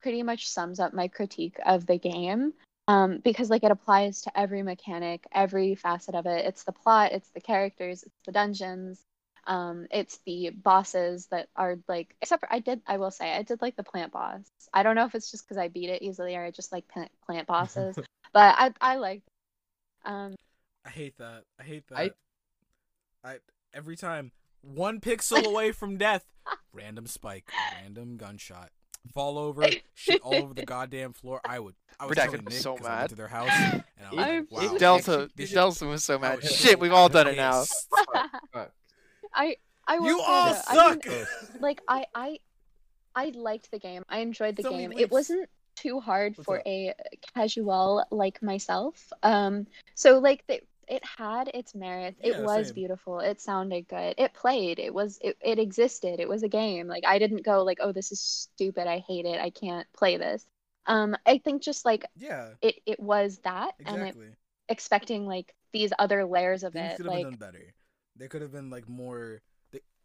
pretty 0.00 0.22
much 0.22 0.48
sums 0.48 0.80
up 0.80 0.92
my 0.94 1.08
critique 1.08 1.58
of 1.64 1.86
the 1.86 1.98
game 1.98 2.52
um 2.88 3.18
because 3.22 3.50
like 3.50 3.64
it 3.64 3.70
applies 3.70 4.22
to 4.22 4.38
every 4.38 4.62
mechanic 4.62 5.26
every 5.32 5.74
facet 5.74 6.14
of 6.14 6.26
it 6.26 6.44
it's 6.46 6.64
the 6.64 6.72
plot 6.72 7.12
it's 7.12 7.30
the 7.30 7.40
characters 7.40 8.02
it's 8.02 8.16
the 8.26 8.32
dungeons 8.32 9.00
um 9.46 9.86
it's 9.90 10.18
the 10.26 10.50
bosses 10.50 11.26
that 11.26 11.48
are 11.56 11.78
like 11.88 12.14
except 12.20 12.40
for 12.40 12.52
i 12.52 12.58
did 12.58 12.80
i 12.86 12.96
will 12.98 13.10
say 13.10 13.32
i 13.34 13.42
did 13.42 13.60
like 13.62 13.76
the 13.76 13.82
plant 13.82 14.12
boss 14.12 14.42
i 14.72 14.82
don't 14.82 14.96
know 14.96 15.06
if 15.06 15.14
it's 15.14 15.30
just 15.30 15.44
because 15.44 15.58
i 15.58 15.68
beat 15.68 15.88
it 15.90 16.02
easily 16.02 16.36
or 16.36 16.44
i 16.44 16.50
just 16.50 16.72
like 16.72 16.86
plant, 16.88 17.10
plant 17.24 17.46
bosses 17.46 17.96
but 18.32 18.54
i 18.58 18.72
i 18.80 18.96
like. 18.96 19.22
um 20.04 20.34
I 20.84 20.88
hate 20.90 21.18
that. 21.18 21.44
I 21.58 21.62
hate 21.62 21.86
that. 21.88 21.98
I- 21.98 22.12
I 23.22 23.38
every 23.74 23.96
time 23.96 24.32
one 24.62 24.98
pixel 25.00 25.46
away 25.46 25.72
from 25.72 25.98
death, 25.98 26.24
random 26.72 27.06
spike, 27.06 27.52
random 27.70 28.16
gunshot, 28.16 28.70
fall 29.14 29.38
over, 29.38 29.64
shit 29.94 30.20
all 30.24 30.34
over 30.34 30.54
the 30.54 30.64
goddamn 30.64 31.12
floor. 31.12 31.40
I 31.44 31.58
would. 31.58 31.74
I 31.98 32.06
was 32.06 32.16
Redacted 32.16 32.24
telling 32.30 32.44
was 32.46 32.54
Nick 32.54 32.62
so 32.62 32.76
'cause 32.76 32.86
I 32.86 32.88
went 32.90 33.00
mad. 33.02 33.08
to 33.10 33.14
their 33.16 33.28
house 33.28 33.50
and 33.52 33.82
I 34.06 34.10
was 34.10 34.18
I'm 34.18 34.36
like, 34.36 34.50
wow. 34.50 34.74
It 34.74 34.78
Delta, 34.78 35.30
this- 35.36 35.50
Delta 35.52 35.84
was 35.86 36.02
so 36.04 36.18
mad. 36.18 36.40
Was 36.40 36.50
Shit, 36.50 36.78
we've 36.80 36.92
all 36.92 37.08
done 37.08 37.26
it 37.28 37.36
now. 37.36 37.64
i 39.34 39.56
i 39.86 39.98
will 39.98 40.06
You 40.06 40.20
all 40.20 40.52
though, 40.54 40.60
I 40.66 40.90
mean, 40.94 41.02
suck. 41.02 41.28
like 41.60 41.80
I 41.88 42.04
I 42.14 42.38
I 43.14 43.32
liked 43.34 43.70
the 43.70 43.78
game. 43.78 44.02
I 44.08 44.20
enjoyed 44.20 44.56
the 44.56 44.62
So 44.62 44.70
game. 44.70 44.92
It 44.96 45.10
wasn't 45.10 45.48
too 45.76 46.00
hard 46.00 46.36
What's 46.36 46.46
for 46.46 46.58
up? 46.58 46.66
a 46.66 46.94
casual 47.34 48.04
like 48.10 48.42
myself. 48.42 49.12
Um 49.22 49.66
so 49.94 50.18
like 50.18 50.46
the, 50.46 50.60
it 50.90 51.02
had 51.04 51.48
its 51.54 51.74
merits. 51.74 52.18
It 52.22 52.36
Yeah, 52.36 52.40
was 52.40 52.68
same. 52.68 52.74
beautiful. 52.74 53.20
It 53.20 53.40
sounded 53.40 53.88
good. 53.88 54.14
It 54.18 54.34
played. 54.34 54.78
It 54.80 54.92
was 54.94 55.18
it, 55.22 55.36
it 55.40 55.58
existed. 55.58 56.20
It 56.20 56.28
was 56.28 56.42
a 56.42 56.48
game. 56.48 56.88
Like 56.88 57.04
I 57.06 57.18
didn't 57.18 57.44
go 57.44 57.64
like, 57.64 57.78
"Oh, 57.80 57.92
this 57.92 58.12
is 58.12 58.20
stupid. 58.20 58.86
I 58.88 58.98
hate 58.98 59.26
it. 59.26 59.40
I 59.40 59.50
can't 59.50 59.86
play 59.94 60.18
this." 60.18 60.46
Um 60.86 61.16
I 61.26 61.38
think 61.38 61.62
just 61.62 61.84
like 61.86 62.04
Yeah, 62.16 62.54
it 62.62 62.76
it 62.86 63.00
was 63.00 63.38
that 63.44 63.72
and 63.86 64.02
it, 64.02 64.16
expecting 64.68 65.26
like 65.26 65.54
these 65.72 65.92
other 65.98 66.24
layers 66.24 66.64
of 66.64 66.74
Things 66.74 66.94
it 66.94 66.96
could 66.96 67.06
have 67.06 67.14
like 67.14 67.24
been 67.24 67.30
done 67.30 67.38
better. 67.38 67.74
They 68.16 68.28
could 68.28 68.42
have 68.42 68.52
been 68.52 68.70
like 68.70 68.88
more. 68.88 69.40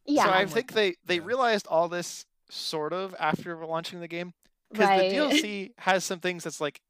yeah. 0.06 0.26
so 0.26 0.30
I 0.32 0.42
I'm 0.42 0.48
think 0.48 0.72
like- 0.72 0.76
they 0.76 0.96
they 1.06 1.16
yeah. 1.16 1.26
realized 1.26 1.68
all 1.68 1.90
this 1.90 2.26
sort 2.50 2.94
of 2.94 3.16
after 3.20 3.66
launching 3.66 4.00
the 4.02 4.08
game 4.08 4.34
because 4.72 4.88
right. 4.90 5.10
the 5.10 5.16
DLC 5.16 5.74
has 5.80 6.04
some 6.04 6.20
things 6.20 6.44
that's 6.44 6.62
like 6.62 6.82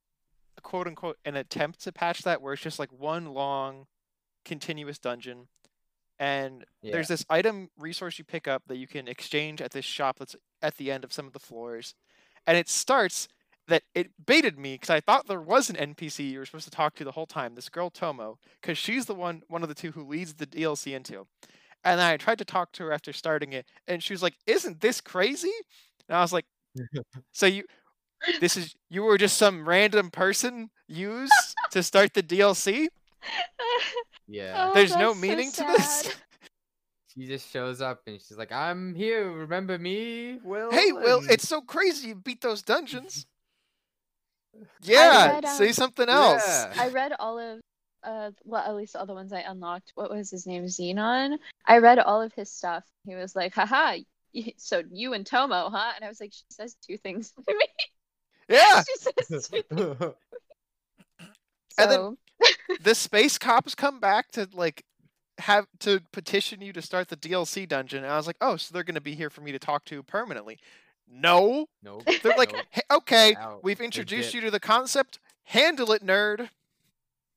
quote 0.61 0.87
unquote 0.87 1.17
an 1.25 1.35
attempt 1.35 1.83
to 1.83 1.91
patch 1.91 2.21
that 2.23 2.41
where 2.41 2.53
it's 2.53 2.61
just 2.61 2.79
like 2.79 2.91
one 2.91 3.33
long 3.33 3.85
continuous 4.43 4.99
dungeon 4.99 5.47
and 6.17 6.63
there's 6.93 7.07
this 7.07 7.25
item 7.29 7.69
resource 7.77 8.17
you 8.17 8.23
pick 8.23 8.47
up 8.47 8.63
that 8.67 8.77
you 8.77 8.87
can 8.87 9.07
exchange 9.07 9.61
at 9.61 9.71
this 9.71 9.85
shop 9.85 10.17
that's 10.19 10.35
at 10.61 10.77
the 10.77 10.91
end 10.91 11.03
of 11.03 11.11
some 11.11 11.27
of 11.27 11.33
the 11.33 11.39
floors 11.39 11.95
and 12.47 12.57
it 12.57 12.69
starts 12.69 13.27
that 13.67 13.83
it 13.93 14.11
baited 14.25 14.59
me 14.59 14.75
because 14.75 14.89
I 14.89 14.99
thought 14.99 15.27
there 15.27 15.41
was 15.41 15.69
an 15.69 15.75
NPC 15.75 16.31
you 16.31 16.39
were 16.39 16.45
supposed 16.45 16.65
to 16.65 16.71
talk 16.71 16.95
to 16.95 17.03
the 17.03 17.11
whole 17.11 17.25
time. 17.25 17.55
This 17.55 17.69
girl 17.69 17.89
Tomo, 17.89 18.37
because 18.61 18.77
she's 18.77 19.05
the 19.05 19.15
one, 19.15 19.41
one 19.47 19.63
of 19.63 19.69
the 19.69 19.75
two 19.75 19.91
who 19.91 20.05
leads 20.05 20.35
the 20.35 20.45
DLC 20.45 20.95
into. 20.95 21.25
And 21.83 22.01
I 22.01 22.17
tried 22.17 22.39
to 22.39 22.45
talk 22.45 22.71
to 22.73 22.83
her 22.83 22.91
after 22.91 23.13
starting 23.13 23.53
it, 23.53 23.65
and 23.87 24.01
she 24.01 24.13
was 24.13 24.23
like, 24.23 24.35
"Isn't 24.47 24.81
this 24.81 25.01
crazy?" 25.01 25.51
And 26.07 26.17
I 26.17 26.21
was 26.21 26.33
like, 26.33 26.45
"So 27.31 27.45
you, 27.45 27.63
this 28.39 28.57
is 28.57 28.75
you 28.89 29.03
were 29.03 29.17
just 29.17 29.37
some 29.37 29.67
random 29.67 30.11
person 30.11 30.69
used 30.87 31.33
to 31.71 31.83
start 31.83 32.13
the 32.13 32.23
DLC? 32.23 32.87
Yeah. 34.27 34.69
Oh, 34.69 34.73
There's 34.73 34.95
no 34.95 35.13
that's 35.13 35.19
so 35.19 35.21
meaning 35.21 35.51
to 35.51 35.63
this." 35.77 36.15
She 37.13 37.27
just 37.27 37.49
shows 37.51 37.79
up 37.79 38.01
and 38.07 38.19
she's 38.19 38.37
like, 38.37 38.51
"I'm 38.51 38.93
here. 38.95 39.31
Remember 39.31 39.77
me, 39.77 40.39
Will?" 40.43 40.71
Hey, 40.71 40.91
Will, 40.91 41.21
it's 41.29 41.47
so 41.47 41.61
crazy 41.61 42.09
you 42.09 42.15
beat 42.15 42.41
those 42.41 42.61
dungeons. 42.61 43.25
Yeah, 44.83 45.27
read, 45.33 45.47
say 45.49 45.67
um, 45.67 45.73
something 45.73 46.07
else. 46.09 46.43
Yeah. 46.47 46.73
I 46.77 46.87
read 46.87 47.13
all 47.19 47.37
of 47.39 47.59
uh 48.03 48.31
well 48.45 48.63
at 48.63 48.75
least 48.75 48.95
all 48.95 49.05
the 49.05 49.13
ones 49.13 49.33
I 49.33 49.41
unlocked. 49.41 49.91
What 49.95 50.09
was 50.09 50.31
his 50.31 50.47
name? 50.47 50.63
Zenon. 50.65 51.37
I 51.65 51.79
read 51.79 51.99
all 51.99 52.21
of 52.21 52.33
his 52.33 52.49
stuff. 52.51 52.83
He 53.05 53.15
was 53.15 53.35
like, 53.35 53.53
haha, 53.53 53.97
y- 54.33 54.53
so 54.57 54.81
you 54.91 55.13
and 55.13 55.25
Tomo, 55.25 55.69
huh? 55.69 55.91
And 55.95 56.05
I 56.05 56.07
was 56.07 56.21
like, 56.21 56.31
she 56.31 56.43
says 56.51 56.75
two 56.87 56.97
things 56.97 57.31
to 57.31 57.53
me. 57.53 57.67
Yeah, 58.49 58.81
she 58.83 59.23
says 59.23 59.47
two. 59.69 60.15
And 61.77 61.91
then- 61.91 62.17
the 62.81 62.95
space 62.95 63.37
cops 63.37 63.75
come 63.75 63.99
back 63.99 64.31
to 64.31 64.47
like 64.53 64.85
have 65.39 65.67
to 65.79 65.99
petition 66.13 66.61
you 66.61 66.71
to 66.73 66.81
start 66.81 67.09
the 67.09 67.17
DLC 67.17 67.67
dungeon. 67.67 68.03
And 68.03 68.11
I 68.13 68.17
was 68.17 68.27
like, 68.27 68.37
oh, 68.41 68.55
so 68.55 68.73
they're 68.73 68.83
going 68.83 68.95
to 68.95 69.01
be 69.01 69.15
here 69.15 69.29
for 69.29 69.41
me 69.41 69.51
to 69.51 69.59
talk 69.59 69.83
to 69.85 70.01
permanently. 70.03 70.57
No, 71.07 71.67
nope. 71.83 72.03
they're 72.23 72.35
like, 72.37 72.53
nope. 72.53 72.63
"Hey, 72.71 72.81
okay, 72.91 73.35
we've 73.61 73.79
introduced 73.81 74.33
you 74.33 74.41
to 74.41 74.49
the 74.51 74.59
concept. 74.59 75.19
Handle 75.43 75.91
it, 75.91 76.03
nerd. 76.03 76.49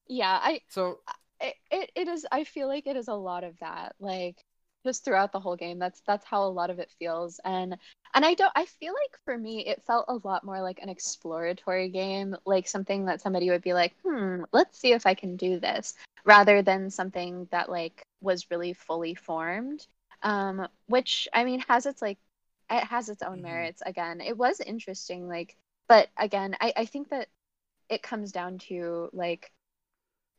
yeah, 0.09 0.39
I 0.43 0.61
So 0.69 1.01
it, 1.41 1.55
it, 1.71 1.91
it 1.95 2.09
is 2.09 2.25
I 2.33 2.45
feel 2.45 2.67
like 2.69 2.87
it 2.87 2.97
is 2.97 3.09
a 3.09 3.15
lot 3.15 3.45
of 3.45 3.59
that. 3.59 3.95
Like 4.01 4.37
just 4.85 5.05
throughout 5.05 5.33
the 5.33 5.41
whole 5.41 5.57
game. 5.57 5.79
That's 5.79 6.01
that's 6.07 6.25
how 6.25 6.45
a 6.45 6.49
lot 6.51 6.71
of 6.71 6.79
it 6.79 6.91
feels. 6.99 7.41
And 7.45 7.77
and 8.15 8.25
I 8.25 8.35
don't 8.35 8.53
I 8.57 8.65
feel 8.67 8.93
like 8.93 9.19
for 9.25 9.37
me 9.39 9.67
it 9.67 9.83
felt 9.87 10.07
a 10.09 10.19
lot 10.27 10.45
more 10.45 10.61
like 10.63 10.81
an 10.83 10.89
exploratory 10.89 11.89
game, 11.91 12.37
like 12.47 12.69
something 12.69 13.07
that 13.07 13.21
somebody 13.21 13.51
would 13.51 13.63
be 13.63 13.75
like, 13.75 13.95
hmm, 14.05 14.43
let's 14.53 14.79
see 14.79 14.93
if 14.93 15.07
I 15.07 15.15
can 15.15 15.37
do 15.37 15.59
this. 15.61 15.95
rather 16.25 16.63
than 16.63 16.91
something 16.91 17.49
that 17.51 17.71
like 17.71 18.03
was 18.21 18.51
really 18.51 18.73
fully 18.75 19.15
formed. 19.15 19.87
Um, 20.23 20.67
which 20.89 21.29
I 21.33 21.45
mean 21.45 21.61
has 21.69 21.87
its 21.87 22.03
like 22.03 22.19
it 22.71 22.85
has 22.85 23.09
its 23.09 23.23
own 23.23 23.43
Mhm. 23.43 23.43
merits. 23.43 23.83
Again, 23.87 24.21
it 24.21 24.37
was 24.37 24.61
interesting. 24.61 25.29
Like, 25.29 25.57
but 25.89 26.09
again, 26.19 26.57
I 26.61 26.73
I 26.77 26.85
think 26.87 27.09
that 27.11 27.29
it 27.89 28.03
comes 28.03 28.33
down 28.33 28.59
to 28.71 29.11
like 29.13 29.53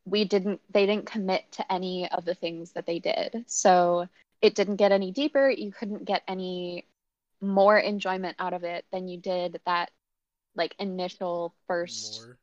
we 0.06 0.26
didn't 0.26 0.62
they 0.72 0.86
didn't 0.86 1.06
commit 1.06 1.52
to 1.54 1.72
any 1.72 2.10
of 2.12 2.26
the 2.26 2.36
things 2.36 2.72
that 2.72 2.86
they 2.86 3.00
did 3.00 3.44
so 3.48 4.08
it 4.42 4.56
didn't 4.56 4.78
get 4.78 4.92
any 4.92 5.12
deeper 5.12 5.50
you 5.50 5.72
couldn't 5.72 6.06
get 6.06 6.24
any 6.28 6.86
more 7.42 7.78
enjoyment 7.78 8.36
out 8.40 8.54
of 8.54 8.64
it 8.64 8.86
than 8.92 9.08
you 9.08 9.18
did 9.18 9.60
that 9.66 9.92
like 10.56 10.76
initial 10.80 11.54
first 11.68 12.22
More. 12.26 12.38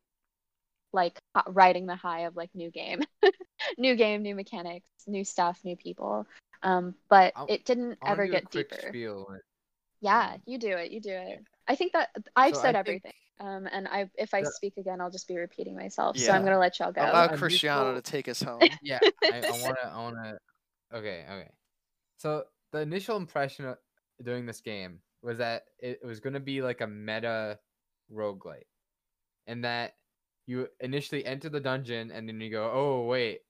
like 0.92 1.18
riding 1.48 1.86
the 1.86 1.96
high 1.96 2.20
of 2.20 2.36
like 2.36 2.50
new 2.54 2.70
game. 2.70 3.02
New 3.78 3.96
game 3.96 4.22
new 4.22 4.34
mechanics 4.34 4.86
new 5.06 5.24
stuff 5.24 5.58
new 5.64 5.76
people. 5.76 6.26
Um 6.62 6.94
but 7.08 7.32
I'll- 7.36 7.46
it 7.48 7.64
didn't 7.64 7.98
I 8.02 8.10
wanna 8.10 8.12
ever 8.12 8.26
get 8.26 8.50
deeper. 8.50 8.76
spiel 8.88 9.26
on 9.28 9.40
yeah 10.00 10.32
um, 10.34 10.42
you 10.46 10.58
do 10.58 10.76
it 10.76 10.90
you 10.92 11.00
do 11.00 11.10
it. 11.10 11.42
i 11.66 11.74
think 11.74 11.92
that 11.94 12.10
i've 12.36 12.54
So 12.54 12.60
I 12.60 12.62
said 12.64 12.74
think 12.74 12.86
everything 12.86 13.12
um 13.40 13.66
and 13.72 13.88
i 13.88 14.08
if 14.16 14.34
i 14.34 14.42
the- 14.42 14.50
speak 14.50 14.74
again 14.76 15.00
i'll 15.00 15.10
just 15.10 15.26
be 15.26 15.36
repeating 15.38 15.74
myself 15.74 16.18
so 16.18 16.32
i'm 16.32 16.44
gonna 16.44 16.58
let 16.58 16.78
y'all 16.78 16.92
go. 16.92 17.00
Allow 17.00 17.28
Cristiano 17.28 17.94
to 17.94 18.02
take 18.02 18.28
us 18.28 18.42
home. 18.42 18.60
yeah 18.82 19.00
i, 19.24 19.38
I 19.38 19.40
want 19.62 19.76
to 19.82 19.88
i 19.88 19.96
want 20.02 20.16
to 20.16 20.38
okay 20.98 21.24
okay 21.30 21.48
so 22.16 22.44
the 22.72 22.80
initial 22.80 23.16
impression 23.16 23.66
of, 23.66 23.78
during 24.22 24.46
this 24.46 24.60
game 24.60 25.00
was 25.22 25.38
that 25.38 25.64
it, 25.78 26.00
was 26.04 26.20
going 26.20 26.34
to 26.34 26.40
be 26.40 26.62
like 26.62 26.80
a 26.80 26.86
meta 26.86 27.58
roguelite. 28.12 28.66
And 29.46 29.64
that 29.64 29.94
you 30.46 30.68
initially 30.80 31.24
enter 31.24 31.48
the 31.48 31.60
dungeon 31.60 32.10
and 32.10 32.28
then 32.28 32.40
you 32.40 32.50
go 32.50 32.70
oh 32.72 33.06
wait. 33.06 33.40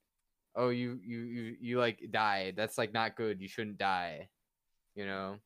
Oh 0.55 0.71
you 0.71 0.99
you 1.05 1.21
you, 1.21 1.57
you 1.61 1.79
like 1.79 2.01
died. 2.11 2.55
That's 2.57 2.79
like 2.79 2.93
not 2.93 3.17
good. 3.17 3.41
You 3.41 3.49
shouldn't 3.49 3.79
die. 3.79 4.29
You 4.95 5.07
know? 5.07 5.37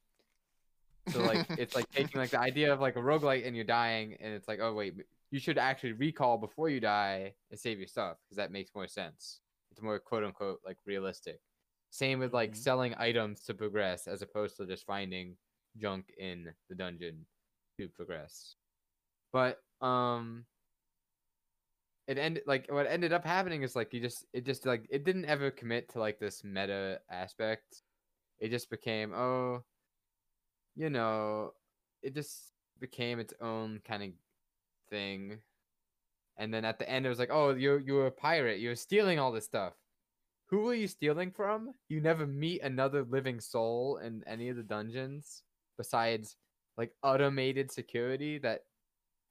So 1.09 1.21
like 1.21 1.47
it's 1.59 1.75
like 1.75 1.91
taking 1.91 2.21
like 2.21 2.31
the 2.31 2.41
idea 2.41 2.73
of 2.73 2.81
like 2.81 2.97
a 2.97 3.01
roguelite 3.01 3.47
and 3.47 3.55
you're 3.55 3.65
dying 3.65 4.17
and 4.21 4.33
it's 4.33 4.49
like 4.49 4.61
oh 4.61 4.73
wait. 4.73 4.95
You 5.31 5.39
should 5.39 5.59
actually 5.59 5.93
recall 5.93 6.39
before 6.39 6.69
you 6.69 6.81
die 6.81 7.35
and 7.51 7.61
save 7.61 7.79
your 7.79 7.87
stuff 7.87 8.17
because 8.25 8.37
that 8.37 8.51
makes 8.51 8.75
more 8.75 8.89
sense. 8.89 9.41
It's 9.71 9.83
more 9.83 9.99
quote 10.01 10.25
unquote 10.25 10.61
like 10.65 10.79
realistic 10.87 11.41
same 11.91 12.19
with 12.21 12.33
like 12.35 12.55
Mhm. 12.55 12.57
selling 12.57 12.95
items 12.97 13.45
to 13.45 13.55
progress 13.55 14.07
as 14.09 14.23
opposed 14.23 14.57
to 14.57 14.67
just 14.67 14.87
finding 14.87 15.37
junk 15.77 16.13
in 16.19 16.55
the 16.69 16.75
dungeon 16.75 17.27
to 17.79 17.89
progress. 17.89 18.57
But 19.33 19.65
um 19.81 20.47
it 22.07 22.19
ended 22.19 22.43
like 22.47 22.71
what 22.71 22.87
ended 22.87 23.13
up 23.13 23.25
happening 23.25 23.63
is 23.63 23.77
like 23.77 23.93
you 23.93 24.01
just 24.01 24.27
it 24.33 24.45
just 24.45 24.67
like 24.67 24.87
it 24.91 25.05
didn't 25.05 25.27
ever 25.27 25.51
commit 25.51 25.89
to 25.91 25.99
like 26.01 26.19
this 26.19 26.43
meta 26.45 27.01
aspect. 27.11 27.83
It 28.41 28.51
just 28.51 28.71
became 28.71 29.15
oh 29.15 29.65
you 30.75 30.91
know 30.91 31.55
it 32.03 32.15
just 32.15 32.55
became 32.79 33.19
its 33.21 33.35
own 33.41 33.81
kind 33.81 34.03
of 34.03 34.11
thing. 34.91 35.43
And 36.39 36.55
then 36.55 36.65
at 36.65 36.79
the 36.79 36.89
end 36.91 37.07
it 37.07 37.11
was 37.11 37.19
like 37.21 37.31
oh 37.31 37.55
you're 37.55 37.81
you're 37.81 38.09
a 38.09 38.13
pirate. 38.13 38.61
You're 38.61 38.77
stealing 38.77 39.19
all 39.19 39.33
this 39.33 39.47
stuff 39.47 39.77
who 40.51 40.69
are 40.69 40.75
you 40.75 40.89
stealing 40.89 41.31
from 41.31 41.73
you 41.89 42.01
never 42.01 42.27
meet 42.27 42.63
another 42.63 43.05
living 43.05 43.41
soul 43.41 43.99
in 44.05 44.23
any 44.27 44.49
of 44.49 44.57
the 44.57 44.63
dungeons 44.63 45.43
besides 45.79 46.37
like 46.77 46.93
automated 47.03 47.71
security 47.71 48.39
that 48.39 48.61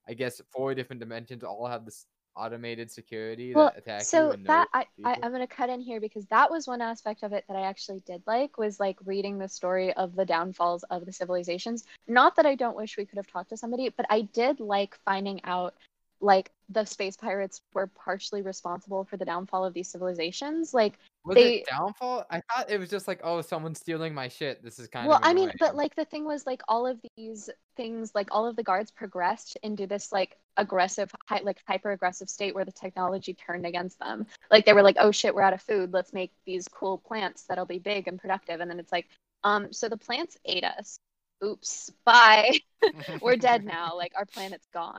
i 0.08 0.14
guess 0.14 0.42
four 0.52 0.74
different 0.74 1.00
dimensions 1.00 1.44
all 1.44 1.68
have 1.68 1.86
this 1.86 2.06
automated 2.36 2.90
security 2.90 3.54
well, 3.54 3.66
that 3.66 3.80
attack 3.80 4.00
you 4.00 4.06
so 4.06 4.36
that 4.46 4.68
I, 4.74 4.86
I. 5.04 5.18
I'm 5.22 5.32
gonna 5.32 5.48
cut 5.48 5.70
in 5.70 5.82
here 5.82 6.00
because 6.00 6.26
that 6.28 6.50
was 6.50 6.68
one 6.68 6.82
aspect 6.82 7.24
of 7.24 7.34
it 7.34 7.44
that 7.48 7.58
I 7.58 7.62
actually 7.62 8.02
did 8.06 8.24
like 8.26 8.58
was 8.58 8.80
like 8.80 8.98
reading 9.06 9.38
the 9.38 9.48
story 9.48 9.94
of 9.94 10.16
the 10.16 10.26
downfalls 10.26 10.84
of 10.84 11.06
the 11.06 11.12
civilizations. 11.12 11.84
Not 12.08 12.36
that 12.38 12.46
I 12.46 12.56
don't 12.56 12.78
wish 12.78 12.98
we 12.98 13.06
could 13.06 13.18
have 13.18 13.28
talked 13.28 13.50
to 13.50 13.58
somebody, 13.58 13.90
but 13.90 14.06
I 14.10 14.22
did 14.22 14.60
like 14.60 14.98
finding 15.06 15.44
out 15.44 15.76
like 16.22 16.52
the 16.70 16.86
space 16.86 17.16
pirates 17.18 17.62
were 17.74 17.88
partially 17.88 18.42
responsible 18.42 19.04
for 19.04 19.18
the 19.18 19.26
downfall 19.26 19.66
of 19.66 19.74
these 19.74 19.90
civilizations. 19.90 20.74
Like 20.74 20.94
was 21.26 21.36
they- 21.36 21.56
it 21.60 21.68
downfall? 21.68 22.26
I 22.30 22.42
thought 22.42 22.70
it 22.70 22.80
was 22.80 22.90
just 22.90 23.08
like 23.08 23.22
oh 23.24 23.42
someone's 23.42 23.80
stealing 23.80 24.14
my 24.14 24.28
shit. 24.28 24.64
This 24.64 24.80
is 24.80 24.88
kind 24.88 25.08
well 25.08 25.18
of 25.18 25.24
well. 25.24 25.32
i 25.32 25.34
mean 25.34 25.52
but 25.60 25.76
like 25.76 25.96
the 25.96 26.06
thing 26.06 26.26
was 26.26 26.46
like 26.46 26.62
all 26.68 26.86
of 26.86 27.00
these 27.16 27.50
things 27.76 28.12
like 28.14 28.28
all 28.32 28.46
of 28.46 28.56
the 28.56 28.64
guards 28.64 28.92
progressed 28.92 29.58
into 29.64 29.88
this 29.88 30.12
like 30.12 30.38
aggressive 30.58 31.14
hi- 31.28 31.42
like 31.44 31.58
hyper 31.68 31.92
aggressive 31.92 32.30
state 32.30 32.54
where 32.54 32.66
the 32.66 32.72
technology 32.72 33.34
turned 33.34 33.66
against 33.66 34.00
them. 34.00 34.28
Like 34.52 34.66
they 34.66 34.74
were 34.74 34.84
like 34.84 34.98
oh 35.00 35.12
shit 35.12 35.34
we're 35.34 35.42
out 35.42 35.54
of 35.54 35.62
food. 35.62 35.94
Let's 35.94 36.14
make 36.14 36.32
these 36.46 36.68
cool 36.68 36.98
plants 36.98 37.44
that'll 37.44 37.66
be 37.66 37.80
big 37.80 38.08
and 38.08 38.20
productive. 38.20 38.60
And 38.60 38.70
then 38.70 38.80
it's 38.80 38.92
like 38.92 39.08
um 39.44 39.72
so 39.74 39.90
the 39.90 39.98
plants 39.98 40.38
ate 40.46 40.64
us. 40.64 41.00
Oops. 41.44 41.92
Bye. 42.04 42.60
We're 43.22 43.38
dead 43.38 43.64
now. 43.64 43.96
Like 43.96 44.12
our 44.18 44.26
planet's 44.26 44.68
gone 44.74 44.98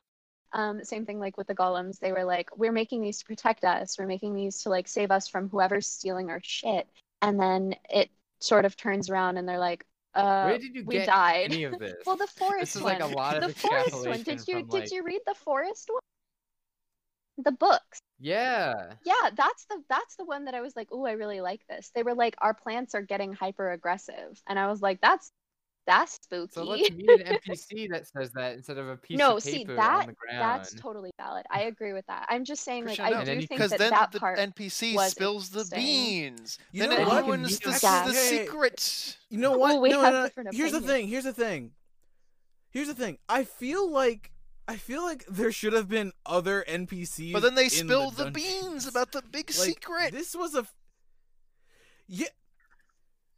um, 0.53 0.83
same 0.83 1.05
thing 1.05 1.19
like 1.19 1.37
with 1.37 1.47
the 1.47 1.55
golems. 1.55 1.99
They 1.99 2.11
were 2.11 2.23
like 2.23 2.49
we're 2.57 2.71
making 2.71 3.01
these 3.01 3.19
to 3.19 3.25
protect 3.25 3.63
us. 3.63 3.97
We're 3.97 4.07
making 4.07 4.35
these 4.35 4.63
to 4.63 4.69
like 4.69 4.87
save 4.87 5.11
us 5.11 5.27
from 5.27 5.49
whoever's 5.49 5.87
stealing 5.87 6.29
our 6.29 6.41
shit. 6.43 6.87
And 7.21 7.39
then 7.39 7.75
it 7.89 8.09
sort 8.39 8.65
of 8.65 8.75
turns 8.75 9.09
around 9.09 9.37
and 9.37 9.47
they're 9.47 9.59
like 9.59 9.85
uh 10.13 10.43
where 10.45 10.57
did 10.57 10.75
you 10.75 10.83
we 10.83 10.95
get 10.95 11.07
died. 11.07 11.51
any 11.51 11.63
of 11.63 11.79
this? 11.79 11.95
Well 12.05 12.17
the 12.17 12.27
forest 12.27 12.59
this 12.59 12.75
is 12.75 12.81
one 12.81 12.99
like 12.99 13.03
a 13.03 13.15
lot 13.15 13.37
of 13.41 13.53
the 13.53 13.59
forest 13.59 14.07
one. 14.07 14.23
Did 14.23 14.47
you 14.47 14.59
from, 14.59 14.69
did 14.69 14.79
like- 14.81 14.91
you 14.91 15.03
read 15.03 15.21
the 15.25 15.35
forest 15.35 15.89
one? 15.89 16.01
The 17.43 17.51
books. 17.53 17.99
Yeah. 18.19 18.93
Yeah 19.05 19.29
that's 19.35 19.65
the 19.65 19.81
that's 19.89 20.15
the 20.17 20.25
one 20.25 20.45
that 20.45 20.53
i 20.53 20.61
was 20.61 20.75
like 20.75 20.89
oh 20.91 21.05
i 21.05 21.13
really 21.13 21.41
like 21.41 21.61
this. 21.69 21.91
They 21.95 22.03
were 22.03 22.13
like 22.13 22.35
our 22.39 22.53
plants 22.53 22.93
are 22.93 23.01
getting 23.01 23.33
hyper 23.33 23.71
aggressive 23.71 24.41
and 24.47 24.59
i 24.59 24.67
was 24.67 24.81
like 24.81 24.99
that's 25.01 25.31
that's 25.91 26.13
spooky 26.13 26.51
So 26.53 26.63
let's 26.63 26.89
meet 26.91 27.09
an 27.09 27.37
NPC 27.37 27.89
that 27.91 28.07
says 28.07 28.31
that 28.31 28.53
instead 28.53 28.77
of 28.77 28.87
a 28.87 28.95
piece 28.97 29.17
no 29.17 29.37
of 29.37 29.43
see 29.43 29.59
paper 29.59 29.75
that 29.75 30.01
on 30.01 30.07
the 30.07 30.13
ground. 30.13 30.39
that's 30.41 30.73
totally 30.75 31.11
valid 31.17 31.45
i 31.51 31.63
agree 31.63 31.93
with 31.93 32.05
that 32.07 32.25
i'm 32.29 32.45
just 32.45 32.63
saying 32.63 32.85
like 32.85 32.97
Christian, 32.97 33.05
i 33.05 33.09
no. 33.09 33.15
do 33.15 33.19
And 33.19 33.27
then 33.27 33.41
you- 33.41 33.47
think 33.47 33.59
Because 33.59 33.71
that 33.71 33.79
then 33.79 33.89
that 33.91 34.11
the 34.11 34.19
part 34.19 34.37
NPC 34.39 34.95
was 34.95 35.11
spills 35.11 35.49
the 35.49 35.65
beans. 35.75 36.57
You 36.71 36.81
then 36.81 36.89
know 36.91 36.97
it 37.01 37.07
what? 37.07 37.25
ruins 37.25 37.59
the, 37.59 37.79
Yeah. 37.83 38.07
the 38.07 38.13
secret. 38.13 39.17
You 39.29 39.37
know 39.39 39.51
what? 39.51 39.59
Well, 39.73 39.81
we 39.85 39.89
no, 39.89 40.01
have 40.01 40.13
no, 40.13 40.19
no. 40.21 40.27
different 40.27 40.55
Here's 40.55 40.71
the 40.71 40.81
thing. 40.81 41.07
Here's 41.07 41.23
the 41.25 41.33
thing. 41.33 41.71
Here's 42.71 42.87
the 42.87 42.93
thing. 42.93 43.17
I 43.27 43.43
feel 43.43 43.89
like 43.91 44.31
I 44.67 44.77
feel 44.77 45.03
like 45.03 45.25
there 45.27 45.51
should 45.51 45.73
have 45.73 45.89
been 45.89 46.11
other 46.25 46.63
NPCs. 46.67 47.33
But 47.33 47.41
then 47.41 47.55
they 47.55 47.65
in 47.65 47.69
spill 47.69 48.11
the, 48.11 48.25
dungeons. 48.25 48.61
beans 48.61 48.87
about 48.87 49.11
the 49.11 49.21
big 49.21 49.47
Like, 49.49 49.55
secret. 49.55 50.11
This 50.13 50.33
was 50.35 50.55
a. 50.55 50.59
f- 50.59 50.73
Yeah. 52.07 52.27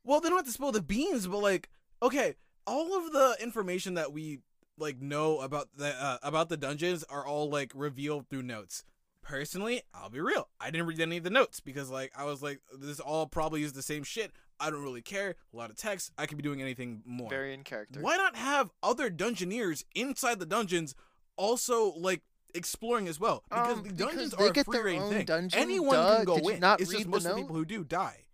Well, 0.04 0.20
they 0.20 0.30
don't 0.30 0.38
have 0.38 0.46
to 0.46 0.52
spill 0.52 0.72
the 0.72 0.82
beans, 0.82 1.26
but 1.28 1.40
like, 1.40 1.70
okay, 2.02 2.36
all 2.66 2.98
of 2.98 3.12
the 3.12 3.36
information 3.42 3.94
that 3.96 4.12
we 4.14 4.40
like 4.78 5.00
know 5.02 5.40
about 5.40 5.70
the 5.76 5.90
uh, 5.90 6.18
about 6.24 6.50
the 6.50 6.58
dungeons 6.58 7.04
are 7.10 7.26
all 7.26 7.50
like 7.50 7.72
revealed 7.76 8.28
through 8.30 8.44
notes. 8.44 8.84
Personally, 9.22 9.82
I'll 9.94 10.10
be 10.10 10.20
real. 10.20 10.50
I 10.60 10.70
didn't 10.70 10.88
read 10.88 11.00
any 11.00 11.18
of 11.18 11.24
the 11.24 11.30
notes 11.30 11.60
because 11.62 11.90
like 11.90 12.12
I 12.18 12.26
was 12.26 12.42
like, 12.44 12.60
this 12.78 13.00
all 13.00 13.26
probably 13.26 13.64
is 13.64 13.72
the 13.74 13.82
same 13.82 14.04
shit. 14.04 14.32
I 14.60 14.70
don't 14.70 14.84
really 14.84 15.02
care. 15.02 15.36
A 15.54 15.58
lot 15.58 15.70
of 15.70 15.78
text. 15.78 16.12
I 16.18 16.26
could 16.26 16.38
be 16.38 16.44
doing 16.44 16.62
anything 16.62 17.02
more. 17.06 17.30
Very 17.30 17.54
in 17.54 17.64
character. 17.64 18.02
Why 18.02 18.18
not 18.18 18.36
have 18.36 18.72
other 18.82 19.10
dungeoneers 19.10 19.84
inside 19.96 20.40
the 20.40 20.46
dungeons 20.46 20.94
also 21.38 21.94
like 21.94 22.22
exploring 22.54 23.08
as 23.08 23.18
well? 23.20 23.44
Because 23.50 23.78
Um, 23.78 23.84
the 23.84 23.94
because 23.94 24.08
dungeons 24.08 24.32
they 24.32 24.44
are 24.46 24.50
a 24.50 24.54
get 24.54 24.66
free 24.66 24.78
their 24.78 25.02
own 25.02 25.10
thing. 25.14 25.26
dungeon, 25.26 25.60
Anyone 25.60 25.96
duh. 25.96 26.16
can 26.18 26.26
go 26.26 26.36
Did 26.40 26.50
in. 26.56 26.60
not 26.60 26.82
it's 26.82 26.90
just 26.90 26.98
read 27.00 27.08
the 27.08 27.12
most 27.12 27.26
of 27.26 27.36
the 27.36 27.42
people 27.42 27.56
who 27.56 27.66
do 27.66 27.84
die. 27.86 28.26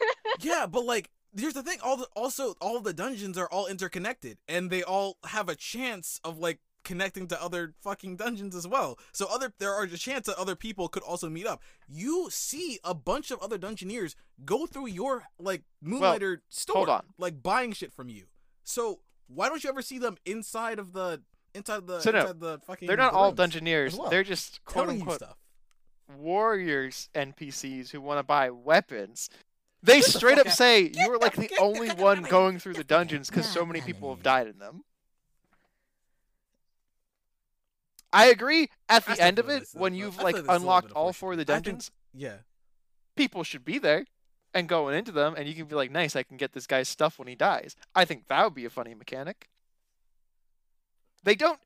yeah, 0.40 0.66
but 0.66 0.84
like 0.84 1.10
here's 1.36 1.54
the 1.54 1.62
thing, 1.62 1.78
all 1.82 1.96
the 1.96 2.06
also 2.14 2.54
all 2.60 2.80
the 2.80 2.92
dungeons 2.92 3.36
are 3.38 3.48
all 3.48 3.66
interconnected 3.66 4.38
and 4.48 4.70
they 4.70 4.82
all 4.82 5.18
have 5.26 5.48
a 5.48 5.54
chance 5.56 6.20
of 6.24 6.38
like 6.38 6.60
connecting 6.84 7.26
to 7.26 7.42
other 7.42 7.72
fucking 7.82 8.16
dungeons 8.16 8.54
as 8.54 8.66
well. 8.66 8.98
So 9.12 9.26
other 9.30 9.52
there 9.58 9.72
are 9.72 9.84
a 9.84 9.88
chance 9.88 10.26
that 10.26 10.36
other 10.38 10.54
people 10.54 10.88
could 10.88 11.02
also 11.02 11.30
meet 11.30 11.46
up. 11.46 11.62
You 11.88 12.28
see 12.30 12.78
a 12.84 12.92
bunch 12.94 13.30
of 13.30 13.38
other 13.40 13.58
dungeoneers 13.58 14.14
go 14.44 14.66
through 14.66 14.88
your 14.88 15.24
like 15.38 15.62
Moonlighter 15.82 16.42
store 16.50 16.76
hold 16.76 16.88
on. 16.90 17.04
like 17.18 17.42
buying 17.42 17.72
shit 17.72 17.92
from 17.92 18.08
you. 18.10 18.24
So 18.64 19.00
why 19.28 19.48
don't 19.48 19.64
you 19.64 19.70
ever 19.70 19.80
see 19.82 19.98
them 19.98 20.16
inside 20.26 20.78
of 20.78 20.92
the 20.92 21.22
inside 21.54 21.86
the 21.86 22.00
So 22.00 22.10
no, 22.10 22.20
inside 22.20 22.40
the 22.40 22.58
fucking 22.66 22.86
They're 22.88 22.96
not 22.96 23.14
all 23.14 23.32
dungeoneers. 23.32 23.96
well, 23.96 24.10
They're 24.10 24.22
just 24.24 24.62
quote 24.64 24.84
telling 24.86 25.00
unquote 25.00 25.16
stuff. 25.20 25.38
warriors 26.18 27.08
NPCs 27.14 27.90
who 27.90 28.00
want 28.00 28.18
to 28.18 28.22
buy 28.22 28.50
weapons. 28.50 29.30
They 29.84 30.00
Get 30.00 30.06
the 30.06 30.18
straight 30.18 30.38
up 30.38 30.48
say 30.48 30.90
you 30.94 31.10
were 31.10 31.18
like 31.18 31.36
the 31.36 31.50
only 31.60 31.90
one 31.90 32.22
going 32.22 32.58
through 32.58 32.72
the 32.72 32.78
the 32.78 32.84
dungeons 32.84 33.28
because 33.28 33.46
so 33.46 33.66
many 33.66 33.82
people 33.82 34.14
have 34.14 34.22
died 34.22 34.46
in 34.46 34.58
them. 34.58 34.82
I 38.12 38.26
agree. 38.26 38.70
At 38.88 39.04
the 39.06 39.20
end 39.20 39.38
of 39.38 39.48
it, 39.50 39.68
when 39.74 39.94
you've 39.94 40.18
like 40.22 40.36
this 40.36 40.42
is 40.44 40.48
a 40.48 40.52
little 40.52 40.62
unlocked 40.62 40.92
all 40.92 41.12
four 41.12 41.32
of 41.32 41.38
the 41.38 41.44
dungeons, 41.44 41.90
Yeah. 42.14 42.38
people 43.16 43.42
should 43.44 43.64
be 43.64 43.78
there 43.78 44.06
and 44.54 44.68
going 44.68 44.96
into 44.96 45.12
them, 45.12 45.34
and 45.36 45.48
you 45.48 45.54
can 45.54 45.66
be 45.66 45.74
like, 45.74 45.90
"Nice, 45.90 46.14
I 46.16 46.22
can 46.22 46.36
get 46.36 46.52
this 46.52 46.66
guy's 46.66 46.88
stuff 46.88 47.18
when 47.18 47.28
he 47.28 47.34
dies." 47.34 47.76
I 47.94 48.04
think 48.04 48.28
that 48.28 48.42
would 48.44 48.54
be 48.54 48.64
a 48.64 48.70
funny 48.70 48.94
mechanic. 48.94 49.48
They 51.24 51.34
don't. 51.34 51.60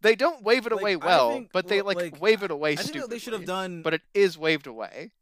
They 0.00 0.16
don't 0.16 0.42
wave 0.42 0.66
it 0.66 0.72
Like, 0.72 0.80
away 0.80 0.96
well, 0.96 1.30
think, 1.30 1.52
but 1.52 1.68
they 1.68 1.80
like, 1.80 1.96
like, 1.96 2.20
wave 2.20 2.42
it 2.42 2.50
away 2.50 2.72
I 2.72 2.76
think 2.76 2.88
stupidly. 2.88 3.00
that 3.02 3.10
they 3.10 3.18
should 3.20 3.32
have 3.34 3.44
done. 3.44 3.82
but 3.82 3.94
it 3.94 4.02
is 4.14 4.36
waved 4.36 4.66
away. 4.66 5.12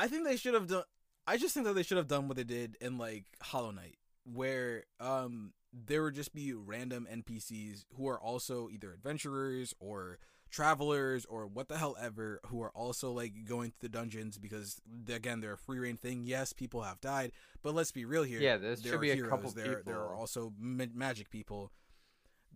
I 0.00 0.06
think 0.06 0.24
they 0.24 0.36
should 0.36 0.54
have 0.54 0.66
done. 0.66 0.84
I 1.26 1.36
just 1.36 1.52
think 1.52 1.66
that 1.66 1.74
they 1.74 1.82
should 1.82 1.98
have 1.98 2.08
done 2.08 2.26
what 2.26 2.38
they 2.38 2.44
did 2.44 2.78
in 2.80 2.96
like 2.96 3.26
Hollow 3.42 3.70
Knight, 3.70 3.98
where 4.24 4.84
um 4.98 5.52
there 5.72 6.02
would 6.02 6.14
just 6.14 6.32
be 6.32 6.54
random 6.54 7.06
NPCs 7.12 7.84
who 7.96 8.08
are 8.08 8.18
also 8.18 8.70
either 8.70 8.92
adventurers 8.92 9.74
or 9.78 10.18
travelers 10.50 11.26
or 11.26 11.46
what 11.46 11.68
the 11.68 11.76
hell 11.76 11.96
ever 12.00 12.40
who 12.46 12.62
are 12.62 12.70
also 12.70 13.12
like 13.12 13.44
going 13.44 13.70
to 13.70 13.76
the 13.80 13.88
dungeons 13.90 14.38
because 14.38 14.80
again 15.12 15.40
they're 15.40 15.52
a 15.52 15.58
free 15.58 15.78
reign 15.78 15.98
thing. 15.98 16.22
Yes, 16.24 16.54
people 16.54 16.80
have 16.80 17.00
died, 17.02 17.32
but 17.62 17.74
let's 17.74 17.92
be 17.92 18.06
real 18.06 18.22
here. 18.22 18.40
Yeah, 18.40 18.56
there 18.56 18.76
should 18.76 19.02
be 19.02 19.10
a 19.10 19.14
heroes. 19.14 19.30
couple 19.30 19.50
there, 19.50 19.82
There 19.84 19.98
are 20.00 20.14
also 20.14 20.54
ma- 20.58 20.86
magic 20.94 21.28
people. 21.28 21.72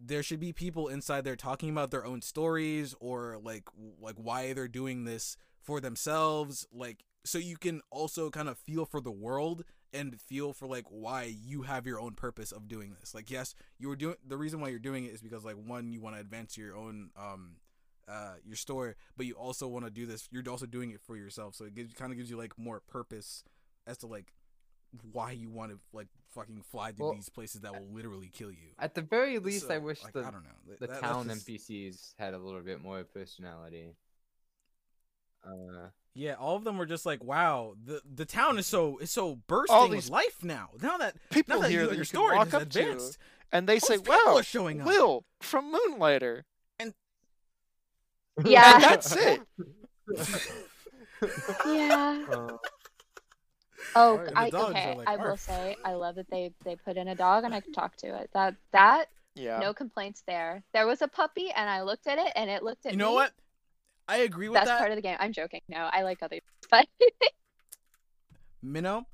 There 0.02 0.22
should 0.22 0.40
be 0.40 0.54
people 0.54 0.88
inside 0.88 1.24
there 1.24 1.36
talking 1.36 1.68
about 1.68 1.90
their 1.90 2.06
own 2.06 2.22
stories 2.22 2.94
or 3.00 3.38
like 3.42 3.64
like 4.00 4.16
why 4.16 4.54
they're 4.54 4.66
doing 4.66 5.04
this 5.04 5.36
for 5.60 5.80
themselves, 5.80 6.66
like 6.72 7.04
so 7.24 7.38
you 7.38 7.56
can 7.56 7.80
also 7.90 8.30
kind 8.30 8.48
of 8.48 8.58
feel 8.58 8.84
for 8.84 9.00
the 9.00 9.10
world 9.10 9.64
and 9.92 10.20
feel 10.20 10.52
for 10.52 10.66
like 10.66 10.84
why 10.88 11.22
you 11.24 11.62
have 11.62 11.86
your 11.86 12.00
own 12.00 12.12
purpose 12.14 12.52
of 12.52 12.68
doing 12.68 12.96
this. 13.00 13.14
Like 13.14 13.30
yes, 13.30 13.54
you 13.78 13.88
were 13.88 13.96
doing 13.96 14.16
the 14.26 14.36
reason 14.36 14.60
why 14.60 14.68
you're 14.68 14.78
doing 14.78 15.04
it 15.04 15.12
is 15.12 15.22
because 15.22 15.44
like 15.44 15.56
one 15.56 15.92
you 15.92 16.00
want 16.00 16.16
to 16.16 16.20
advance 16.20 16.56
your 16.58 16.76
own 16.76 17.10
um 17.16 17.56
uh 18.08 18.34
your 18.44 18.56
store, 18.56 18.96
but 19.16 19.26
you 19.26 19.34
also 19.34 19.66
want 19.68 19.84
to 19.84 19.90
do 19.90 20.04
this. 20.06 20.28
You're 20.30 20.42
also 20.50 20.66
doing 20.66 20.90
it 20.90 21.00
for 21.00 21.16
yourself, 21.16 21.54
so 21.54 21.64
it 21.64 21.74
gives 21.74 21.94
kind 21.94 22.12
of 22.12 22.18
gives 22.18 22.28
you 22.28 22.36
like 22.36 22.58
more 22.58 22.80
purpose 22.80 23.44
as 23.86 23.98
to 23.98 24.06
like 24.06 24.32
why 25.12 25.32
you 25.32 25.50
want 25.50 25.72
to 25.72 25.78
like 25.92 26.08
fucking 26.34 26.62
fly 26.62 26.90
to 26.92 27.02
Well, 27.02 27.12
these 27.14 27.28
places 27.28 27.62
that 27.62 27.72
will 27.72 27.88
literally 27.92 28.28
kill 28.32 28.50
you. 28.50 28.72
At 28.78 28.94
the 28.94 29.02
very 29.02 29.38
least, 29.38 29.70
I 29.70 29.78
wish 29.78 30.02
like, 30.04 30.12
the 30.12 30.20
I 30.20 30.30
don't 30.30 30.44
know. 30.44 30.76
The 30.78 30.86
that- 30.86 31.00
town 31.00 31.28
just- 31.28 31.46
NPCs 31.48 32.14
had 32.18 32.34
a 32.34 32.38
little 32.38 32.60
bit 32.60 32.82
more 32.82 33.02
personality. 33.04 33.94
Uh, 35.44 35.88
Yeah, 36.14 36.34
all 36.34 36.54
of 36.54 36.62
them 36.64 36.78
were 36.78 36.86
just 36.86 37.04
like, 37.04 37.22
"Wow, 37.24 37.74
the 37.84 38.00
the 38.08 38.24
town 38.24 38.56
is 38.58 38.66
so 38.66 38.98
is 38.98 39.10
so 39.10 39.36
bursting 39.48 39.90
these 39.90 40.04
with 40.04 40.10
life 40.10 40.44
now. 40.44 40.70
Now 40.80 40.96
that 40.98 41.16
People 41.30 41.56
now 41.56 41.62
that 41.62 41.70
here 41.70 41.82
you, 41.82 41.88
that 41.88 41.96
your 41.96 42.04
story 42.04 42.36
walk 42.36 42.46
has 42.46 42.54
up 42.54 42.70
to, 42.70 42.80
advanced, 42.80 43.18
and 43.50 43.68
they 43.68 43.80
say, 43.80 43.98
"Wow, 43.98 44.36
are 44.36 44.42
showing 44.44 44.80
up." 44.80 44.86
Will 44.86 45.24
from 45.40 45.72
Moonlighter," 45.72 46.44
and 46.78 46.94
Yeah. 48.46 48.74
and 48.74 48.82
that's 48.84 49.16
it. 49.16 49.40
Yeah. 51.66 52.24
uh, 52.30 52.56
Oh, 53.96 54.20
I 54.34 54.50
okay. 54.52 54.94
like, 54.96 55.08
I 55.08 55.16
will 55.16 55.36
say 55.36 55.76
I 55.84 55.94
love 55.94 56.16
that 56.16 56.28
they 56.30 56.52
they 56.64 56.76
put 56.76 56.96
in 56.96 57.08
a 57.08 57.14
dog 57.14 57.44
and 57.44 57.54
I 57.54 57.60
could 57.60 57.74
talk 57.74 57.96
to 57.98 58.08
it. 58.14 58.30
That 58.34 58.54
that 58.72 59.06
Yeah. 59.36 59.58
no 59.60 59.72
complaints 59.72 60.22
there. 60.26 60.62
There 60.72 60.86
was 60.86 61.00
a 61.00 61.08
puppy 61.08 61.50
and 61.50 61.68
I 61.70 61.82
looked 61.82 62.06
at 62.06 62.18
it 62.18 62.32
and 62.34 62.50
it 62.50 62.62
looked 62.62 62.86
at 62.86 62.92
me. 62.92 62.96
you 62.96 62.98
know 62.98 63.12
what? 63.12 63.32
I 64.08 64.18
agree 64.18 64.48
with 64.48 64.56
That's 64.56 64.68
that. 64.68 64.78
part 64.78 64.90
of 64.90 64.96
the 64.96 65.02
game. 65.02 65.16
I'm 65.18 65.32
joking. 65.32 65.60
No, 65.68 65.88
I 65.92 66.02
like 66.02 66.18
other 66.22 66.38
but 66.70 66.86
Minnow, 68.62 69.06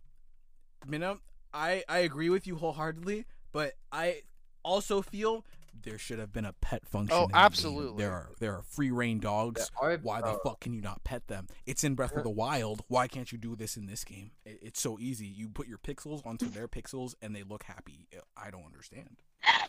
Minnow, 0.86 1.20
I 1.52 1.82
I 1.88 1.98
agree 1.98 2.30
with 2.30 2.46
you 2.46 2.56
wholeheartedly, 2.56 3.26
but 3.52 3.74
I 3.92 4.22
also 4.64 5.02
feel 5.02 5.44
there 5.82 5.98
should 5.98 6.18
have 6.18 6.32
been 6.32 6.44
a 6.44 6.52
pet 6.60 6.86
function. 6.86 7.16
Oh, 7.18 7.24
in 7.24 7.30
the 7.30 7.36
absolutely. 7.38 8.04
There 8.04 8.12
are 8.12 8.30
there 8.38 8.54
are 8.54 8.62
free 8.62 8.90
reign 8.90 9.18
dogs. 9.18 9.70
there 9.80 9.90
are- 9.92 9.96
Why 9.98 10.20
the 10.20 10.28
uh, 10.28 10.38
fuck 10.44 10.60
can 10.60 10.72
you 10.72 10.80
not 10.80 11.02
pet 11.04 11.26
them? 11.28 11.46
It's 11.66 11.82
in 11.84 11.94
Breath 11.94 12.16
of 12.16 12.22
the 12.22 12.30
Wild. 12.30 12.82
Why 12.88 13.08
can't 13.08 13.30
you 13.32 13.38
do 13.38 13.56
this 13.56 13.76
in 13.76 13.86
this 13.86 14.04
game? 14.04 14.32
It, 14.44 14.58
it's 14.62 14.80
so 14.80 14.98
easy. 14.98 15.26
You 15.26 15.48
put 15.48 15.66
your 15.68 15.78
pixels 15.78 16.24
onto 16.26 16.48
their 16.48 16.68
pixels 16.68 17.14
and 17.22 17.34
they 17.34 17.42
look 17.42 17.62
happy. 17.64 18.08
I 18.36 18.50
don't 18.50 18.64
understand. 18.66 19.22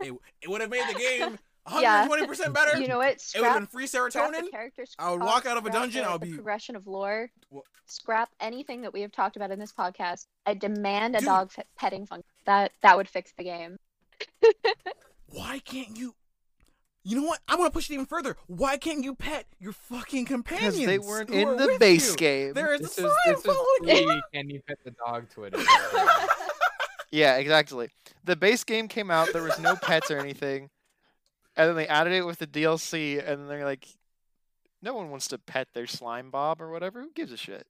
It, 0.00 0.12
it 0.42 0.48
would 0.50 0.60
have 0.62 0.70
made 0.70 0.84
the 0.88 0.98
game 0.98 1.38
Yeah. 1.80 2.06
120% 2.08 2.52
better. 2.52 2.78
you 2.80 2.88
know 2.88 2.98
what? 2.98 3.12
it 3.14 3.32
would 3.36 3.44
have 3.46 3.56
been 3.58 3.66
free 3.66 3.86
serotonin. 3.86 4.42
I 4.98 5.10
would 5.12 5.22
walk 5.22 5.46
out 5.46 5.56
of 5.56 5.64
a 5.66 5.70
dungeon, 5.70 6.04
I'll 6.04 6.18
be- 6.18 6.34
progression 6.34 6.76
of 6.76 6.86
lore. 6.86 7.30
Wha- 7.50 7.62
Scrap 7.86 8.30
anything 8.40 8.82
that 8.82 8.92
we 8.92 9.00
have 9.02 9.12
talked 9.12 9.36
about 9.36 9.50
in 9.50 9.58
this 9.58 9.72
podcast. 9.72 10.26
I 10.46 10.54
demand 10.54 11.16
a 11.16 11.18
Dude. 11.20 11.26
dog 11.26 11.52
petting 11.78 12.06
function. 12.06 12.24
That 12.46 12.72
that 12.82 12.96
would 12.96 13.08
fix 13.08 13.32
the 13.36 13.44
game. 13.44 13.76
Why 15.28 15.58
can't 15.64 15.96
you? 15.96 16.14
You 17.06 17.16
know 17.20 17.24
what? 17.26 17.40
I'm 17.48 17.58
gonna 17.58 17.70
push 17.70 17.90
it 17.90 17.94
even 17.94 18.06
further. 18.06 18.36
Why 18.46 18.78
can't 18.78 19.04
you 19.04 19.14
pet 19.14 19.46
your 19.58 19.72
fucking 19.72 20.24
companions? 20.24 20.76
Because 20.76 20.86
they 20.86 20.98
weren't 20.98 21.28
in 21.30 21.56
the 21.56 21.76
base 21.78 22.12
you? 22.12 22.16
game. 22.16 22.54
There 22.54 22.72
is 22.74 22.80
This 22.80 22.98
a 22.98 23.06
is 23.06 23.12
sign 23.12 23.34
this 23.34 23.38
is 23.40 23.44
following 23.44 23.98
you. 23.98 24.06
pre 24.06 24.22
Can 24.40 24.50
you 24.50 24.60
pet 24.66 24.78
the 24.84 24.90
dog 25.06 25.28
Twitter? 25.30 25.58
Yeah, 27.10 27.36
exactly. 27.36 27.90
The 28.24 28.34
base 28.34 28.64
game 28.64 28.88
came 28.88 29.08
out, 29.08 29.32
there 29.32 29.42
was 29.44 29.56
no 29.60 29.76
pets 29.76 30.10
or 30.10 30.18
anything. 30.18 30.68
And 31.56 31.68
then 31.68 31.76
they 31.76 31.86
added 31.86 32.12
it 32.12 32.26
with 32.26 32.38
the 32.38 32.46
DLC, 32.46 33.18
and 33.26 33.48
they're 33.48 33.64
like, 33.64 33.86
no 34.82 34.94
one 34.94 35.10
wants 35.10 35.28
to 35.28 35.38
pet 35.38 35.68
their 35.72 35.86
slime 35.86 36.30
bob 36.30 36.60
or 36.60 36.70
whatever. 36.70 37.00
Who 37.00 37.10
gives 37.14 37.32
a 37.32 37.36
shit? 37.36 37.66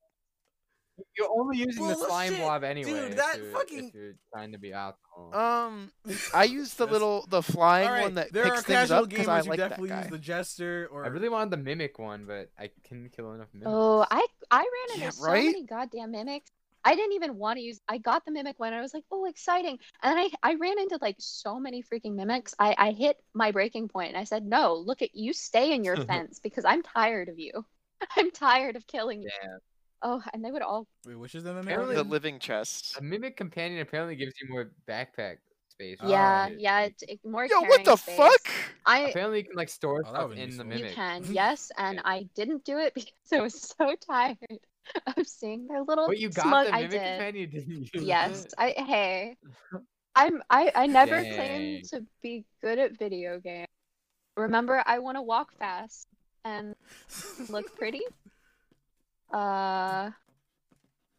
You're 1.18 1.28
only 1.28 1.58
using 1.58 1.88
the 1.88 1.94
slime 1.96 2.28
Bullshit, 2.30 2.44
blob 2.44 2.62
anyway. 2.64 3.08
Dude, 3.08 3.18
that 3.18 3.38
you're- 3.38 3.50
fucking- 3.52 3.88
If 3.88 3.94
you're 3.94 4.14
trying 4.32 4.52
to 4.52 4.58
be 4.58 4.72
alcohol. 4.72 5.34
Um, 5.34 5.90
I 6.34 6.44
use 6.44 6.74
the 6.74 6.86
little, 6.86 7.26
the 7.28 7.42
flying 7.42 7.88
All 7.88 7.92
right, 7.94 8.02
one 8.02 8.14
that 8.14 8.32
there 8.32 8.44
picks 8.44 8.58
are 8.58 8.62
things 8.62 8.78
casual 8.78 8.98
up 9.02 9.08
because 9.08 9.26
I 9.28 9.40
gamers 9.40 9.44
who 9.44 9.50
like 9.50 9.58
that 9.58 9.68
definitely 9.70 9.88
guy. 9.90 10.02
use 10.02 10.10
the 10.10 10.18
jester 10.18 10.88
or 10.92 11.04
I 11.04 11.08
really 11.08 11.28
wanted 11.28 11.50
the 11.50 11.56
mimic 11.56 11.98
one, 11.98 12.26
but 12.26 12.50
I 12.58 12.70
couldn't 12.88 13.10
kill 13.10 13.32
enough 13.32 13.48
mimics. 13.52 13.70
Oh, 13.72 14.06
I 14.08 14.24
I 14.52 14.58
ran 14.58 14.94
into 14.94 15.00
Yeah, 15.04 15.10
so 15.10 15.30
many 15.32 15.64
goddamn 15.64 16.12
mimics. 16.12 16.50
I 16.84 16.94
didn't 16.94 17.12
even 17.14 17.36
want 17.36 17.58
to 17.58 17.62
use. 17.62 17.80
I 17.88 17.98
got 17.98 18.24
the 18.24 18.30
mimic 18.30 18.58
one. 18.58 18.72
I 18.72 18.80
was 18.80 18.92
like, 18.94 19.04
oh, 19.10 19.24
exciting! 19.24 19.78
And 20.02 20.16
then 20.16 20.18
I 20.42 20.50
I 20.50 20.54
ran 20.54 20.78
into 20.78 20.98
like 21.00 21.16
so 21.18 21.58
many 21.58 21.82
freaking 21.82 22.14
mimics. 22.14 22.54
I 22.58 22.74
I 22.76 22.90
hit 22.92 23.16
my 23.32 23.50
breaking 23.52 23.88
point, 23.88 24.08
and 24.10 24.18
I 24.18 24.24
said, 24.24 24.44
no, 24.44 24.74
look 24.74 25.02
at 25.02 25.14
you. 25.14 25.32
Stay 25.32 25.72
in 25.74 25.84
your 25.84 25.96
fence 26.06 26.40
because 26.40 26.64
I'm 26.64 26.82
tired 26.82 27.28
of 27.28 27.38
you. 27.38 27.64
I'm 28.16 28.30
tired 28.30 28.76
of 28.76 28.86
killing 28.86 29.22
you. 29.22 29.30
Damn. 29.42 29.58
Oh, 30.02 30.22
and 30.34 30.44
they 30.44 30.50
would 30.50 30.60
all. 30.60 30.86
Wait, 31.06 31.18
which 31.18 31.34
is 31.34 31.44
the 31.44 31.54
mimic? 31.54 31.72
Apparently- 31.72 31.94
The 31.96 32.04
living 32.04 32.38
chest. 32.38 32.96
A 32.98 33.02
mimic 33.02 33.36
companion 33.36 33.80
apparently 33.80 34.16
gives 34.16 34.34
you 34.40 34.48
more 34.50 34.70
backpack 34.86 35.36
space. 35.70 35.96
Oh, 36.02 36.08
yeah, 36.10 36.42
right? 36.42 36.56
yeah. 36.58 36.80
It's 36.82 37.02
it, 37.04 37.20
more. 37.24 37.46
Yo, 37.46 37.60
what 37.62 37.84
the 37.86 37.96
space. 37.96 38.16
fuck? 38.16 38.40
I 38.84 38.98
Apparently, 39.08 39.38
you 39.38 39.44
can 39.44 39.56
like 39.56 39.70
store 39.70 40.02
Oh, 40.06 40.10
stuff 40.10 40.28
would 40.28 40.36
be 40.36 40.42
in 40.42 40.56
the 40.58 40.64
useful. 40.64 40.72
You 40.72 40.82
mimic. 40.84 40.94
can, 40.94 41.24
yes, 41.32 41.72
and 41.78 42.02
I 42.04 42.28
didn't 42.34 42.64
do 42.66 42.76
it 42.78 42.92
because 42.94 43.12
I 43.32 43.40
was 43.40 43.74
so 43.78 43.94
tired 44.06 44.36
of 45.16 45.26
seeing 45.26 45.66
their 45.66 45.82
little 45.82 46.06
But 46.06 46.18
you 46.18 46.28
got 46.28 46.44
smug. 46.44 46.66
the 46.66 46.72
I 46.72 46.82
mimic 46.82 46.90
did. 46.90 47.18
companion, 47.18 47.50
didn't 47.52 47.94
you? 47.94 48.00
Yes, 48.06 48.46
I 48.58 48.74
hey. 48.76 49.36
I'm 50.16 50.42
I 50.48 50.70
I 50.74 50.86
never 50.86 51.16
Dang. 51.16 51.36
claimed 51.36 51.84
to 51.90 52.04
be 52.22 52.44
good 52.62 52.78
at 52.78 52.98
video 52.98 53.40
games. 53.40 53.68
Remember, 54.36 54.82
I 54.86 54.98
want 55.00 55.16
to 55.16 55.22
walk 55.22 55.52
fast 55.58 56.06
and 56.44 56.74
look 57.48 57.74
pretty. 57.76 58.02
Uh 59.32 60.10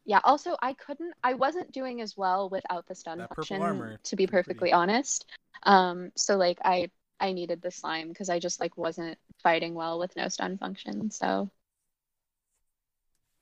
yeah, 0.05 0.19
also 0.23 0.55
I 0.61 0.73
couldn't 0.73 1.13
I 1.23 1.33
wasn't 1.33 1.71
doing 1.71 2.01
as 2.01 2.15
well 2.15 2.49
without 2.49 2.87
the 2.87 2.95
stun 2.95 3.17
That 3.19 3.35
function 3.35 3.61
armor, 3.61 3.99
to 4.03 4.15
be 4.15 4.27
pretty 4.27 4.43
pretty. 4.43 4.59
perfectly 4.59 4.73
honest. 4.73 5.25
Um 5.63 6.11
so 6.15 6.37
like 6.37 6.59
I 6.63 6.89
I 7.19 7.31
needed 7.33 7.61
the 7.61 7.71
slime 7.71 8.09
because 8.09 8.29
I 8.29 8.39
just 8.39 8.59
like 8.59 8.77
wasn't 8.77 9.17
fighting 9.41 9.73
well 9.73 9.99
with 9.99 10.15
no 10.15 10.27
stun 10.27 10.57
function. 10.57 11.11
So 11.11 11.49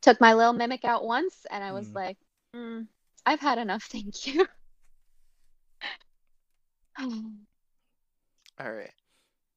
took 0.03 0.21
my 0.21 0.33
little 0.33 0.53
mimic 0.53 0.85
out 0.85 1.03
once 1.05 1.45
and 1.49 1.63
I 1.63 1.71
was 1.71 1.87
Hmm. 1.87 1.95
like, 1.95 2.17
mm, 2.55 2.85
I've 3.25 3.39
had 3.39 3.57
enough, 3.57 3.83
thank 3.91 4.27
you. 4.27 4.45
All 8.59 8.71
right. 8.71 8.91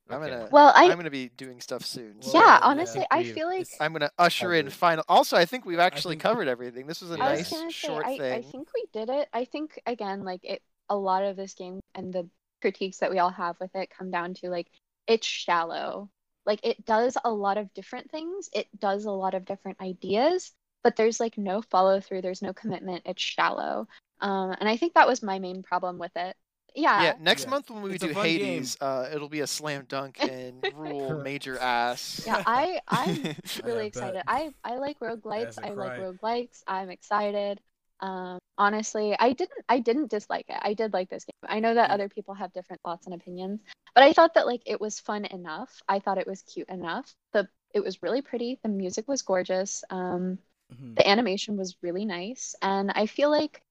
I'm 0.09 0.23
Okay. 0.23 0.31
gonna. 0.31 0.49
well, 0.53 0.73
I 0.77 0.85
I'm 0.85 0.97
gonna 0.97 1.11
be 1.11 1.31
doing 1.31 1.61
stuff 1.61 1.85
soon. 1.85 2.23
So 2.23 2.39
yeah, 2.39 2.47
yeah, 2.47 2.59
honestly, 2.63 3.05
I 3.11 3.25
feel 3.25 3.49
like 3.49 3.67
I'm 3.81 3.93
gonna 3.93 4.11
usher 4.19 4.55
in 4.55 4.71
final. 4.71 5.05
Also, 5.09 5.37
I 5.37 5.45
think 5.47 5.67
we've 5.67 5.81
actually 5.81 6.13
think- 6.13 6.23
covered 6.23 6.47
everything. 6.47 6.87
This 6.87 7.01
was 7.01 7.11
a 7.11 7.15
I 7.15 7.17
nice 7.35 7.51
gonna 7.51 7.71
say 7.73 7.89
short 7.89 8.07
I, 8.07 8.17
thing. 8.17 8.33
I 8.33 8.43
think 8.43 8.69
we 8.73 8.85
did 8.93 9.11
it. 9.11 9.29
I 9.33 9.45
think 9.47 9.81
again, 9.85 10.23
like 10.25 10.45
it 10.45 10.63
a 10.89 10.97
lot 10.97 11.25
of 11.25 11.35
this 11.37 11.55
game 11.55 11.81
and 11.97 12.13
the 12.13 12.29
critiques 12.63 12.99
that 12.99 13.11
we 13.11 13.19
all 13.19 13.31
have 13.31 13.59
with 13.61 13.75
it 13.75 13.91
come 13.91 14.13
down 14.13 14.33
to 14.35 14.49
like 14.49 14.69
it's 15.09 15.27
shallow. 15.27 16.09
Like 16.47 16.61
it 16.65 16.85
does 16.85 17.17
a 17.25 17.31
lot 17.33 17.59
of 17.59 17.73
different 17.75 18.11
things. 18.11 18.49
It 18.53 18.69
does 18.79 19.05
a 19.05 19.11
lot 19.11 19.35
of 19.35 19.45
different 19.45 19.81
ideas, 19.81 20.53
but 20.85 20.97
there's 20.97 21.21
like 21.21 21.39
no 21.39 21.63
follow 21.63 22.01
through, 22.01 22.23
there's 22.23 22.43
no 22.43 22.53
commitment. 22.55 23.03
It's 23.07 23.23
shallow. 23.23 23.89
Um 24.21 24.53
and 24.59 24.69
I 24.69 24.77
think 24.77 24.95
that 24.95 25.09
was 25.09 25.23
my 25.23 25.39
main 25.39 25.63
problem 25.63 25.99
with 25.99 26.13
it. 26.17 26.37
Yeah. 26.75 27.09
Yeah, 27.09 27.13
next 27.19 27.47
Yeah. 27.47 27.47
month 27.47 27.71
when 27.71 27.83
we 27.83 27.99
It's 27.99 27.99
do 27.99 28.13
fun. 28.13 28.31
Hades, 28.31 28.77
uh, 28.81 29.09
it'll 29.13 29.29
be 29.29 29.41
a 29.41 29.47
slam 29.47 29.85
dunk 29.87 30.19
and 30.25 30.67
rule 30.75 31.15
major 31.19 31.59
ass. 31.59 32.27
Yeah, 32.27 32.39
I 32.45 32.81
I'm 32.89 33.31
really 33.63 33.87
bet. 33.87 33.87
excited. 33.87 34.23
I 34.27 34.53
I 34.65 34.77
like 34.79 34.99
roguelites. 35.01 35.57
As 35.57 35.63
I 35.63 35.73
like 35.75 35.95
cry. 35.95 35.97
roguelikes. 35.97 36.63
I'm 36.67 36.91
excited. 36.91 37.61
Um 38.01 38.39
honestly, 38.59 39.17
I 39.19 39.33
didn't 39.33 39.65
I 39.69 39.79
didn't 39.81 40.11
dislike 40.11 40.47
it. 40.49 40.59
I 40.61 40.75
did 40.75 40.93
like 40.93 41.09
this 41.11 41.25
game. 41.25 41.49
I 41.51 41.61
know 41.61 41.75
that 41.75 41.91
other 41.91 42.09
people 42.09 42.35
have 42.35 42.53
different 42.53 42.83
thoughts 42.83 43.07
and 43.07 43.15
opinions, 43.15 43.61
but 43.95 44.05
I 44.05 44.13
thought 44.13 44.35
that 44.35 44.47
like 44.47 44.63
it 44.67 44.81
was 44.81 45.01
fun 45.01 45.25
enough. 45.27 45.83
I 45.89 45.99
thought 45.99 46.19
it 46.19 46.27
was 46.27 46.43
cute 46.43 46.69
enough. 46.69 47.15
The 47.33 47.49
it 47.75 47.81
was 47.83 48.03
really 48.03 48.23
pretty. 48.23 48.59
The 48.63 48.69
music 48.69 49.09
was 49.09 49.23
gorgeous. 49.23 49.85
Um 49.91 50.39
Mhm. 50.75 50.97
the 50.97 51.09
animation 51.09 51.57
was 51.57 51.77
really 51.81 52.05
nice 52.05 52.57
and 52.61 52.91
I 52.91 53.07
feel 53.07 53.31
like 53.31 53.63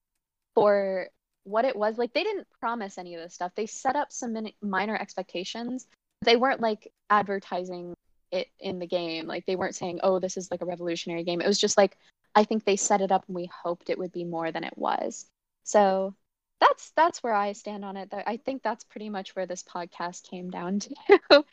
for 0.54 1.08
what 1.44 1.64
it 1.64 1.76
was. 1.76 1.98
Like 1.98 2.12
they 2.12 2.24
didn't 2.24 2.48
promise 2.58 2.98
any 2.98 3.14
of 3.14 3.22
this 3.22 3.34
stuff. 3.34 3.52
They 3.54 3.66
set 3.66 3.96
up 3.96 4.10
some 4.10 4.32
min- 4.32 4.52
minor 4.60 4.96
expectations. 4.96 5.86
They 6.22 6.36
weren't 6.36 6.60
like 6.60 6.92
advertising 7.10 7.94
it 8.32 8.48
in 8.58 8.78
the 8.78 8.86
game. 8.86 9.26
Like 9.26 9.46
they 9.46 9.54
weren't 9.56 9.76
saying, 9.76 10.00
"Oh, 10.02 10.18
this 10.18 10.36
is 10.36 10.50
like 10.50 10.62
a 10.62 10.66
revolutionary 10.66 11.22
game." 11.22 11.40
It 11.40 11.46
was 11.46 11.60
just 11.60 11.76
like 11.76 11.96
I 12.36 12.44
think 12.44 12.64
they 12.64 12.76
set 12.76 13.00
it 13.00 13.10
up 13.10 13.24
and 13.26 13.34
we 13.34 13.50
hoped 13.64 13.88
it 13.88 13.98
would 13.98 14.12
be 14.12 14.24
more 14.24 14.52
than 14.52 14.62
it 14.62 14.76
was. 14.76 15.24
So 15.64 16.14
that's 16.60 16.92
that's 16.94 17.22
where 17.22 17.32
I 17.34 17.52
stand 17.52 17.84
on 17.84 17.96
it. 17.96 18.12
I 18.12 18.36
think 18.36 18.62
that's 18.62 18.84
pretty 18.84 19.08
much 19.08 19.34
where 19.34 19.46
this 19.46 19.62
podcast 19.62 20.28
came 20.28 20.50
down 20.50 20.80
to. 20.80 20.94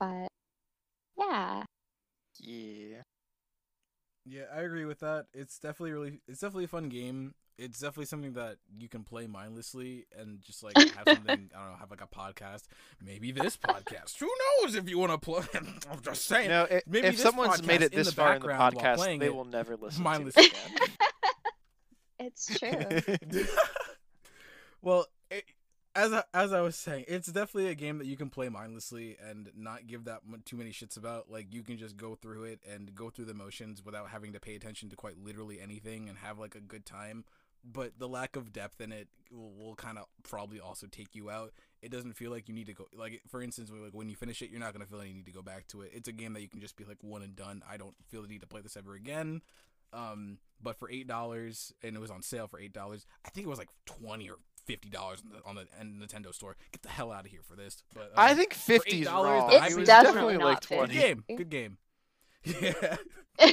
but 0.00 0.28
yeah. 1.18 1.64
Yeah. 2.38 3.02
Yeah, 4.24 4.44
I 4.54 4.60
agree 4.60 4.84
with 4.84 5.00
that. 5.00 5.26
It's 5.34 5.58
definitely 5.58 5.92
really 5.92 6.20
it's 6.28 6.40
definitely 6.40 6.64
a 6.64 6.68
fun 6.68 6.88
game. 6.88 7.34
It's 7.58 7.80
definitely 7.80 8.06
something 8.06 8.34
that 8.34 8.58
you 8.78 8.88
can 8.88 9.02
play 9.02 9.26
mindlessly 9.26 10.06
and 10.16 10.40
just 10.40 10.62
like 10.62 10.76
have 10.76 11.02
something 11.06 11.50
I 11.54 11.58
don't 11.60 11.70
know, 11.72 11.76
have 11.80 11.90
like 11.90 12.00
a 12.02 12.06
podcast. 12.06 12.64
Maybe 13.04 13.32
this 13.32 13.56
podcast. 13.56 14.16
Who 14.18 14.30
knows 14.62 14.74
if 14.76 14.88
you 14.88 14.98
want 14.98 15.12
to 15.12 15.18
play? 15.18 15.42
I'm 15.90 16.00
just 16.02 16.24
saying. 16.26 16.48
No, 16.50 16.62
know, 16.64 16.76
i- 16.76 16.82
maybe 16.86 17.08
if 17.08 17.14
this 17.16 17.22
someone's 17.22 17.62
made 17.64 17.82
it 17.82 17.92
this 17.92 18.08
the 18.10 18.14
far 18.14 18.36
in 18.36 18.42
the 18.42 18.48
podcast, 18.48 19.18
they 19.18 19.26
it, 19.26 19.34
will 19.34 19.44
never 19.44 19.76
listen 19.76 20.02
mindlessly. 20.04 20.48
to 20.50 20.88
It's 22.20 22.58
true. 22.58 23.44
well, 24.82 25.06
it, 25.30 25.44
as 25.94 26.12
I, 26.12 26.22
as 26.32 26.52
I 26.52 26.60
was 26.60 26.76
saying, 26.76 27.06
it's 27.08 27.26
definitely 27.26 27.70
a 27.70 27.74
game 27.74 27.98
that 27.98 28.06
you 28.06 28.16
can 28.16 28.30
play 28.30 28.48
mindlessly 28.48 29.16
and 29.24 29.50
not 29.56 29.86
give 29.86 30.04
that 30.04 30.20
mu- 30.26 30.38
too 30.44 30.56
many 30.56 30.70
shits 30.70 30.96
about. 30.96 31.30
Like 31.30 31.52
you 31.52 31.62
can 31.62 31.76
just 31.76 31.96
go 31.96 32.14
through 32.14 32.44
it 32.44 32.60
and 32.70 32.94
go 32.94 33.10
through 33.10 33.24
the 33.24 33.34
motions 33.34 33.84
without 33.84 34.08
having 34.10 34.32
to 34.34 34.40
pay 34.40 34.54
attention 34.54 34.88
to 34.90 34.96
quite 34.96 35.18
literally 35.18 35.60
anything 35.60 36.08
and 36.08 36.18
have 36.18 36.38
like 36.38 36.54
a 36.54 36.60
good 36.60 36.86
time. 36.86 37.24
But 37.70 37.98
the 37.98 38.08
lack 38.08 38.36
of 38.36 38.52
depth 38.52 38.80
in 38.80 38.92
it 38.92 39.08
will, 39.30 39.52
will 39.52 39.74
kind 39.74 39.98
of 39.98 40.06
probably 40.22 40.60
also 40.60 40.86
take 40.86 41.14
you 41.14 41.28
out. 41.30 41.52
It 41.82 41.90
doesn't 41.90 42.14
feel 42.14 42.30
like 42.30 42.48
you 42.48 42.54
need 42.54 42.66
to 42.66 42.74
go 42.74 42.86
like 42.96 43.20
for 43.28 43.42
instance 43.42 43.70
like 43.70 43.92
when 43.92 44.08
you 44.08 44.16
finish 44.16 44.40
it, 44.42 44.50
you're 44.50 44.60
not 44.60 44.72
gonna 44.72 44.86
feel 44.86 45.00
any 45.00 45.12
need 45.12 45.26
to 45.26 45.32
go 45.32 45.42
back 45.42 45.66
to 45.68 45.82
it. 45.82 45.90
It's 45.92 46.08
a 46.08 46.12
game 46.12 46.32
that 46.32 46.40
you 46.40 46.48
can 46.48 46.60
just 46.60 46.76
be 46.76 46.84
like 46.84 46.98
one 47.02 47.22
and 47.22 47.36
done. 47.36 47.62
I 47.68 47.76
don't 47.76 47.94
feel 48.08 48.22
the 48.22 48.28
need 48.28 48.40
to 48.40 48.46
play 48.46 48.62
this 48.62 48.76
ever 48.76 48.94
again. 48.94 49.42
Um, 49.92 50.38
but 50.62 50.78
for 50.78 50.90
eight 50.90 51.06
dollars, 51.06 51.72
and 51.82 51.96
it 51.96 52.00
was 52.00 52.10
on 52.10 52.22
sale 52.22 52.46
for 52.46 52.58
eight 52.58 52.72
dollars. 52.72 53.06
I 53.24 53.30
think 53.30 53.46
it 53.46 53.50
was 53.50 53.58
like 53.58 53.70
twenty 53.86 54.28
or 54.28 54.36
fifty 54.66 54.90
dollars 54.90 55.22
on 55.46 55.54
the 55.54 55.66
on 55.78 55.98
the 55.98 56.06
Nintendo 56.06 56.34
store. 56.34 56.56
Get 56.72 56.82
the 56.82 56.88
hell 56.90 57.10
out 57.12 57.24
of 57.24 57.30
here 57.30 57.40
for 57.42 57.56
this. 57.56 57.82
But 57.94 58.12
I 58.16 58.32
um, 58.32 58.36
think 58.36 58.54
50 58.54 59.02
is 59.02 59.08
$8, 59.08 59.12
wrong. 59.12 59.50
It's 59.52 59.72
it 59.72 59.78
was 59.78 59.86
definitely 59.86 60.34
definitely 60.34 60.44
like 60.44 60.64
50. 60.64 60.74
good 60.74 60.76
20. 60.76 60.94
game. 60.94 61.24
Good 61.36 61.50
game. 61.50 61.78
Yeah. 62.44 62.96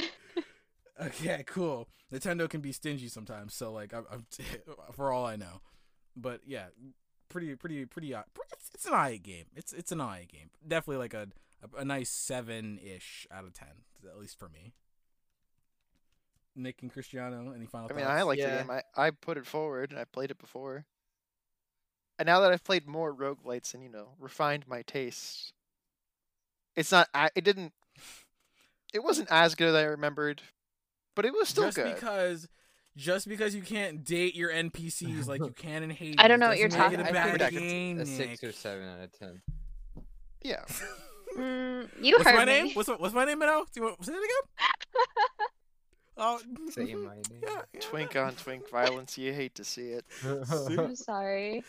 okay. 1.06 1.44
Cool. 1.46 1.88
Nintendo 2.12 2.48
can 2.48 2.60
be 2.60 2.72
stingy 2.72 3.08
sometimes. 3.08 3.54
So 3.54 3.72
like, 3.72 3.92
I'm, 3.94 4.04
I'm 4.10 4.26
for 4.92 5.12
all 5.12 5.26
I 5.26 5.36
know, 5.36 5.60
but 6.16 6.40
yeah, 6.46 6.66
pretty, 7.28 7.54
pretty, 7.56 7.84
pretty. 7.86 8.14
Uh, 8.14 8.22
it's, 8.52 8.70
it's 8.74 8.86
an 8.86 8.94
I 8.94 9.16
game. 9.16 9.46
It's 9.54 9.72
it's 9.72 9.92
an 9.92 10.00
I 10.00 10.26
game. 10.30 10.50
Definitely 10.66 10.98
like 10.98 11.14
a 11.14 11.28
a, 11.62 11.80
a 11.80 11.84
nice 11.84 12.10
seven 12.10 12.78
ish 12.78 13.26
out 13.30 13.44
of 13.44 13.52
ten, 13.52 13.68
at 14.08 14.18
least 14.18 14.38
for 14.38 14.48
me. 14.48 14.72
Nick 16.54 16.80
and 16.82 16.90
Cristiano, 16.90 17.52
any 17.54 17.66
final 17.66 17.88
I 17.90 17.92
mean, 17.94 18.04
thoughts? 18.06 18.18
I 18.18 18.22
like 18.22 18.38
Yeah. 18.38 18.50
the 18.50 18.62
game. 18.62 18.70
I, 18.70 18.82
I 18.96 19.10
put 19.10 19.36
it 19.36 19.46
forward 19.46 19.90
and 19.90 20.00
I 20.00 20.04
played 20.04 20.30
it 20.30 20.38
before. 20.38 20.86
And 22.18 22.26
now 22.26 22.40
that 22.40 22.50
I've 22.50 22.64
played 22.64 22.86
more 22.86 23.14
roguelites 23.14 23.74
and, 23.74 23.82
you 23.82 23.90
know, 23.90 24.14
refined 24.18 24.66
my 24.66 24.80
taste, 24.80 25.52
it's 26.74 26.90
not, 26.90 27.08
a- 27.12 27.28
it 27.34 27.44
didn't, 27.44 27.74
it 28.94 29.02
wasn't 29.04 29.30
as 29.30 29.54
good 29.54 29.68
as 29.68 29.74
I 29.74 29.82
remembered, 29.82 30.40
but 31.16 31.24
it 31.24 31.32
was 31.34 31.48
still 31.48 31.64
just 31.64 31.76
good. 31.76 31.92
because 31.96 32.46
just 32.96 33.26
because 33.28 33.54
you 33.54 33.62
can't 33.62 34.04
date 34.04 34.34
your 34.36 34.50
NPCs 34.50 35.26
like 35.26 35.40
you 35.40 35.50
can 35.56 35.82
in 35.82 35.90
Hades. 35.90 36.14
I 36.18 36.28
don't 36.28 36.38
know 36.38 36.48
what 36.48 36.58
you're 36.58 36.68
talking 36.68 37.00
it 37.00 37.06
a 37.06 37.10
about. 37.10 37.26
I 37.28 37.30
think 37.50 37.52
it's 37.52 37.58
game, 37.58 38.00
a 38.00 38.06
six 38.06 38.44
or 38.44 38.52
seven 38.52 38.88
out 38.88 39.00
of 39.00 39.12
ten. 39.18 39.42
Yeah. 40.42 40.64
Mm, 41.36 41.88
you 42.00 42.14
What's 42.14 42.24
heard 42.30 42.36
my 42.36 42.44
me. 42.46 42.52
name? 42.62 42.70
What's 42.74 42.88
what's 42.88 43.12
my 43.12 43.26
name, 43.26 43.40
Minnow? 43.40 43.66
Do 43.70 43.80
you 43.80 43.82
want 43.82 44.02
say 44.02 44.12
it 44.14 44.16
again? 44.16 44.66
Oh, 46.16 46.40
Say 46.70 46.94
my 46.94 47.16
name. 47.16 47.22
yeah, 47.42 47.60
yeah. 47.74 47.80
twink 47.82 48.16
on 48.16 48.32
twink 48.36 48.70
violence. 48.70 49.18
You 49.18 49.34
hate 49.34 49.54
to 49.56 49.64
see 49.64 49.88
it. 49.90 50.06
I'm 50.24 50.96
sorry. 50.96 51.62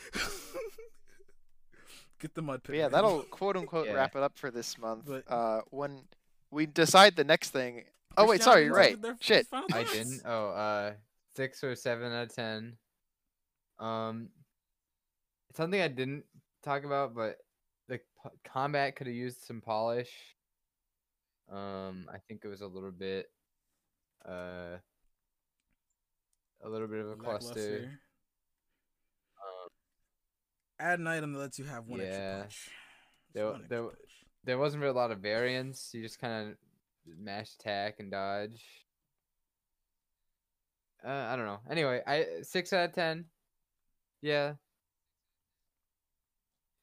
Get 2.19 2.33
the 2.33 2.41
mud 2.41 2.63
pit. 2.63 2.77
Yeah, 2.77 2.87
that'll 2.87 3.23
quote 3.23 3.57
unquote 3.57 3.87
Yeah. 3.87 3.93
wrap 3.93 4.15
it 4.15 4.23
up 4.23 4.37
for 4.37 4.49
this 4.49 4.77
month. 4.77 5.03
But- 5.05 5.29
Uh, 5.29 5.61
when 5.69 6.03
we 6.49 6.65
decide 6.65 7.15
the 7.17 7.25
next 7.25 7.49
thing. 7.49 7.83
Oh 8.17 8.25
wait, 8.27 8.41
sorry, 8.41 8.61
you 8.61 8.67
you're 8.67 8.75
right. 8.75 9.01
give 9.01 9.15
Shit. 9.19 9.47
I 9.53 9.83
didn't. 9.83 10.21
Oh, 10.25 10.49
uh, 10.49 10.93
six 11.35 11.63
or 11.63 11.75
seven 11.75 12.11
out 12.11 12.23
of 12.29 12.35
ten. 12.35 12.77
Um, 13.79 14.29
something 15.55 15.79
I 15.79 15.87
didn't 15.87 16.23
talk 16.63 16.83
about, 16.83 17.13
but 17.13 17.37
the 17.87 17.99
p- 17.99 18.29
combat 18.43 18.95
could 18.95 19.05
have 19.07 19.15
used 19.15 19.41
some 19.45 19.61
polish. 19.61 20.09
Um, 21.51 22.09
I 22.11 22.17
think 22.27 22.41
it 22.43 22.47
was 22.47 22.61
a 22.61 22.67
little 22.67 22.91
bit, 22.91 23.27
uh, 24.27 24.77
a 26.63 26.69
little 26.69 26.87
bit 26.87 26.99
of 27.01 27.11
a 27.11 27.15
cluster. 27.15 27.91
Um, 29.37 29.69
Add 30.79 30.99
an 30.99 31.07
item 31.07 31.33
that 31.33 31.39
lets 31.39 31.59
you 31.59 31.65
have 31.65 31.85
one 31.87 31.99
Yeah. 31.99 32.05
extra 32.05 32.41
punch. 32.41 32.71
There- 33.33 33.45
one 33.45 33.55
extra 33.61 33.69
there- 33.69 33.83
punch. 33.89 33.99
there 34.43 34.57
wasn't 34.57 34.81
really 34.81 34.91
a 34.91 34.95
lot 34.97 35.11
of 35.11 35.19
variance. 35.19 35.93
You 35.93 36.01
just 36.01 36.19
kind 36.19 36.49
of 36.51 36.57
mash 37.17 37.53
attack 37.55 37.99
and 37.99 38.11
dodge. 38.11 38.63
Uh, 41.05 41.09
I 41.09 41.35
don't 41.35 41.45
know. 41.45 41.59
Anyway, 41.69 42.01
I 42.05 42.41
six 42.41 42.73
out 42.73 42.89
of 42.89 42.93
ten. 42.95 43.25
Yeah. 44.21 44.53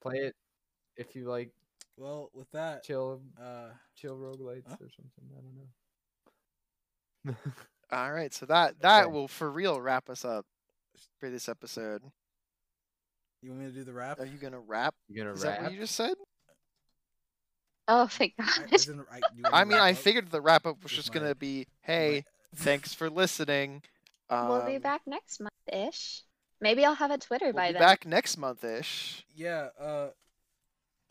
Play 0.03 0.17
it 0.19 0.35
if 0.97 1.15
you 1.17 1.25
like 1.29 1.51
Well, 1.97 2.31
with 2.35 2.51
that, 2.53 2.83
chill 2.85 3.23
uh, 3.41 3.71
chill 3.97 4.17
roguelites 4.17 4.69
Huh? 4.69 4.77
or 4.81 4.89
something. 4.91 5.25
I 5.37 5.41
don't 5.41 5.57
know. 5.57 7.35
All 7.93 8.13
right, 8.13 8.33
so 8.33 8.47
that 8.47 8.81
that 8.81 9.05
Okay. 9.05 9.13
will 9.13 9.29
for 9.29 9.51
real 9.51 9.81
wrap 9.81 10.09
us 10.11 10.25
up 10.25 10.47
for 11.19 11.31
this 11.31 11.49
episode. 11.49 12.03
you 13.43 13.51
want 13.51 13.63
me 13.63 13.69
to 13.69 13.73
do 13.73 13.85
the 13.85 13.93
rap? 13.93 14.19
Are 14.21 14.27
you 14.27 14.39
gonna 14.39 14.61
wrap? 14.61 14.95
You 15.09 15.17
gonna 15.23 15.35
Is 15.35 15.43
that 15.43 15.61
what 15.63 15.73
you 15.73 15.79
just 15.79 15.95
said? 15.95 16.15
Oh, 17.87 18.07
thank 18.07 18.37
God. 18.37 18.49
I 18.73 18.77
didn't- 18.77 19.07
I- 19.11 19.61
I 19.61 19.65
mean, 19.65 19.79
I 19.79 19.91
up? 19.91 19.97
figured 19.99 20.31
the 20.31 20.41
wrap 20.41 20.67
up 20.67 20.83
was 20.83 20.85
with 20.85 20.93
just 20.93 21.13
gonna 21.13 21.35
be, 21.35 21.67
hey, 21.83 22.25
thanks 22.57 22.95
for 22.95 23.11
listening. 23.11 23.83
Um, 24.31 24.49
we'll 24.49 24.65
be 24.67 24.79
back 24.79 25.03
next 25.07 25.41
month 25.41 25.53
ish. 25.71 26.23
Maybe 26.61 26.85
I'll 26.85 26.95
have 26.95 27.11
a 27.11 27.19
Twitter 27.19 27.47
We'll 27.47 27.55
by 27.55 27.69
be 27.69 27.73
then. 27.75 27.83
back 27.83 28.07
next 28.07 28.39
month 28.39 28.65
ish. 28.65 29.25
Yeah. 29.35 29.69
Uh. 29.79 30.09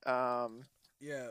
Um, 0.05 0.63
Yeah. 0.99 1.27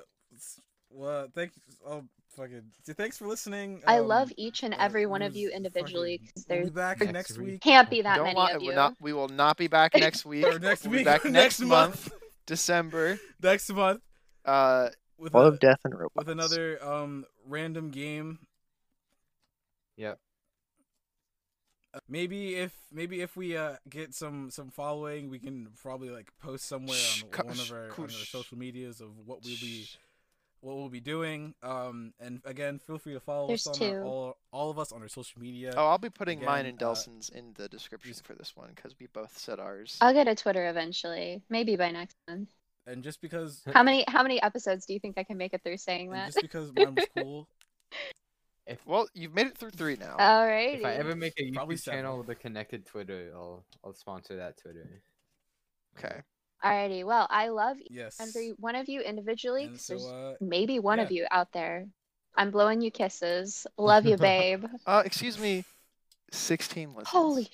Well, 0.90 1.28
thank. 1.34 1.52
Oh, 1.84 2.04
fucking. 2.36 2.70
Thanks 2.86 3.18
for 3.18 3.26
listening. 3.26 3.82
I 3.86 3.98
um, 3.98 4.06
love 4.08 4.30
each 4.36 4.62
and 4.62 4.74
uh, 4.74 4.78
every 4.78 5.02
it 5.02 5.10
one 5.10 5.22
of 5.22 5.34
you 5.34 5.50
individually 5.50 6.18
fucking- 6.18 6.26
because 6.26 6.46
We'll 6.48 6.56
there's 6.58 6.70
be 6.70 6.74
back 6.74 7.00
Next 7.00 7.12
next 7.12 7.38
week. 7.38 7.46
week. 7.48 7.60
can't 7.62 7.90
be 7.90 8.02
that 8.02 8.16
don't 8.16 8.24
many 8.26 8.36
want, 8.36 8.54
of 8.54 8.62
we're 8.62 8.70
you. 8.70 8.74
not. 8.76 8.94
We 9.00 9.12
will 9.12 9.28
not 9.28 9.56
be 9.56 9.66
back 9.68 9.94
next 9.96 10.24
week. 10.24 10.46
Or 10.46 10.58
next 10.58 10.84
we'll 10.84 10.92
be 10.92 10.96
week. 10.98 11.06
back 11.06 11.24
next 11.26 11.60
month, 11.60 12.10
month. 12.10 12.22
December. 12.46 13.18
next 13.42 13.70
month. 13.72 14.00
Uh, 14.44 14.88
With 15.22 15.32
Full 15.32 15.42
a, 15.42 15.48
of 15.48 15.60
death 15.60 15.78
and 15.84 15.94
robots. 15.94 16.16
with 16.16 16.28
another 16.28 16.84
um 16.84 17.24
random 17.46 17.90
game. 17.90 18.40
Yep. 19.96 20.18
Uh, 21.94 21.98
Maybe 22.08 22.56
if 22.56 22.72
maybe 22.90 23.20
if 23.20 23.36
we 23.36 23.56
uh 23.56 23.76
get 23.88 24.14
some 24.14 24.50
some 24.50 24.70
following, 24.70 25.30
we 25.30 25.38
can 25.38 25.68
probably 25.80 26.10
like 26.10 26.32
post 26.42 26.64
somewhere 26.64 26.96
Shh, 26.96 27.22
on 27.22 27.28
cu- 27.28 27.46
one 27.46 27.54
shh, 27.54 27.70
of 27.70 27.76
our, 27.76 27.88
cool, 27.90 28.06
on 28.06 28.10
our 28.10 28.16
social 28.26 28.58
medias 28.58 29.00
of 29.00 29.10
what 29.24 29.44
we'll 29.44 29.54
be 29.60 29.86
what 30.60 30.76
we'll 30.76 30.88
be 30.88 31.00
doing. 31.00 31.54
Um, 31.62 32.14
and 32.18 32.40
again, 32.44 32.80
feel 32.80 32.98
free 32.98 33.12
to 33.14 33.20
follow 33.20 33.46
There's 33.46 33.66
us 33.66 33.80
on 33.80 33.90
our, 33.90 34.02
all 34.02 34.36
all 34.52 34.70
of 34.70 34.78
us 34.80 34.90
on 34.90 35.02
our 35.02 35.08
social 35.08 35.40
media. 35.40 35.72
Oh, 35.76 35.86
I'll 35.86 35.98
be 35.98 36.10
putting 36.10 36.44
mine 36.44 36.66
Again, 36.66 36.70
and 36.70 36.82
uh, 36.82 36.86
Delson's 36.86 37.28
in 37.28 37.52
the 37.54 37.68
description 37.68 38.14
for 38.24 38.34
this 38.34 38.56
one 38.56 38.70
because 38.74 38.96
we 38.98 39.06
both 39.06 39.38
said 39.38 39.60
ours. 39.60 39.98
I'll 40.00 40.14
get 40.14 40.26
a 40.26 40.34
Twitter 40.34 40.68
eventually. 40.68 41.42
Maybe 41.48 41.76
by 41.76 41.92
next 41.92 42.16
month. 42.28 42.48
And 42.86 43.02
just 43.04 43.20
because 43.20 43.62
How 43.72 43.82
many 43.82 44.04
how 44.08 44.22
many 44.22 44.42
episodes 44.42 44.86
do 44.86 44.92
you 44.92 44.98
think 45.00 45.16
I 45.16 45.22
can 45.24 45.36
make 45.36 45.54
it 45.54 45.62
through 45.62 45.76
saying 45.76 46.10
that? 46.10 46.26
just 46.26 46.42
because 46.42 46.72
mine 46.74 46.94
was 46.96 47.06
cool, 47.16 47.48
If 48.66 48.86
Well, 48.86 49.08
you've 49.14 49.34
made 49.34 49.46
it 49.48 49.58
through 49.58 49.70
three 49.70 49.96
now. 49.96 50.16
Alrighty. 50.18 50.78
if 50.78 50.84
I 50.84 50.94
ever 50.94 51.14
make 51.16 51.34
a 51.38 51.50
Probably 51.52 51.76
YouTube 51.76 51.84
channel 51.84 52.12
seven. 52.12 52.18
with 52.18 52.28
a 52.30 52.34
connected 52.40 52.86
Twitter, 52.86 53.30
I'll 53.34 53.64
I'll 53.84 53.94
sponsor 53.94 54.36
that 54.36 54.56
Twitter. 54.56 55.02
okay. 55.98 56.22
Alrighty. 56.64 57.04
Well, 57.04 57.26
I 57.30 57.48
love 57.48 57.76
yes. 57.90 58.18
and 58.20 58.28
every 58.28 58.50
one 58.58 58.76
of 58.76 58.88
you 58.88 59.00
individually. 59.00 59.64
And 59.64 59.72
'cause 59.74 59.84
so 59.84 59.94
there's 59.94 60.06
uh, 60.06 60.34
maybe 60.40 60.78
one 60.78 61.00
of 61.00 61.10
you 61.10 61.26
out 61.30 61.52
there. 61.52 61.86
I'm 62.36 62.50
blowing 62.52 62.80
you 62.80 62.90
kisses. 62.92 63.66
Love 63.76 64.06
you, 64.06 64.16
babe. 64.30 64.64
Uh, 64.86 65.02
excuse 65.04 65.38
me. 65.38 65.64
Sixteen 66.30 66.90
listens. 66.90 67.08
Holy. 67.08 67.48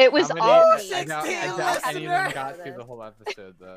It 0.00 0.12
was 0.12 0.30
all 0.30 0.72
I, 0.72 0.78
16 0.78 0.96
I, 0.96 1.02
I 1.02 1.04
doubt, 1.04 1.80
I 1.84 1.92
doubt 1.92 2.34
got 2.34 2.56
through 2.56 2.76
the 2.76 2.84
whole 2.84 3.02
episode 3.02 3.56
though. 3.60 3.76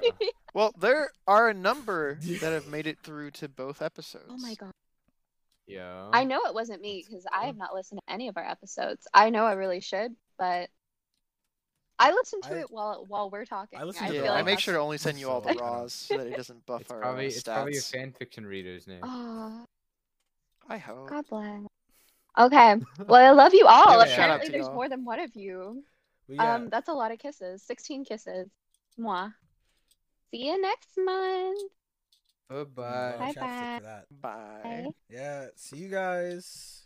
well, 0.53 0.73
there 0.79 1.11
are 1.27 1.49
a 1.49 1.53
number 1.53 2.17
that 2.21 2.53
have 2.53 2.67
made 2.67 2.87
it 2.87 2.97
through 3.03 3.31
to 3.31 3.49
both 3.49 3.81
episodes. 3.81 4.25
Oh 4.29 4.37
my 4.37 4.55
god. 4.55 4.71
Yeah. 5.67 6.09
I 6.11 6.23
know 6.23 6.41
it 6.45 6.53
wasn't 6.53 6.81
me 6.81 7.05
because 7.07 7.25
I 7.31 7.45
have 7.45 7.57
not 7.57 7.73
listened 7.73 7.99
to 8.05 8.13
any 8.13 8.27
of 8.27 8.37
our 8.37 8.45
episodes. 8.45 9.07
I 9.13 9.29
know 9.29 9.45
I 9.45 9.53
really 9.53 9.79
should, 9.79 10.15
but 10.37 10.69
I 11.99 12.11
listen 12.11 12.41
to 12.41 12.55
I, 12.55 12.59
it 12.59 12.67
while 12.69 13.05
while 13.07 13.29
we're 13.29 13.45
talking. 13.45 13.79
I 13.79 13.83
listen 13.83 14.05
I 14.05 14.09
like 14.09 14.29
I 14.29 14.41
make 14.41 14.59
sure 14.59 14.73
to 14.73 14.79
only 14.79 14.97
send 14.97 15.19
you 15.19 15.29
all 15.29 15.41
the 15.41 15.53
raws 15.59 15.93
so 15.93 16.17
that 16.17 16.27
it 16.27 16.35
doesn't 16.35 16.65
buff 16.65 16.81
it's 16.81 16.91
our 16.91 16.99
probably, 16.99 17.27
It's 17.27 17.43
probably 17.43 17.79
readers 18.45 18.87
name. 18.87 19.01
I 20.69 20.77
hope. 20.77 21.09
God 21.09 21.25
bless. 21.29 21.61
Okay. 22.39 22.75
Well, 23.05 23.23
I 23.23 23.31
love 23.31 23.53
you 23.53 23.67
all. 23.67 24.01
Apparently, 24.01 24.49
there's 24.49 24.69
more 24.69 24.89
than 24.89 25.05
one 25.05 25.19
of 25.19 25.35
you. 25.35 25.83
Yeah. 26.27 26.55
Um, 26.55 26.69
that's 26.69 26.89
a 26.89 26.93
lot 26.93 27.11
of 27.11 27.19
kisses. 27.19 27.63
Sixteen 27.63 28.05
kisses. 28.05 28.49
Moi. 28.97 29.29
See 30.31 30.45
you 30.47 30.61
next 30.61 30.89
month. 30.97 31.59
Goodbye. 32.49 33.33
Bye 33.35 33.79
bye. 33.81 34.01
Bye. 34.21 34.87
Yeah. 35.09 35.47
See 35.55 35.77
you 35.77 35.89
guys. 35.89 36.82